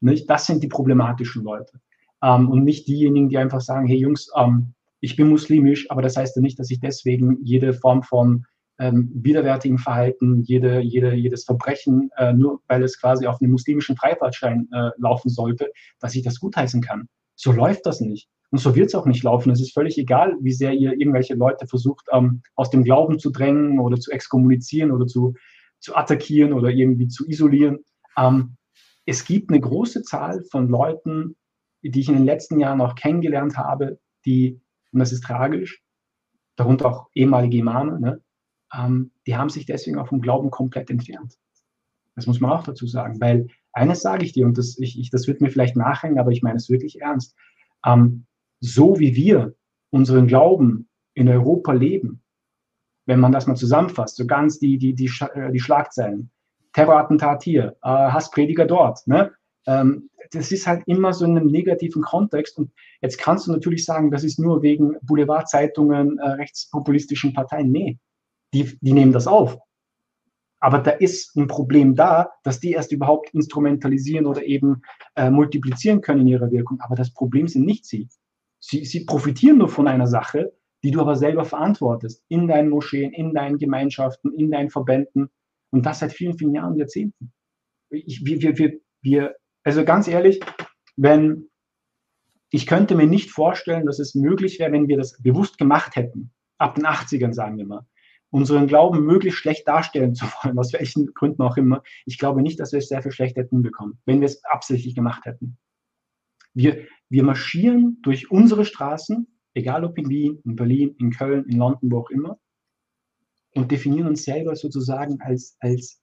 Nicht? 0.00 0.30
Das 0.30 0.46
sind 0.46 0.62
die 0.62 0.68
problematischen 0.68 1.42
Leute. 1.42 1.80
Ähm, 2.22 2.48
und 2.48 2.64
nicht 2.64 2.86
diejenigen, 2.86 3.28
die 3.28 3.38
einfach 3.38 3.60
sagen, 3.60 3.86
hey 3.86 3.98
Jungs, 3.98 4.30
ähm, 4.36 4.74
ich 5.00 5.16
bin 5.16 5.28
muslimisch, 5.28 5.90
aber 5.90 6.02
das 6.02 6.16
heißt 6.16 6.36
ja 6.36 6.42
nicht, 6.42 6.58
dass 6.58 6.70
ich 6.70 6.80
deswegen 6.80 7.38
jede 7.42 7.72
Form 7.72 8.02
von 8.02 8.44
ähm, 8.78 9.10
widerwärtigen 9.14 9.78
Verhalten, 9.78 10.42
jede, 10.42 10.80
jede, 10.80 11.14
jedes 11.14 11.44
Verbrechen, 11.44 12.10
äh, 12.16 12.32
nur 12.32 12.60
weil 12.66 12.82
es 12.82 12.98
quasi 13.00 13.26
auf 13.26 13.40
einem 13.40 13.52
muslimischen 13.52 13.96
Freifahrtschein 13.96 14.68
äh, 14.72 14.90
laufen 14.96 15.28
sollte, 15.28 15.70
dass 16.00 16.14
ich 16.14 16.22
das 16.22 16.40
gutheißen 16.40 16.80
kann. 16.80 17.08
So 17.40 17.52
läuft 17.52 17.86
das 17.86 18.02
nicht. 18.02 18.28
Und 18.50 18.58
so 18.58 18.74
wird 18.74 18.88
es 18.88 18.94
auch 18.94 19.06
nicht 19.06 19.22
laufen. 19.22 19.50
Es 19.50 19.62
ist 19.62 19.72
völlig 19.72 19.96
egal, 19.96 20.36
wie 20.42 20.52
sehr 20.52 20.74
ihr 20.74 20.92
irgendwelche 20.92 21.34
Leute 21.34 21.66
versucht, 21.66 22.06
ähm, 22.12 22.42
aus 22.54 22.68
dem 22.68 22.84
Glauben 22.84 23.18
zu 23.18 23.30
drängen 23.30 23.78
oder 23.80 23.98
zu 23.98 24.10
exkommunizieren 24.10 24.90
oder 24.90 25.06
zu, 25.06 25.32
zu 25.78 25.96
attackieren 25.96 26.52
oder 26.52 26.68
irgendwie 26.68 27.08
zu 27.08 27.26
isolieren. 27.26 27.78
Ähm, 28.18 28.56
es 29.06 29.24
gibt 29.24 29.50
eine 29.50 29.60
große 29.60 30.02
Zahl 30.02 30.44
von 30.50 30.68
Leuten, 30.68 31.34
die 31.82 32.00
ich 32.00 32.08
in 32.08 32.16
den 32.16 32.26
letzten 32.26 32.60
Jahren 32.60 32.82
auch 32.82 32.94
kennengelernt 32.94 33.56
habe, 33.56 33.98
die, 34.26 34.60
und 34.92 34.98
das 34.98 35.12
ist 35.12 35.24
tragisch, 35.24 35.82
darunter 36.56 36.86
auch 36.86 37.08
ehemalige 37.14 37.56
Imame, 37.56 37.98
ne, 38.00 38.22
ähm, 38.74 39.12
die 39.26 39.34
haben 39.34 39.48
sich 39.48 39.64
deswegen 39.64 39.96
auch 39.96 40.08
vom 40.08 40.20
Glauben 40.20 40.50
komplett 40.50 40.90
entfernt. 40.90 41.38
Das 42.16 42.26
muss 42.26 42.40
man 42.40 42.50
auch 42.50 42.64
dazu 42.64 42.86
sagen, 42.86 43.18
weil 43.18 43.46
eines 43.72 44.00
sage 44.00 44.24
ich 44.24 44.32
dir, 44.32 44.46
und 44.46 44.58
das, 44.58 44.78
ich, 44.78 44.98
ich, 44.98 45.10
das 45.10 45.26
wird 45.26 45.40
mir 45.40 45.50
vielleicht 45.50 45.76
nachhängen, 45.76 46.18
aber 46.18 46.30
ich 46.30 46.42
meine 46.42 46.56
es 46.56 46.70
wirklich 46.70 47.00
ernst. 47.00 47.34
Ähm, 47.84 48.26
so 48.60 48.98
wie 48.98 49.14
wir 49.14 49.54
unseren 49.90 50.26
Glauben 50.26 50.88
in 51.14 51.28
Europa 51.28 51.72
leben, 51.72 52.22
wenn 53.06 53.20
man 53.20 53.32
das 53.32 53.46
mal 53.46 53.56
zusammenfasst, 53.56 54.16
so 54.16 54.26
ganz 54.26 54.58
die, 54.58 54.78
die, 54.78 54.94
die, 54.94 55.10
äh, 55.34 55.50
die 55.50 55.60
Schlagzeilen, 55.60 56.30
Terrorattentat 56.72 57.42
hier, 57.42 57.76
äh, 57.82 57.88
Hassprediger 57.88 58.66
dort, 58.66 59.06
ne? 59.06 59.32
Ähm, 59.66 60.10
das 60.32 60.52
ist 60.52 60.66
halt 60.66 60.82
immer 60.86 61.12
so 61.12 61.24
in 61.24 61.36
einem 61.36 61.48
negativen 61.48 62.02
Kontext. 62.02 62.56
Und 62.58 62.70
jetzt 63.00 63.18
kannst 63.18 63.46
du 63.46 63.52
natürlich 63.52 63.84
sagen, 63.84 64.10
das 64.10 64.22
ist 64.22 64.38
nur 64.38 64.62
wegen 64.62 64.96
Boulevardzeitungen, 65.02 66.18
äh, 66.18 66.30
rechtspopulistischen 66.30 67.32
Parteien. 67.32 67.70
Nee, 67.72 67.98
die, 68.54 68.78
die 68.80 68.92
nehmen 68.92 69.12
das 69.12 69.26
auf. 69.26 69.58
Aber 70.60 70.78
da 70.78 70.90
ist 70.90 71.36
ein 71.36 71.46
Problem 71.46 71.94
da, 71.94 72.30
dass 72.44 72.60
die 72.60 72.72
erst 72.72 72.92
überhaupt 72.92 73.32
instrumentalisieren 73.34 74.26
oder 74.26 74.44
eben 74.44 74.82
äh, 75.16 75.30
multiplizieren 75.30 76.02
können 76.02 76.20
in 76.20 76.26
ihrer 76.28 76.50
Wirkung. 76.50 76.80
Aber 76.80 76.94
das 76.94 77.12
Problem 77.14 77.48
sind 77.48 77.64
nicht 77.64 77.86
sie. 77.86 78.08
Sie, 78.60 78.84
sie 78.84 79.06
profitieren 79.06 79.58
nur 79.58 79.70
von 79.70 79.88
einer 79.88 80.06
Sache, 80.06 80.52
die 80.84 80.90
du 80.90 81.00
aber 81.00 81.16
selber 81.16 81.44
verantwortest, 81.44 82.22
in 82.28 82.46
deinen 82.46 82.68
Moscheen, 82.68 83.12
in 83.12 83.32
deinen 83.32 83.58
Gemeinschaften, 83.58 84.32
in 84.34 84.50
deinen 84.50 84.70
Verbänden 84.70 85.30
und 85.70 85.86
das 85.86 86.00
seit 86.00 86.12
vielen, 86.12 86.36
vielen 86.36 86.54
Jahren, 86.54 86.76
Jahrzehnten. 86.76 87.32
Ich, 87.90 88.24
wir, 88.24 88.42
wir, 88.42 88.58
wir, 88.58 88.80
wir, 89.02 89.36
also 89.64 89.84
ganz 89.84 90.08
ehrlich, 90.08 90.40
wenn 90.96 91.48
ich 92.50 92.66
könnte 92.66 92.96
mir 92.96 93.06
nicht 93.06 93.30
vorstellen, 93.30 93.86
dass 93.86 93.98
es 93.98 94.14
möglich 94.14 94.58
wäre, 94.58 94.72
wenn 94.72 94.88
wir 94.88 94.96
das 94.96 95.20
bewusst 95.22 95.56
gemacht 95.56 95.96
hätten, 95.96 96.32
ab 96.58 96.74
den 96.74 96.84
80ern 96.84 97.32
sagen 97.32 97.56
wir 97.58 97.66
mal, 97.66 97.86
unseren 98.30 98.66
Glauben 98.66 99.04
möglichst 99.04 99.40
schlecht 99.40 99.66
darstellen 99.66 100.14
zu 100.14 100.24
wollen, 100.26 100.58
aus 100.58 100.72
welchen 100.72 101.12
Gründen 101.14 101.42
auch 101.42 101.56
immer. 101.56 101.82
Ich 102.06 102.18
glaube 102.18 102.42
nicht, 102.42 102.60
dass 102.60 102.72
wir 102.72 102.78
es 102.78 102.88
sehr 102.88 103.02
viel 103.02 103.12
schlecht 103.12 103.36
hätten 103.36 103.62
bekommen, 103.62 103.98
wenn 104.06 104.20
wir 104.20 104.26
es 104.26 104.44
absichtlich 104.44 104.94
gemacht 104.94 105.24
hätten. 105.24 105.58
Wir, 106.54 106.86
wir 107.08 107.22
marschieren 107.22 107.98
durch 108.02 108.30
unsere 108.30 108.64
Straßen, 108.64 109.26
egal 109.54 109.84
ob 109.84 109.98
in 109.98 110.08
Wien, 110.08 110.40
in 110.44 110.56
Berlin, 110.56 110.94
in 110.98 111.10
Köln, 111.10 111.44
in 111.46 111.58
London, 111.58 111.90
wo 111.90 111.98
auch 111.98 112.10
immer, 112.10 112.38
und 113.54 113.70
definieren 113.70 114.08
uns 114.08 114.24
selber 114.24 114.54
sozusagen 114.54 115.20
als, 115.20 115.56
als 115.60 116.02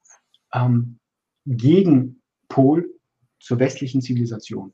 ähm, 0.54 0.99
Gegenpol 1.45 2.94
zur 3.40 3.60
westlichen 3.60 4.02
Zivilisation. 4.02 4.74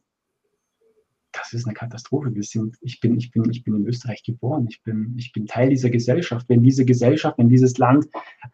Ist 1.54 1.66
eine 1.66 1.74
Katastrophe. 1.74 2.34
Wir 2.34 2.44
sind, 2.44 2.78
ich, 2.82 3.00
bin, 3.00 3.18
ich, 3.18 3.32
bin, 3.32 3.50
ich 3.50 3.64
bin 3.64 3.76
in 3.76 3.88
Österreich 3.88 4.24
geboren. 4.24 4.68
Ich 4.70 4.82
bin, 4.84 5.16
ich 5.18 5.32
bin 5.32 5.46
Teil 5.46 5.70
dieser 5.70 5.90
Gesellschaft. 5.90 6.48
Wenn 6.50 6.64
diese 6.64 6.86
Gesellschaft, 6.86 7.38
wenn 7.38 7.50
dieses 7.50 7.78
Land, 7.78 8.08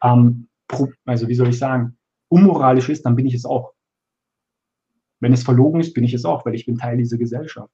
ähm, 0.03 0.47
also 1.05 1.27
wie 1.27 1.35
soll 1.35 1.49
ich 1.49 1.57
sagen, 1.57 1.97
unmoralisch 2.27 2.89
ist, 2.89 3.05
dann 3.05 3.15
bin 3.15 3.25
ich 3.25 3.33
es 3.33 3.45
auch. 3.45 3.73
Wenn 5.19 5.33
es 5.33 5.43
verlogen 5.43 5.81
ist, 5.81 5.93
bin 5.93 6.03
ich 6.03 6.13
es 6.13 6.25
auch, 6.25 6.45
weil 6.45 6.55
ich 6.55 6.65
bin 6.65 6.77
Teil 6.77 6.97
dieser 6.97 7.17
Gesellschaft. 7.17 7.73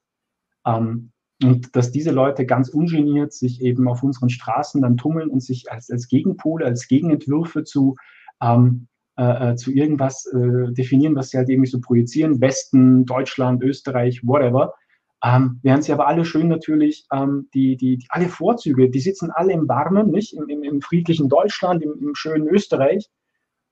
Ähm, 0.66 1.12
und 1.44 1.76
dass 1.76 1.92
diese 1.92 2.12
Leute 2.12 2.46
ganz 2.46 2.70
ungeniert 2.70 3.34
sich 3.34 3.62
eben 3.62 3.88
auf 3.88 4.04
unseren 4.04 4.30
Straßen 4.30 4.82
dann 4.82 4.98
tummeln 4.98 5.30
und 5.30 5.42
sich 5.42 5.72
als, 5.72 5.90
als 5.90 6.08
Gegenpole, 6.08 6.66
als 6.66 6.88
Gegenentwürfe 6.88 7.64
zu, 7.64 7.96
ähm, 8.42 8.88
äh, 9.18 9.52
äh, 9.52 9.56
zu 9.56 9.72
irgendwas 9.72 10.26
äh, 10.28 10.72
definieren, 10.72 11.16
was 11.16 11.30
sie 11.30 11.38
halt 11.38 11.50
irgendwie 11.50 11.70
so 11.70 11.82
projizieren, 11.82 12.40
Westen, 12.42 13.06
Deutschland, 13.06 13.64
Österreich, 13.64 14.22
whatever. 14.26 14.74
Ähm, 15.26 15.60
während 15.64 15.84
sie 15.84 15.92
aber 15.92 16.08
alle 16.08 16.24
schön 16.24 16.48
natürlich 16.50 17.08
ähm, 17.12 17.50
die, 17.54 17.78
die, 17.78 17.98
die, 17.98 18.06
alle 18.10 18.30
Vorzüge, 18.30 18.92
die 18.92 19.00
sitzen 19.00 19.32
alle 19.32 19.54
im 19.54 19.68
Warmen, 19.68 20.12
nicht? 20.12 20.34
Im, 20.34 20.48
im, 20.50 20.62
im 20.62 20.82
friedlichen 20.82 21.30
Deutschland, 21.30 21.82
im, 21.82 21.94
im 22.00 22.14
schönen 22.14 22.48
Österreich 22.48 23.10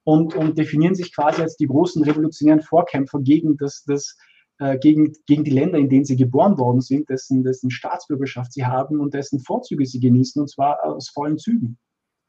und, 0.04 0.34
und 0.34 0.58
definieren 0.58 0.96
sich 0.96 1.14
quasi 1.14 1.44
als 1.44 1.56
die 1.56 1.68
großen 1.68 2.04
revolutionären 2.04 2.62
Vorkämpfer 2.62 3.20
gegen 3.20 3.56
das, 3.58 3.84
das 3.86 4.18
äh, 4.58 4.80
gegen, 4.80 5.14
gegen 5.28 5.44
die 5.44 5.52
Länder, 5.52 5.78
in 5.78 5.90
denen 5.90 6.06
sie 6.06 6.16
geboren 6.16 6.58
worden 6.58 6.82
sind, 6.82 7.10
dessen, 7.10 7.44
dessen 7.44 7.70
Staatsbürgerschaft 7.70 8.52
sie 8.52 8.66
haben 8.66 9.00
und 9.00 9.14
dessen 9.14 9.40
Vorzüge 9.40 9.86
sie 9.86 10.00
genießen, 10.00 10.42
und 10.42 10.48
zwar 10.50 10.84
aus 10.84 11.10
vollen 11.10 11.38
Zügen. 11.38 11.78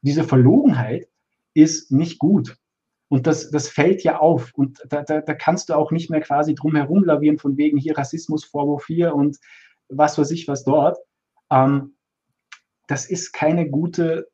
Diese 0.01 0.23
Verlogenheit 0.23 1.07
ist 1.55 1.91
nicht 1.91 2.19
gut. 2.19 2.57
Und 3.07 3.27
das, 3.27 3.51
das 3.51 3.69
fällt 3.69 4.03
ja 4.03 4.19
auf. 4.19 4.51
Und 4.55 4.83
da, 4.89 5.03
da, 5.03 5.21
da 5.21 5.33
kannst 5.33 5.69
du 5.69 5.73
auch 5.73 5.91
nicht 5.91 6.09
mehr 6.09 6.21
quasi 6.21 6.55
drum 6.55 6.75
herum 6.75 7.03
lavieren, 7.03 7.37
von 7.37 7.57
wegen 7.57 7.77
hier 7.77 7.97
Rassismusvorwurf 7.97 8.85
hier 8.87 9.13
und 9.13 9.37
was 9.89 10.17
weiß 10.17 10.31
ich 10.31 10.47
was 10.47 10.63
dort. 10.63 10.97
Ähm, 11.51 11.95
das 12.87 13.05
ist 13.05 13.31
keine 13.31 13.69
gute, 13.69 14.27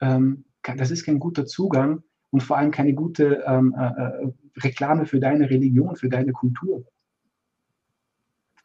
ähm, 0.00 0.44
das 0.62 0.90
ist 0.90 1.04
kein 1.04 1.18
guter 1.18 1.46
Zugang 1.46 2.02
und 2.30 2.42
vor 2.42 2.58
allem 2.58 2.70
keine 2.70 2.94
gute 2.94 3.42
ähm, 3.46 3.74
äh, 3.78 3.86
äh, 3.86 4.32
Reklame 4.62 5.06
für 5.06 5.20
deine 5.20 5.48
Religion, 5.48 5.96
für 5.96 6.08
deine 6.08 6.32
Kultur. 6.32 6.84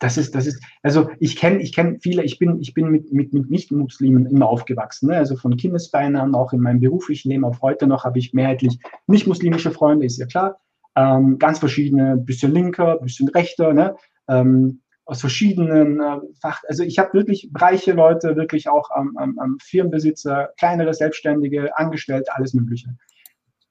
Das 0.04 0.18
ist, 0.18 0.36
das 0.36 0.48
ist, 0.48 0.62
also 0.82 1.10
ich 1.22 1.38
kenne 1.38 1.62
ich 1.62 1.72
kenn 1.72 2.02
viele, 2.02 2.24
ich 2.24 2.38
bin, 2.38 2.60
ich 2.60 2.74
bin 2.74 2.90
mit, 2.90 3.14
mit, 3.14 3.34
mit 3.34 3.50
Nicht-Muslimen 3.50 4.26
immer 4.26 4.50
aufgewachsen. 4.50 5.08
Ne? 5.08 5.16
Also 5.16 5.38
von 5.38 5.56
Kindesbeinen 5.56 6.18
an, 6.18 6.36
auch 6.36 6.52
in 6.52 6.60
meinem 6.60 6.82
beruflichen 6.82 7.30
Leben, 7.30 7.46
auch 7.46 7.62
heute 7.62 7.88
noch 7.88 8.04
habe 8.04 8.20
ich 8.20 8.34
mehrheitlich 8.34 8.80
nicht-muslimische 9.08 9.72
Freunde, 9.72 10.06
ist 10.06 10.18
ja 10.18 10.26
klar. 10.26 10.60
Ähm, 10.98 11.40
ganz 11.40 11.60
verschiedene, 11.60 12.18
bisschen 12.18 12.52
linker, 12.52 13.00
bisschen 13.00 13.30
rechter, 13.30 13.74
ne? 13.74 13.96
Ähm, 14.28 14.82
aus 15.06 15.22
verschiedenen 15.22 16.02
äh, 16.02 16.18
Fach. 16.42 16.62
Also 16.68 16.84
ich 16.84 17.00
habe 17.00 17.14
wirklich 17.14 17.50
reiche 17.56 17.94
Leute, 17.94 18.36
wirklich 18.36 18.68
auch 18.68 18.92
am, 18.92 19.16
am, 19.16 19.40
am 19.40 19.58
Firmenbesitzer, 19.62 20.50
kleinere 20.58 20.94
Selbstständige, 20.94 21.78
Angestellte, 21.78 22.36
alles 22.36 22.54
Mögliche 22.54 22.90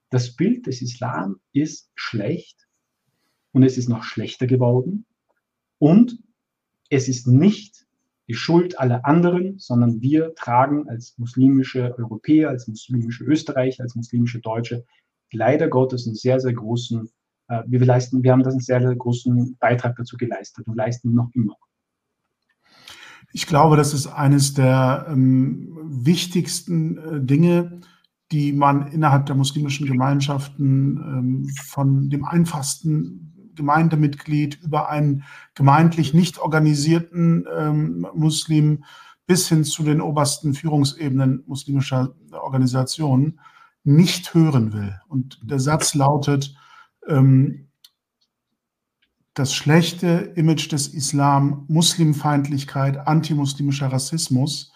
das 0.09 0.35
Bild 0.35 0.67
des 0.67 0.83
Islam 0.83 1.39
ist 1.53 1.89
schlecht 1.95 2.67
und 3.51 3.63
es 3.63 3.79
ist 3.79 3.89
noch 3.89 4.03
schlechter 4.03 4.45
geworden 4.45 5.07
und 5.83 6.17
es 6.89 7.09
ist 7.09 7.27
nicht 7.27 7.85
die 8.29 8.35
Schuld 8.35 8.79
aller 8.79 9.05
anderen, 9.05 9.59
sondern 9.59 10.01
wir 10.01 10.33
tragen 10.33 10.87
als 10.87 11.17
muslimische 11.17 11.93
Europäer, 11.97 12.47
als 12.47 12.69
muslimische 12.69 13.25
Österreicher, 13.25 13.83
als 13.83 13.93
muslimische 13.93 14.39
Deutsche 14.39 14.85
leider 15.33 15.67
Gottes 15.67 16.07
einen 16.07 16.15
sehr, 16.15 16.39
sehr 16.39 16.53
großen, 16.53 17.09
äh, 17.49 17.63
wir 17.67 17.85
leisten, 17.85 18.23
wir 18.23 18.31
haben 18.31 18.43
das 18.43 18.53
einen 18.53 18.61
sehr, 18.61 18.81
sehr 18.81 18.95
großen 18.95 19.57
Beitrag 19.59 19.97
dazu 19.97 20.15
geleistet 20.15 20.65
und 20.67 20.77
leisten 20.77 21.13
noch 21.13 21.29
immer. 21.33 21.57
Ich 23.33 23.45
glaube, 23.45 23.75
das 23.75 23.93
ist 23.93 24.07
eines 24.07 24.53
der 24.53 25.07
ähm, 25.09 25.77
wichtigsten 25.83 26.97
äh, 26.97 27.19
Dinge, 27.19 27.81
die 28.31 28.53
man 28.53 28.87
innerhalb 28.87 29.25
der 29.25 29.35
muslimischen 29.35 29.85
Gemeinschaften 29.85 30.97
ähm, 30.97 31.49
von 31.65 32.09
dem 32.09 32.23
einfachsten 32.23 33.32
Gemeindemitglied 33.55 34.61
über 34.61 34.89
einen 34.89 35.23
gemeindlich 35.55 36.13
nicht 36.13 36.39
organisierten 36.39 37.45
ähm, 37.55 38.07
Muslim 38.13 38.83
bis 39.25 39.47
hin 39.47 39.63
zu 39.63 39.83
den 39.83 40.01
obersten 40.01 40.53
Führungsebenen 40.53 41.43
muslimischer 41.47 42.13
Organisationen 42.31 43.39
nicht 43.83 44.33
hören 44.33 44.73
will. 44.73 44.99
Und 45.07 45.39
der 45.43 45.59
Satz 45.59 45.93
lautet, 45.93 46.55
ähm, 47.07 47.67
das 49.33 49.53
schlechte 49.53 50.33
Image 50.35 50.71
des 50.71 50.87
Islam, 50.87 51.65
Muslimfeindlichkeit, 51.67 53.07
antimuslimischer 53.07 53.87
Rassismus 53.87 54.71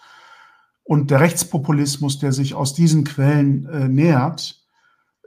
und 0.82 1.10
der 1.10 1.20
Rechtspopulismus, 1.20 2.18
der 2.18 2.32
sich 2.32 2.54
aus 2.54 2.74
diesen 2.74 3.04
Quellen 3.04 3.68
äh, 3.68 3.88
nähert. 3.88 4.57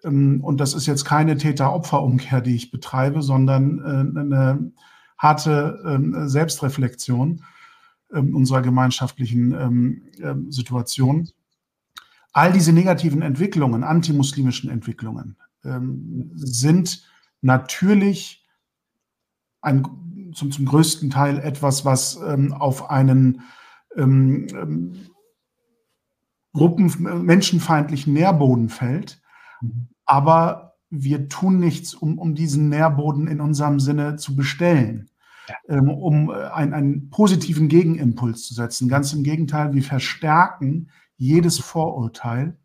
Ähm, 0.04 0.44
und 0.44 0.60
das 0.60 0.74
ist 0.74 0.86
jetzt 0.86 1.06
keine 1.06 1.38
Täter-Opfer-Umkehr, 1.38 2.42
die 2.42 2.56
ich 2.56 2.72
betreibe, 2.72 3.22
sondern 3.22 3.80
äh, 3.80 4.20
eine 4.20 4.72
harte 5.18 5.80
äh, 5.86 6.28
Selbstreflexion 6.28 7.44
ähm, 8.14 8.36
unserer 8.36 8.62
gemeinschaftlichen 8.62 9.54
ähm, 9.54 10.04
ähm, 10.20 10.52
Situation. 10.52 11.30
All 12.34 12.52
diese 12.52 12.74
negativen 12.74 13.22
Entwicklungen, 13.22 13.84
antimuslimischen 13.84 14.70
Entwicklungen, 14.70 15.38
ähm, 15.64 16.32
sind 16.34 17.08
natürlich 17.42 18.46
ein, 19.62 19.86
zum, 20.34 20.52
zum 20.52 20.66
größten 20.66 21.10
Teil 21.10 21.40
etwas, 21.40 21.86
was 21.86 22.20
ähm, 22.26 22.54
auf 22.54 22.90
einen 22.90 23.44
Gruppen, 26.54 27.26
menschenfeindlichen 27.26 28.14
Nährboden 28.14 28.70
fällt. 28.70 29.22
Aber 30.06 30.76
wir 30.90 31.30
tun 31.30 31.60
nichts, 31.60 31.94
um, 31.94 32.18
um 32.18 32.36
diesen 32.36 32.70
Nährboden 32.70 33.28
in 33.28 33.42
unserem 33.42 33.80
Sinne 33.80 34.18
zu 34.18 34.36
bestellen. 34.36 35.10
ähm, 35.68 35.90
um 35.90 36.30
äh, 36.30 36.34
ein, 36.34 36.74
einen 36.74 37.10
positiven 37.10 37.68
Gegenimpuls 37.68 38.44
zu 38.44 38.54
setzen. 38.54 38.88
Ganz 38.88 39.14
im 39.14 39.24
Gegenteil, 39.24 39.74
wir 39.74 39.84
verstärken 39.84 40.90
jedes 41.18 41.60
Vorurteil 41.60 42.58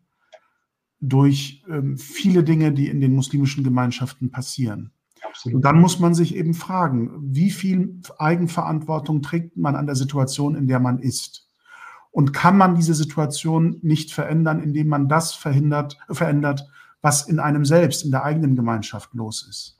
durch 1.00 1.62
ähm, 1.68 1.98
viele 1.98 2.42
Dinge, 2.42 2.72
die 2.72 2.88
in 2.88 3.00
den 3.00 3.14
muslimischen 3.14 3.64
Gemeinschaften 3.64 4.30
passieren. 4.30 4.92
Absolut. 5.22 5.56
Und 5.56 5.64
dann 5.64 5.80
muss 5.80 5.98
man 5.98 6.14
sich 6.14 6.34
eben 6.34 6.54
fragen, 6.54 7.10
wie 7.20 7.50
viel 7.50 8.00
Eigenverantwortung 8.18 9.22
trägt 9.22 9.56
man 9.56 9.76
an 9.76 9.86
der 9.86 9.96
Situation, 9.96 10.54
in 10.54 10.68
der 10.68 10.80
man 10.80 10.98
ist? 10.98 11.48
Und 12.10 12.32
kann 12.32 12.56
man 12.56 12.74
diese 12.74 12.94
Situation 12.94 13.78
nicht 13.82 14.12
verändern, 14.12 14.62
indem 14.62 14.88
man 14.88 15.06
das 15.06 15.34
verhindert, 15.34 15.98
verändert, 16.10 16.66
was 17.02 17.28
in 17.28 17.38
einem 17.38 17.64
selbst, 17.64 18.04
in 18.04 18.10
der 18.10 18.24
eigenen 18.24 18.56
Gemeinschaft 18.56 19.14
los 19.14 19.46
ist? 19.48 19.76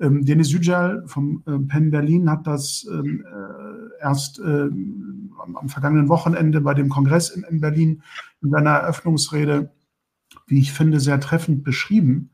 Ähm, 0.00 0.24
Denis 0.24 0.50
Yücel 0.50 1.02
vom 1.06 1.42
äh, 1.46 1.58
Penn 1.58 1.90
Berlin 1.90 2.30
hat 2.30 2.46
das 2.46 2.86
ähm, 2.90 3.24
äh, 3.26 4.02
erst 4.02 4.38
äh, 4.38 4.42
am, 4.42 5.56
am, 5.56 5.68
vergangenen 5.68 6.08
Wochenende 6.08 6.60
bei 6.62 6.72
dem 6.72 6.88
Kongress 6.88 7.28
in, 7.28 7.44
in 7.44 7.60
Berlin 7.60 8.02
in 8.40 8.50
seiner 8.50 8.70
Eröffnungsrede, 8.70 9.72
wie 10.46 10.60
ich 10.60 10.72
finde, 10.72 11.00
sehr 11.00 11.20
treffend 11.20 11.64
beschrieben. 11.64 12.30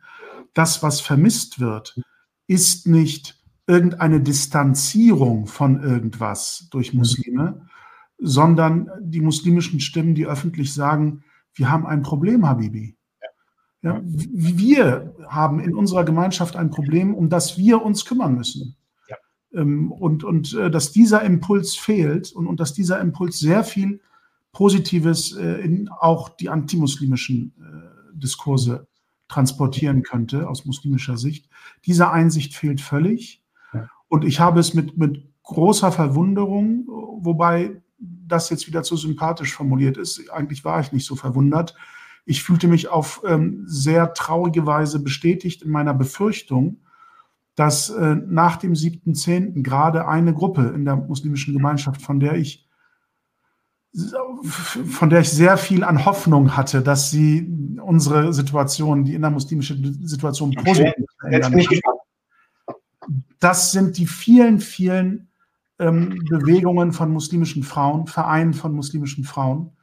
Das, 0.54 0.82
was 0.82 1.00
vermisst 1.00 1.58
wird, 1.58 2.00
ist 2.46 2.86
nicht 2.86 3.42
irgendeine 3.66 4.20
Distanzierung 4.20 5.46
von 5.46 5.82
irgendwas 5.82 6.68
durch. 6.70 6.94
Muslime, 6.94 7.66
sondern 8.18 8.88
die 9.00 9.20
muslimischen 9.20 9.80
Stimmen, 9.80 10.14
die 10.14 10.26
öffentlich 10.26 10.72
sagen, 10.72 11.24
wir 11.54 11.70
haben 11.70 11.86
ein 11.86 12.02
Problem, 12.02 12.46
Habibi. 12.46 12.95
Ja, 13.82 14.00
wir 14.02 15.14
haben 15.28 15.60
in 15.60 15.74
unserer 15.74 16.04
Gemeinschaft 16.04 16.56
ein 16.56 16.70
Problem, 16.70 17.14
um 17.14 17.28
das 17.28 17.56
wir 17.56 17.82
uns 17.82 18.04
kümmern 18.04 18.34
müssen. 18.34 18.76
Ja. 19.08 19.16
Ähm, 19.52 19.92
und, 19.92 20.24
und 20.24 20.54
äh, 20.54 20.70
dass 20.70 20.92
dieser 20.92 21.22
Impuls 21.22 21.76
fehlt 21.76 22.32
und, 22.32 22.46
und 22.46 22.58
dass 22.58 22.72
dieser 22.72 23.00
Impuls 23.00 23.38
sehr 23.38 23.64
viel 23.64 24.00
Positives 24.52 25.36
äh, 25.36 25.60
in 25.60 25.88
auch 25.88 26.30
die 26.30 26.48
antimuslimischen 26.48 27.54
äh, 27.60 28.18
Diskurse 28.18 28.88
transportieren 29.28 30.02
könnte 30.02 30.48
aus 30.48 30.64
muslimischer 30.64 31.16
Sicht. 31.16 31.48
Diese 31.84 32.10
Einsicht 32.10 32.54
fehlt 32.54 32.80
völlig. 32.80 33.42
Und 34.08 34.24
ich 34.24 34.40
habe 34.40 34.60
es 34.60 34.74
mit, 34.74 34.96
mit 34.96 35.24
großer 35.42 35.92
Verwunderung, 35.92 36.86
wobei 37.20 37.82
das 37.98 38.50
jetzt 38.50 38.66
wieder 38.66 38.82
zu 38.82 38.96
sympathisch 38.96 39.54
formuliert 39.54 39.96
ist. 39.96 40.30
Eigentlich 40.30 40.64
war 40.64 40.80
ich 40.80 40.92
nicht 40.92 41.06
so 41.06 41.16
verwundert. 41.16 41.74
Ich 42.26 42.42
fühlte 42.42 42.68
mich 42.68 42.88
auf 42.88 43.22
ähm, 43.24 43.62
sehr 43.66 44.12
traurige 44.12 44.66
Weise 44.66 45.02
bestätigt 45.02 45.62
in 45.62 45.70
meiner 45.70 45.94
Befürchtung, 45.94 46.82
dass 47.54 47.88
äh, 47.88 48.16
nach 48.16 48.56
dem 48.56 48.74
7.10. 48.74 49.62
gerade 49.62 50.06
eine 50.06 50.34
Gruppe 50.34 50.72
in 50.74 50.84
der 50.84 50.96
muslimischen 50.96 51.54
Gemeinschaft, 51.54 52.02
von 52.02 52.20
der 52.20 52.34
ich 52.34 52.66
von 54.90 55.08
der 55.08 55.20
ich 55.20 55.30
sehr 55.30 55.56
viel 55.56 55.82
an 55.82 56.04
Hoffnung 56.04 56.54
hatte, 56.54 56.82
dass 56.82 57.10
sie 57.10 57.50
unsere 57.82 58.34
Situation, 58.34 59.04
die 59.04 59.14
innermuslimische 59.14 59.74
Situation 60.02 60.50
positiv 60.50 60.92
verändern. 61.18 61.64
Das 63.38 63.72
sind 63.72 63.96
die 63.96 64.06
vielen, 64.06 64.60
vielen 64.60 65.28
ähm, 65.78 66.22
Bewegungen 66.28 66.92
von 66.92 67.10
muslimischen 67.10 67.62
Frauen, 67.62 68.06
Vereinen 68.06 68.54
von 68.54 68.74
muslimischen 68.74 69.24
Frauen, 69.24 69.75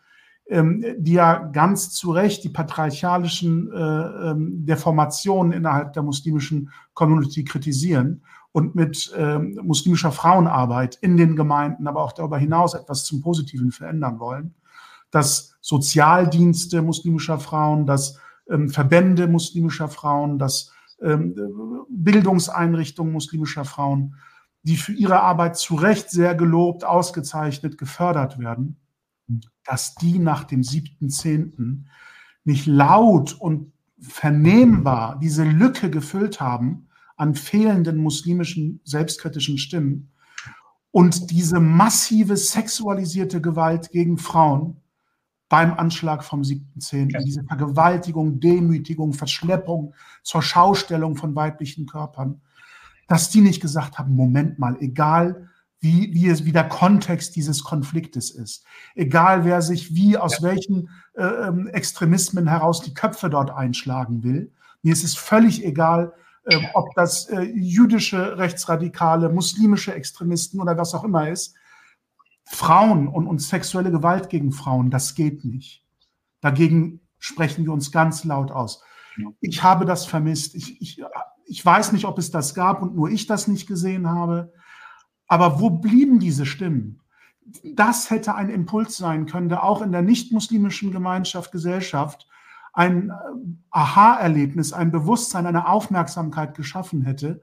ähm, 0.53 0.85
die 0.99 1.13
ja 1.13 1.47
ganz 1.47 1.89
zu 1.89 2.11
Recht 2.11 2.43
die 2.43 2.49
patriarchalischen 2.49 3.71
äh, 3.71 3.75
ähm, 3.75 4.65
Deformationen 4.67 5.51
innerhalb 5.51 5.93
der 5.93 6.03
muslimischen 6.03 6.69
Community 6.93 7.43
kritisieren 7.43 8.21
und 8.51 8.75
mit 8.75 9.11
ähm, 9.17 9.59
muslimischer 9.63 10.11
Frauenarbeit 10.11 10.95
in 11.01 11.17
den 11.17 11.35
Gemeinden, 11.35 11.87
aber 11.87 12.03
auch 12.03 12.11
darüber 12.11 12.37
hinaus 12.37 12.75
etwas 12.75 13.03
zum 13.03 13.21
Positiven 13.21 13.71
verändern 13.71 14.19
wollen. 14.19 14.53
Dass 15.09 15.57
Sozialdienste 15.59 16.83
muslimischer 16.83 17.39
Frauen, 17.39 17.87
dass 17.87 18.19
ähm, 18.47 18.69
Verbände 18.69 19.27
muslimischer 19.27 19.87
Frauen, 19.87 20.37
dass 20.37 20.71
ähm, 21.01 21.33
Bildungseinrichtungen 21.89 23.11
muslimischer 23.11 23.65
Frauen, 23.65 24.17
die 24.61 24.77
für 24.77 24.93
ihre 24.93 25.21
Arbeit 25.21 25.57
zu 25.57 25.73
Recht 25.73 26.11
sehr 26.11 26.35
gelobt, 26.35 26.83
ausgezeichnet, 26.83 27.79
gefördert 27.79 28.37
werden, 28.37 28.77
dass 29.65 29.95
die 29.95 30.19
nach 30.19 30.43
dem 30.43 30.61
7.10. 30.61 31.83
nicht 32.43 32.65
laut 32.65 33.33
und 33.33 33.71
vernehmbar 33.99 35.19
diese 35.19 35.43
Lücke 35.43 35.89
gefüllt 35.89 36.41
haben, 36.41 36.87
an 37.15 37.35
fehlenden 37.35 37.97
muslimischen 37.97 38.81
selbstkritischen 38.83 39.57
Stimmen 39.57 40.11
und 40.91 41.31
diese 41.31 41.59
massive 41.59 42.37
sexualisierte 42.37 43.41
Gewalt 43.41 43.91
gegen 43.91 44.17
Frauen 44.17 44.77
beim 45.49 45.73
Anschlag 45.73 46.23
vom 46.23 46.41
7.10., 46.41 47.23
diese 47.23 47.43
Vergewaltigung, 47.43 48.39
Demütigung, 48.39 49.13
Verschleppung 49.13 49.93
zur 50.23 50.41
Schaustellung 50.41 51.15
von 51.15 51.35
weiblichen 51.35 51.85
Körpern, 51.85 52.41
dass 53.07 53.29
die 53.29 53.41
nicht 53.41 53.61
gesagt 53.61 53.97
haben, 53.97 54.15
Moment 54.15 54.59
mal, 54.59 54.77
egal 54.81 55.49
wie, 55.83 56.13
wie, 56.13 56.29
es, 56.29 56.45
wie 56.45 56.53
der 56.53 56.69
Kontext 56.69 57.35
dieses 57.35 57.61
Konfliktes 57.61 58.31
ist, 58.31 58.63
egal 58.95 59.43
wer 59.43 59.61
sich 59.61 59.93
wie 59.93 60.17
aus 60.17 60.39
ja. 60.39 60.49
welchen 60.49 60.89
äh, 61.13 61.23
ähm, 61.25 61.67
Extremismen 61.67 62.47
heraus 62.47 62.81
die 62.81 62.93
Köpfe 62.93 63.29
dort 63.29 63.51
einschlagen 63.51 64.23
will, 64.23 64.53
mir 64.81 64.93
ist 64.93 65.03
es 65.03 65.15
völlig 65.15 65.65
egal, 65.65 66.13
äh, 66.45 66.57
ob 66.73 66.95
das 66.95 67.25
äh, 67.25 67.41
jüdische 67.41 68.37
Rechtsradikale, 68.37 69.27
muslimische 69.27 69.93
Extremisten 69.93 70.61
oder 70.61 70.77
was 70.77 70.93
auch 70.93 71.03
immer 71.03 71.29
ist. 71.29 71.55
Frauen 72.45 73.09
und, 73.09 73.27
und 73.27 73.41
sexuelle 73.41 73.91
Gewalt 73.91 74.29
gegen 74.29 74.53
Frauen, 74.53 74.89
das 74.89 75.15
geht 75.15 75.43
nicht. 75.43 75.83
Dagegen 76.39 77.01
sprechen 77.19 77.65
wir 77.65 77.73
uns 77.73 77.91
ganz 77.91 78.23
laut 78.23 78.51
aus. 78.51 78.81
Ich 79.41 79.63
habe 79.63 79.83
das 79.85 80.05
vermisst. 80.05 80.55
Ich, 80.55 80.81
ich, 80.81 81.03
ich 81.45 81.65
weiß 81.65 81.91
nicht, 81.91 82.05
ob 82.05 82.17
es 82.17 82.31
das 82.31 82.55
gab 82.55 82.81
und 82.81 82.95
nur 82.95 83.09
ich 83.09 83.27
das 83.27 83.49
nicht 83.49 83.67
gesehen 83.67 84.09
habe. 84.09 84.53
Aber 85.33 85.59
wo 85.59 85.71
blieben 85.71 86.19
diese 86.19 86.45
Stimmen? 86.45 86.99
Das 87.63 88.11
hätte 88.11 88.35
ein 88.35 88.49
Impuls 88.49 88.97
sein 88.97 89.25
können, 89.25 89.49
der 89.49 89.63
auch 89.63 89.81
in 89.81 89.91
der 89.91 90.03
nicht-muslimischen 90.03 90.91
Gemeinschaft, 90.91 91.51
Gesellschaft 91.51 92.27
ein 92.71 93.09
äh, 93.09 93.13
Aha-Erlebnis, 93.71 94.73
ein 94.73 94.91
Bewusstsein, 94.91 95.47
eine 95.47 95.67
Aufmerksamkeit 95.67 96.55
geschaffen 96.55 97.01
hätte 97.01 97.41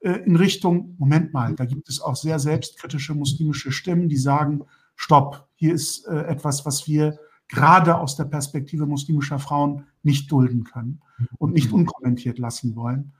äh, 0.00 0.14
in 0.14 0.34
Richtung, 0.34 0.96
Moment 0.98 1.32
mal, 1.32 1.54
da 1.54 1.64
gibt 1.64 1.88
es 1.88 2.00
auch 2.00 2.16
sehr 2.16 2.40
selbstkritische 2.40 3.14
muslimische 3.14 3.70
Stimmen, 3.70 4.08
die 4.08 4.16
sagen, 4.16 4.64
stopp, 4.96 5.46
hier 5.54 5.74
ist 5.74 6.08
äh, 6.08 6.22
etwas, 6.22 6.66
was 6.66 6.88
wir 6.88 7.20
gerade 7.46 7.98
aus 7.98 8.16
der 8.16 8.24
Perspektive 8.24 8.84
muslimischer 8.84 9.38
Frauen 9.38 9.86
nicht 10.02 10.28
dulden 10.32 10.64
können 10.64 11.02
und 11.38 11.52
nicht 11.52 11.70
unkommentiert 11.72 12.40
lassen 12.40 12.74
wollen. 12.74 13.12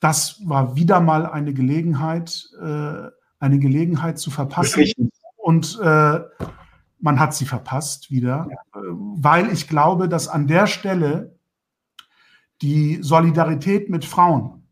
Das 0.00 0.40
war 0.46 0.74
wieder 0.74 1.00
mal 1.00 1.26
eine 1.26 1.52
Gelegenheit, 1.52 2.48
eine 3.38 3.58
Gelegenheit 3.58 4.18
zu 4.18 4.30
verpassen. 4.30 5.10
Und 5.36 5.78
äh, 5.80 6.20
man 6.98 7.20
hat 7.20 7.34
sie 7.34 7.44
verpasst 7.44 8.10
wieder, 8.10 8.48
ja. 8.50 8.80
Äh, 8.80 8.84
weil 9.18 9.52
ich 9.52 9.68
glaube, 9.68 10.08
dass 10.08 10.28
an 10.28 10.46
der 10.46 10.66
Stelle 10.66 11.38
die 12.62 12.98
Solidarität 13.02 13.90
mit 13.90 14.04
Frauen, 14.04 14.68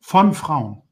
von 0.00 0.34
Frauen, 0.34 0.82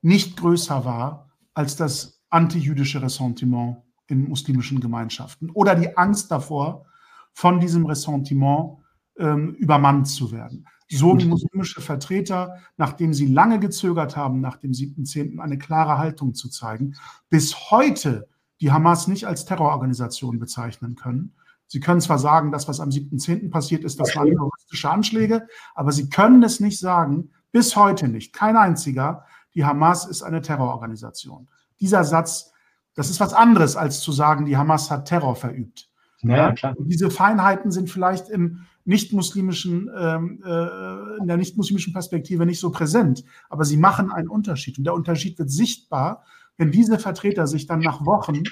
nicht 0.00 0.36
größer 0.36 0.84
war 0.84 1.30
als 1.54 1.76
das 1.76 2.22
antijüdische 2.30 3.02
Ressentiment 3.02 3.78
in 4.06 4.28
muslimischen 4.28 4.80
Gemeinschaften 4.80 5.50
oder 5.50 5.74
die 5.74 5.96
Angst 5.96 6.30
davor, 6.30 6.86
von 7.34 7.60
diesem 7.60 7.86
Ressentiment 7.86 8.78
ähm, 9.18 9.54
übermannt 9.54 10.08
zu 10.08 10.32
werden. 10.32 10.66
So 10.90 11.18
wie 11.18 11.26
muslimische 11.26 11.80
Vertreter, 11.80 12.56
nachdem 12.76 13.12
sie 13.12 13.26
lange 13.26 13.60
gezögert 13.60 14.16
haben, 14.16 14.40
nach 14.40 14.56
dem 14.56 14.72
7.10. 14.72 15.38
eine 15.38 15.58
klare 15.58 15.98
Haltung 15.98 16.34
zu 16.34 16.48
zeigen, 16.48 16.94
bis 17.28 17.70
heute 17.70 18.28
die 18.60 18.72
Hamas 18.72 19.06
nicht 19.06 19.26
als 19.26 19.44
Terrororganisation 19.44 20.38
bezeichnen 20.38 20.94
können. 20.94 21.34
Sie 21.66 21.80
können 21.80 22.00
zwar 22.00 22.18
sagen, 22.18 22.50
das, 22.50 22.66
was 22.66 22.80
am 22.80 22.88
7.10. 22.88 23.50
passiert 23.50 23.84
ist, 23.84 24.00
das 24.00 24.16
waren 24.16 24.30
terroristische 24.30 24.90
Anschläge, 24.90 25.46
aber 25.74 25.92
sie 25.92 26.08
können 26.08 26.42
es 26.42 26.60
nicht 26.60 26.78
sagen, 26.78 27.30
bis 27.52 27.76
heute 27.76 28.08
nicht, 28.08 28.32
kein 28.32 28.56
einziger, 28.56 29.24
die 29.54 29.64
Hamas 29.64 30.06
ist 30.06 30.22
eine 30.22 30.40
Terrororganisation. 30.40 31.48
Dieser 31.80 32.04
Satz, 32.04 32.52
das 32.94 33.10
ist 33.10 33.20
was 33.20 33.34
anderes, 33.34 33.76
als 33.76 34.00
zu 34.00 34.12
sagen, 34.12 34.46
die 34.46 34.56
Hamas 34.56 34.90
hat 34.90 35.06
Terror 35.06 35.36
verübt. 35.36 35.90
Ja, 36.22 36.52
klar. 36.52 36.74
Diese 36.78 37.10
Feinheiten 37.10 37.70
sind 37.70 37.90
vielleicht 37.90 38.28
im 38.28 38.66
nicht-muslimischen, 38.88 39.90
ähm, 39.94 40.42
äh, 40.42 41.18
in 41.20 41.26
der 41.26 41.36
nicht-muslimischen 41.36 41.92
Perspektive 41.92 42.46
nicht 42.46 42.58
so 42.58 42.70
präsent, 42.70 43.22
aber 43.50 43.66
sie 43.66 43.76
machen 43.76 44.10
einen 44.10 44.28
Unterschied. 44.28 44.78
Und 44.78 44.84
der 44.84 44.94
Unterschied 44.94 45.38
wird 45.38 45.50
sichtbar, 45.50 46.24
wenn 46.56 46.70
diese 46.70 46.98
Vertreter 46.98 47.46
sich 47.46 47.66
dann 47.66 47.80
nach 47.80 48.06
Wochen 48.06 48.44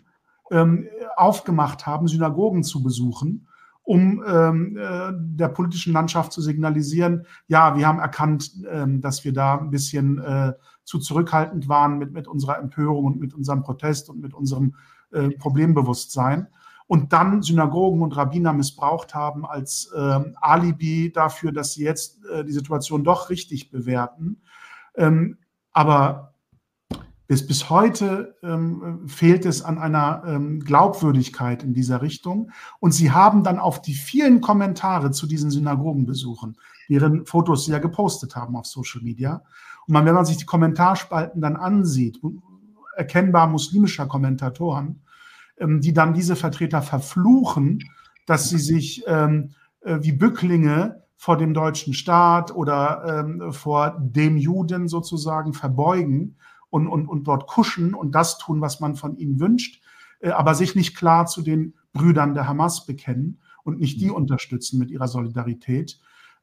ähm, 0.51 0.89
aufgemacht 1.17 1.87
haben, 1.87 2.07
Synagogen 2.07 2.65
zu 2.65 2.83
besuchen, 2.83 3.49
um 3.83 4.23
ähm, 4.29 4.77
äh, 4.77 5.13
der 5.15 5.49
politischen 5.49 5.95
Landschaft 5.95 6.33
zu 6.33 6.43
signalisieren, 6.43 7.25
ja, 7.49 7.75
wir 7.79 7.87
haben 7.87 7.99
erkannt, 7.99 8.53
ähm, 8.71 9.01
dass 9.01 9.25
wir 9.25 9.33
da 9.33 9.57
ein 9.57 9.71
bisschen 9.71 10.19
äh, 10.19 10.53
zu 10.85 10.99
zurückhaltend 10.99 11.67
waren 11.67 11.97
mit, 11.97 12.13
mit 12.13 12.29
unserer 12.29 12.59
Empörung 12.59 13.07
und 13.07 13.21
mit 13.21 13.33
unserem 13.33 13.63
Protest 13.63 14.11
und 14.11 14.21
mit 14.21 14.35
unserem 14.35 14.75
äh, 15.13 15.31
Problembewusstsein 15.31 16.49
und 16.87 17.13
dann 17.13 17.43
Synagogen 17.43 18.03
und 18.03 18.17
Rabbiner 18.17 18.53
missbraucht 18.53 19.15
haben 19.15 19.45
als 19.45 19.91
äh, 19.95 20.21
Alibi 20.41 21.13
dafür, 21.13 21.53
dass 21.53 21.73
sie 21.73 21.85
jetzt 21.85 22.25
äh, 22.27 22.45
die 22.45 22.53
Situation 22.53 23.03
doch 23.03 23.31
richtig 23.31 23.71
bewerten. 23.71 24.43
Ähm, 24.97 25.39
aber 25.73 26.35
bis, 27.27 27.45
bis 27.45 27.71
heute 27.71 28.37
ähm, 28.43 29.09
fehlt 29.09 29.47
es 29.47 29.63
an 29.63 29.79
einer 29.79 30.23
ähm, 30.27 30.61
Glaubwürdigkeit 30.61 31.65
in 31.65 31.75
dieser 31.75 32.01
Richtung. 32.01 32.53
Und 32.79 32.93
sie 32.93 33.11
haben 33.11 33.43
dann 33.43 33.59
auf 33.59 33.83
die 33.83 33.95
vielen 33.95 34.41
Kommentare 34.41 35.11
zu 35.11 35.27
diesen 35.27 35.51
Synagogenbesuchen, 35.51 36.57
deren 36.89 37.27
Fotos 37.27 37.65
sie 37.65 37.73
ja 37.73 37.81
gepostet 37.81 38.37
haben 38.37 38.55
auf 38.55 38.67
Social 38.67 39.03
Media. 39.03 39.43
Und 39.89 39.95
man, 39.95 40.07
wenn 40.07 40.15
man 40.15 40.25
sich 40.25 40.37
die 40.37 40.47
Kommentarspalten 40.47 41.41
dann 41.41 41.57
ansieht, 41.57 42.21
erkennbar 42.97 43.49
muslimischer 43.49 44.07
Kommentatoren, 44.07 45.03
ähm, 45.59 45.81
die 45.81 45.93
dann 45.93 46.15
diese 46.15 46.37
Vertreter 46.37 46.83
verfluchen, 46.83 47.83
dass 48.27 48.49
sie 48.49 48.59
sich 48.59 49.05
ähm, 49.07 49.55
äh, 49.81 49.99
wie 50.01 50.13
Bücklinge 50.13 51.03
vor 51.17 51.39
dem 51.39 51.55
deutschen 51.55 51.95
Staat 51.95 52.55
oder 52.55 53.25
ähm, 53.25 53.53
vor 53.53 53.97
dem 53.99 54.37
Juden 54.37 54.89
sozusagen 54.89 55.55
verbeugen 55.55 56.37
und, 56.69 56.87
und, 56.89 57.09
und 57.09 57.25
dort 57.25 57.47
kuschen 57.47 57.95
und 57.95 58.15
das 58.15 58.39
tun, 58.39 58.61
was 58.61 58.81
man 58.81 58.97
von 58.97 59.17
ihnen 59.17 59.41
wünscht, 59.41 59.83
äh, 60.21 60.31
aber 60.31 60.55
sich 60.55 60.75
nicht 60.75 60.97
klar 60.97 61.27
zu 61.27 61.43
den 61.43 61.75
Brüdern 61.93 62.35
der 62.35 62.47
Hamas 62.47 62.85
bekennen 62.85 63.41
und 63.65 63.81
nicht 63.81 64.01
die 64.01 64.11
unterstützen 64.11 64.79
mit 64.79 64.91
ihrer 64.91 65.09
Solidarität, 65.09 65.99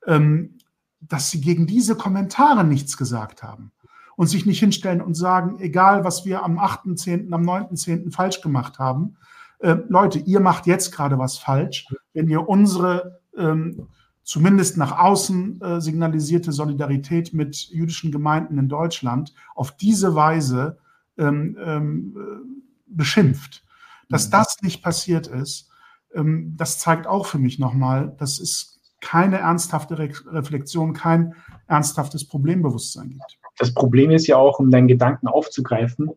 ähm, 0.07 0.57
dass 0.99 1.29
sie 1.29 1.41
gegen 1.41 1.67
diese 1.67 1.95
Kommentare 1.95 2.63
nichts 2.63 2.97
gesagt 2.97 3.43
haben 3.43 3.71
und 4.15 4.27
sich 4.27 4.45
nicht 4.45 4.59
hinstellen 4.59 5.01
und 5.01 5.15
sagen, 5.15 5.59
egal 5.59 6.03
was 6.03 6.25
wir 6.25 6.43
am 6.43 6.59
8.10., 6.59 7.31
am 7.33 7.43
9.10. 7.43 8.11
falsch 8.11 8.41
gemacht 8.41 8.79
haben, 8.79 9.17
äh, 9.59 9.77
Leute, 9.87 10.19
ihr 10.19 10.39
macht 10.39 10.67
jetzt 10.67 10.91
gerade 10.91 11.17
was 11.17 11.37
falsch, 11.37 11.87
wenn 12.13 12.27
ihr 12.27 12.47
unsere 12.47 13.21
ähm, 13.37 13.87
zumindest 14.23 14.77
nach 14.77 14.97
außen 14.97 15.61
äh, 15.61 15.81
signalisierte 15.81 16.51
Solidarität 16.51 17.33
mit 17.33 17.55
jüdischen 17.69 18.11
Gemeinden 18.11 18.57
in 18.57 18.69
Deutschland 18.69 19.33
auf 19.55 19.75
diese 19.75 20.15
Weise 20.15 20.77
ähm, 21.17 21.57
ähm, 21.63 22.17
äh, 22.17 22.63
beschimpft. 22.87 23.63
Dass 24.09 24.27
mhm. 24.27 24.31
das 24.31 24.57
nicht 24.61 24.83
passiert 24.83 25.27
ist, 25.27 25.69
ähm, 26.13 26.53
das 26.57 26.79
zeigt 26.79 27.07
auch 27.07 27.25
für 27.25 27.39
mich 27.39 27.59
nochmal, 27.59 28.15
dass 28.17 28.39
es 28.39 28.79
keine 29.01 29.39
ernsthafte 29.39 29.97
Re 29.97 30.09
Reflexion, 30.27 30.93
kein 30.93 31.35
ernsthaftes 31.67 32.25
Problembewusstsein 32.27 33.09
gibt. 33.09 33.42
Das 33.57 33.73
Problem 33.73 34.11
ist 34.11 34.27
ja 34.27 34.37
auch, 34.37 34.59
um 34.59 34.71
deinen 34.71 34.87
Gedanken 34.87 35.27
aufzugreifen, 35.27 36.11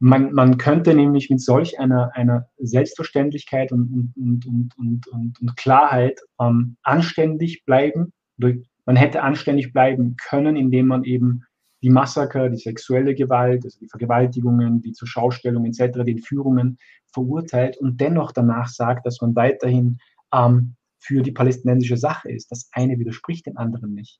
man, 0.00 0.32
man 0.32 0.58
könnte 0.58 0.94
nämlich 0.94 1.30
mit 1.30 1.40
solch 1.40 1.78
einer, 1.78 2.14
einer 2.14 2.48
Selbstverständlichkeit 2.58 3.72
und, 3.72 4.12
und, 4.16 4.46
und, 4.46 4.76
und, 4.76 5.40
und, 5.40 5.56
Klarheit 5.56 6.20
ähm, 6.40 6.76
anständig 6.82 7.64
bleiben. 7.64 8.12
Man 8.36 8.96
hätte 8.96 9.22
anständig 9.22 9.72
bleiben 9.72 10.16
können, 10.16 10.56
indem 10.56 10.88
man 10.88 11.04
eben 11.04 11.44
die 11.82 11.90
Massaker, 11.90 12.48
die 12.48 12.56
sexuelle 12.56 13.14
Gewalt, 13.14 13.64
also 13.64 13.78
die 13.78 13.88
Vergewaltigungen, 13.88 14.82
die 14.82 14.92
zur 14.92 15.08
Schaustellung 15.08 15.64
etc., 15.64 16.00
die 16.04 16.12
Entführungen 16.12 16.78
verurteilt 17.12 17.76
und 17.76 18.00
dennoch 18.00 18.32
danach 18.32 18.68
sagt, 18.68 19.06
dass 19.06 19.20
man 19.20 19.36
weiterhin 19.36 19.98
ähm, 20.34 20.76
für 20.98 21.22
die 21.22 21.32
palästinensische 21.32 21.96
Sache 21.96 22.30
ist. 22.30 22.50
Das 22.50 22.68
eine 22.72 22.98
widerspricht 22.98 23.46
dem 23.46 23.56
anderen 23.56 23.94
nicht. 23.94 24.18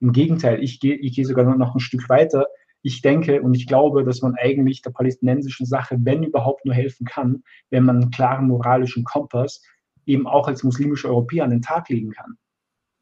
Im 0.00 0.12
Gegenteil, 0.12 0.62
ich 0.62 0.80
gehe 0.80 0.96
ich 0.96 1.14
geh 1.14 1.24
sogar 1.24 1.44
noch 1.56 1.74
ein 1.74 1.80
Stück 1.80 2.08
weiter. 2.08 2.46
Ich 2.82 3.02
denke 3.02 3.42
und 3.42 3.54
ich 3.54 3.66
glaube, 3.66 4.04
dass 4.04 4.22
man 4.22 4.34
eigentlich 4.36 4.80
der 4.80 4.90
palästinensischen 4.90 5.66
Sache, 5.66 5.98
wenn 6.00 6.22
überhaupt, 6.22 6.64
nur 6.64 6.74
helfen 6.74 7.06
kann, 7.06 7.42
wenn 7.68 7.84
man 7.84 7.96
einen 7.96 8.10
klaren 8.10 8.48
moralischen 8.48 9.04
Kompass 9.04 9.62
eben 10.06 10.26
auch 10.26 10.48
als 10.48 10.64
muslimischer 10.64 11.10
Europäer 11.10 11.44
an 11.44 11.50
den 11.50 11.62
Tag 11.62 11.90
legen 11.90 12.10
kann. 12.10 12.38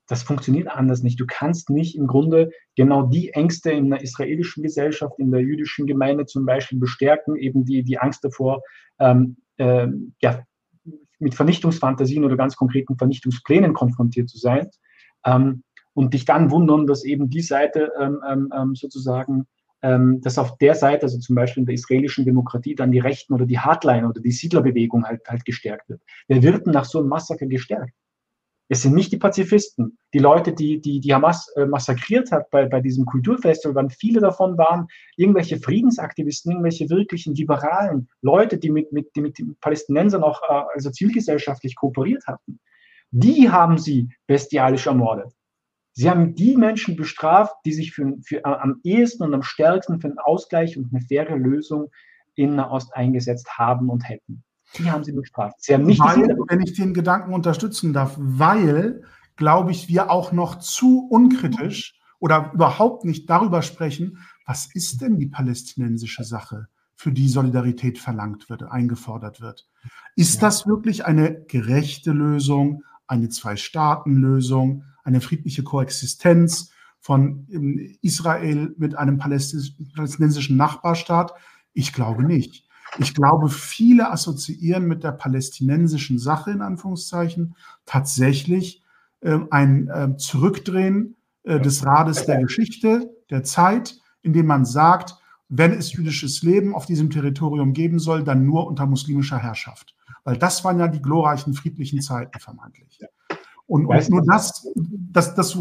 Das 0.09 0.23
funktioniert 0.23 0.69
anders 0.69 1.03
nicht. 1.03 1.21
Du 1.21 1.27
kannst 1.27 1.69
nicht 1.71 1.95
im 1.95 2.07
Grunde 2.07 2.51
genau 2.77 3.03
die 3.03 3.31
Ängste 3.35 3.71
in 3.71 3.91
der 3.91 4.01
israelischen 4.01 4.63
Gesellschaft, 4.63 5.19
in 5.19 5.31
der 5.31 5.43
jüdischen 5.43 5.87
Gemeinde 5.87 6.25
zum 6.25 6.47
Beispiel 6.47 6.79
bestärken, 6.79 7.37
eben 7.37 7.65
die, 7.65 7.83
die 7.83 7.99
Angst 7.99 8.25
davor, 8.25 8.63
ähm, 8.99 9.37
äh, 9.59 9.87
ja, 10.23 10.43
mit 11.19 11.35
Vernichtungsfantasien 11.35 12.25
oder 12.25 12.37
ganz 12.37 12.57
konkreten 12.57 12.97
Vernichtungsplänen 12.97 13.75
konfrontiert 13.75 14.31
zu 14.31 14.39
sein. 14.39 14.71
Ähm, 15.27 15.63
und 15.99 16.15
dich 16.15 16.25
dann 16.25 16.53
wundern, 16.53 16.87
dass 16.87 17.03
eben 17.03 17.29
die 17.29 17.43
Seite 17.43 17.91
ähm, 18.01 18.21
ähm, 18.31 18.53
ähm, 18.57 18.77
sozusagen, 18.77 19.49
ähm, 19.83 20.21
dass 20.21 20.39
auf 20.39 20.57
der 20.59 20.77
Seite, 20.77 21.03
also 21.03 21.19
zum 21.19 21.35
Beispiel 21.35 21.63
in 21.63 21.67
der 21.67 21.75
israelischen 21.75 22.25
Demokratie, 22.25 22.77
dann 22.77 22.93
die 22.93 23.01
Rechten 23.01 23.35
oder 23.35 23.47
die 23.47 23.59
Hardliner 23.59 24.09
oder 24.09 24.21
die 24.21 24.31
Siedlerbewegung 24.31 25.05
halt, 25.05 25.23
halt 25.27 25.45
gestärkt 25.45 25.89
wird. 25.89 26.01
Wer 26.29 26.41
wird 26.45 26.67
denn 26.67 26.73
nach 26.73 26.85
so 26.85 27.01
einem 27.01 27.09
Massaker 27.09 27.47
gestärkt? 27.47 27.93
Es 28.69 28.83
sind 28.83 28.95
nicht 28.95 29.11
die 29.11 29.17
Pazifisten. 29.17 29.99
Die 30.15 30.21
Leute, 30.21 30.53
die 30.53 30.81
die, 30.81 31.01
die 31.01 31.13
Hamas 31.13 31.49
äh, 31.57 31.67
massakriert 31.67 32.31
hat 32.31 32.49
bei, 32.51 32.67
bei 32.67 32.81
diesem 32.81 33.05
Kulturfestival, 33.05 33.75
waren 33.75 33.91
viele 33.91 34.21
davon 34.21 34.57
waren 34.57 34.87
irgendwelche 35.17 35.59
Friedensaktivisten, 35.59 36.53
irgendwelche 36.53 36.89
wirklichen 36.91 37.35
liberalen 37.35 38.09
Leute, 38.23 38.57
die 38.57 38.71
mit, 38.71 38.93
mit, 38.93 39.17
die 39.17 39.21
mit 39.21 39.37
den 39.41 39.57
Palästinensern 39.61 40.23
auch 40.23 40.41
äh, 40.49 40.63
also 40.75 40.91
zivilgesellschaftlich 40.91 41.75
kooperiert 41.75 42.25
hatten. 42.29 42.61
Die 43.11 43.51
haben 43.51 43.79
sie 43.79 44.11
bestialisch 44.29 44.87
ermordet. 44.87 45.33
Sie 45.99 46.09
haben 46.09 46.37
die 46.37 46.57
Menschen 46.57 46.95
bestraft, 46.95 47.57
die 47.65 47.73
sich 47.73 47.93
für, 47.93 48.15
für, 48.25 48.45
am 48.45 48.79
ehesten 48.85 49.25
und 49.25 49.35
am 49.35 49.43
stärksten 49.43 50.01
für 50.01 50.07
einen 50.07 50.21
Ausgleich 50.21 50.77
und 50.77 50.93
eine 50.93 51.01
faire 51.03 51.37
Lösung 51.37 51.91
in 52.37 52.55
Nahost 52.55 52.95
eingesetzt 52.95 53.59
haben 53.59 53.91
und 53.91 54.09
hätten. 54.09 54.45
Die 54.77 54.89
haben 54.89 55.03
sie 55.03 55.11
bestraft. 55.11 55.57
Sie 55.59 55.75
haben 55.75 55.87
nicht 55.87 56.01
weil, 56.01 56.37
wenn 56.49 56.61
ich 56.61 56.75
den 56.75 56.95
Gedanken 56.95 57.35
unterstützen 57.35 57.93
darf, 57.93 58.15
weil, 58.17 59.03
glaube 59.35 59.73
ich, 59.73 59.89
wir 59.89 60.09
auch 60.09 60.31
noch 60.31 60.61
zu 60.61 61.09
unkritisch 61.11 61.99
oder 62.21 62.53
überhaupt 62.55 63.05
nicht 63.05 63.29
darüber 63.29 63.63
sprechen, 63.63 64.19
was 64.47 64.73
ist 64.73 65.01
denn 65.01 65.19
die 65.19 65.27
palästinensische 65.27 66.23
Sache, 66.23 66.69
für 66.95 67.11
die 67.11 67.29
Solidarität 67.29 67.99
verlangt 67.99 68.49
wird, 68.49 68.63
eingefordert 68.63 69.41
wird. 69.41 69.69
Ist 70.15 70.37
ja. 70.37 70.43
das 70.43 70.65
wirklich 70.69 71.07
eine 71.07 71.43
gerechte 71.49 72.13
Lösung, 72.13 72.85
eine 73.09 73.31
Zwei-Staaten-Lösung, 73.31 74.85
eine 75.09 75.21
friedliche 75.21 75.65
Koexistenz 75.65 76.71
von 77.01 77.47
ähm, 77.51 77.97
Israel 78.03 78.75
mit 78.77 78.95
einem 78.95 79.19
palästinensischen 79.19 80.57
Nachbarstaat? 80.57 81.33
Ich 81.73 81.93
glaube 81.93 82.25
nicht. 82.25 82.69
Ich 82.99 83.15
glaube, 83.15 83.49
viele 83.49 84.11
assoziieren 84.11 84.87
mit 84.87 85.05
der 85.05 85.13
palästinensischen 85.13 86.19
Sache 86.19 86.51
in 86.51 86.63
Anführungszeichen 86.63 87.55
tatsächlich 87.85 88.83
äh, 89.21 89.39
ein 89.51 89.89
äh, 89.89 90.17
Zurückdrehen 90.17 91.17
äh, 91.43 91.61
des 91.61 91.85
Rades 91.85 92.25
der 92.25 92.41
Geschichte, 92.41 93.11
der 93.31 93.43
Zeit, 93.43 93.99
indem 94.23 94.47
man 94.47 94.65
sagt, 94.65 95.17
wenn 95.49 95.73
es 95.73 95.93
jüdisches 95.93 96.43
Leben 96.43 96.75
auf 96.75 96.87
diesem 96.87 97.09
Territorium 97.11 97.73
geben 97.73 97.99
soll, 97.99 98.25
dann 98.25 98.45
nur 98.45 98.67
unter 98.67 98.87
muslimischer 98.87 99.39
Herrschaft. 99.39 99.95
Weil 100.25 100.37
das 100.37 100.65
waren 100.65 100.79
ja 100.79 100.89
die 100.89 101.01
glorreichen 101.01 101.55
friedlichen 101.55 102.03
Zeiten 102.03 102.39
vermeintlich. 102.39 103.01
Und, 103.69 103.87
und 103.87 104.09
nur 104.09 104.23
das, 104.23 104.67
das, 105.13 105.35
das 105.35 105.55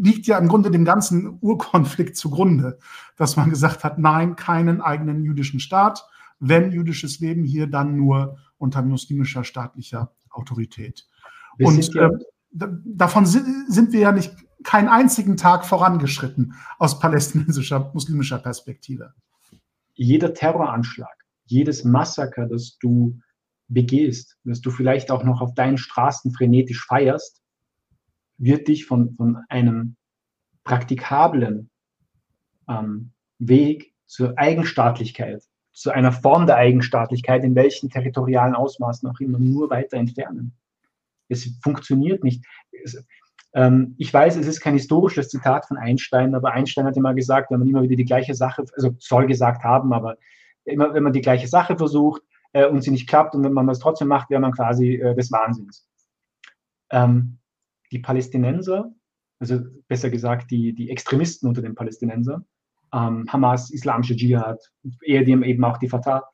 liegt 0.00 0.26
ja 0.26 0.38
im 0.38 0.48
Grunde 0.48 0.70
dem 0.70 0.84
ganzen 0.84 1.38
Urkonflikt 1.40 2.16
zugrunde, 2.16 2.78
dass 3.16 3.36
man 3.36 3.50
gesagt 3.50 3.84
hat, 3.84 3.98
nein, 3.98 4.36
keinen 4.36 4.80
eigenen 4.80 5.22
jüdischen 5.22 5.60
Staat, 5.60 6.04
wenn 6.40 6.72
jüdisches 6.72 7.20
Leben 7.20 7.44
hier 7.44 7.66
dann 7.66 7.96
nur 7.96 8.38
unter 8.58 8.82
muslimischer 8.82 9.44
staatlicher 9.44 10.12
Autorität. 10.30 11.06
Wir 11.58 11.68
und 11.68 11.94
ja 11.94 12.08
äh, 12.08 12.68
davon 12.84 13.26
sind, 13.26 13.70
sind 13.70 13.92
wir 13.92 14.00
ja 14.00 14.12
nicht 14.12 14.32
keinen 14.64 14.88
einzigen 14.88 15.36
Tag 15.36 15.66
vorangeschritten 15.66 16.54
aus 16.78 16.98
palästinensischer, 16.98 17.90
muslimischer 17.92 18.38
Perspektive. 18.38 19.12
Jeder 19.94 20.34
Terroranschlag, 20.34 21.14
jedes 21.44 21.84
Massaker, 21.84 22.46
das 22.46 22.78
du 22.80 23.18
begehst, 23.68 24.38
dass 24.44 24.60
du 24.60 24.70
vielleicht 24.70 25.10
auch 25.10 25.24
noch 25.24 25.40
auf 25.40 25.54
deinen 25.54 25.78
Straßen 25.78 26.32
frenetisch 26.32 26.84
feierst, 26.86 27.42
wird 28.38 28.68
dich 28.68 28.86
von, 28.86 29.14
von 29.16 29.38
einem 29.48 29.96
praktikablen 30.64 31.70
ähm, 32.68 33.12
Weg 33.38 33.92
zur 34.06 34.38
Eigenstaatlichkeit, 34.38 35.42
zu 35.72 35.90
einer 35.90 36.12
Form 36.12 36.46
der 36.46 36.56
Eigenstaatlichkeit, 36.56 37.44
in 37.44 37.54
welchen 37.54 37.90
territorialen 37.90 38.54
Ausmaßen 38.54 39.08
auch 39.08 39.20
immer, 39.20 39.38
nur 39.38 39.70
weiter 39.70 39.96
entfernen. 39.96 40.56
Es 41.28 41.48
funktioniert 41.62 42.22
nicht. 42.22 42.44
Es, 42.84 43.04
ähm, 43.54 43.94
ich 43.98 44.12
weiß, 44.12 44.36
es 44.36 44.46
ist 44.46 44.60
kein 44.60 44.74
historisches 44.74 45.28
Zitat 45.28 45.66
von 45.66 45.76
Einstein, 45.76 46.34
aber 46.34 46.52
Einstein 46.52 46.84
hat 46.84 46.96
immer 46.96 47.14
gesagt, 47.14 47.50
wenn 47.50 47.58
man 47.58 47.68
immer 47.68 47.82
wieder 47.82 47.96
die 47.96 48.04
gleiche 48.04 48.34
Sache, 48.34 48.64
also 48.74 48.94
soll 48.98 49.26
gesagt 49.26 49.64
haben, 49.64 49.92
aber 49.92 50.18
immer, 50.64 50.94
wenn 50.94 51.02
man 51.02 51.12
die 51.12 51.20
gleiche 51.20 51.48
Sache 51.48 51.76
versucht, 51.76 52.22
äh, 52.56 52.66
und 52.66 52.82
sie 52.82 52.90
nicht 52.90 53.08
klappt 53.08 53.34
und 53.34 53.44
wenn 53.44 53.52
man 53.52 53.66
das 53.66 53.80
trotzdem 53.80 54.08
macht, 54.08 54.30
wäre 54.30 54.40
man 54.40 54.52
quasi 54.52 54.94
äh, 54.94 55.14
des 55.14 55.30
Wahnsinns. 55.30 55.86
Ähm, 56.90 57.38
die 57.92 57.98
Palästinenser, 57.98 58.92
also 59.38 59.60
besser 59.88 60.08
gesagt 60.08 60.50
die, 60.50 60.72
die 60.72 60.90
Extremisten 60.90 61.48
unter 61.48 61.60
den 61.60 61.74
Palästinensern, 61.74 62.46
ähm, 62.94 63.26
Hamas, 63.28 63.70
Islamische 63.70 64.16
Dschihad, 64.16 64.58
ehedem 65.02 65.42
eben 65.42 65.62
auch 65.64 65.76
die 65.76 65.88
Fatah 65.88 66.24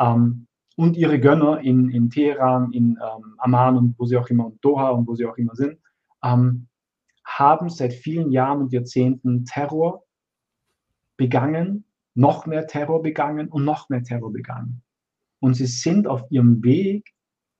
ähm, 0.00 0.48
und 0.76 0.96
ihre 0.96 1.20
Gönner 1.20 1.60
in, 1.60 1.90
in 1.90 2.10
Teheran, 2.10 2.72
in 2.72 2.98
ähm, 3.00 3.34
Amman 3.38 3.76
und 3.76 3.98
wo 3.98 4.06
sie 4.06 4.16
auch 4.16 4.28
immer, 4.28 4.46
und 4.46 4.64
Doha 4.64 4.90
und 4.90 5.06
wo 5.06 5.14
sie 5.14 5.26
auch 5.26 5.36
immer 5.36 5.54
sind, 5.54 5.78
ähm, 6.24 6.66
haben 7.24 7.68
seit 7.68 7.92
vielen 7.92 8.32
Jahren 8.32 8.62
und 8.62 8.72
Jahrzehnten 8.72 9.44
Terror 9.44 10.04
begangen, 11.16 11.84
noch 12.14 12.46
mehr 12.46 12.66
Terror 12.66 13.00
begangen 13.00 13.48
und 13.48 13.64
noch 13.64 13.88
mehr 13.90 14.02
Terror 14.02 14.32
begangen. 14.32 14.82
Und 15.40 15.54
sie 15.54 15.66
sind 15.66 16.06
auf 16.06 16.24
ihrem 16.30 16.62
Weg 16.62 17.12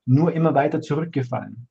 nur 0.07 0.33
immer 0.33 0.55
weiter 0.55 0.81
zurückgefallen. 0.81 1.69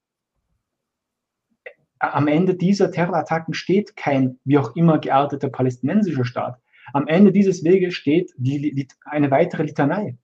Am 1.99 2.27
Ende 2.27 2.55
dieser 2.55 2.91
Terrorattacken 2.91 3.53
steht 3.53 3.95
kein 3.95 4.39
wie 4.43 4.57
auch 4.57 4.75
immer 4.75 4.99
gearteter 4.99 5.49
palästinensischer 5.49 6.25
Staat. 6.25 6.61
Am 6.93 7.07
Ende 7.07 7.31
dieses 7.31 7.63
Weges 7.63 7.95
steht 7.95 8.31
die, 8.37 8.87
eine 9.05 9.31
weitere 9.31 9.63
Litanei. 9.63 10.17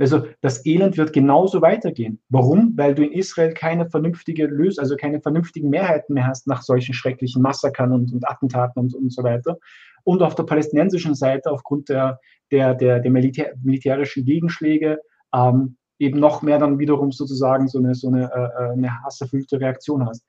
Also 0.00 0.26
das 0.40 0.64
Elend 0.64 0.96
wird 0.96 1.12
genauso 1.12 1.60
weitergehen. 1.60 2.20
Warum? 2.28 2.74
Weil 2.76 2.94
du 2.94 3.02
in 3.04 3.12
Israel 3.12 3.52
keine 3.52 3.90
vernünftige 3.90 4.46
Lösung, 4.46 4.82
also 4.82 4.96
keine 4.96 5.20
vernünftigen 5.20 5.70
Mehrheiten 5.70 6.14
mehr 6.14 6.26
hast 6.26 6.46
nach 6.46 6.62
solchen 6.62 6.94
schrecklichen 6.94 7.42
Massakern 7.42 7.92
und, 7.92 8.12
und 8.12 8.28
Attentaten 8.28 8.80
und, 8.80 8.94
und 8.94 9.12
so 9.12 9.24
weiter. 9.24 9.58
Und 10.04 10.22
auf 10.22 10.34
der 10.34 10.44
palästinensischen 10.44 11.14
Seite 11.14 11.50
aufgrund 11.50 11.88
der, 11.88 12.20
der, 12.50 12.74
der, 12.74 13.00
der 13.00 13.10
Militär, 13.10 13.54
militärischen 13.62 14.24
Gegenschläge 14.24 15.00
ähm, 15.34 15.76
eben 15.98 16.20
noch 16.20 16.42
mehr 16.42 16.58
dann 16.58 16.78
wiederum 16.78 17.12
sozusagen 17.12 17.68
so 17.68 17.78
eine, 17.78 17.94
so 17.94 18.08
eine, 18.08 18.30
äh, 18.32 18.64
äh 18.64 18.72
eine 18.72 19.02
hasserfüllte 19.02 19.60
Reaktion 19.60 20.06
hast. 20.06 20.24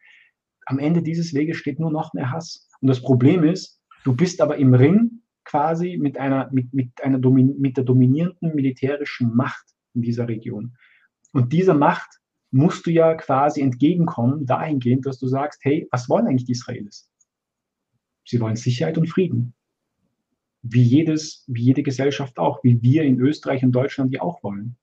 Am 0.65 0.79
Ende 0.79 1.01
dieses 1.01 1.33
Weges 1.33 1.57
steht 1.57 1.79
nur 1.79 1.91
noch 1.91 2.13
mehr 2.13 2.31
Hass. 2.31 2.67
Und 2.81 2.87
das 2.87 3.01
Problem 3.01 3.43
ist, 3.43 3.81
du 4.03 4.15
bist 4.15 4.41
aber 4.41 4.57
im 4.57 4.73
Ring 4.73 5.21
quasi 5.45 5.97
mit 5.97 6.17
einer, 6.17 6.49
mit, 6.51 6.73
mit 6.73 6.91
einer 7.01 7.17
mit 7.17 7.77
der 7.77 7.83
dominierenden 7.83 8.53
militärischen 8.53 9.35
Macht 9.35 9.65
in 9.93 10.01
dieser 10.01 10.27
Region. 10.27 10.75
Und 11.33 11.53
dieser 11.53 11.73
Macht 11.73 12.19
musst 12.51 12.85
du 12.85 12.91
ja 12.91 13.15
quasi 13.15 13.61
entgegenkommen, 13.61 14.45
dahingehend, 14.45 15.05
dass 15.05 15.19
du 15.19 15.27
sagst, 15.27 15.59
hey, 15.63 15.87
was 15.91 16.09
wollen 16.09 16.27
eigentlich 16.27 16.45
die 16.45 16.53
Israelis? 16.53 17.11
Sie 18.25 18.39
wollen 18.39 18.55
Sicherheit 18.55 18.97
und 18.97 19.07
Frieden. 19.07 19.55
Wie, 20.61 20.83
jedes, 20.83 21.45
wie 21.47 21.63
jede 21.63 21.83
Gesellschaft 21.83 22.37
auch, 22.37 22.63
wie 22.63 22.81
wir 22.81 23.03
in 23.03 23.19
Österreich 23.19 23.63
und 23.63 23.71
Deutschland 23.71 24.13
die 24.13 24.19
auch 24.19 24.43
wollen. 24.43 24.75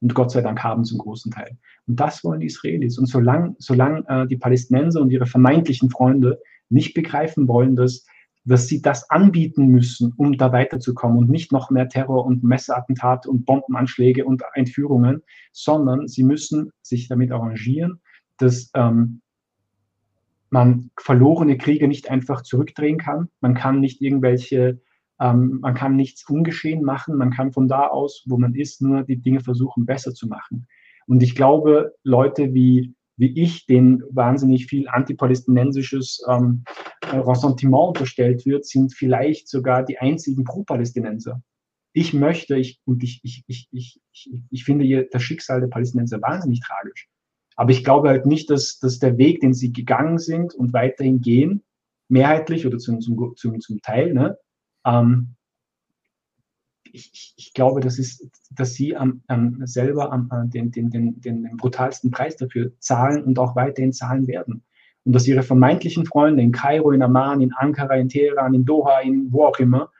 Und 0.00 0.14
Gott 0.14 0.30
sei 0.30 0.42
Dank 0.42 0.62
haben 0.62 0.84
zum 0.84 0.98
großen 0.98 1.32
Teil. 1.32 1.58
Und 1.88 1.98
das 1.98 2.22
wollen 2.22 2.40
die 2.40 2.46
Israelis. 2.46 2.98
Und 2.98 3.06
solange 3.06 3.56
solang, 3.58 4.04
äh, 4.06 4.28
die 4.28 4.36
Palästinenser 4.36 5.00
und 5.00 5.10
ihre 5.10 5.26
vermeintlichen 5.26 5.90
Freunde 5.90 6.40
nicht 6.68 6.94
begreifen 6.94 7.48
wollen, 7.48 7.74
dass 7.74 8.06
dass 8.48 8.66
sie 8.66 8.80
das 8.80 9.10
anbieten 9.10 9.66
müssen, 9.66 10.14
um 10.16 10.38
da 10.38 10.52
weiterzukommen 10.52 11.18
und 11.18 11.28
nicht 11.28 11.52
noch 11.52 11.70
mehr 11.70 11.88
Terror 11.90 12.24
und 12.24 12.42
Messerattentate 12.42 13.28
und 13.28 13.44
Bombenanschläge 13.44 14.24
und 14.24 14.42
Entführungen, 14.54 15.22
sondern 15.52 16.08
sie 16.08 16.22
müssen 16.22 16.70
sich 16.80 17.08
damit 17.08 17.30
arrangieren, 17.30 18.00
dass 18.38 18.70
ähm, 18.74 19.20
man 20.48 20.90
verlorene 20.98 21.58
Kriege 21.58 21.88
nicht 21.88 22.10
einfach 22.10 22.40
zurückdrehen 22.40 22.96
kann. 22.96 23.28
Man 23.40 23.52
kann 23.52 23.80
nicht 23.80 24.00
irgendwelche, 24.00 24.80
ähm, 25.20 25.58
man 25.60 25.74
kann 25.74 25.96
nichts 25.96 26.28
ungeschehen 26.28 26.82
machen. 26.82 27.16
Man 27.16 27.30
kann 27.30 27.52
von 27.52 27.68
da 27.68 27.86
aus, 27.86 28.24
wo 28.26 28.38
man 28.38 28.54
ist, 28.54 28.82
nur 28.82 29.02
die 29.02 29.16
Dinge 29.16 29.40
versuchen, 29.40 29.86
besser 29.86 30.14
zu 30.14 30.28
machen. 30.28 30.66
Und 31.06 31.22
ich 31.22 31.34
glaube, 31.34 31.94
Leute 32.04 32.54
wie 32.54 32.94
wie 33.18 33.42
ich, 33.42 33.66
denen 33.66 34.02
wahnsinnig 34.10 34.66
viel 34.66 34.88
antipalästinensisches 34.88 36.24
ähm, 36.28 36.62
äh, 37.02 37.16
Ressentiment 37.16 37.88
unterstellt 37.88 38.46
wird, 38.46 38.64
sind 38.64 38.94
vielleicht 38.94 39.48
sogar 39.48 39.84
die 39.84 39.98
einzigen 39.98 40.44
Pro-Palästinenser. 40.44 41.42
Ich 41.92 42.14
möchte, 42.14 42.56
ich, 42.56 42.80
und 42.84 43.02
ich, 43.02 43.20
ich, 43.24 43.42
ich, 43.48 43.68
ich, 43.72 44.00
ich, 44.12 44.30
ich 44.50 44.64
finde 44.64 45.08
das 45.10 45.22
Schicksal 45.22 45.60
der 45.60 45.66
Palästinenser 45.66 46.22
wahnsinnig 46.22 46.60
tragisch. 46.60 47.08
Aber 47.56 47.72
ich 47.72 47.82
glaube 47.82 48.08
halt 48.08 48.24
nicht, 48.24 48.50
dass, 48.50 48.78
dass 48.78 49.00
der 49.00 49.18
Weg, 49.18 49.40
den 49.40 49.52
sie 49.52 49.72
gegangen 49.72 50.18
sind 50.18 50.54
und 50.54 50.72
weiterhin 50.72 51.20
gehen, 51.20 51.64
mehrheitlich 52.08 52.66
oder 52.66 52.78
zum, 52.78 53.00
zum, 53.00 53.34
zum, 53.34 53.60
zum 53.60 53.80
Teil, 53.82 54.14
ne, 54.14 54.38
ähm, 54.84 55.34
ich, 56.90 57.34
ich, 57.36 57.52
glaube, 57.52 57.80
das 57.80 57.98
ist, 57.98 58.26
dass 58.50 58.74
sie 58.74 58.96
am, 58.96 59.22
am 59.26 59.66
selber 59.66 60.10
am, 60.12 60.30
den, 60.50 60.70
den, 60.70 60.90
den, 60.90 61.20
den 61.20 61.56
brutalsten 61.56 62.10
Preis 62.10 62.36
dafür 62.36 62.72
zahlen 62.78 63.24
und 63.24 63.38
auch 63.38 63.56
weiterhin 63.56 63.92
zahlen 63.92 64.26
werden. 64.26 64.64
Und 65.04 65.12
dass 65.12 65.26
ihre 65.26 65.42
vermeintlichen 65.42 66.06
Freunde 66.06 66.42
in 66.42 66.52
Kairo, 66.52 66.90
in 66.92 67.02
Amman, 67.02 67.40
in 67.40 67.52
Ankara, 67.52 67.96
in 67.96 68.08
Teheran, 68.08 68.54
in 68.54 68.64
Doha, 68.64 69.00
in 69.00 69.32
wo 69.32 69.44
auch 69.44 69.58
immer, 69.58 69.90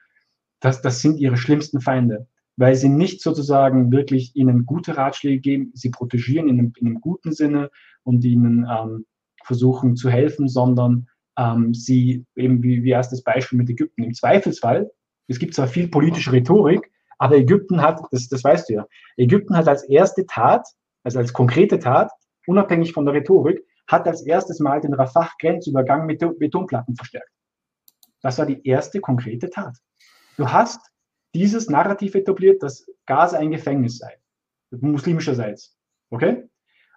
das, 0.60 0.82
das 0.82 1.00
sind 1.00 1.18
ihre 1.18 1.36
schlimmsten 1.36 1.80
Feinde, 1.80 2.26
weil 2.56 2.74
sie 2.74 2.88
nicht 2.88 3.22
sozusagen 3.22 3.92
wirklich 3.92 4.34
ihnen 4.34 4.66
gute 4.66 4.96
Ratschläge 4.96 5.40
geben, 5.40 5.70
sie 5.74 5.90
protegieren 5.90 6.48
in 6.48 6.58
einem, 6.58 6.72
in 6.76 6.86
einem 6.86 7.00
guten 7.00 7.32
Sinne 7.32 7.70
und 8.02 8.24
ihnen 8.24 8.66
ähm, 8.68 9.06
versuchen 9.44 9.96
zu 9.96 10.10
helfen, 10.10 10.48
sondern 10.48 11.08
ähm, 11.38 11.72
sie 11.72 12.26
eben 12.36 12.62
wie, 12.62 12.82
wie 12.82 12.90
erstes 12.90 13.22
Beispiel 13.22 13.58
mit 13.58 13.70
Ägypten. 13.70 14.02
Im 14.02 14.12
Zweifelsfall 14.12 14.90
es 15.28 15.38
gibt 15.38 15.54
zwar 15.54 15.68
viel 15.68 15.88
politische 15.88 16.32
Rhetorik, 16.32 16.90
aber 17.18 17.36
Ägypten 17.36 17.82
hat, 17.82 18.00
das, 18.10 18.28
das 18.28 18.42
weißt 18.42 18.68
du 18.68 18.74
ja, 18.74 18.86
Ägypten 19.16 19.56
hat 19.56 19.68
als 19.68 19.84
erste 19.84 20.26
Tat, 20.26 20.66
also 21.04 21.18
als 21.18 21.32
konkrete 21.32 21.78
Tat, 21.78 22.10
unabhängig 22.46 22.92
von 22.92 23.04
der 23.04 23.14
Rhetorik, 23.14 23.64
hat 23.86 24.06
als 24.06 24.22
erstes 24.22 24.58
Mal 24.58 24.80
den 24.80 24.94
Rafah-Grenzübergang 24.94 26.06
mit 26.06 26.20
Betonplatten 26.38 26.96
verstärkt. 26.96 27.30
Das 28.22 28.38
war 28.38 28.46
die 28.46 28.66
erste 28.66 29.00
konkrete 29.00 29.48
Tat. 29.48 29.76
Du 30.36 30.50
hast 30.50 30.80
dieses 31.34 31.68
Narrativ 31.68 32.14
etabliert, 32.14 32.62
dass 32.62 32.86
Gaza 33.06 33.38
ein 33.38 33.50
Gefängnis 33.50 33.98
sei, 33.98 34.18
muslimischerseits. 34.70 35.76
Okay? 36.10 36.48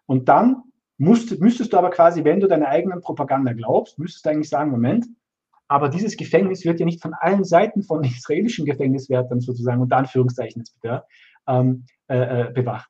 Und 0.05 0.30
dann 0.30 0.63
musst, 1.02 1.40
müsstest 1.40 1.73
du 1.73 1.78
aber 1.78 1.90
quasi, 1.90 2.23
wenn 2.23 2.40
du 2.40 2.48
deiner 2.48 2.68
eigenen 2.68 3.02
Propaganda 3.02 3.53
glaubst, 3.53 3.98
müsstest 3.98 4.23
du 4.23 4.30
eigentlich 4.30 4.49
sagen, 4.49 4.69
Moment, 4.69 5.07
aber 5.68 5.90
dieses 5.90 6.15
Gefängnis 6.15 6.64
wird 6.64 6.80
ja 6.80 6.86
nicht 6.86 7.02
von 7.02 7.15
allen 7.15 7.44
Seiten 7.44 7.82
von 7.82 8.03
israelischen 8.03 8.65
Gefängniswärtern 8.65 9.41
sozusagen, 9.41 9.82
unter 9.82 9.98
Anführungszeichen 9.98 10.61
jetzt 10.61 10.80
bitte, 10.80 11.03
ähm, 11.48 11.86
äh, 12.07 12.18
äh, 12.18 12.52
bewacht. 12.53 12.90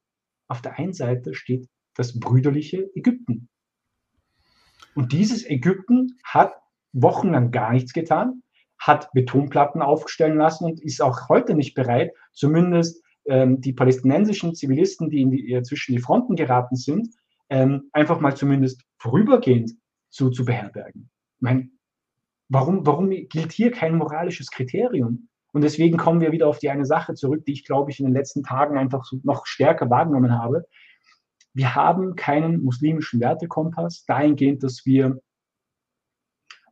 Auf 0.49 0.61
der 0.61 0.77
einen 0.77 0.91
Seite 0.91 1.33
steht 1.33 1.69
das 1.95 2.19
brüderliche 2.19 2.89
Ägypten. 2.95 3.47
Und 4.93 5.13
dieses 5.13 5.49
Ägypten 5.49 6.17
hat 6.25 6.53
wochenlang 6.91 7.51
gar 7.51 7.71
nichts 7.71 7.93
getan, 7.93 8.43
hat 8.77 9.09
Betonplatten 9.13 9.81
aufstellen 9.81 10.37
lassen 10.37 10.65
und 10.65 10.81
ist 10.81 11.01
auch 11.01 11.29
heute 11.29 11.55
nicht 11.55 11.75
bereit, 11.75 12.11
zumindest 12.33 13.01
ähm, 13.25 13.61
die 13.61 13.71
palästinensischen 13.71 14.53
Zivilisten, 14.53 15.09
die, 15.09 15.29
die 15.29 15.53
äh, 15.53 15.63
zwischen 15.63 15.93
die 15.93 16.01
Fronten 16.01 16.35
geraten 16.35 16.75
sind, 16.75 17.07
ähm, 17.51 17.89
einfach 17.93 18.19
mal 18.19 18.35
zumindest 18.35 18.81
vorübergehend 18.97 19.73
zu, 20.09 20.31
zu 20.31 20.43
beherbergen. 20.43 21.11
Ich 21.37 21.41
meine, 21.41 21.69
Warum, 22.53 22.85
warum 22.85 23.09
gilt 23.09 23.53
hier 23.53 23.71
kein 23.71 23.95
moralisches 23.95 24.51
Kriterium? 24.51 25.29
Und 25.53 25.63
deswegen 25.63 25.95
kommen 25.95 26.19
wir 26.19 26.33
wieder 26.33 26.47
auf 26.47 26.59
die 26.59 26.69
eine 26.69 26.83
Sache 26.83 27.13
zurück, 27.13 27.45
die 27.45 27.53
ich, 27.53 27.63
glaube 27.63 27.91
ich, 27.91 27.99
in 28.01 28.07
den 28.07 28.13
letzten 28.13 28.43
Tagen 28.43 28.77
einfach 28.77 29.05
so 29.05 29.21
noch 29.23 29.45
stärker 29.45 29.89
wahrgenommen 29.89 30.37
habe. 30.37 30.65
Wir 31.53 31.75
haben 31.75 32.17
keinen 32.17 32.61
muslimischen 32.61 33.21
Wertekompass 33.21 34.03
dahingehend, 34.05 34.63
dass 34.63 34.85
wir 34.85 35.21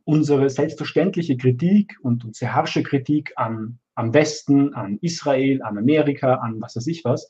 unsere 0.04 0.50
selbstverständliche 0.50 1.38
Kritik 1.38 1.96
und 2.02 2.26
unsere 2.26 2.52
harsche 2.52 2.82
Kritik 2.82 3.32
an, 3.36 3.78
am 3.94 4.12
Westen, 4.12 4.74
an 4.74 4.98
Israel, 5.00 5.62
an 5.62 5.78
Amerika, 5.78 6.34
an 6.34 6.60
was 6.60 6.76
weiß 6.76 6.86
ich 6.88 7.06
was, 7.06 7.26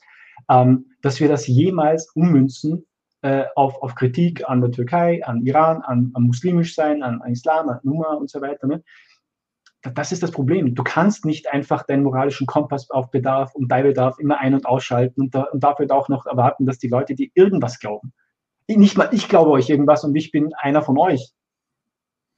ähm, 0.49 0.87
dass 1.01 1.21
wir 1.21 1.29
das 1.29 1.47
jemals 1.47 2.11
ummünzen 2.15 2.85
äh, 3.21 3.45
auf, 3.55 3.81
auf 3.81 3.95
Kritik 3.95 4.49
an 4.49 4.61
der 4.61 4.71
Türkei, 4.71 5.23
an 5.23 5.45
Iran, 5.45 5.81
an, 5.81 6.11
an 6.13 6.23
muslimisch 6.23 6.75
sein, 6.75 7.03
an, 7.03 7.21
an 7.21 7.31
Islam, 7.31 7.69
an 7.69 7.79
Nummer 7.83 8.17
und 8.17 8.29
so 8.29 8.41
weiter. 8.41 8.67
Ne? 8.67 8.83
Das 9.93 10.11
ist 10.11 10.21
das 10.21 10.31
Problem. 10.31 10.75
Du 10.75 10.83
kannst 10.83 11.25
nicht 11.25 11.51
einfach 11.51 11.83
deinen 11.83 12.03
moralischen 12.03 12.45
Kompass 12.45 12.89
auf 12.89 13.09
Bedarf 13.11 13.53
und 13.55 13.67
bei 13.67 13.81
Bedarf 13.81 14.19
immer 14.19 14.39
ein- 14.39 14.53
und 14.53 14.65
ausschalten 14.65 15.21
und, 15.21 15.35
da, 15.35 15.43
und 15.43 15.63
dafür 15.63 15.87
auch 15.91 16.09
noch 16.09 16.25
erwarten, 16.25 16.65
dass 16.65 16.77
die 16.77 16.87
Leute 16.87 17.15
dir 17.15 17.29
irgendwas 17.33 17.79
glauben. 17.79 18.13
Nicht 18.67 18.97
mal 18.97 19.09
ich 19.11 19.27
glaube 19.27 19.49
euch 19.51 19.69
irgendwas 19.69 20.03
und 20.03 20.15
ich 20.15 20.31
bin 20.31 20.53
einer 20.55 20.81
von 20.81 20.97
euch. 20.97 21.31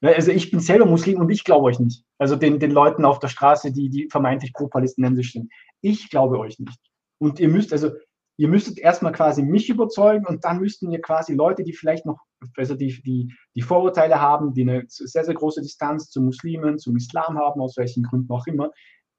Also 0.02 0.32
ich 0.32 0.52
bin 0.52 0.60
selber 0.60 0.86
Muslim 0.86 1.20
und 1.20 1.30
ich 1.30 1.44
glaube 1.44 1.66
euch 1.66 1.80
nicht. 1.80 2.04
Also 2.18 2.36
den, 2.36 2.60
den 2.60 2.72
Leuten 2.72 3.06
auf 3.06 3.20
der 3.20 3.30
Straße, 3.30 3.72
die, 3.72 3.90
die 3.90 4.10
vermeintlich 4.10 4.52
pro-palästinensisch 4.52 5.34
sind. 5.34 5.52
Ich 5.82 6.10
glaube 6.10 6.40
euch 6.40 6.60
nicht. 6.60 6.80
Und 7.20 7.40
ihr 7.40 7.48
müsst, 7.48 7.72
also 7.72 7.92
ihr 8.38 8.48
müsstet 8.48 8.80
erstmal 8.80 9.12
quasi 9.12 9.44
mich 9.44 9.70
überzeugen 9.70 10.26
und 10.26 10.44
dann 10.44 10.60
müssten 10.60 10.92
ihr 10.92 11.02
quasi 11.02 11.34
Leute, 11.34 11.64
die 11.64 11.74
vielleicht 11.74 12.06
noch, 12.06 12.20
also 12.58 12.76
die, 12.76 13.30
die, 13.56 13.62
Vorurteile 13.62 14.20
haben, 14.20 14.54
die 14.54 14.64
eine 14.64 14.84
sehr, 14.88 15.24
sehr 15.24 15.36
große 15.36 15.62
Distanz 15.62 16.10
zu 16.10 16.22
Muslimen, 16.22 16.80
zum 16.80 16.96
Islam 16.96 17.38
haben, 17.38 17.62
aus 17.62 17.78
welchen 17.78 18.04
Gründen 18.04 18.32
auch 18.32 18.48
immer, 18.48 18.72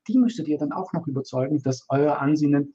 die 0.08 0.18
müsstet 0.18 0.48
ihr 0.48 0.58
dann 0.58 0.72
auch 0.72 0.92
noch 0.92 1.06
überzeugen, 1.06 1.62
dass 1.62 1.86
euer 1.88 2.18
Ansinnen 2.18 2.74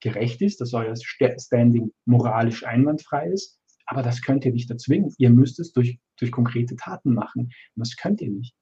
gerecht 0.00 0.42
ist, 0.42 0.60
dass 0.60 0.74
euer 0.74 0.94
Standing 0.96 1.92
moralisch 2.04 2.64
einwandfrei 2.64 3.28
ist. 3.30 3.58
Aber 3.86 4.02
das 4.02 4.22
könnt 4.22 4.44
ihr 4.44 4.52
nicht 4.52 4.70
erzwingen. 4.70 5.12
Ihr 5.18 5.30
müsst 5.30 5.58
es 5.58 5.72
durch, 5.72 5.98
durch 6.18 6.30
konkrete 6.30 6.76
Taten 6.76 7.14
machen. 7.14 7.44
Und 7.44 7.52
das 7.76 7.96
könnt 7.96 8.20
ihr 8.20 8.30
nicht. 8.30 8.54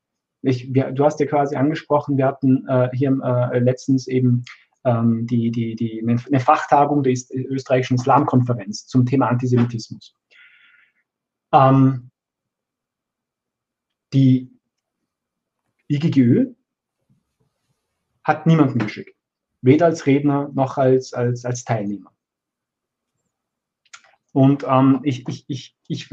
ich, 0.42 0.72
wir, 0.72 0.92
du 0.92 1.04
hast 1.04 1.20
ja 1.20 1.26
quasi 1.26 1.56
angesprochen, 1.56 2.16
wir 2.16 2.26
hatten 2.26 2.64
äh, 2.68 2.88
hier 2.94 3.10
äh, 3.22 3.58
letztens 3.58 4.06
eben 4.06 4.44
ähm, 4.86 5.26
die, 5.26 5.50
die, 5.50 5.74
die, 5.74 6.00
eine 6.00 6.40
Fachtagung 6.40 7.02
der 7.02 7.14
österreichischen 7.34 7.96
Islamkonferenz 7.96 8.86
zum 8.86 9.04
Thema 9.04 9.28
Antisemitismus. 9.28 10.14
Ähm, 11.52 12.10
die 14.12 14.56
IGGÖ 15.88 16.54
hat 18.22 18.46
niemanden 18.46 18.78
geschickt, 18.78 19.16
weder 19.60 19.86
als 19.86 20.06
Redner 20.06 20.50
noch 20.54 20.78
als, 20.78 21.12
als, 21.12 21.44
als 21.44 21.64
Teilnehmer. 21.64 22.12
Und 24.32 24.64
ähm, 24.68 25.00
ich, 25.02 25.26
ich, 25.28 25.44
ich, 25.48 25.76
ich, 25.88 26.10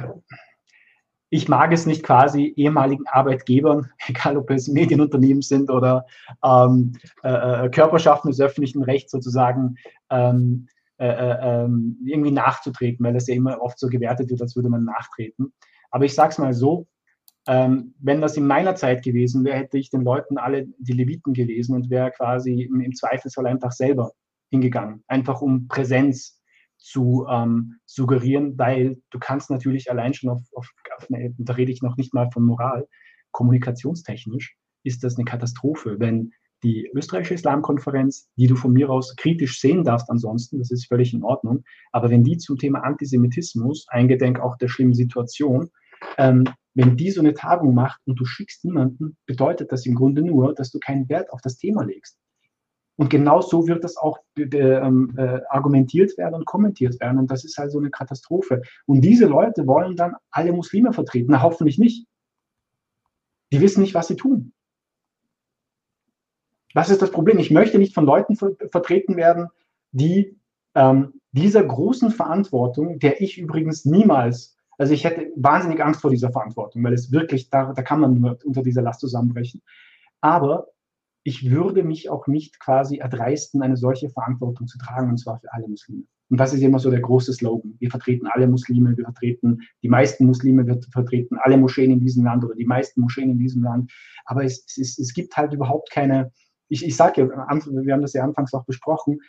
ich 1.34 1.49
mag 1.49 1.73
es 1.73 1.88
nicht 1.88 2.03
quasi 2.03 2.53
ehemaligen 2.55 3.07
Arbeitgebern, 3.07 3.89
egal 4.07 4.38
ob 4.38 4.51
es 4.51 4.68
Medienunternehmen 4.68 5.41
sind 5.41 5.72
oder 5.72 6.05
ähm, 6.45 6.93
äh, 7.23 7.65
äh, 7.65 7.69
Körperschaften 7.69 8.30
des 8.30 8.39
öffentlichen 8.39 8.84
Rechts 8.84 9.11
sozusagen, 9.11 9.76
ähm, 10.11 10.68
äh, 10.99 11.07
äh, 11.07 11.64
ähm, 11.64 11.97
irgendwie 12.05 12.30
nachzutreten, 12.30 13.03
weil 13.03 13.14
das 13.14 13.26
ja 13.26 13.34
immer 13.34 13.60
oft 13.64 13.80
so 13.80 13.88
gewertet 13.88 14.30
wird, 14.30 14.43
als 14.43 14.55
würde 14.55 14.69
man 14.69 14.84
nachtreten. 14.84 15.51
Aber 15.89 16.05
ich 16.05 16.14
sage 16.14 16.30
es 16.30 16.38
mal 16.38 16.53
so, 16.53 16.85
ähm, 17.47 17.95
wenn 17.97 18.22
das 18.22 18.38
in 18.38 18.45
meiner 18.45 18.76
Zeit 18.76 19.03
gewesen 19.03 19.43
wäre, 19.43 19.57
hätte 19.57 19.80
ich 19.80 19.89
den 19.89 20.03
Leuten 20.03 20.38
alle 20.38 20.68
die 20.77 20.93
Leviten 20.93 21.34
gelesen 21.34 21.76
und 21.76 21.89
wäre 21.89 22.11
quasi 22.11 22.61
im, 22.61 22.80
im 22.80 22.93
Zweifelsfall 22.93 23.47
einfach 23.47 23.72
selber 23.72 24.11
hingegangen, 24.51 25.03
einfach 25.07 25.41
um 25.41 25.68
Präsenz 25.68 26.43
zu 26.84 27.26
ähm, 27.30 27.80
suggerieren, 27.85 28.57
weil 28.57 28.97
du 29.10 29.18
kannst 29.18 29.49
natürlich 29.49 29.89
allein 29.89 30.14
schon 30.14 30.30
auf, 30.30 30.41
auf, 30.53 30.69
auf 31.04 31.12
eine, 31.12 31.34
da 31.38 31.54
rede 31.54 31.72
ich 31.72 31.82
noch 31.82 31.98
nicht 31.98 32.14
mal 32.14 32.30
von 32.32 32.44
Moral, 32.44 32.88
kommunikationstechnisch 33.32 34.56
ist 34.84 35.04
das 35.04 35.16
eine 35.16 35.26
Katastrophe, 35.26 36.00
wenn 36.00 36.32
die 36.64 36.90
österreichische 36.94 37.34
Islamkonferenz, 37.34 38.30
die 38.38 38.48
du 38.48 38.56
von 38.56 38.72
mir 38.72 38.90
aus 38.90 39.16
kritisch 39.18 39.60
sehen 39.60 39.84
darfst 39.84 40.10
ansonsten, 40.10 40.60
das 40.60 40.72
ist 40.72 40.88
völlig 40.88 41.14
in 41.14 41.24
Ordnung, 41.24 41.64
aber 41.92 42.10
wenn 42.10 42.24
die 42.24 42.38
zum 42.38 42.58
Thema 42.58 42.84
Antisemitismus, 42.84 43.86
eingedenk 43.90 44.40
auch 44.40 44.58
der 44.58 44.70
schlimmen 44.70 44.94
Situation, 44.94 45.70
ähm, 46.18 46.46
wenn 46.74 46.98
die 46.98 47.12
so 47.12 47.22
eine 47.22 47.34
Tagung 47.34 47.76
macht 47.76 48.02
und 48.06 48.20
du 48.20 48.26
schickst 48.26 48.66
niemanden, 48.66 49.18
bedeutet 49.26 49.72
das 49.72 49.86
im 49.86 49.96
Grunde 49.96 50.22
nur, 50.22 50.56
dass 50.56 50.72
du 50.72 50.80
keinen 50.80 51.08
Wert 51.10 51.32
auf 51.32 51.42
das 51.42 51.58
Thema 51.58 51.84
legst. 51.84 52.18
Und 52.95 53.10
genau 53.10 53.41
so 53.41 53.68
wird 53.68 53.84
das 53.84 53.98
auch 53.98 54.20
äh, 54.38 54.44
äh, 54.44 55.41
argumentiert 55.49 56.18
werden 56.18 56.36
und 56.36 56.45
kommentiert 56.45 56.99
werden. 56.99 57.18
Und 57.18 57.32
das 57.32 57.44
ist 57.44 57.57
halt 57.57 57.72
so 57.72 57.80
eine 57.80 57.90
Katastrophe. 57.90 58.61
Und 58.86 59.02
diese 59.02 59.26
Leute 59.26 59.65
wollen 59.65 59.95
dann 59.95 60.15
alle 60.30 60.53
Muslime 60.53 60.94
vertreten. 60.94 61.32
Na, 61.32 61.41
hoffentlich 61.41 61.80
nicht. 61.80 62.07
Die 63.52 63.61
wissen 63.61 63.82
nicht, 63.82 63.94
was 63.94 64.07
sie 64.07 64.15
tun. 64.15 64.53
Was 66.74 66.90
ist 66.90 67.02
das 67.02 67.11
Problem? 67.11 67.38
Ich 67.40 67.52
möchte 67.52 67.78
nicht 67.78 67.94
von 67.94 68.06
Leuten 68.06 68.36
ver 68.36 68.52
vertreten 68.72 69.15
werden, 69.15 69.48
die 69.91 70.40
ähm, 70.76 71.20
dieser 71.32 71.64
großen 71.64 72.10
Verantwortung, 72.11 72.99
der 72.99 73.22
ich 73.22 73.38
übrigens 73.38 73.86
niemals 73.86 74.53
also 74.78 74.94
ich 74.94 75.03
hätte 75.03 75.32
wahnsinnig 75.36 75.84
Angst 75.84 76.02
vor 76.02 76.11
dieser 76.11 76.32
Verantwortung, 76.32 76.84
weil 76.84 76.94
es 76.94 77.11
wirklich, 77.11 77.49
da, 77.49 77.74
da 77.74 77.82
kann 77.82 77.99
man 77.99 78.20
nur 78.20 78.38
unter 78.44 78.64
dieser 78.64 78.82
Last 78.82 78.99
zusammenbrechen. 79.02 79.61
Aber 80.22 80.68
ich 81.24 81.50
würde 81.50 81.84
mich 81.84 82.10
auch 82.10 82.28
nicht 82.28 82.60
quasi 82.60 82.98
erdreisten, 82.98 83.62
eine 83.62 83.78
solche 83.78 84.10
Verantwortung 84.10 84.68
zu 84.68 84.78
tragen, 84.78 85.10
und 85.10 85.18
zwar 85.18 85.40
für 85.40 85.52
alle 85.54 85.68
Muslime. 85.68 86.04
Und 86.30 86.40
das 86.40 86.54
ist 86.54 86.62
immer 86.62 86.80
so 86.80 86.90
der 86.90 87.02
große 87.02 87.32
Slogan. 87.32 87.76
Wir 87.80 87.90
vertreten 87.90 88.28
alle 88.28 88.48
Muslime, 88.48 88.98
wir 88.98 89.06
vertreten 89.06 89.62
die 89.84 89.90
meisten 89.90 90.26
Muslime, 90.26 90.66
wir 90.66 90.80
vertreten 90.91 91.38
alle 91.40 91.58
Moscheen 91.58 91.91
in 91.91 92.00
diesem 92.00 92.26
Land 92.26 92.44
oder 92.44 92.56
die 92.56 92.66
meisten 92.66 93.02
Moscheen 93.02 93.30
in 93.30 93.38
diesem 93.38 93.64
Land. 93.64 93.91
Aber 94.26 94.44
es, 94.44 94.66
es, 94.78 94.98
es 94.98 95.14
gibt 95.14 95.38
halt 95.38 95.54
überhaupt 95.54 95.91
keine, 95.91 96.32
ich, 96.70 96.86
ich 96.86 96.95
sage 96.95 97.22
ja, 97.22 97.28
wir 97.30 97.94
haben 97.94 98.02
das 98.02 98.14
ja 98.14 98.24
anfangs 98.24 98.54
auch 98.54 98.66
besprochen, 98.66 99.20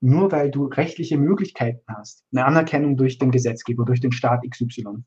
nur 0.00 0.30
weil 0.32 0.50
du 0.50 0.66
rechtliche 0.66 1.18
Möglichkeiten 1.18 1.82
hast, 1.88 2.24
eine 2.32 2.46
Anerkennung 2.46 2.96
durch 2.96 3.18
den 3.18 3.30
Gesetzgeber, 3.30 3.84
durch 3.84 4.00
den 4.00 4.12
Staat 4.12 4.42
XY. 4.48 5.04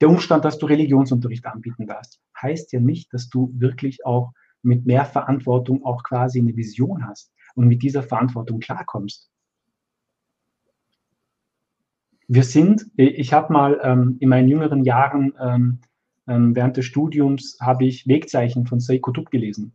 Der 0.00 0.08
Umstand, 0.08 0.44
dass 0.44 0.58
du 0.58 0.66
Religionsunterricht 0.66 1.44
anbieten 1.46 1.86
darfst, 1.86 2.20
heißt 2.40 2.72
ja 2.72 2.80
nicht, 2.80 3.12
dass 3.12 3.28
du 3.28 3.52
wirklich 3.54 4.06
auch 4.06 4.32
mit 4.62 4.86
mehr 4.86 5.04
Verantwortung 5.04 5.84
auch 5.84 6.02
quasi 6.02 6.38
eine 6.38 6.56
Vision 6.56 7.06
hast 7.06 7.32
und 7.54 7.68
mit 7.68 7.82
dieser 7.82 8.02
Verantwortung 8.02 8.60
klarkommst. 8.60 9.30
Wir 12.28 12.44
sind, 12.44 12.86
ich 12.96 13.32
habe 13.32 13.52
mal 13.52 13.80
ähm, 13.82 14.16
in 14.20 14.28
meinen 14.28 14.48
jüngeren 14.48 14.84
Jahren 14.84 15.34
ähm, 15.40 15.80
ähm, 16.30 16.54
während 16.54 16.76
des 16.76 16.84
Studiums 16.84 17.58
habe 17.60 17.84
ich 17.84 18.06
Wegzeichen 18.06 18.66
von 18.66 18.78
Seiko 18.78 19.10
Tub 19.10 19.30
gelesen 19.30 19.74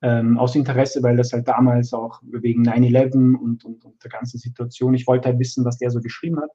ähm, 0.00 0.38
aus 0.38 0.54
Interesse, 0.54 1.02
weil 1.02 1.16
das 1.16 1.32
halt 1.32 1.48
damals 1.48 1.92
auch 1.92 2.20
wegen 2.22 2.66
9-11 2.66 3.36
und, 3.36 3.64
und, 3.64 3.84
und, 3.84 4.02
der 4.02 4.10
ganzen 4.10 4.38
Situation, 4.38 4.94
ich 4.94 5.06
wollte 5.06 5.28
halt 5.28 5.38
wissen, 5.38 5.64
was 5.64 5.76
der 5.76 5.90
so 5.90 6.00
geschrieben 6.00 6.40
hat, 6.40 6.50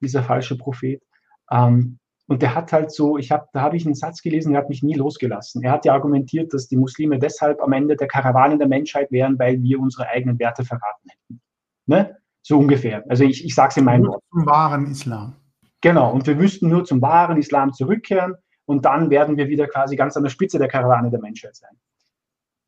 dieser 0.00 0.22
falsche 0.22 0.58
Prophet. 0.58 1.02
Ähm, 1.50 1.99
und 2.30 2.42
der 2.42 2.54
hat 2.54 2.72
halt 2.72 2.92
so, 2.92 3.18
ich 3.18 3.32
habe, 3.32 3.48
da 3.52 3.60
habe 3.60 3.76
ich 3.76 3.84
einen 3.84 3.96
Satz 3.96 4.22
gelesen, 4.22 4.52
der 4.52 4.62
hat 4.62 4.68
mich 4.68 4.84
nie 4.84 4.94
losgelassen. 4.94 5.64
Er 5.64 5.72
hat 5.72 5.84
ja 5.84 5.94
argumentiert, 5.94 6.54
dass 6.54 6.68
die 6.68 6.76
Muslime 6.76 7.18
deshalb 7.18 7.60
am 7.60 7.72
Ende 7.72 7.96
der 7.96 8.06
Karawane 8.06 8.56
der 8.56 8.68
Menschheit 8.68 9.10
wären, 9.10 9.36
weil 9.36 9.60
wir 9.60 9.80
unsere 9.80 10.06
eigenen 10.06 10.38
Werte 10.38 10.64
verraten 10.64 11.08
hätten. 11.08 11.40
Ne? 11.86 12.16
So 12.40 12.56
ungefähr. 12.56 13.04
Also 13.08 13.24
ich, 13.24 13.44
ich 13.44 13.52
sage 13.52 13.70
es 13.70 13.78
in 13.78 13.84
meinen 13.84 14.06
Worten. 14.06 14.24
Zum 14.30 14.46
wahren 14.46 14.86
Islam. 14.92 15.34
Genau. 15.80 16.12
Und 16.12 16.28
wir 16.28 16.36
müssten 16.36 16.68
nur 16.68 16.84
zum 16.84 17.02
wahren 17.02 17.36
Islam 17.36 17.72
zurückkehren 17.72 18.36
und 18.64 18.84
dann 18.84 19.10
werden 19.10 19.36
wir 19.36 19.48
wieder 19.48 19.66
quasi 19.66 19.96
ganz 19.96 20.16
an 20.16 20.22
der 20.22 20.30
Spitze 20.30 20.60
der 20.60 20.68
Karawane 20.68 21.10
der 21.10 21.20
Menschheit 21.20 21.56
sein. 21.56 21.76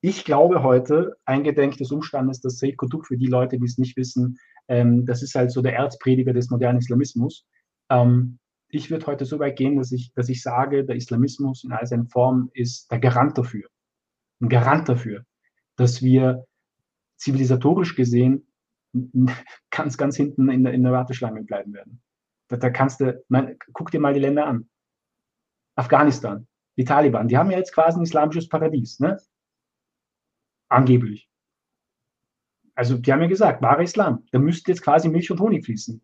Ich 0.00 0.24
glaube 0.24 0.64
heute, 0.64 1.14
eingedenk 1.24 1.76
des 1.76 1.92
Umstandes, 1.92 2.40
dass 2.40 2.58
Said 2.58 2.76
Qutb, 2.78 3.06
für 3.06 3.16
die 3.16 3.28
Leute, 3.28 3.60
die 3.60 3.66
es 3.66 3.78
nicht 3.78 3.96
wissen, 3.96 4.38
ähm, 4.66 5.06
das 5.06 5.22
ist 5.22 5.36
halt 5.36 5.52
so 5.52 5.62
der 5.62 5.76
Erzprediger 5.76 6.32
des 6.32 6.50
modernen 6.50 6.80
Islamismus. 6.80 7.46
Ähm, 7.88 8.40
ich 8.72 8.90
würde 8.90 9.06
heute 9.06 9.26
so 9.26 9.38
weit 9.38 9.56
gehen, 9.56 9.76
dass 9.76 9.92
ich, 9.92 10.12
dass 10.14 10.30
ich 10.30 10.42
sage, 10.42 10.84
der 10.84 10.96
Islamismus 10.96 11.62
in 11.62 11.72
all 11.72 11.86
seinen 11.86 12.08
Formen 12.08 12.50
ist 12.54 12.90
der 12.90 13.00
Garant 13.00 13.36
dafür. 13.36 13.68
Ein 14.40 14.48
Garant 14.48 14.88
dafür, 14.88 15.26
dass 15.76 16.02
wir 16.02 16.46
zivilisatorisch 17.16 17.94
gesehen 17.94 18.46
ganz, 19.70 19.98
ganz 19.98 20.16
hinten 20.16 20.50
in 20.50 20.64
der, 20.64 20.72
in 20.72 20.82
der 20.82 20.92
Warteschlange 20.92 21.44
bleiben 21.44 21.74
werden. 21.74 22.02
Da, 22.48 22.56
da 22.56 22.70
kannst 22.70 23.00
du, 23.00 23.22
mein, 23.28 23.58
guck 23.74 23.90
dir 23.90 24.00
mal 24.00 24.14
die 24.14 24.20
Länder 24.20 24.46
an. 24.46 24.70
Afghanistan, 25.76 26.48
die 26.78 26.84
Taliban, 26.84 27.28
die 27.28 27.36
haben 27.36 27.50
ja 27.50 27.58
jetzt 27.58 27.74
quasi 27.74 27.98
ein 27.98 28.04
islamisches 28.04 28.48
Paradies. 28.48 29.00
Ne? 29.00 29.18
Angeblich. 30.68 31.28
Also 32.74 32.96
die 32.96 33.12
haben 33.12 33.20
ja 33.20 33.28
gesagt, 33.28 33.60
wahrer 33.60 33.82
Islam, 33.82 34.24
da 34.32 34.38
müsste 34.38 34.70
jetzt 34.70 34.82
quasi 34.82 35.10
Milch 35.10 35.30
und 35.30 35.40
Honig 35.40 35.66
fließen. 35.66 36.02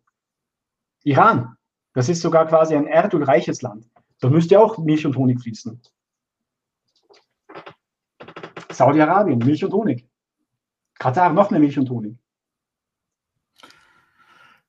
Iran, 1.03 1.55
das 1.93 2.09
ist 2.09 2.21
sogar 2.21 2.47
quasi 2.47 2.75
ein 2.75 2.87
erdölreiches 2.87 3.61
Land. 3.61 3.89
Da 4.19 4.29
müsste 4.29 4.59
auch 4.59 4.77
Milch 4.77 5.05
und 5.05 5.15
Honig 5.15 5.41
fließen. 5.41 5.79
Saudi-Arabien, 8.71 9.39
Milch 9.39 9.63
und 9.63 9.73
Honig. 9.73 10.07
Katar, 10.99 11.31
noch 11.33 11.49
mehr 11.49 11.59
Milch 11.59 11.79
und 11.79 11.89
Honig. 11.89 12.17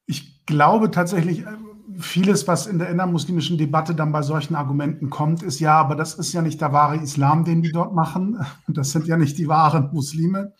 Ich 0.06 0.44
glaube 0.46 0.90
tatsächlich, 0.90 1.40
äh, 1.40 1.56
vieles, 1.98 2.48
was 2.48 2.66
in 2.66 2.78
der 2.78 2.88
innermuslimischen 2.88 3.58
Debatte 3.58 3.94
dann 3.94 4.12
bei 4.12 4.22
solchen 4.22 4.54
Argumenten 4.54 5.10
kommt, 5.10 5.42
ist 5.42 5.60
ja, 5.60 5.74
aber 5.74 5.96
das 5.96 6.14
ist 6.14 6.32
ja 6.32 6.42
nicht 6.42 6.60
der 6.60 6.72
wahre 6.72 6.96
Islam, 6.96 7.44
den 7.44 7.62
die 7.62 7.72
dort 7.72 7.94
machen. 7.94 8.44
Das 8.68 8.92
sind 8.92 9.06
ja 9.06 9.16
nicht 9.16 9.38
die 9.38 9.48
wahren 9.48 9.90
Muslime. 9.92 10.54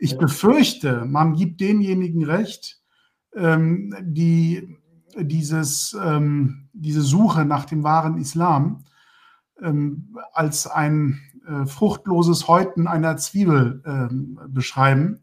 Ich 0.00 0.18
befürchte, 0.18 1.04
man 1.06 1.34
gibt 1.34 1.60
denjenigen 1.60 2.24
recht, 2.24 2.82
ähm, 3.36 3.94
die 4.02 4.76
dieses, 5.20 5.96
ähm, 6.02 6.68
diese 6.72 7.02
Suche 7.02 7.44
nach 7.44 7.64
dem 7.64 7.82
wahren 7.84 8.18
Islam 8.18 8.84
ähm, 9.60 10.16
als 10.32 10.66
ein 10.66 11.20
äh, 11.46 11.66
fruchtloses 11.66 12.48
Häuten 12.48 12.86
einer 12.86 13.16
Zwiebel 13.16 13.82
beschreiben, 14.48 15.20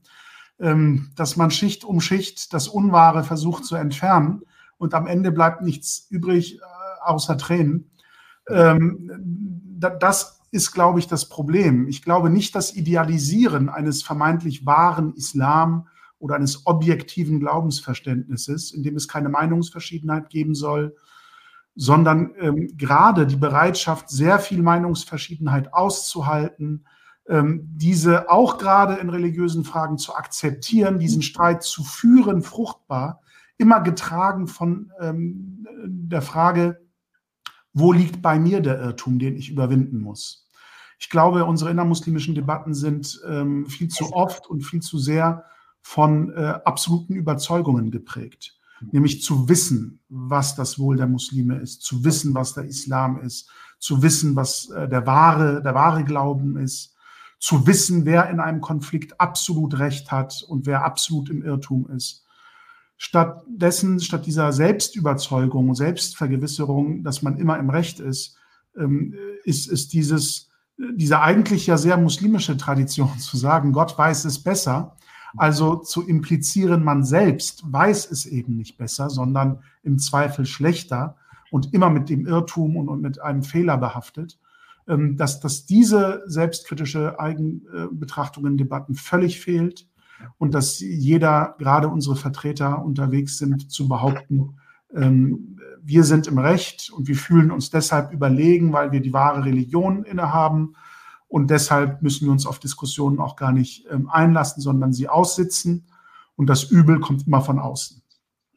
dass 1.16 1.38
man 1.38 1.50
Schicht 1.50 1.84
um 1.84 2.02
Schicht 2.02 2.54
das 2.54 2.68
Unwahre 2.68 3.24
versucht 3.24 3.66
zu 3.66 3.76
entfernen 3.76 4.44
und 4.82 4.96
am 4.96 5.06
Ende 5.06 5.32
bleibt 5.32 5.62
nichts 5.62 6.08
übrig 6.10 6.56
äh, 6.56 6.60
außer 7.04 7.38
Tränen. 7.38 7.92
Ähm, 8.50 9.12
da, 9.78 9.92
das 9.92 10.42
ist, 10.50 10.72
glaube 10.72 10.98
ich, 10.98 11.08
das 11.08 11.30
Problem. 11.30 11.88
Ich 11.88 12.02
glaube 12.02 12.32
nicht, 12.32 12.56
das 12.56 12.76
Idealisieren 12.76 13.70
eines 13.70 14.02
vermeintlich 14.02 14.66
wahren 14.66 15.14
Islam 15.14 15.88
oder 16.22 16.36
eines 16.36 16.66
objektiven 16.66 17.40
Glaubensverständnisses, 17.40 18.72
in 18.72 18.84
dem 18.84 18.96
es 18.96 19.08
keine 19.08 19.30
Meinungsverschiedenheit 19.30 20.30
geben 20.30 20.56
soll, 20.56 20.96
sondern 21.76 22.34
ähm, 22.40 22.70
gerade 22.78 23.26
die 23.26 23.38
Bereitschaft, 23.38 24.10
sehr 24.10 24.40
viel 24.40 24.62
Meinungsverschiedenheit 24.62 25.74
auszuhalten, 25.74 26.86
ähm, 27.28 27.62
diese 27.74 28.30
auch 28.30 28.58
gerade 28.58 28.96
in 28.96 29.10
religiösen 29.10 29.64
Fragen 29.64 29.98
zu 29.98 30.16
akzeptieren, 30.16 31.00
diesen 31.00 31.22
Streit 31.22 31.64
zu 31.64 31.84
führen, 31.84 32.42
fruchtbar, 32.42 33.22
immer 33.58 33.82
getragen 33.82 34.48
von 34.48 34.92
ähm, 35.00 35.66
der 35.86 36.22
Frage, 36.22 36.82
wo 37.74 37.94
liegt 37.94 38.22
bei 38.22 38.38
mir 38.38 38.60
der 38.60 38.80
Irrtum, 38.80 39.18
den 39.18 39.36
ich 39.38 39.50
überwinden 39.50 40.02
muss. 40.02 40.48
Ich 41.00 41.10
glaube, 41.10 41.46
unsere 41.46 41.72
innermuslimischen 41.72 42.36
Debatten 42.36 42.74
sind 42.74 43.22
ähm, 43.28 43.66
viel 43.66 43.88
zu 43.88 44.14
oft 44.14 44.48
und 44.48 44.62
viel 44.62 44.82
zu 44.82 45.00
sehr 45.00 45.46
von 45.82 46.32
äh, 46.34 46.60
absoluten 46.64 47.16
Überzeugungen 47.16 47.92
geprägt. 47.92 48.58
Nämlich 48.92 49.22
zu 49.22 49.48
wissen, 49.48 50.00
was 50.10 50.56
das 50.56 50.80
Wohl 50.80 50.98
der 50.98 51.08
Muslime 51.08 51.58
ist, 51.58 51.84
zu 51.84 52.04
wissen, 52.04 52.34
was 52.34 52.54
der 52.54 52.66
Islam 52.66 53.20
ist, 53.22 53.50
zu 53.80 54.02
wissen, 54.02 54.36
was 54.36 54.70
äh, 54.70 54.88
der 54.88 55.06
wahre, 55.06 55.62
der 55.62 55.76
wahre 55.76 56.04
Glauben 56.04 56.58
ist, 56.58 56.96
zu 57.40 57.66
wissen, 57.68 58.06
wer 58.06 58.30
in 58.30 58.40
einem 58.40 58.62
Konflikt 58.62 59.20
absolut 59.20 59.80
Recht 59.80 60.12
hat 60.12 60.44
und 60.48 60.66
wer 60.66 60.84
absolut 60.86 61.30
im 61.30 61.44
Irrtum 61.44 61.90
ist. 61.90 62.26
Stattdessen, 62.98 64.00
statt 64.00 64.28
dieser 64.28 64.54
Selbstüberzeugung 64.54 65.74
Selbstvergewisserung, 65.74 67.04
dass 67.04 67.24
man 67.24 67.38
immer 67.38 67.58
im 67.58 67.72
Recht 67.72 68.00
ist, 68.00 68.38
ähm, 68.78 69.16
ist, 69.44 69.68
ist 69.68 69.94
dieses, 69.94 70.50
diese 70.78 71.20
eigentlich 71.20 71.66
ja 71.66 71.78
sehr 71.78 71.98
muslimische 71.98 72.58
Tradition 72.58 73.18
zu 73.20 73.38
sagen, 73.38 73.74
Gott 73.74 73.98
weiß 73.98 74.26
es 74.26 74.44
besser. 74.44 74.96
Also 75.38 75.78
zu 75.78 76.06
implizieren, 76.06 76.84
man 76.84 77.04
selbst 77.04 77.64
weiß 77.72 78.12
es 78.12 78.26
eben 78.26 78.58
nicht 78.58 78.78
besser, 78.78 79.10
sondern 79.10 79.60
im 79.84 79.98
Zweifel 79.98 80.46
schlechter 80.46 81.16
und 81.52 81.74
immer 81.74 81.90
mit 81.90 82.10
dem 82.10 82.26
Irrtum 82.26 82.78
und, 82.78 82.90
und 82.90 83.02
mit 83.02 83.22
einem 83.22 83.44
Fehler 83.44 83.78
behaftet, 83.78 84.40
ähm, 84.88 85.18
dass, 85.18 85.40
dass 85.40 85.66
diese 85.66 86.24
selbstkritische 86.26 87.20
Eigenbetrachtung 87.20 88.46
in 88.46 88.58
Debatten 88.58 88.96
völlig 88.96 89.40
fehlt 89.40 89.88
und 90.38 90.54
dass 90.54 90.80
jeder, 90.80 91.56
gerade 91.58 91.88
unsere 91.88 92.16
Vertreter, 92.16 92.84
unterwegs 92.84 93.38
sind 93.38 93.72
zu 93.72 93.88
behaupten, 93.88 94.56
ähm, 94.94 95.58
wir 95.84 96.04
sind 96.04 96.28
im 96.28 96.38
Recht 96.38 96.92
und 96.92 97.08
wir 97.08 97.16
fühlen 97.16 97.52
uns 97.52 97.70
deshalb 97.70 98.12
überlegen, 98.12 98.74
weil 98.74 98.92
wir 98.92 99.02
die 99.02 99.14
wahre 99.14 99.46
Religion 99.46 100.04
innehaben. 100.04 100.76
Und 101.32 101.50
deshalb 101.50 102.02
müssen 102.02 102.26
wir 102.26 102.34
uns 102.34 102.46
auf 102.46 102.60
Diskussionen 102.60 103.22
auch 103.22 103.38
gar 103.38 103.54
nicht 103.54 103.86
ähm, 103.90 104.10
einlassen, 104.10 104.60
sondern 104.62 104.92
sie 104.92 105.08
aussitzen. 105.08 105.86
Und 106.36 106.48
das 106.48 106.66
Übel 106.66 107.00
kommt 107.00 107.26
immer 107.26 107.40
von 107.42 107.58
außen. 107.58 108.02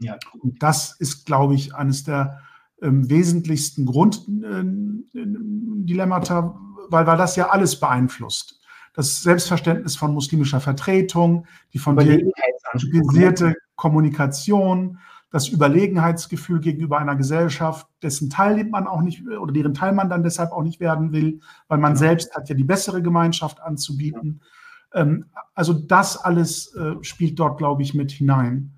Ja. 0.01 0.17
Und 0.41 0.61
das 0.61 0.97
ist, 0.99 1.25
glaube 1.25 1.55
ich, 1.55 1.73
eines 1.73 2.03
der 2.03 2.41
ähm, 2.83 3.09
wesentlichsten 3.09 3.87
Grunddilemmata, 3.87 6.39
äh, 6.39 6.51
weil, 6.91 7.07
weil 7.07 7.17
das 7.17 7.37
ja 7.37 7.51
alles 7.51 7.79
beeinflusst 7.79 8.61
das 8.97 9.23
Selbstverständnis 9.23 9.97
von 9.97 10.15
muslimischer 10.15 10.61
Vertretung, 10.61 11.49
die 11.73 11.79
von 11.79 11.97
dir 11.97 12.31
kritisierte 12.71 13.57
Kommunikation, 13.75 14.99
das 15.35 15.49
Überlegenheitsgefühl 15.49 16.61
gegenüber 16.61 16.99
einer 16.99 17.17
Gesellschaft, 17.17 17.89
dessen 18.05 18.31
Teil 18.31 18.63
man 18.67 18.87
auch 18.87 19.01
nicht 19.01 19.27
oder 19.27 19.53
deren 19.53 19.75
Teil 19.75 19.91
man 19.93 20.09
dann 20.09 20.23
deshalb 20.23 20.53
auch 20.53 20.63
nicht 20.63 20.79
werden 20.79 21.11
will, 21.11 21.41
weil 21.67 21.79
man 21.79 21.95
ja. 21.95 21.97
selbst 21.97 22.37
hat 22.37 22.49
ja 22.49 22.55
die 22.55 22.63
bessere 22.63 23.03
Gemeinschaft 23.03 23.61
anzubieten. 23.61 24.43
Ja. 24.95 25.01
Ähm, 25.01 25.25
also 25.53 25.73
das 25.73 26.17
alles 26.17 26.73
äh, 26.77 27.03
spielt 27.03 27.37
dort, 27.41 27.59
glaube 27.59 27.83
ich, 27.83 27.95
mit 27.95 28.13
hinein. 28.13 28.75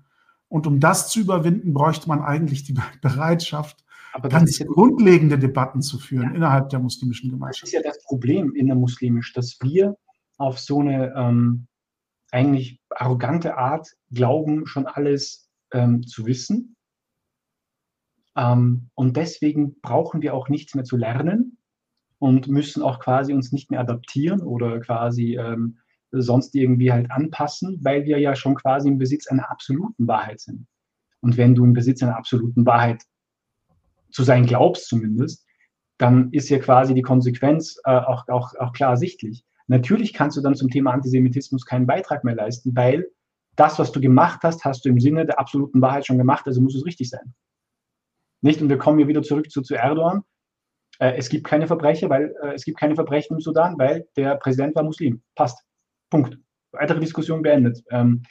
Und 0.47 0.65
um 0.65 0.79
das 0.79 1.11
zu 1.11 1.19
überwinden, 1.19 1.75
bräuchte 1.75 2.07
man 2.07 2.23
eigentlich 2.23 2.63
die 2.63 2.73
Bereitschaft, 3.03 3.85
ganz 4.27 4.57
ja 4.57 4.65
grundlegende 4.65 5.37
Debatten 5.37 5.83
zu 5.83 5.99
führen 5.99 6.33
innerhalb 6.33 6.69
der 6.69 6.79
muslimischen 6.79 7.29
Gemeinschaft. 7.29 7.65
Das 7.65 7.69
ist 7.69 7.73
ja 7.73 7.83
das 7.83 8.01
Problem 8.01 8.55
in 8.55 8.65
der 8.65 8.75
muslimisch, 8.75 9.31
dass 9.31 9.59
wir 9.61 9.95
auf 10.39 10.57
so 10.57 10.79
eine 10.79 11.13
ähm, 11.15 11.67
eigentlich 12.31 12.81
arrogante 12.89 13.57
Art 13.57 13.89
glauben, 14.09 14.65
schon 14.65 14.87
alles 14.87 15.46
ähm, 15.71 16.05
zu 16.05 16.25
wissen. 16.25 16.75
Ähm, 18.35 18.89
und 18.93 19.17
deswegen 19.17 19.79
brauchen 19.81 20.21
wir 20.21 20.33
auch 20.33 20.49
nichts 20.49 20.75
mehr 20.75 20.83
zu 20.83 20.97
lernen 20.97 21.57
und 22.19 22.47
müssen 22.47 22.81
auch 22.83 22.99
quasi 22.99 23.33
uns 23.33 23.51
nicht 23.51 23.71
mehr 23.71 23.79
adaptieren 23.79 24.41
oder 24.41 24.79
quasi 24.79 25.37
ähm, 25.37 25.77
sonst 26.11 26.55
irgendwie 26.55 26.91
halt 26.91 27.11
anpassen, 27.11 27.79
weil 27.83 28.05
wir 28.05 28.19
ja 28.19 28.35
schon 28.35 28.55
quasi 28.55 28.87
im 28.87 28.97
Besitz 28.97 29.27
einer 29.27 29.49
absoluten 29.51 30.07
Wahrheit 30.07 30.39
sind. 30.39 30.67
Und 31.19 31.37
wenn 31.37 31.55
du 31.55 31.65
im 31.65 31.73
Besitz 31.73 32.01
einer 32.01 32.17
absoluten 32.17 32.65
Wahrheit 32.65 33.03
zu 34.11 34.23
sein 34.23 34.45
glaubst 34.45 34.87
zumindest, 34.87 35.45
dann 35.97 36.31
ist 36.31 36.49
ja 36.49 36.59
quasi 36.59 36.93
die 36.93 37.01
Konsequenz 37.01 37.79
äh, 37.83 37.91
auch, 37.91 38.27
auch, 38.29 38.53
auch 38.55 38.71
klar 38.73 38.91
ersichtlich. 38.91 39.43
Natürlich 39.67 40.13
kannst 40.13 40.37
du 40.37 40.41
dann 40.41 40.55
zum 40.55 40.69
Thema 40.69 40.91
Antisemitismus 40.93 41.65
keinen 41.65 41.87
Beitrag 41.87 42.23
mehr 42.23 42.35
leisten, 42.35 42.75
weil 42.75 43.07
das, 43.57 43.79
was 43.79 43.91
du 43.91 43.99
gemacht 43.99 44.41
hast, 44.43 44.63
hast 44.63 44.85
du 44.85 44.89
im 44.89 44.99
Sinne 44.99 45.25
der 45.25 45.39
absoluten 45.39 45.81
Wahrheit 45.81 46.05
schon 46.05 46.17
gemacht, 46.17 46.47
also 46.47 46.61
muss 46.61 46.75
es 46.75 46.85
richtig 46.85 47.09
sein. 47.09 47.33
Nicht? 48.41 48.61
Und 48.61 48.69
wir 48.69 48.77
kommen 48.77 48.99
hier 48.99 49.07
wieder 49.07 49.23
zurück 49.23 49.51
zu, 49.51 49.61
zu 49.61 49.75
Erdogan. 49.75 50.23
Äh, 50.99 51.15
es 51.17 51.27
gibt 51.27 51.45
keine 51.45 51.67
Verbrecher, 51.67 52.09
weil 52.09 52.33
äh, 52.43 52.53
es 52.53 52.63
gibt 52.63 52.79
keine 52.79 52.95
Verbrechen 52.95 53.35
im 53.35 53.41
Sudan, 53.41 53.77
weil 53.77 54.07
der 54.15 54.35
Präsident 54.35 54.75
war 54.75 54.83
Muslim. 54.83 55.21
Passt. 55.35 55.63
Punkt. 56.09 56.37
Weitere 56.71 56.99
Diskussion 56.99 57.41
beendet. 57.41 57.83
Ähm, 57.89 58.23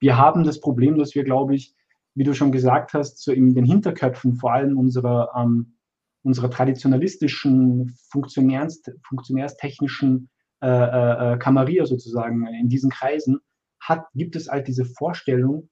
wir 0.00 0.16
haben 0.18 0.44
das 0.44 0.60
Problem, 0.60 0.98
dass 0.98 1.14
wir, 1.14 1.24
glaube 1.24 1.54
ich, 1.54 1.74
wie 2.14 2.24
du 2.24 2.34
schon 2.34 2.50
gesagt 2.50 2.92
hast, 2.92 3.22
so 3.22 3.32
in 3.32 3.54
den 3.54 3.64
Hinterköpfen 3.64 4.34
vor 4.34 4.52
allem 4.52 4.76
unserer, 4.76 5.30
ähm, 5.36 5.76
unserer 6.22 6.50
traditionalistischen, 6.50 7.96
funktionärs, 8.10 8.82
funktionärstechnischen 9.06 10.28
äh, 10.62 10.68
äh, 10.68 11.34
äh, 11.34 11.38
Kamarier 11.38 11.86
sozusagen 11.86 12.46
in 12.46 12.68
diesen 12.68 12.90
Kreisen, 12.90 13.40
hat, 13.88 14.06
gibt 14.14 14.36
es 14.36 14.48
halt 14.48 14.68
diese 14.68 14.84
Vorstellung, 14.84 15.68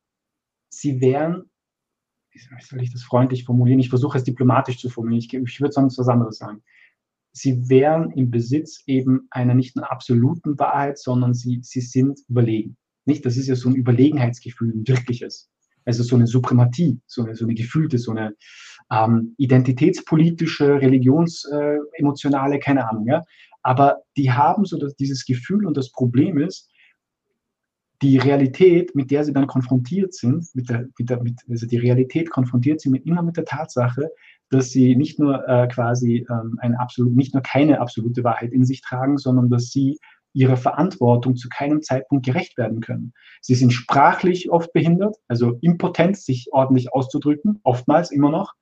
sie 0.69 1.01
wären, 1.01 1.51
wie 2.31 2.39
soll 2.39 2.83
ich 2.83 2.93
das 2.93 3.03
freundlich 3.03 3.45
formulieren? 3.45 3.81
Ich 3.81 3.91
versuche 3.91 4.19
es 4.19 4.25
diplomatisch 4.25 4.79
zu 4.79 4.89
formulieren, 4.91 5.21
ich, 5.25 5.33
ich 5.33 5.61
würde 5.61 5.73
sonst 5.73 5.99
was 5.99 6.09
anderes 6.09 6.39
sagen. 6.39 6.63
Sie 7.33 7.69
wären 7.69 8.13
im 8.13 8.31
Besitz 8.31 8.83
eben 8.87 9.27
einer 9.31 9.55
nicht 9.55 9.77
nur 9.77 9.91
absoluten 9.91 10.59
Wahrheit, 10.59 10.99
sondern 10.99 11.35
sie, 11.35 11.61
sie 11.63 11.81
sind 11.81 12.21
überlegen. 12.29 12.77
Nicht? 13.07 13.27
Das 13.27 13.37
ist 13.37 13.49
ja 13.49 13.57
so 13.57 13.69
ein 13.69 13.75
Überlegenheitsgefühl, 13.75 14.73
ein 14.73 14.87
wirkliches. 14.87 15.51
Also 15.85 16.03
so 16.03 16.17
eine 16.17 16.27
Suprematie, 16.27 17.01
so 17.07 17.25
eine, 17.25 17.35
so 17.35 17.45
eine 17.45 17.55
gefühlte, 17.55 17.99
so 17.99 18.13
eine 18.13 18.35
ähm, 18.91 19.35
identitätspolitische, 19.37 20.81
religionsemotionale, 20.81 22.57
äh, 22.57 22.61
keine 22.61 22.89
Ahnung. 22.89 23.07
Ja? 23.07 23.25
Aber 23.63 24.03
die 24.17 24.31
haben 24.31 24.65
so 24.65 24.79
das, 24.79 24.95
dieses 24.95 25.27
Gefühl 25.27 25.67
und 25.67 25.77
das 25.77 25.91
Problem 25.91 26.39
ist, 26.39 26.71
die 28.03 28.19
Realität, 28.19 28.95
mit 28.95 29.11
der 29.11 29.25
sie 29.25 29.33
dann 29.33 29.47
konfrontiert 29.47 30.15
sind, 30.15 30.47
mit 30.55 30.69
der, 30.69 30.89
mit 30.99 31.11
der, 31.11 31.23
mit, 31.23 31.41
also 31.49 31.67
die 31.67 31.79
Realität 31.79 32.31
konfrontiert 32.31 32.81
sie 32.81 32.91
mit, 32.91 33.07
immer 33.07 33.23
mit 33.23 33.37
der 33.37 33.45
Tatsache, 33.45 34.11
dass 34.51 34.71
sie 34.71 34.97
nicht 34.97 35.19
nur 35.19 35.49
äh, 35.49 35.69
quasi 35.69 36.27
ähm, 36.31 36.59
eine 36.61 36.79
absolut, 36.81 37.15
nicht 37.15 37.35
nur 37.35 37.43
keine 37.43 37.81
absolute 37.81 38.25
Wahrheit 38.25 38.53
in 38.53 38.65
sich 38.65 38.83
tragen, 38.83 39.19
sondern 39.19 39.49
dass 39.49 39.71
sie 39.71 39.99
ihrer 40.35 40.57
Verantwortung 40.57 41.37
zu 41.37 41.49
keinem 41.49 41.81
Zeitpunkt 41.81 42.27
gerecht 42.27 42.59
werden 42.59 42.81
können. 42.81 43.13
Sie 43.41 43.55
sind 43.55 43.73
sprachlich 43.73 44.51
oft 44.51 44.73
behindert, 44.73 45.17
also 45.29 45.59
impotent, 45.61 46.17
sich 46.17 46.49
ordentlich 46.53 46.93
auszudrücken, 46.93 47.61
oftmals 47.63 48.11
immer 48.11 48.31
noch. 48.31 48.53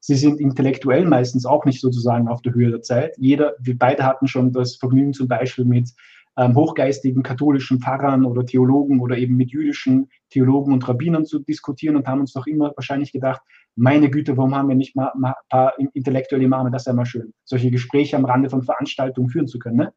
Sie 0.00 0.16
sind 0.16 0.38
intellektuell 0.38 1.06
meistens 1.06 1.46
auch 1.46 1.64
nicht 1.64 1.80
sozusagen 1.80 2.28
auf 2.28 2.42
der 2.42 2.52
Höhe 2.52 2.70
der 2.70 2.82
Zeit. 2.82 3.14
Jeder, 3.16 3.54
wir 3.58 3.78
beide 3.78 4.04
hatten 4.04 4.28
schon 4.28 4.52
das 4.52 4.76
Vergnügen 4.76 5.14
zum 5.14 5.28
Beispiel 5.28 5.64
mit 5.64 5.90
ähm, 6.36 6.54
hochgeistigen 6.54 7.22
katholischen 7.22 7.80
Pfarrern 7.80 8.24
oder 8.24 8.44
Theologen 8.44 9.00
oder 9.00 9.16
eben 9.16 9.36
mit 9.36 9.50
jüdischen 9.50 10.08
Theologen 10.30 10.72
und 10.72 10.86
Rabbinern 10.88 11.24
zu 11.24 11.38
diskutieren 11.38 11.96
und 11.96 12.06
haben 12.06 12.20
uns 12.20 12.32
doch 12.32 12.46
immer 12.46 12.72
wahrscheinlich 12.76 13.12
gedacht, 13.12 13.40
meine 13.76 14.10
Güte, 14.10 14.36
warum 14.36 14.54
haben 14.54 14.68
wir 14.68 14.76
nicht 14.76 14.96
mal, 14.96 15.12
ein 15.14 15.32
paar 15.48 15.74
intellektuelle 15.94 16.44
Imame, 16.44 16.70
das 16.70 16.86
wäre 16.86 16.96
mal 16.96 17.06
schön, 17.06 17.32
solche 17.44 17.70
Gespräche 17.70 18.16
am 18.16 18.24
Rande 18.24 18.50
von 18.50 18.62
Veranstaltungen 18.62 19.28
führen 19.28 19.48
zu 19.48 19.58
können. 19.58 19.76
Ne? 19.76 19.92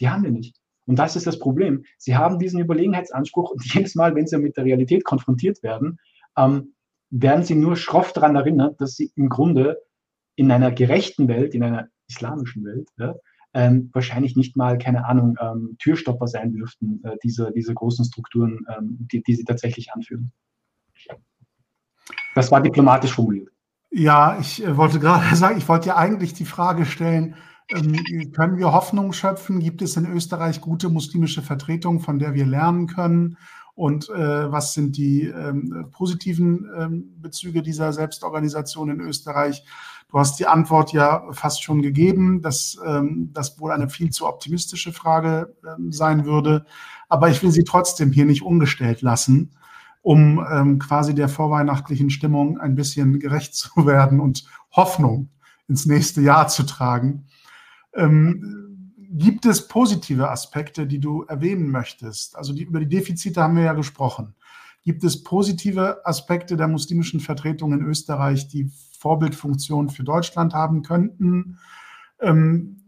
Die 0.00 0.08
haben 0.08 0.24
wir 0.24 0.30
nicht. 0.30 0.56
Und 0.86 0.98
das 0.98 1.16
ist 1.16 1.26
das 1.26 1.38
Problem. 1.38 1.84
Sie 1.98 2.16
haben 2.16 2.38
diesen 2.38 2.60
Überlegenheitsanspruch 2.60 3.50
und 3.50 3.64
jedes 3.74 3.94
Mal, 3.94 4.14
wenn 4.14 4.26
sie 4.26 4.38
mit 4.38 4.56
der 4.56 4.64
Realität 4.64 5.04
konfrontiert 5.04 5.62
werden, 5.62 5.98
ähm, 6.36 6.74
werden 7.10 7.44
sie 7.44 7.54
nur 7.54 7.76
schroff 7.76 8.12
daran 8.12 8.36
erinnert, 8.36 8.80
dass 8.80 8.96
sie 8.96 9.12
im 9.14 9.28
Grunde 9.28 9.78
in 10.36 10.50
einer 10.50 10.72
gerechten 10.72 11.28
Welt, 11.28 11.54
in 11.54 11.62
einer 11.62 11.88
islamischen 12.08 12.64
Welt, 12.64 12.88
ja, 12.98 13.14
ähm, 13.54 13.90
wahrscheinlich 13.92 14.36
nicht 14.36 14.56
mal, 14.56 14.78
keine 14.78 15.06
Ahnung, 15.06 15.36
ähm, 15.40 15.76
Türstopper 15.78 16.26
sein 16.26 16.52
dürften, 16.52 17.00
äh, 17.04 17.16
diese, 17.22 17.52
diese 17.52 17.72
großen 17.72 18.04
Strukturen, 18.04 18.66
ähm, 18.76 18.98
die, 19.12 19.22
die 19.22 19.34
sie 19.34 19.44
tatsächlich 19.44 19.92
anführen. 19.92 20.32
Das 22.34 22.50
war 22.50 22.60
diplomatisch 22.60 23.12
formuliert. 23.12 23.48
Ja, 23.90 24.38
ich 24.40 24.64
äh, 24.64 24.76
wollte 24.76 24.98
gerade 24.98 25.34
sagen, 25.36 25.56
ich 25.56 25.68
wollte 25.68 25.88
ja 25.88 25.96
eigentlich 25.96 26.34
die 26.34 26.44
Frage 26.44 26.84
stellen, 26.84 27.36
ähm, 27.70 28.32
können 28.32 28.58
wir 28.58 28.72
Hoffnung 28.72 29.12
schöpfen? 29.12 29.60
Gibt 29.60 29.80
es 29.80 29.96
in 29.96 30.04
Österreich 30.04 30.60
gute 30.60 30.90
muslimische 30.90 31.40
Vertretungen, 31.40 32.00
von 32.00 32.18
der 32.18 32.34
wir 32.34 32.44
lernen 32.44 32.88
können? 32.88 33.38
und 33.74 34.08
äh, 34.08 34.52
was 34.52 34.72
sind 34.72 34.96
die 34.96 35.22
ähm, 35.26 35.88
positiven 35.90 36.70
ähm, 36.78 37.14
Bezüge 37.20 37.62
dieser 37.62 37.92
Selbstorganisation 37.92 38.90
in 38.90 39.00
Österreich. 39.00 39.64
Du 40.14 40.20
hast 40.20 40.38
die 40.38 40.46
Antwort 40.46 40.92
ja 40.92 41.24
fast 41.32 41.64
schon 41.64 41.82
gegeben, 41.82 42.40
dass 42.40 42.78
ähm, 42.86 43.30
das 43.32 43.58
wohl 43.58 43.72
eine 43.72 43.88
viel 43.88 44.10
zu 44.10 44.28
optimistische 44.28 44.92
Frage 44.92 45.56
ähm, 45.66 45.90
sein 45.90 46.24
würde. 46.24 46.66
Aber 47.08 47.30
ich 47.30 47.42
will 47.42 47.50
sie 47.50 47.64
trotzdem 47.64 48.12
hier 48.12 48.24
nicht 48.24 48.42
ungestellt 48.42 49.02
lassen, 49.02 49.56
um 50.02 50.38
ähm, 50.52 50.78
quasi 50.78 51.16
der 51.16 51.28
vorweihnachtlichen 51.28 52.10
Stimmung 52.10 52.60
ein 52.60 52.76
bisschen 52.76 53.18
gerecht 53.18 53.56
zu 53.56 53.70
werden 53.86 54.20
und 54.20 54.44
Hoffnung 54.70 55.30
ins 55.66 55.84
nächste 55.84 56.20
Jahr 56.20 56.46
zu 56.46 56.62
tragen. 56.62 57.26
Ähm, 57.92 58.94
gibt 58.96 59.46
es 59.46 59.66
positive 59.66 60.30
Aspekte, 60.30 60.86
die 60.86 61.00
du 61.00 61.24
erwähnen 61.24 61.72
möchtest? 61.72 62.36
Also 62.36 62.52
die, 62.52 62.62
über 62.62 62.78
die 62.78 62.88
Defizite 62.88 63.42
haben 63.42 63.56
wir 63.56 63.64
ja 63.64 63.72
gesprochen. 63.72 64.36
Gibt 64.84 65.02
es 65.02 65.24
positive 65.24 66.06
Aspekte 66.06 66.56
der 66.56 66.68
muslimischen 66.68 67.18
Vertretung 67.18 67.72
in 67.72 67.82
Österreich, 67.82 68.46
die 68.46 68.70
Vorbildfunktion 69.04 69.90
für 69.90 70.02
Deutschland 70.02 70.54
haben 70.54 70.82
könnten? 70.82 71.58
Ähm, 72.20 72.80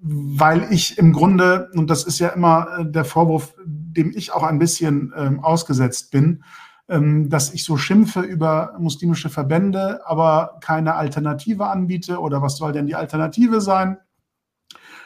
weil 0.00 0.70
ich 0.70 0.98
im 0.98 1.14
Grunde, 1.14 1.70
und 1.74 1.88
das 1.88 2.04
ist 2.04 2.18
ja 2.18 2.28
immer 2.28 2.78
äh, 2.78 2.90
der 2.90 3.06
Vorwurf, 3.06 3.54
dem 3.64 4.12
ich 4.14 4.32
auch 4.32 4.42
ein 4.42 4.58
bisschen 4.58 5.14
ähm, 5.16 5.40
ausgesetzt 5.40 6.10
bin, 6.10 6.44
ähm, 6.88 7.30
dass 7.30 7.54
ich 7.54 7.64
so 7.64 7.78
schimpfe 7.78 8.20
über 8.20 8.76
muslimische 8.78 9.30
Verbände, 9.30 10.06
aber 10.06 10.58
keine 10.60 10.96
Alternative 10.96 11.66
anbiete 11.66 12.20
oder 12.20 12.42
was 12.42 12.58
soll 12.58 12.72
denn 12.72 12.86
die 12.86 12.94
Alternative 12.94 13.62
sein? 13.62 13.96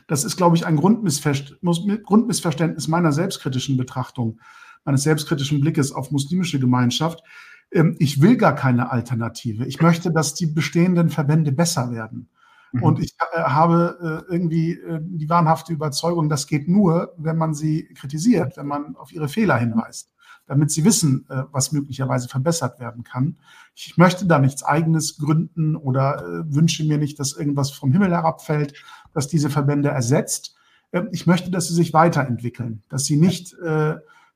Das 0.09 0.25
ist, 0.25 0.37
glaube 0.37 0.57
ich, 0.57 0.67
ein 0.67 0.77
Grundmissverständnis 0.77 2.89
meiner 2.89 3.13
selbstkritischen 3.13 3.77
Betrachtung, 3.77 4.41
meines 4.85 5.05
selbstkritischen 5.05 5.61
Blickes 5.61 5.93
auf 5.93 6.11
muslimische 6.11 6.59
Gemeinschaft. 6.59 7.23
Ähm, 7.73 7.97
ich 7.99 8.21
will 8.21 8.37
gar 8.37 8.55
keine 8.55 8.91
Alternative. 8.91 9.65
Ich 9.67 9.81
möchte, 9.81 10.13
dass 10.13 10.35
die 10.35 10.47
bestehenden 10.47 11.11
Verbände 11.11 11.53
besser 11.53 11.91
werden. 11.91 12.29
Mhm. 12.73 12.83
Und 12.83 13.01
ich 13.01 13.15
äh, 13.35 13.43
habe 13.43 14.25
äh, 14.29 14.33
irgendwie 14.33 14.73
äh, 14.73 15.01
die 15.03 15.29
wahnhafte 15.29 15.73
Überzeugung, 15.73 16.29
das 16.29 16.47
geht 16.47 16.69
nur, 16.69 17.15
wenn 17.17 17.37
man 17.37 17.55
sie 17.55 17.85
kritisiert, 17.95 18.57
wenn 18.57 18.67
man 18.67 18.97
auf 18.97 19.13
ihre 19.13 19.29
Fehler 19.29 19.57
hinweist, 19.57 20.13
damit 20.47 20.71
sie 20.71 20.85
wissen, 20.85 21.25
was 21.53 21.71
möglicherweise 21.71 22.29
verbessert 22.29 22.81
werden 22.81 23.05
kann. 23.05 23.39
Ich 23.75 23.97
möchte 23.97 24.27
da 24.27 24.41
nichts 24.41 24.65
eigenes 24.65 25.17
gründen 25.17 25.77
oder 25.77 26.45
wünsche 26.47 26.85
mir 26.85 26.99
nicht, 26.99 27.21
dass 27.21 27.33
irgendwas 27.33 27.71
vom 27.71 27.93
Himmel 27.93 28.11
herabfällt, 28.11 28.75
das 29.15 29.29
diese 29.29 29.51
Verbände 29.51 29.91
ersetzt. 29.91 30.57
Ähm, 30.93 31.09
ich 31.13 31.27
möchte, 31.27 31.51
dass 31.51 31.69
sie 31.69 31.75
sich 31.75 31.95
weiterentwickeln, 31.95 32.83
dass 32.89 33.05
sie 33.05 33.17
nicht 33.17 33.55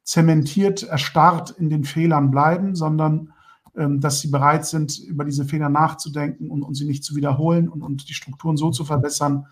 zementiert, 0.07 0.85
erstarrt 0.85 1.51
in 1.51 1.69
den 1.69 1.85
Fehlern 1.85 2.31
bleiben, 2.31 2.77
sondern 2.77 3.33
ähm, 3.77 4.01
dass 4.01 4.20
sie 4.20 4.28
bereit 4.28 4.65
sind, 4.65 4.99
über 5.01 5.24
diese 5.24 5.45
Fehler 5.45 5.69
nachzudenken 5.69 6.49
und, 6.49 6.62
und 6.62 6.74
sie 6.74 6.87
nicht 6.87 7.05
zu 7.05 7.16
wiederholen 7.16 7.69
und, 7.69 7.83
und 7.83 8.09
die 8.09 8.15
Strukturen 8.15 8.57
so 8.57 8.70
zu 8.70 8.85
verbessern, 8.85 9.47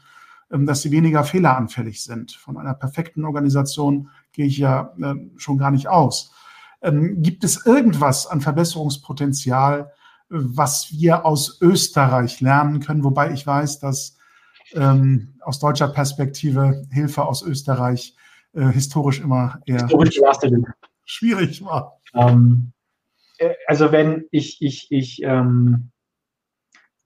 ähm, 0.51 0.65
dass 0.65 0.83
sie 0.83 0.93
weniger 0.93 1.25
fehleranfällig 1.25 2.03
sind. 2.05 2.33
Von 2.33 2.57
einer 2.57 2.73
perfekten 2.73 3.25
Organisation 3.25 4.09
gehe 4.33 4.47
ich 4.47 4.57
ja 4.57 4.95
äh, 5.03 5.15
schon 5.37 5.59
gar 5.59 5.73
nicht 5.73 5.89
aus. 5.89 6.33
Ähm, 6.83 7.21
gibt 7.21 7.43
es 7.43 7.67
irgendwas 7.67 8.29
an 8.29 8.41
Verbesserungspotenzial, 8.41 9.91
was 10.29 10.93
wir 10.93 11.27
aus 11.27 11.61
Österreich 11.61 12.41
lernen 12.41 12.79
können? 12.79 13.03
Wobei 13.03 13.33
ich 13.33 13.45
weiß, 13.45 13.81
dass 13.81 14.17
ähm, 14.75 15.35
aus 15.41 15.59
deutscher 15.59 15.89
Perspektive 15.89 16.87
Hilfe 16.91 17.25
aus 17.25 17.43
Österreich 17.43 18.17
äh, 18.55 18.73
historisch 18.73 19.21
immer 19.21 19.61
eher 19.67 19.83
historisch 19.83 20.21
schwierig 21.05 21.65
war. 21.65 22.01
Ähm, 22.15 22.73
äh, 23.39 23.55
also 23.67 23.93
wenn 23.93 24.27
ich, 24.31 24.63
ich, 24.63 24.91
ich, 24.91 25.23
ähm, 25.23 25.91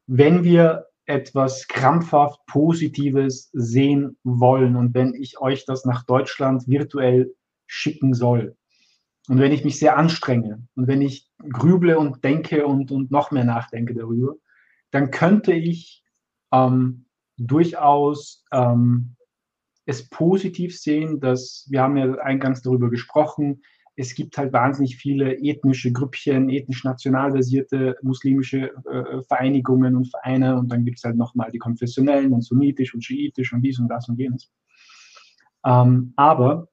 wenn 0.06 0.44
wir 0.44 0.86
etwas 1.06 1.68
krampfhaft 1.68 2.44
Positives 2.46 3.50
sehen 3.54 4.18
wollen 4.24 4.76
und 4.76 4.94
wenn 4.94 5.14
ich 5.14 5.40
euch 5.40 5.64
das 5.64 5.84
nach 5.84 6.04
Deutschland 6.04 6.68
virtuell 6.68 7.34
schicken 7.66 8.12
soll 8.12 8.56
und 9.28 9.38
wenn 9.38 9.52
ich 9.52 9.64
mich 9.64 9.78
sehr 9.78 9.96
anstrenge 9.96 10.66
und 10.74 10.86
wenn 10.86 11.00
ich 11.00 11.30
grüble 11.50 11.98
und 11.98 12.24
denke 12.24 12.66
und, 12.66 12.90
und 12.90 13.10
noch 13.10 13.30
mehr 13.30 13.44
nachdenke 13.44 13.94
darüber, 13.94 14.34
dann 14.90 15.10
könnte 15.10 15.52
ich 15.52 16.04
ähm, 16.52 17.06
durchaus 17.38 18.44
ähm, 18.52 19.16
es 19.88 20.06
positiv 20.06 20.78
sehen, 20.78 21.18
dass 21.18 21.66
wir 21.70 21.80
haben 21.80 21.96
ja 21.96 22.12
eingangs 22.16 22.60
darüber 22.60 22.90
gesprochen, 22.90 23.62
es 23.96 24.14
gibt 24.14 24.36
halt 24.36 24.52
wahnsinnig 24.52 24.96
viele 24.96 25.38
ethnische 25.38 25.90
Grüppchen, 25.90 26.50
ethnisch-national 26.50 27.32
basierte 27.32 27.96
muslimische 28.02 28.70
äh, 28.84 29.22
Vereinigungen 29.26 29.96
und 29.96 30.10
Vereine 30.10 30.56
und 30.58 30.70
dann 30.70 30.84
gibt 30.84 30.98
es 30.98 31.04
halt 31.04 31.16
nochmal 31.16 31.50
die 31.50 31.58
konfessionellen 31.58 32.34
und 32.34 32.42
sunnitisch 32.42 32.94
und 32.94 33.02
schiitisch 33.02 33.52
und 33.54 33.62
dies 33.62 33.80
und 33.80 33.88
das 33.88 34.08
und 34.10 34.18
jenes. 34.18 34.52
Ähm, 35.64 36.12
aber 36.16 36.68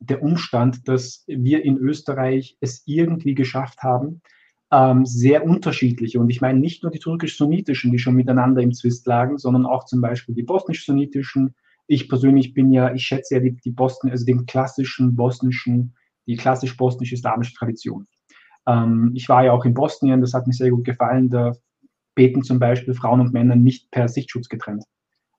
der 0.00 0.22
Umstand, 0.22 0.88
dass 0.88 1.24
wir 1.26 1.62
in 1.62 1.76
Österreich 1.76 2.56
es 2.60 2.82
irgendwie 2.86 3.34
geschafft 3.34 3.82
haben, 3.82 4.22
ähm, 4.72 5.04
sehr 5.04 5.44
unterschiedliche, 5.44 6.18
und 6.18 6.30
ich 6.30 6.40
meine 6.40 6.58
nicht 6.58 6.82
nur 6.82 6.90
die 6.90 7.00
türkisch-sunnitischen, 7.00 7.92
die 7.92 7.98
schon 7.98 8.16
miteinander 8.16 8.62
im 8.62 8.72
Zwist 8.72 9.06
lagen, 9.06 9.36
sondern 9.36 9.66
auch 9.66 9.84
zum 9.84 10.00
Beispiel 10.00 10.34
die 10.34 10.42
bosnisch-sunnitischen. 10.42 11.54
Ich 11.86 12.08
persönlich 12.08 12.54
bin 12.54 12.72
ja, 12.72 12.92
ich 12.92 13.04
schätze 13.04 13.34
ja 13.34 13.40
die, 13.40 13.56
die 13.56 13.70
Bosnien, 13.70 14.12
also 14.12 14.24
den 14.24 14.46
klassischen 14.46 15.16
bosnischen 15.16 15.94
die 16.26 16.36
klassisch 16.36 16.76
bosnisch-islamische 16.76 17.54
Tradition. 17.54 18.06
Ähm, 18.66 19.12
ich 19.14 19.28
war 19.28 19.44
ja 19.44 19.52
auch 19.52 19.64
in 19.64 19.74
Bosnien, 19.74 20.20
das 20.20 20.34
hat 20.34 20.46
mir 20.46 20.52
sehr 20.52 20.70
gut 20.70 20.84
gefallen. 20.84 21.28
Da 21.28 21.52
beten 22.14 22.42
zum 22.42 22.58
Beispiel 22.58 22.94
Frauen 22.94 23.20
und 23.20 23.32
Männer 23.32 23.56
nicht 23.56 23.90
per 23.90 24.08
Sichtschutz 24.08 24.48
getrennt. 24.48 24.84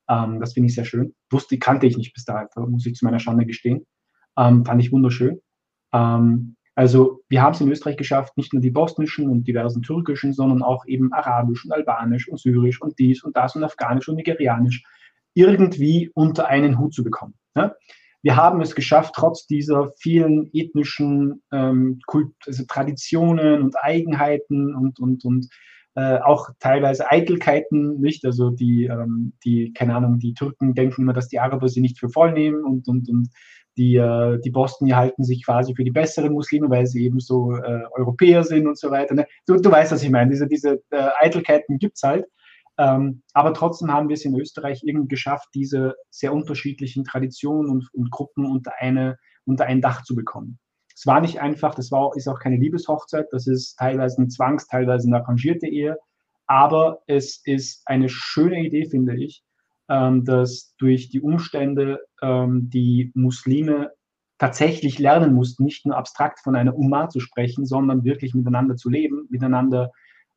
Ähm, 0.10 0.40
das 0.40 0.54
finde 0.54 0.68
ich 0.68 0.76
sehr 0.76 0.86
schön. 0.86 1.16
Wusste, 1.32 1.58
kannte 1.58 1.88
ich 1.88 1.98
nicht 1.98 2.14
bis 2.14 2.26
dahin, 2.26 2.48
muss 2.70 2.86
ich 2.86 2.96
zu 2.96 3.06
meiner 3.06 3.20
Schande 3.20 3.46
gestehen. 3.46 3.86
Ähm, 4.38 4.66
fand 4.66 4.82
ich 4.82 4.92
wunderschön. 4.92 5.40
Ähm, 5.94 6.56
also 6.76 7.22
wir 7.30 7.42
haben 7.42 7.54
es 7.54 7.62
in 7.62 7.72
Österreich 7.72 7.96
geschafft, 7.96 8.36
nicht 8.38 8.52
nur 8.52 8.62
die 8.62 8.70
bosnischen 8.70 9.30
und 9.30 9.48
diversen 9.48 9.82
türkischen, 9.82 10.34
sondern 10.34 10.62
auch 10.62 10.86
eben 10.86 11.12
arabisch 11.14 11.64
und 11.64 11.72
albanisch 11.72 12.28
und 12.28 12.38
syrisch 12.38 12.82
und 12.82 13.00
dies 13.00 13.24
und 13.24 13.36
das 13.38 13.56
und 13.56 13.64
afghanisch 13.64 14.10
und 14.10 14.16
nigerianisch 14.16 14.84
irgendwie 15.36 16.10
unter 16.16 16.48
einen 16.48 16.80
Hut 16.80 16.94
zu 16.94 17.04
bekommen. 17.04 17.36
Ne? 17.54 17.76
wir 18.26 18.36
haben 18.36 18.60
es 18.60 18.74
geschafft, 18.74 19.14
trotz 19.16 19.46
dieser 19.46 19.92
vielen 20.00 20.50
ethnischen 20.52 21.44
ähm, 21.52 22.00
Kult, 22.08 22.34
also 22.48 22.64
Traditionen 22.68 23.62
und 23.62 23.76
Eigenheiten 23.80 24.74
und, 24.74 25.00
und, 25.00 25.24
und 25.24 25.48
äh, 25.94 26.18
auch 26.18 26.50
teilweise 26.60 27.12
Eitelkeiten, 27.12 28.02
nicht? 28.02 28.26
Also 28.26 28.50
die, 28.50 28.86
ähm, 28.86 29.34
die, 29.46 29.74
keine 29.74 29.94
Ahnung, 29.94 30.18
die 30.18 30.34
Türken 30.34 30.74
denken 30.74 31.04
immer, 31.04 31.14
dass 31.14 31.28
die 31.28 31.40
Araber 31.40 31.70
sie 31.70 31.82
nicht 31.82 32.00
für 32.00 32.10
voll 32.10 32.32
nehmen 32.32 32.64
und, 32.64 32.88
und, 32.88 33.08
und 33.10 33.30
die, 33.78 33.98
äh, 33.98 34.40
die 34.42 34.50
Bosnier 34.50 34.96
halten 34.96 35.24
sich 35.24 35.46
quasi 35.46 35.76
für 35.76 35.84
die 35.84 35.92
besseren 35.92 36.34
Muslime, 36.34 36.68
weil 36.68 36.88
sie 36.88 37.06
eben 37.06 37.20
so 37.20 37.56
äh, 37.56 37.84
Europäer 37.92 38.44
sind 38.44 38.66
und 38.66 38.80
so 38.80 38.90
weiter. 38.90 39.14
Ne? 39.14 39.28
Du, 39.46 39.58
du 39.58 39.70
weißt, 39.70 39.92
was 39.92 40.02
ich 40.02 40.10
meine. 40.10 40.32
Diese, 40.32 40.48
diese 40.48 40.82
äh, 40.90 41.10
Eitelkeiten 41.20 41.78
gibt 41.78 41.98
es 41.98 42.02
halt. 42.02 42.26
Ähm, 42.78 43.22
aber 43.34 43.54
trotzdem 43.54 43.92
haben 43.92 44.10
wir 44.10 44.16
es 44.16 44.26
in 44.26 44.38
Österreich 44.40 44.82
irgendwie 44.84 45.08
geschafft, 45.08 45.50
diese 45.54 45.96
sehr 46.10 46.34
unterschiedlichen 46.34 47.04
Traditionen 47.04 47.72
und, 47.72 47.90
und 47.94 48.12
Gruppen 48.12 48.46
unter, 48.46 48.74
eine, 48.80 49.18
unter 49.46 49.66
ein 49.66 49.82
Dach 49.82 50.04
zu 50.04 50.16
bekommen. 50.16 50.60
Es 50.94 51.06
war 51.06 51.22
nicht 51.22 51.42
einfach, 51.42 51.76
das 51.76 51.92
war, 51.92 52.12
ist 52.16 52.28
auch 52.28 52.40
keine 52.40 52.58
Liebeshochzeit, 52.58 53.28
das 53.32 53.48
ist 53.48 53.76
teilweise 53.78 54.18
eine 54.18 54.28
Zwangs-, 54.28 54.68
teilweise 54.68 55.08
eine 55.08 55.18
arrangierte 55.18 55.68
Ehe, 55.68 55.98
aber 56.48 57.02
es 57.08 57.42
ist 57.46 57.84
eine 57.86 58.10
schöne 58.10 58.62
Idee, 58.62 58.86
finde 58.86 59.16
ich, 59.16 59.44
ähm, 59.90 60.24
dass 60.26 60.74
durch 60.78 61.10
die 61.10 61.22
Umstände 61.22 62.00
ähm, 62.22 62.70
die 62.70 63.12
Muslime 63.14 63.92
tatsächlich 64.38 65.00
lernen 65.00 65.34
mussten, 65.34 65.64
nicht 65.64 65.86
nur 65.86 65.98
abstrakt 65.98 66.40
von 66.40 66.56
einer 66.56 66.76
Umma 66.76 67.10
zu 67.10 67.20
sprechen, 67.20 67.66
sondern 67.66 68.04
wirklich 68.04 68.34
miteinander 68.34 68.76
zu 68.76 68.90
leben, 68.90 69.28
miteinander 69.30 69.92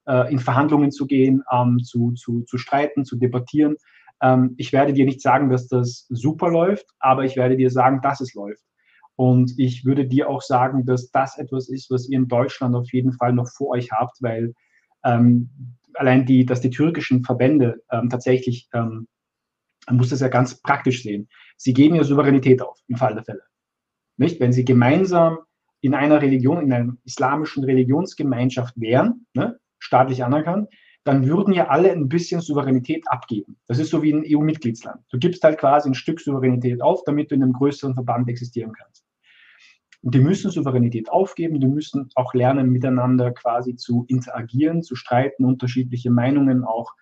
äh, 0.08 0.32
in 0.32 0.38
Verhandlungen 0.38 0.90
zu 0.90 1.06
gehen, 1.06 1.44
ähm, 1.52 1.78
zu, 1.84 2.12
zu, 2.12 2.42
zu 2.42 2.58
streiten, 2.58 3.04
zu 3.04 3.16
debattieren. 3.16 3.76
Ähm, 4.20 4.54
ich 4.56 4.72
werde 4.72 4.92
dir 4.92 5.04
nicht 5.04 5.20
sagen, 5.20 5.50
dass 5.50 5.68
das 5.68 6.06
super 6.08 6.50
läuft, 6.50 6.86
aber 6.98 7.24
ich 7.24 7.36
werde 7.36 7.56
dir 7.56 7.70
sagen, 7.70 8.00
dass 8.02 8.20
es 8.20 8.34
läuft. 8.34 8.64
Und 9.16 9.58
ich 9.58 9.84
würde 9.84 10.06
dir 10.06 10.28
auch 10.28 10.42
sagen, 10.42 10.86
dass 10.86 11.10
das 11.10 11.38
etwas 11.38 11.68
ist, 11.68 11.90
was 11.90 12.08
ihr 12.08 12.18
in 12.18 12.28
Deutschland 12.28 12.74
auf 12.74 12.92
jeden 12.92 13.12
Fall 13.12 13.32
noch 13.32 13.48
vor 13.48 13.70
euch 13.70 13.90
habt, 13.90 14.16
weil 14.22 14.54
ähm, 15.04 15.50
allein 15.94 16.24
die, 16.24 16.46
dass 16.46 16.60
die 16.60 16.70
türkischen 16.70 17.24
Verbände 17.24 17.82
ähm, 17.90 18.08
tatsächlich, 18.08 18.68
ähm, 18.72 19.08
man 19.86 19.96
muss 19.96 20.10
das 20.10 20.20
ja 20.20 20.28
ganz 20.28 20.60
praktisch 20.60 21.02
sehen, 21.02 21.28
sie 21.56 21.72
geben 21.72 21.96
ja 21.96 22.04
Souveränität 22.04 22.62
auf, 22.62 22.78
im 22.86 22.96
Fall 22.96 23.14
der 23.14 23.24
Fälle. 23.24 23.42
Nicht? 24.16 24.40
Wenn 24.40 24.52
sie 24.52 24.64
gemeinsam 24.64 25.38
in 25.80 25.94
einer 25.94 26.22
Religion, 26.22 26.62
in 26.62 26.72
einer 26.72 26.96
islamischen 27.04 27.64
Religionsgemeinschaft 27.64 28.74
wären, 28.80 29.26
ne, 29.34 29.58
staatlich 29.78 30.24
anerkannt, 30.24 30.68
dann 31.04 31.26
würden 31.26 31.54
ja 31.54 31.68
alle 31.68 31.90
ein 31.90 32.08
bisschen 32.08 32.40
Souveränität 32.40 33.04
abgeben. 33.08 33.56
Das 33.66 33.78
ist 33.78 33.90
so 33.90 34.02
wie 34.02 34.12
ein 34.12 34.24
EU-Mitgliedsland. 34.26 35.00
Du 35.10 35.18
gibst 35.18 35.42
halt 35.42 35.58
quasi 35.58 35.88
ein 35.88 35.94
Stück 35.94 36.20
Souveränität 36.20 36.82
auf, 36.82 37.02
damit 37.04 37.30
du 37.30 37.34
in 37.34 37.42
einem 37.42 37.54
größeren 37.54 37.94
Verband 37.94 38.28
existieren 38.28 38.72
kannst. 38.72 39.06
Und 40.02 40.14
die 40.14 40.20
müssen 40.20 40.50
Souveränität 40.50 41.10
aufgeben, 41.10 41.60
die 41.60 41.66
müssen 41.66 42.10
auch 42.14 42.34
lernen, 42.34 42.70
miteinander 42.70 43.32
quasi 43.32 43.74
zu 43.74 44.04
interagieren, 44.08 44.82
zu 44.82 44.94
streiten, 44.94 45.44
unterschiedliche 45.44 46.10
Meinungen 46.10 46.64
auch, 46.64 46.92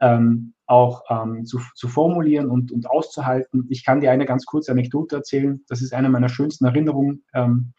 ähm, 0.00 0.54
auch 0.66 1.02
ähm, 1.08 1.46
zu, 1.46 1.60
zu, 1.74 1.88
formulieren 1.88 2.50
und, 2.50 2.70
und 2.70 2.88
auszuhalten. 2.88 3.66
Ich 3.70 3.84
kann 3.84 4.00
dir 4.00 4.12
eine 4.12 4.26
ganz 4.26 4.44
kurze 4.44 4.72
Anekdote 4.72 5.16
erzählen. 5.16 5.64
Das 5.68 5.82
ist 5.82 5.92
eine 5.92 6.10
meiner 6.10 6.28
schönsten 6.28 6.64
Erinnerungen 6.66 7.24
ähm, 7.34 7.72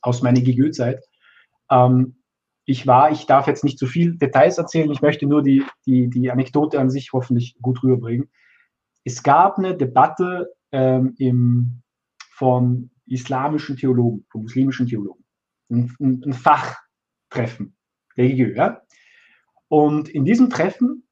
aus 0.00 0.22
meiner 0.22 0.40
GGÖ-Zeit. 0.42 1.02
Ähm, 1.70 2.17
ich 2.68 2.86
war, 2.86 3.10
ich 3.10 3.24
darf 3.24 3.46
jetzt 3.46 3.64
nicht 3.64 3.78
zu 3.78 3.86
viel 3.86 4.18
Details 4.18 4.58
erzählen, 4.58 4.90
ich 4.90 5.00
möchte 5.00 5.26
nur 5.26 5.42
die, 5.42 5.64
die, 5.86 6.10
die 6.10 6.30
Anekdote 6.30 6.78
an 6.78 6.90
sich 6.90 7.14
hoffentlich 7.14 7.56
gut 7.62 7.82
rüberbringen. 7.82 8.30
Es 9.04 9.22
gab 9.22 9.56
eine 9.56 9.74
Debatte 9.74 10.52
ähm, 10.70 11.14
im, 11.16 11.82
von 12.30 12.90
islamischen 13.06 13.78
Theologen, 13.78 14.26
von 14.30 14.42
muslimischen 14.42 14.86
Theologen, 14.86 15.24
ein, 15.70 15.96
ein, 15.98 16.22
ein 16.26 16.32
Fachtreffen, 16.34 17.74
religiös. 18.18 18.54
Ja? 18.54 18.82
Und 19.68 20.10
in 20.10 20.26
diesem 20.26 20.50
Treffen 20.50 21.08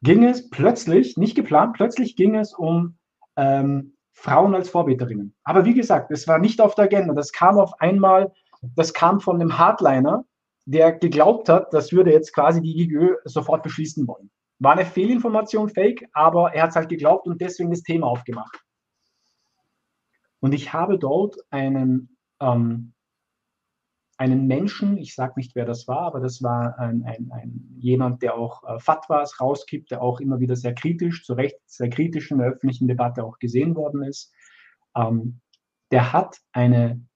ging 0.00 0.24
es 0.24 0.48
plötzlich, 0.48 1.18
nicht 1.18 1.34
geplant, 1.34 1.74
plötzlich 1.74 2.16
ging 2.16 2.36
es 2.36 2.54
um 2.54 2.96
ähm, 3.36 3.92
Frauen 4.12 4.54
als 4.54 4.70
Vorbeterinnen. 4.70 5.34
Aber 5.44 5.66
wie 5.66 5.74
gesagt, 5.74 6.10
es 6.10 6.26
war 6.26 6.38
nicht 6.38 6.58
auf 6.62 6.74
der 6.74 6.86
Agenda. 6.86 7.12
Das 7.12 7.32
kam 7.32 7.58
auf 7.58 7.82
einmal, 7.82 8.32
das 8.62 8.94
kam 8.94 9.20
von 9.20 9.38
einem 9.38 9.58
Hardliner, 9.58 10.24
der 10.66 10.92
geglaubt 10.92 11.48
hat, 11.48 11.72
das 11.72 11.92
würde 11.92 12.12
jetzt 12.12 12.34
quasi 12.34 12.60
die 12.60 12.82
IGÖ 12.82 13.16
sofort 13.24 13.62
beschließen 13.62 14.06
wollen. 14.06 14.30
War 14.58 14.72
eine 14.72 14.84
Fehlinformation, 14.84 15.68
Fake, 15.68 16.08
aber 16.12 16.52
er 16.52 16.64
hat 16.64 16.70
es 16.70 16.76
halt 16.76 16.88
geglaubt 16.88 17.26
und 17.26 17.40
deswegen 17.40 17.70
das 17.70 17.82
Thema 17.82 18.08
aufgemacht. 18.08 18.58
Und 20.40 20.52
ich 20.52 20.72
habe 20.72 20.98
dort 20.98 21.36
einen, 21.50 22.16
ähm, 22.40 22.92
einen 24.18 24.46
Menschen, 24.46 24.96
ich 24.98 25.14
sage 25.14 25.34
nicht, 25.36 25.54
wer 25.54 25.66
das 25.66 25.86
war, 25.86 26.02
aber 26.02 26.20
das 26.20 26.42
war 26.42 26.78
ein, 26.78 27.04
ein, 27.04 27.30
ein 27.32 27.76
jemand, 27.78 28.22
der 28.22 28.34
auch 28.34 28.64
äh, 28.64 28.80
Fatwas 28.80 29.40
rausgibt, 29.40 29.90
der 29.90 30.02
auch 30.02 30.20
immer 30.20 30.40
wieder 30.40 30.56
sehr 30.56 30.74
kritisch, 30.74 31.24
zu 31.24 31.34
Recht 31.34 31.58
sehr 31.66 31.90
kritisch 31.90 32.30
in 32.30 32.38
der 32.38 32.48
öffentlichen 32.48 32.88
Debatte 32.88 33.24
auch 33.24 33.38
gesehen 33.38 33.76
worden 33.76 34.02
ist. 34.02 34.32
Ähm, 34.96 35.40
der 35.92 36.12
hat 36.12 36.38
eine 36.52 37.06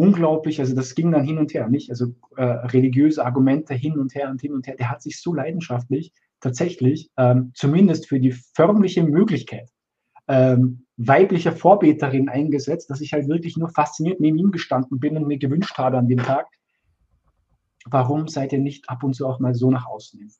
unglaublich, 0.00 0.60
also 0.60 0.74
das 0.74 0.94
ging 0.94 1.12
dann 1.12 1.24
hin 1.24 1.36
und 1.36 1.52
her, 1.52 1.68
nicht? 1.68 1.90
Also 1.90 2.14
äh, 2.36 2.42
religiöse 2.42 3.24
Argumente 3.24 3.74
hin 3.74 3.98
und 3.98 4.14
her 4.14 4.30
und 4.30 4.40
hin 4.40 4.54
und 4.54 4.66
her. 4.66 4.76
Der 4.76 4.90
hat 4.90 5.02
sich 5.02 5.20
so 5.20 5.34
leidenschaftlich 5.34 6.12
tatsächlich, 6.40 7.10
ähm, 7.18 7.52
zumindest 7.54 8.08
für 8.08 8.18
die 8.18 8.32
förmliche 8.32 9.04
Möglichkeit, 9.04 9.70
ähm, 10.26 10.86
weiblicher 10.96 11.52
Vorbeterin 11.52 12.30
eingesetzt, 12.30 12.88
dass 12.88 13.02
ich 13.02 13.12
halt 13.12 13.28
wirklich 13.28 13.58
nur 13.58 13.68
fasziniert 13.68 14.20
neben 14.20 14.38
ihm 14.38 14.52
gestanden 14.52 15.00
bin 15.00 15.18
und 15.18 15.26
mir 15.26 15.38
gewünscht 15.38 15.76
habe 15.76 15.98
an 15.98 16.08
dem 16.08 16.22
Tag, 16.22 16.46
warum 17.84 18.26
seid 18.26 18.54
ihr 18.54 18.58
nicht 18.58 18.88
ab 18.88 19.02
und 19.02 19.14
zu 19.14 19.26
auch 19.26 19.38
mal 19.38 19.54
so 19.54 19.70
nach 19.70 19.86
außen? 19.86 20.30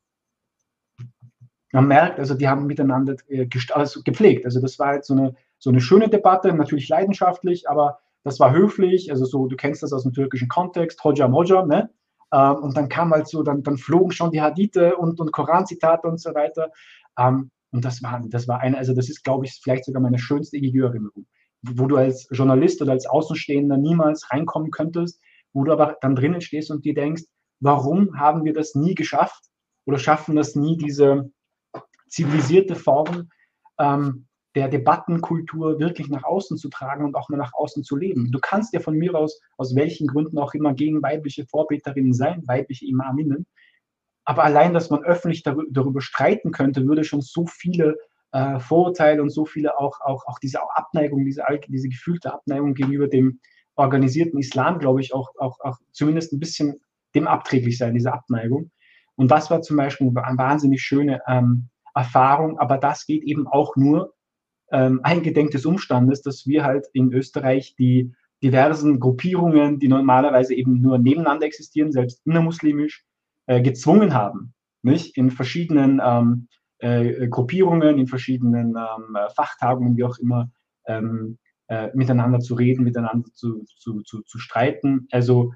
Man 1.72 1.86
merkt, 1.86 2.18
also 2.18 2.34
die 2.34 2.48
haben 2.48 2.66
miteinander 2.66 3.16
äh, 3.28 3.46
also 3.74 4.02
gepflegt. 4.02 4.46
Also 4.46 4.60
das 4.60 4.78
war 4.78 4.88
halt 4.88 5.04
so 5.04 5.14
eine, 5.14 5.34
so 5.58 5.68
eine 5.68 5.82
schöne 5.82 6.08
Debatte, 6.08 6.54
natürlich 6.54 6.88
leidenschaftlich, 6.88 7.68
aber 7.68 7.98
das 8.24 8.40
war 8.40 8.52
höflich. 8.52 9.10
Also 9.10 9.24
so, 9.24 9.46
du 9.46 9.56
kennst 9.56 9.82
das 9.82 9.92
aus 9.92 10.02
dem 10.02 10.12
türkischen 10.12 10.48
Kontext, 10.48 11.02
Hojam 11.04 11.34
Hojam, 11.34 11.68
ne? 11.68 11.90
Ähm, 12.32 12.56
und 12.56 12.76
dann 12.76 12.88
kam 12.88 13.12
halt 13.12 13.28
so, 13.28 13.42
dann, 13.42 13.62
dann 13.62 13.76
flogen 13.76 14.12
schon 14.12 14.30
die 14.30 14.40
Hadithe 14.40 14.96
und, 14.96 15.20
und 15.20 15.32
Koranzitate 15.32 16.06
und 16.06 16.20
so 16.20 16.34
weiter. 16.34 16.70
Ähm, 17.18 17.50
und 17.72 17.84
das 17.84 18.02
war, 18.02 18.20
das 18.28 18.48
war 18.48 18.60
eine, 18.60 18.78
also 18.78 18.94
das 18.94 19.08
ist, 19.08 19.22
glaube 19.24 19.46
ich, 19.46 19.58
vielleicht 19.62 19.84
sogar 19.84 20.02
meine 20.02 20.18
schönste 20.18 20.56
EGÜ-Erinnerung, 20.56 21.26
wo 21.62 21.86
du 21.86 21.96
als 21.96 22.28
Journalist 22.30 22.82
oder 22.82 22.92
als 22.92 23.06
Außenstehender 23.06 23.76
niemals 23.76 24.30
reinkommen 24.30 24.70
könntest, 24.70 25.20
wo 25.52 25.64
du 25.64 25.72
aber 25.72 25.96
dann 26.00 26.16
drinnen 26.16 26.40
stehst 26.40 26.70
und 26.70 26.84
dir 26.84 26.94
denkst, 26.94 27.24
warum 27.60 28.18
haben 28.18 28.44
wir 28.44 28.52
das 28.52 28.74
nie 28.74 28.94
geschafft 28.94 29.44
oder 29.86 29.98
schaffen 29.98 30.36
das 30.36 30.54
nie, 30.54 30.76
diese 30.76 31.30
zivilisierte 32.08 32.74
Form 32.74 33.28
ähm, 33.78 34.26
der 34.54 34.68
Debattenkultur 34.68 35.78
wirklich 35.78 36.08
nach 36.08 36.24
außen 36.24 36.56
zu 36.56 36.68
tragen 36.68 37.04
und 37.04 37.14
auch 37.14 37.28
mal 37.28 37.36
nach 37.36 37.52
außen 37.54 37.84
zu 37.84 37.96
leben. 37.96 38.32
Du 38.32 38.40
kannst 38.40 38.72
ja 38.74 38.80
von 38.80 38.96
mir 38.96 39.14
aus, 39.14 39.40
aus 39.56 39.76
welchen 39.76 40.08
Gründen 40.08 40.38
auch 40.38 40.54
immer, 40.54 40.74
gegen 40.74 41.02
weibliche 41.02 41.46
Vorbeterinnen 41.46 42.12
sein, 42.12 42.42
weibliche 42.46 42.86
Imaminnen. 42.86 43.46
Aber 44.24 44.44
allein, 44.44 44.74
dass 44.74 44.90
man 44.90 45.04
öffentlich 45.04 45.42
darüber 45.42 46.00
streiten 46.00 46.50
könnte, 46.50 46.86
würde 46.86 47.04
schon 47.04 47.20
so 47.20 47.46
viele 47.46 47.96
äh, 48.32 48.58
Vorurteile 48.58 49.22
und 49.22 49.30
so 49.30 49.44
viele 49.44 49.78
auch, 49.78 50.00
auch, 50.00 50.26
auch 50.26 50.38
diese 50.38 50.60
Abneigung, 50.74 51.24
diese, 51.24 51.44
diese 51.68 51.88
gefühlte 51.88 52.32
Abneigung 52.32 52.74
gegenüber 52.74 53.08
dem 53.08 53.40
organisierten 53.76 54.38
Islam, 54.38 54.78
glaube 54.78 55.00
ich, 55.00 55.14
auch, 55.14 55.30
auch, 55.38 55.58
auch 55.60 55.78
zumindest 55.92 56.32
ein 56.32 56.40
bisschen 56.40 56.80
dem 57.14 57.26
abträglich 57.26 57.78
sein, 57.78 57.94
diese 57.94 58.12
Abneigung. 58.12 58.70
Und 59.16 59.30
das 59.30 59.50
war 59.50 59.62
zum 59.62 59.76
Beispiel 59.76 60.08
eine 60.08 60.38
wahnsinnig 60.38 60.82
schöne 60.82 61.20
ähm, 61.26 61.68
Erfahrung, 61.94 62.58
aber 62.58 62.78
das 62.78 63.06
geht 63.06 63.22
eben 63.24 63.46
auch 63.46 63.76
nur 63.76 64.14
ähm, 64.72 65.00
eingedenk 65.02 65.50
des 65.50 65.66
Umstandes, 65.66 66.22
dass 66.22 66.46
wir 66.46 66.64
halt 66.64 66.86
in 66.92 67.12
Österreich 67.12 67.74
die 67.76 68.12
diversen 68.42 69.00
Gruppierungen, 69.00 69.78
die 69.78 69.88
normalerweise 69.88 70.54
eben 70.54 70.80
nur 70.80 70.98
nebeneinander 70.98 71.46
existieren, 71.46 71.92
selbst 71.92 72.22
innermuslimisch, 72.24 73.04
äh, 73.46 73.60
gezwungen 73.60 74.14
haben, 74.14 74.54
nicht? 74.82 75.16
In 75.16 75.30
verschiedenen 75.30 76.00
ähm, 76.02 76.48
äh, 76.78 77.28
Gruppierungen, 77.28 77.98
in 77.98 78.06
verschiedenen 78.06 78.76
ähm, 78.76 79.16
Fachtagungen, 79.34 79.96
wie 79.96 80.04
auch 80.04 80.18
immer, 80.18 80.50
ähm, 80.86 81.38
äh, 81.68 81.88
miteinander 81.94 82.40
zu 82.40 82.54
reden, 82.54 82.84
miteinander 82.84 83.28
zu, 83.32 83.64
zu, 83.64 84.02
zu, 84.02 84.22
zu 84.22 84.38
streiten. 84.38 85.06
Also 85.10 85.52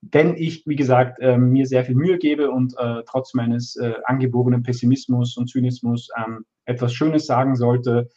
wenn 0.00 0.36
ich, 0.36 0.64
wie 0.66 0.76
gesagt, 0.76 1.20
äh, 1.20 1.36
mir 1.36 1.66
sehr 1.66 1.84
viel 1.84 1.96
Mühe 1.96 2.18
gebe 2.18 2.50
und 2.50 2.74
äh, 2.78 3.02
trotz 3.06 3.34
meines 3.34 3.76
äh, 3.76 3.94
angeborenen 4.04 4.62
Pessimismus 4.62 5.36
und 5.36 5.48
Zynismus 5.48 6.08
ähm, 6.16 6.44
etwas 6.66 6.94
Schönes 6.94 7.26
sagen 7.26 7.56
sollte, 7.56 8.08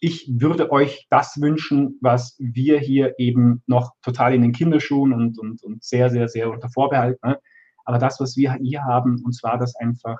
ich 0.00 0.28
würde 0.32 0.72
euch 0.72 1.06
das 1.10 1.40
wünschen, 1.40 1.98
was 2.00 2.36
wir 2.38 2.78
hier 2.78 3.14
eben 3.18 3.62
noch 3.66 3.92
total 4.02 4.34
in 4.34 4.42
den 4.42 4.52
Kinderschuhen 4.52 5.12
und, 5.12 5.38
und, 5.38 5.62
und 5.62 5.84
sehr, 5.84 6.08
sehr, 6.08 6.26
sehr 6.28 6.50
unter 6.50 6.70
Vorbehalt, 6.70 7.22
ne? 7.22 7.38
Aber 7.84 7.98
das, 7.98 8.20
was 8.20 8.36
wir 8.36 8.54
hier 8.54 8.84
haben, 8.84 9.22
und 9.24 9.32
zwar, 9.32 9.58
dass 9.58 9.76
einfach 9.76 10.18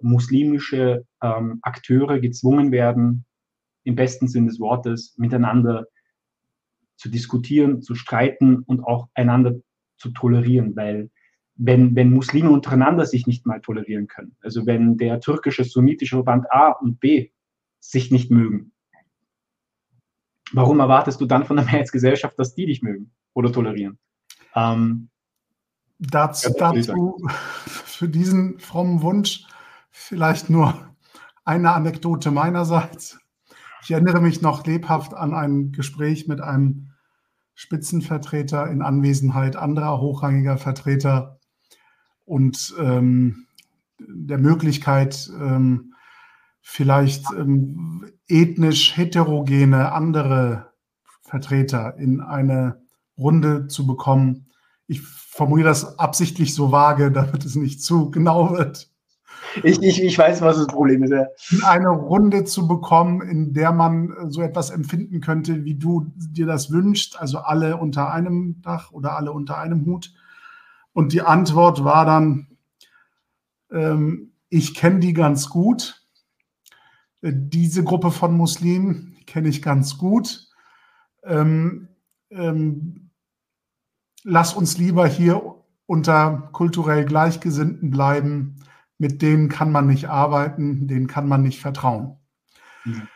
muslimische 0.00 1.04
ähm, 1.22 1.58
Akteure 1.62 2.20
gezwungen 2.20 2.70
werden, 2.70 3.24
im 3.84 3.96
besten 3.96 4.28
Sinn 4.28 4.46
des 4.46 4.60
Wortes, 4.60 5.14
miteinander 5.18 5.86
zu 6.96 7.08
diskutieren, 7.08 7.82
zu 7.82 7.94
streiten 7.94 8.60
und 8.60 8.82
auch 8.84 9.08
einander 9.14 9.54
zu 9.96 10.10
tolerieren, 10.10 10.76
weil 10.76 11.10
wenn, 11.56 11.96
wenn 11.96 12.12
Muslime 12.12 12.50
untereinander 12.50 13.04
sich 13.04 13.26
nicht 13.26 13.46
mal 13.46 13.60
tolerieren 13.60 14.06
können, 14.06 14.36
also 14.40 14.66
wenn 14.66 14.96
der 14.96 15.20
türkische 15.20 15.64
sunnitische 15.64 16.16
Verband 16.16 16.50
A 16.52 16.70
und 16.70 17.00
B 17.00 17.30
sich 17.80 18.10
nicht 18.12 18.30
mögen, 18.30 18.72
warum 20.52 20.80
erwartest 20.80 21.20
du 21.20 21.26
dann 21.26 21.44
von 21.44 21.56
der 21.56 21.64
Mehrheitsgesellschaft, 21.66 22.38
dass 22.38 22.54
die 22.54 22.66
dich 22.66 22.82
mögen 22.82 23.12
oder 23.34 23.52
tolerieren? 23.52 23.98
Ähm, 24.54 25.08
dazu, 25.98 26.52
dazu 26.58 27.16
für 27.66 28.08
diesen 28.08 28.58
frommen 28.58 29.02
Wunsch 29.02 29.46
vielleicht 29.90 30.50
nur 30.50 30.74
eine 31.44 31.72
Anekdote 31.72 32.30
meinerseits. 32.30 33.18
Ich 33.82 33.90
erinnere 33.90 34.20
mich 34.20 34.42
noch 34.42 34.66
lebhaft 34.66 35.14
an 35.14 35.34
ein 35.34 35.72
Gespräch 35.72 36.28
mit 36.28 36.40
einem 36.40 36.90
Spitzenvertreter 37.54 38.70
in 38.70 38.82
Anwesenheit 38.82 39.56
anderer 39.56 40.00
hochrangiger 40.00 40.58
Vertreter 40.58 41.38
und 42.24 42.74
ähm, 42.78 43.46
der 43.98 44.38
Möglichkeit, 44.38 45.30
ähm, 45.40 45.94
vielleicht 46.70 47.24
ähm, 47.32 48.04
ethnisch 48.28 48.94
heterogene 48.94 49.90
andere 49.90 50.70
Vertreter 51.22 51.96
in 51.96 52.20
eine 52.20 52.82
Runde 53.16 53.68
zu 53.68 53.86
bekommen, 53.86 54.50
ich 54.86 55.00
formuliere 55.00 55.68
das 55.68 55.98
absichtlich 55.98 56.54
so 56.54 56.70
vage, 56.70 57.10
damit 57.12 57.46
es 57.46 57.56
nicht 57.56 57.82
zu 57.82 58.10
genau 58.10 58.52
wird. 58.52 58.90
Ich, 59.62 59.82
ich, 59.82 60.02
ich 60.02 60.18
weiß, 60.18 60.42
was 60.42 60.58
das 60.58 60.66
Problem 60.66 61.02
ist. 61.04 61.10
Ja. 61.10 61.26
In 61.50 61.64
eine 61.64 61.88
Runde 61.88 62.44
zu 62.44 62.68
bekommen, 62.68 63.22
in 63.22 63.54
der 63.54 63.72
man 63.72 64.30
so 64.30 64.42
etwas 64.42 64.68
empfinden 64.68 65.22
könnte, 65.22 65.64
wie 65.64 65.74
du 65.74 66.12
dir 66.16 66.46
das 66.46 66.70
wünschst, 66.70 67.18
also 67.18 67.38
alle 67.38 67.78
unter 67.78 68.12
einem 68.12 68.60
Dach 68.60 68.92
oder 68.92 69.16
alle 69.16 69.32
unter 69.32 69.56
einem 69.56 69.86
Hut. 69.86 70.12
Und 70.92 71.14
die 71.14 71.22
Antwort 71.22 71.82
war 71.82 72.04
dann, 72.04 72.48
ähm, 73.72 74.32
ich 74.50 74.74
kenne 74.74 75.00
die 75.00 75.14
ganz 75.14 75.48
gut. 75.48 75.97
Diese 77.22 77.82
Gruppe 77.82 78.10
von 78.10 78.36
Muslimen 78.36 79.16
kenne 79.26 79.48
ich 79.48 79.62
ganz 79.62 79.98
gut. 79.98 80.48
Ähm, 81.24 81.88
ähm, 82.30 83.10
lass 84.22 84.54
uns 84.54 84.78
lieber 84.78 85.06
hier 85.06 85.56
unter 85.86 86.50
kulturell 86.52 87.04
Gleichgesinnten 87.04 87.90
bleiben. 87.90 88.56
Mit 88.98 89.22
denen 89.22 89.48
kann 89.48 89.72
man 89.72 89.86
nicht 89.86 90.08
arbeiten, 90.08 90.86
denen 90.88 91.06
kann 91.06 91.28
man 91.28 91.42
nicht 91.42 91.60
vertrauen. 91.60 92.18
Mhm. 92.84 93.08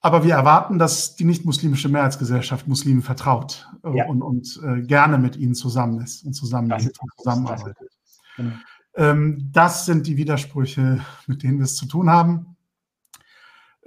Aber 0.00 0.24
wir 0.24 0.34
erwarten, 0.34 0.78
dass 0.78 1.16
die 1.16 1.24
nicht-muslimische 1.24 1.88
Mehrheitsgesellschaft 1.88 2.68
Muslimen 2.68 3.02
vertraut 3.02 3.68
äh, 3.82 3.96
ja. 3.96 4.06
und, 4.06 4.22
und 4.22 4.60
äh, 4.64 4.82
gerne 4.82 5.18
mit 5.18 5.36
ihnen 5.36 5.54
zusammen 5.54 6.00
ist 6.00 6.24
und 6.24 6.34
zusammen 6.34 6.70
ist, 6.70 6.98
zusammenarbeitet. 7.16 7.90
Genau. 8.36 8.54
Ähm, 8.94 9.50
das 9.52 9.86
sind 9.86 10.06
die 10.06 10.16
Widersprüche, 10.16 11.00
mit 11.26 11.42
denen 11.42 11.58
wir 11.58 11.64
es 11.64 11.76
zu 11.76 11.86
tun 11.86 12.10
haben, 12.10 12.56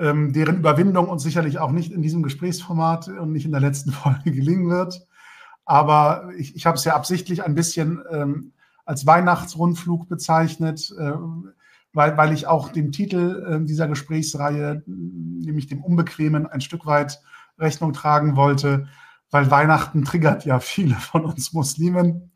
ähm, 0.02 0.34
deren 0.34 0.58
Überwindung 0.58 1.08
uns 1.08 1.24
sicherlich 1.24 1.60
auch 1.60 1.72
nicht 1.72 1.92
in 1.92 2.02
diesem 2.02 2.24
Gesprächsformat 2.24 3.08
und 3.08 3.32
nicht 3.32 3.46
in 3.46 3.52
der 3.52 3.62
letzten 3.62 3.92
Folge 3.92 4.32
gelingen 4.32 4.70
wird. 4.70 5.08
Aber 5.64 6.30
ich, 6.38 6.56
ich 6.56 6.66
habe 6.66 6.78
es 6.78 6.84
ja 6.84 6.96
absichtlich 6.96 7.44
ein 7.46 7.56
bisschen 7.56 8.02
ähm, 8.12 8.52
als 8.84 9.06
Weihnachtsrundflug 9.06 10.10
bezeichnet, 10.10 10.94
äh, 10.98 11.14
weil, 11.94 12.18
weil 12.18 12.34
ich 12.34 12.48
auch 12.48 12.70
dem 12.70 12.92
Titel 12.92 13.46
äh, 13.48 13.66
dieser 13.66 13.88
Gesprächsreihe, 13.88 14.84
nämlich 14.88 15.68
dem 15.68 15.84
Unbequemen, 15.84 16.48
ein 16.48 16.62
Stück 16.62 16.86
weit 16.86 17.22
Rechnung 17.60 17.94
tragen 17.94 18.36
wollte, 18.36 18.88
weil 19.30 19.52
Weihnachten 19.52 20.04
triggert 20.04 20.46
ja 20.46 20.60
viele 20.60 20.96
von 20.96 21.26
uns 21.26 21.54
Muslimen, 21.54 22.31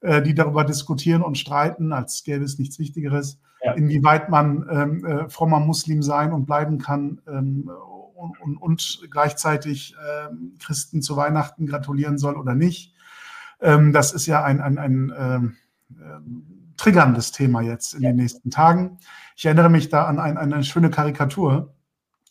äh, 0.00 0.22
die 0.22 0.34
darüber 0.34 0.64
diskutieren 0.64 1.22
und 1.22 1.38
streiten, 1.38 1.92
als 1.92 2.24
gäbe 2.24 2.44
es 2.44 2.58
nichts 2.58 2.78
Wichtigeres, 2.78 3.38
ja. 3.62 3.72
inwieweit 3.72 4.30
man 4.30 4.66
ähm, 4.70 5.04
äh, 5.04 5.28
frommer 5.28 5.60
Muslim 5.60 6.02
sein 6.02 6.32
und 6.32 6.46
bleiben 6.46 6.78
kann 6.78 7.20
ähm, 7.28 7.70
und, 8.14 8.40
und, 8.40 8.56
und, 8.56 9.00
gleichzeitig 9.10 9.94
ähm, 10.00 10.54
Christen 10.58 11.02
zu 11.02 11.16
Weihnachten 11.16 11.66
gratulieren 11.66 12.18
soll 12.18 12.36
oder 12.36 12.54
nicht. 12.54 12.94
Ähm, 13.60 13.92
das 13.92 14.12
ist 14.12 14.26
ja 14.26 14.42
ein, 14.42 14.60
ein, 14.60 14.78
ein 14.78 15.12
ähm, 15.98 16.46
triggerndes 16.76 17.32
Thema 17.32 17.60
jetzt 17.60 17.94
in 17.94 18.02
ja. 18.02 18.10
den 18.10 18.16
nächsten 18.16 18.50
Tagen. 18.50 18.98
Ich 19.36 19.44
erinnere 19.44 19.68
mich 19.68 19.90
da 19.90 20.06
an 20.06 20.18
ein, 20.18 20.38
eine 20.38 20.64
schöne 20.64 20.90
Karikatur. 20.90 21.74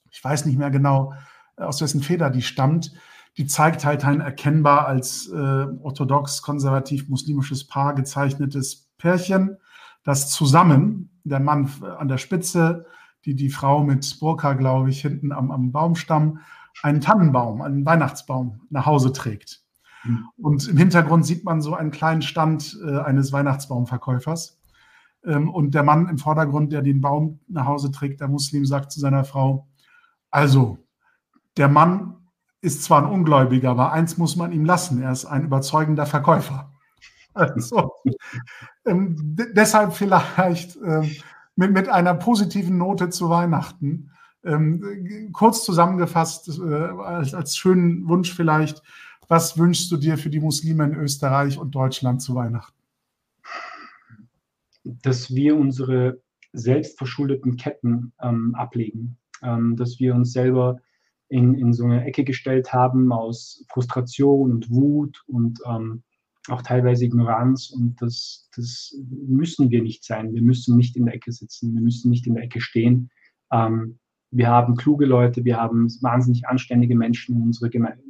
Ich 0.09 0.23
weiß 0.23 0.45
nicht 0.45 0.57
mehr 0.57 0.71
genau, 0.71 1.13
äh, 1.57 1.63
aus 1.63 1.81
wessen 1.81 2.01
Feder 2.01 2.31
die 2.31 2.41
stammt. 2.41 2.93
Die 3.37 3.47
zeigt 3.47 3.85
halt 3.85 4.03
ein 4.03 4.21
erkennbar 4.21 4.87
als 4.87 5.27
äh, 5.27 5.65
orthodox, 5.81 6.41
konservativ, 6.41 7.07
muslimisches 7.09 7.65
Paar 7.65 7.93
gezeichnetes 7.95 8.89
Pärchen, 8.97 9.57
das 10.03 10.29
zusammen, 10.29 11.09
der 11.23 11.39
Mann 11.39 11.69
an 11.97 12.07
der 12.07 12.17
Spitze, 12.17 12.85
die, 13.25 13.35
die 13.35 13.49
Frau 13.49 13.83
mit 13.83 14.19
Burka, 14.19 14.53
glaube 14.53 14.89
ich, 14.89 15.01
hinten 15.01 15.31
am, 15.31 15.51
am 15.51 15.71
Baumstamm, 15.71 16.39
einen 16.81 17.01
Tannenbaum, 17.01 17.61
einen 17.61 17.85
Weihnachtsbaum 17.85 18.61
nach 18.69 18.85
Hause 18.85 19.13
trägt. 19.13 19.61
Mhm. 20.03 20.25
Und 20.37 20.67
im 20.67 20.77
Hintergrund 20.77 21.25
sieht 21.25 21.43
man 21.43 21.61
so 21.61 21.75
einen 21.75 21.91
kleinen 21.91 22.21
Stand 22.21 22.77
äh, 22.85 22.99
eines 22.99 23.31
Weihnachtsbaumverkäufers. 23.31 24.59
Ähm, 25.25 25.49
und 25.49 25.73
der 25.75 25.83
Mann 25.83 26.07
im 26.07 26.17
Vordergrund, 26.17 26.71
der 26.71 26.81
den 26.81 27.01
Baum 27.01 27.39
nach 27.47 27.65
Hause 27.65 27.91
trägt, 27.91 28.21
der 28.21 28.27
Muslim, 28.29 28.65
sagt 28.65 28.91
zu 28.91 28.99
seiner 28.99 29.25
Frau, 29.25 29.67
also, 30.31 30.77
der 31.57 31.67
Mann 31.67 32.15
ist 32.61 32.83
zwar 32.83 33.03
ein 33.03 33.11
Ungläubiger, 33.11 33.71
aber 33.71 33.91
eins 33.91 34.17
muss 34.17 34.35
man 34.35 34.51
ihm 34.51 34.65
lassen, 34.65 35.01
er 35.01 35.11
ist 35.11 35.25
ein 35.25 35.43
überzeugender 35.43 36.05
Verkäufer. 36.05 36.71
Also, 37.35 37.93
ähm, 38.85 39.15
deshalb 39.53 39.93
vielleicht 39.93 40.75
ähm, 40.83 41.09
mit, 41.55 41.71
mit 41.71 41.87
einer 41.87 42.15
positiven 42.15 42.77
Note 42.77 43.11
zu 43.11 43.29
Weihnachten. 43.29 44.11
Ähm, 44.43 45.29
kurz 45.31 45.63
zusammengefasst, 45.63 46.49
äh, 46.59 46.73
als, 46.73 47.33
als 47.35 47.55
schönen 47.55 48.09
Wunsch 48.09 48.33
vielleicht, 48.33 48.81
was 49.27 49.57
wünschst 49.57 49.91
du 49.91 49.97
dir 49.97 50.17
für 50.17 50.31
die 50.31 50.39
Muslime 50.39 50.85
in 50.85 50.95
Österreich 50.95 51.59
und 51.59 51.75
Deutschland 51.75 52.21
zu 52.21 52.33
Weihnachten? 52.33 52.77
Dass 54.83 55.33
wir 55.33 55.55
unsere 55.55 56.19
selbstverschuldeten 56.51 57.57
Ketten 57.57 58.11
ähm, 58.21 58.55
ablegen, 58.55 59.17
ähm, 59.43 59.75
dass 59.75 59.99
wir 59.99 60.15
uns 60.15 60.33
selber 60.33 60.79
in, 61.29 61.55
in 61.55 61.73
so 61.73 61.85
eine 61.85 62.05
Ecke 62.05 62.23
gestellt 62.23 62.73
haben 62.73 63.11
aus 63.11 63.63
Frustration 63.69 64.51
und 64.51 64.69
Wut 64.69 65.23
und 65.27 65.59
ähm, 65.65 66.03
auch 66.47 66.61
teilweise 66.61 67.05
Ignoranz. 67.05 67.69
Und 67.69 68.01
das, 68.01 68.49
das 68.55 68.95
müssen 69.09 69.69
wir 69.69 69.81
nicht 69.81 70.03
sein. 70.03 70.33
Wir 70.33 70.41
müssen 70.41 70.75
nicht 70.75 70.97
in 70.97 71.05
der 71.05 71.15
Ecke 71.15 71.31
sitzen, 71.31 71.73
wir 71.73 71.81
müssen 71.81 72.09
nicht 72.09 72.27
in 72.27 72.35
der 72.35 72.43
Ecke 72.43 72.59
stehen. 72.59 73.09
Ähm, 73.51 73.99
wir 74.31 74.47
haben 74.47 74.75
kluge 74.75 75.05
Leute, 75.05 75.43
wir 75.45 75.57
haben 75.57 75.87
wahnsinnig 76.01 76.47
anständige 76.47 76.95
Menschen 76.95 77.35
in 77.35 77.41
unserer 77.43 77.69
Gemeinde, 77.69 78.03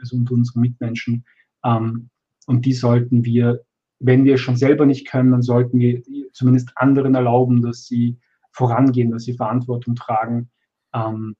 also 0.00 0.16
unter 0.16 0.34
unseren 0.34 0.60
Mitmenschen. 0.60 1.24
Ähm, 1.64 2.10
und 2.46 2.64
die 2.64 2.72
sollten 2.72 3.24
wir, 3.24 3.62
wenn 3.98 4.24
wir 4.24 4.38
schon 4.38 4.56
selber 4.56 4.86
nicht 4.86 5.06
können, 5.06 5.32
dann 5.32 5.42
sollten 5.42 5.78
wir 5.78 6.02
zumindest 6.32 6.72
anderen 6.76 7.14
erlauben, 7.14 7.62
dass 7.62 7.86
sie 7.86 8.18
vorangehen, 8.52 9.10
dass 9.10 9.24
sie 9.24 9.34
Verantwortung 9.34 9.94
tragen. 9.94 10.50
Ähm, 10.94 11.36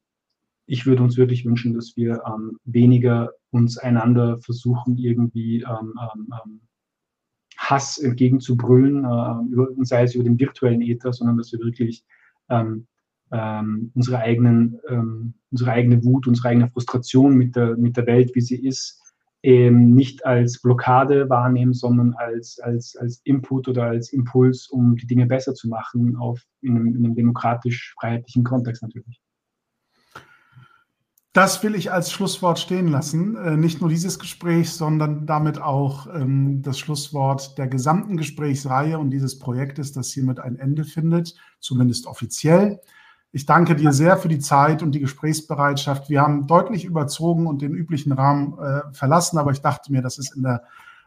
ich 0.68 0.86
würde 0.86 1.02
uns 1.02 1.16
wirklich 1.16 1.44
wünschen, 1.46 1.74
dass 1.74 1.96
wir 1.96 2.22
ähm, 2.26 2.58
weniger 2.64 3.30
uns 3.50 3.78
einander 3.78 4.38
versuchen, 4.38 4.98
irgendwie 4.98 5.62
ähm, 5.62 5.94
ähm, 6.14 6.28
ähm 6.44 6.60
Hass 7.56 7.98
entgegenzubrüllen, 7.98 9.04
äh, 9.04 9.52
über, 9.52 9.68
sei 9.80 10.04
es 10.04 10.14
über 10.14 10.24
den 10.24 10.38
virtuellen 10.38 10.82
Äther, 10.82 11.12
sondern 11.12 11.38
dass 11.38 11.52
wir 11.52 11.58
wirklich 11.58 12.04
ähm, 12.48 12.86
unsere, 13.30 14.20
eigenen, 14.20 14.80
unsere 15.50 15.70
eigene 15.70 16.02
Wut, 16.02 16.26
unsere 16.26 16.48
eigene 16.48 16.70
Frustration 16.70 17.36
mit 17.36 17.56
der, 17.56 17.76
mit 17.76 17.94
der 17.98 18.06
Welt, 18.06 18.34
wie 18.34 18.40
sie 18.40 18.56
ist, 18.56 19.02
ähm, 19.42 19.94
nicht 19.94 20.24
als 20.24 20.62
Blockade 20.62 21.28
wahrnehmen, 21.28 21.74
sondern 21.74 22.14
als, 22.14 22.58
als, 22.58 22.96
als 22.96 23.20
Input 23.24 23.68
oder 23.68 23.84
als 23.84 24.14
Impuls, 24.14 24.68
um 24.68 24.96
die 24.96 25.06
Dinge 25.06 25.26
besser 25.26 25.52
zu 25.52 25.68
machen, 25.68 26.16
auf, 26.16 26.40
in 26.62 26.74
einem, 26.74 26.86
in 26.96 27.04
einem 27.04 27.14
demokratisch-freiheitlichen 27.14 28.44
Kontext 28.44 28.82
natürlich. 28.82 29.20
Das 31.38 31.62
will 31.62 31.76
ich 31.76 31.92
als 31.92 32.10
Schlusswort 32.10 32.58
stehen 32.58 32.88
lassen. 32.88 33.36
Äh, 33.36 33.56
nicht 33.56 33.80
nur 33.80 33.88
dieses 33.88 34.18
Gespräch, 34.18 34.72
sondern 34.72 35.24
damit 35.24 35.62
auch 35.62 36.12
ähm, 36.12 36.62
das 36.62 36.80
Schlusswort 36.80 37.56
der 37.58 37.68
gesamten 37.68 38.16
Gesprächsreihe 38.16 38.98
und 38.98 39.10
dieses 39.10 39.38
Projektes, 39.38 39.92
das 39.92 40.12
hiermit 40.12 40.40
ein 40.40 40.56
Ende 40.56 40.82
findet, 40.82 41.36
zumindest 41.60 42.08
offiziell. 42.08 42.80
Ich 43.30 43.46
danke 43.46 43.76
dir 43.76 43.92
sehr 43.92 44.16
für 44.16 44.26
die 44.26 44.40
Zeit 44.40 44.82
und 44.82 44.96
die 44.96 44.98
Gesprächsbereitschaft. 44.98 46.10
Wir 46.10 46.22
haben 46.22 46.48
deutlich 46.48 46.84
überzogen 46.84 47.46
und 47.46 47.62
den 47.62 47.72
üblichen 47.72 48.10
Rahmen 48.10 48.58
äh, 48.58 48.92
verlassen, 48.92 49.38
aber 49.38 49.52
ich 49.52 49.60
dachte 49.60 49.92
mir, 49.92 50.02
das 50.02 50.18
ist 50.18 50.34
in 50.34 50.42
der 50.42 50.64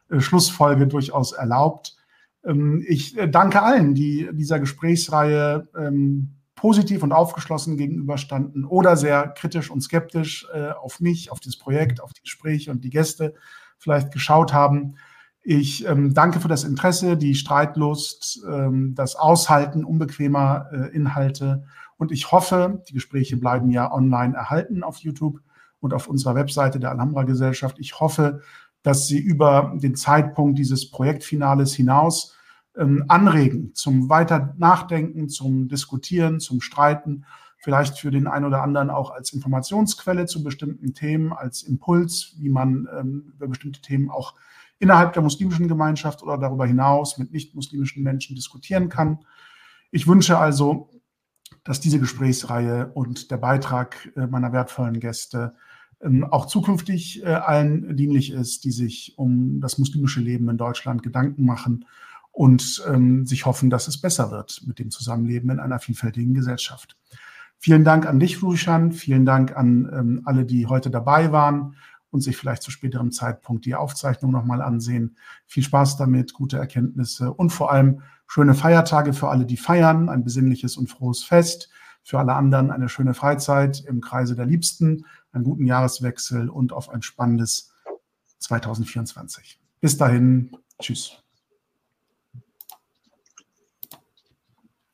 äh, 0.08 0.22
Schlussfolge 0.22 0.88
durchaus 0.88 1.34
erlaubt. 1.34 1.98
Ähm, 2.46 2.82
ich 2.88 3.18
danke 3.32 3.64
allen, 3.64 3.96
die 3.96 4.30
dieser 4.32 4.62
Gesprächsreihe 4.62 5.68
ähm, 5.78 6.38
positiv 6.62 7.02
und 7.02 7.12
aufgeschlossen 7.12 7.76
gegenüberstanden 7.76 8.66
oder 8.66 8.96
sehr 8.96 9.30
kritisch 9.30 9.72
und 9.72 9.82
skeptisch 9.82 10.48
äh, 10.54 10.70
auf 10.70 11.00
mich, 11.00 11.32
auf 11.32 11.40
das 11.40 11.58
Projekt, 11.58 12.04
auf 12.04 12.14
die 12.14 12.22
Gespräche 12.22 12.70
und 12.70 12.84
die 12.84 12.92
Gäste 12.92 13.34
vielleicht 13.80 14.12
geschaut 14.12 14.54
haben. 14.54 14.94
Ich 15.42 15.88
ähm, 15.88 16.14
danke 16.14 16.40
für 16.40 16.48
das 16.48 16.64
Interesse, 16.64 17.18
die 17.18 17.34
Streitlust, 17.34 18.44
ähm, 18.48 18.94
das 18.94 19.16
Aushalten 19.16 19.84
unbequemer 19.84 20.68
äh, 20.72 20.96
Inhalte 20.96 21.64
und 21.98 22.12
ich 22.12 22.32
hoffe, 22.32 22.84
die 22.88 22.94
Gespräche 22.94 23.38
bleiben 23.38 23.72
ja 23.72 23.92
online 23.92 24.36
erhalten 24.36 24.84
auf 24.84 24.98
YouTube 24.98 25.40
und 25.80 25.96
auf 25.96 26.08
unserer 26.08 26.36
Webseite 26.36 26.80
der 26.80 26.92
Alhambra 26.92 27.24
Gesellschaft. 27.24 27.80
Ich 27.80 28.00
hoffe, 28.00 28.42
dass 28.84 29.08
Sie 29.08 29.18
über 29.18 29.74
den 29.78 29.96
Zeitpunkt 29.96 30.60
dieses 30.60 30.92
Projektfinales 30.92 31.74
hinaus 31.74 32.38
ähm, 32.78 33.06
anregen 33.08 33.74
zum 33.74 34.10
weiter 34.10 34.56
Nachdenken, 34.58 35.30
zum 35.30 35.68
Diskutieren, 35.68 36.40
zum 36.40 36.62
Streiten, 36.62 37.26
vielleicht 37.58 38.00
für 38.00 38.12
den 38.12 38.28
einen 38.28 38.46
oder 38.46 38.64
anderen 38.64 38.90
auch 38.90 39.12
als 39.12 39.34
Informationsquelle 39.34 40.26
zu 40.26 40.44
bestimmten 40.44 40.94
Themen, 40.94 41.32
als 41.32 41.64
Impuls, 41.64 42.36
wie 42.40 42.50
man 42.50 42.88
ähm, 42.98 43.34
über 43.36 43.48
bestimmte 43.48 43.82
Themen 43.82 44.10
auch 44.10 44.36
innerhalb 44.80 45.14
der 45.14 45.22
muslimischen 45.22 45.68
Gemeinschaft 45.68 46.24
oder 46.24 46.38
darüber 46.38 46.66
hinaus 46.66 47.18
mit 47.18 47.32
nicht-muslimischen 47.32 48.02
Menschen 48.02 48.36
diskutieren 48.36 48.90
kann. 48.90 49.20
Ich 49.92 50.08
wünsche 50.08 50.40
also 50.40 50.90
dass 51.64 51.80
diese 51.80 52.00
Gesprächsreihe 52.00 52.92
und 52.94 53.32
der 53.32 53.38
Beitrag 53.38 54.12
äh, 54.16 54.28
meiner 54.28 54.52
wertvollen 54.52 55.00
Gäste 55.00 55.56
ähm, 56.02 56.24
auch 56.24 56.48
zukünftig 56.48 57.24
äh, 57.24 57.28
allen 57.28 57.96
dienlich 57.96 58.32
ist, 58.32 58.64
die 58.64 58.72
sich 58.72 59.14
um 59.18 59.62
das 59.62 59.78
muslimische 59.78 60.22
Leben 60.22 60.50
in 60.50 60.58
Deutschland 60.58 61.04
Gedanken 61.04 61.46
machen 61.46 61.86
und 62.32 62.84
ähm, 62.88 63.26
sich 63.26 63.46
hoffen, 63.46 63.70
dass 63.70 63.88
es 63.88 64.00
besser 64.00 64.32
wird 64.32 64.62
mit 64.66 64.80
dem 64.80 64.90
Zusammenleben 64.90 65.50
in 65.50 65.60
einer 65.60 65.80
vielfältigen 65.80 66.34
Gesellschaft. 66.34 66.98
Vielen 67.58 67.84
Dank 67.84 68.08
an 68.08 68.20
dich, 68.20 68.42
Rushan. 68.42 68.92
Vielen 68.92 69.26
Dank 69.26 69.56
an 69.56 69.90
ähm, 69.94 70.22
alle, 70.26 70.46
die 70.46 70.66
heute 70.66 70.90
dabei 70.90 71.32
waren 71.32 71.76
und 72.10 72.22
sich 72.22 72.38
vielleicht 72.38 72.64
zu 72.64 72.72
späterem 72.72 73.12
Zeitpunkt 73.12 73.66
die 73.66 73.76
Aufzeichnung 73.76 74.32
nochmal 74.32 74.62
ansehen. 74.62 75.18
Viel 75.46 75.64
Spaß 75.64 75.98
damit, 75.98 76.34
gute 76.34 76.58
Erkenntnisse 76.58 77.32
und 77.32 77.52
vor 77.52 77.72
allem 77.72 78.02
schöne 78.28 78.54
Feiertage 78.54 79.14
für 79.14 79.30
alle, 79.30 79.46
die 79.46 79.58
feiern, 79.58 80.10
ein 80.10 80.24
besinnliches 80.24 80.78
und 80.78 80.90
frohes 80.90 81.24
Fest. 81.24 81.70
Für 82.04 82.18
alle 82.18 82.34
anderen 82.34 82.72
eine 82.72 82.90
schöne 82.90 83.14
Freizeit 83.14 83.84
im 83.88 84.02
Kreise 84.02 84.36
der 84.36 84.48
Liebsten, 84.48 85.06
einen 85.32 85.44
guten 85.44 85.66
Jahreswechsel 85.66 86.50
und 86.50 86.74
auf 86.74 86.90
ein 86.90 87.04
spannendes 87.04 87.72
2024. 88.40 89.60
Bis 89.82 89.98
dahin, 89.98 90.58
tschüss. 90.80 91.21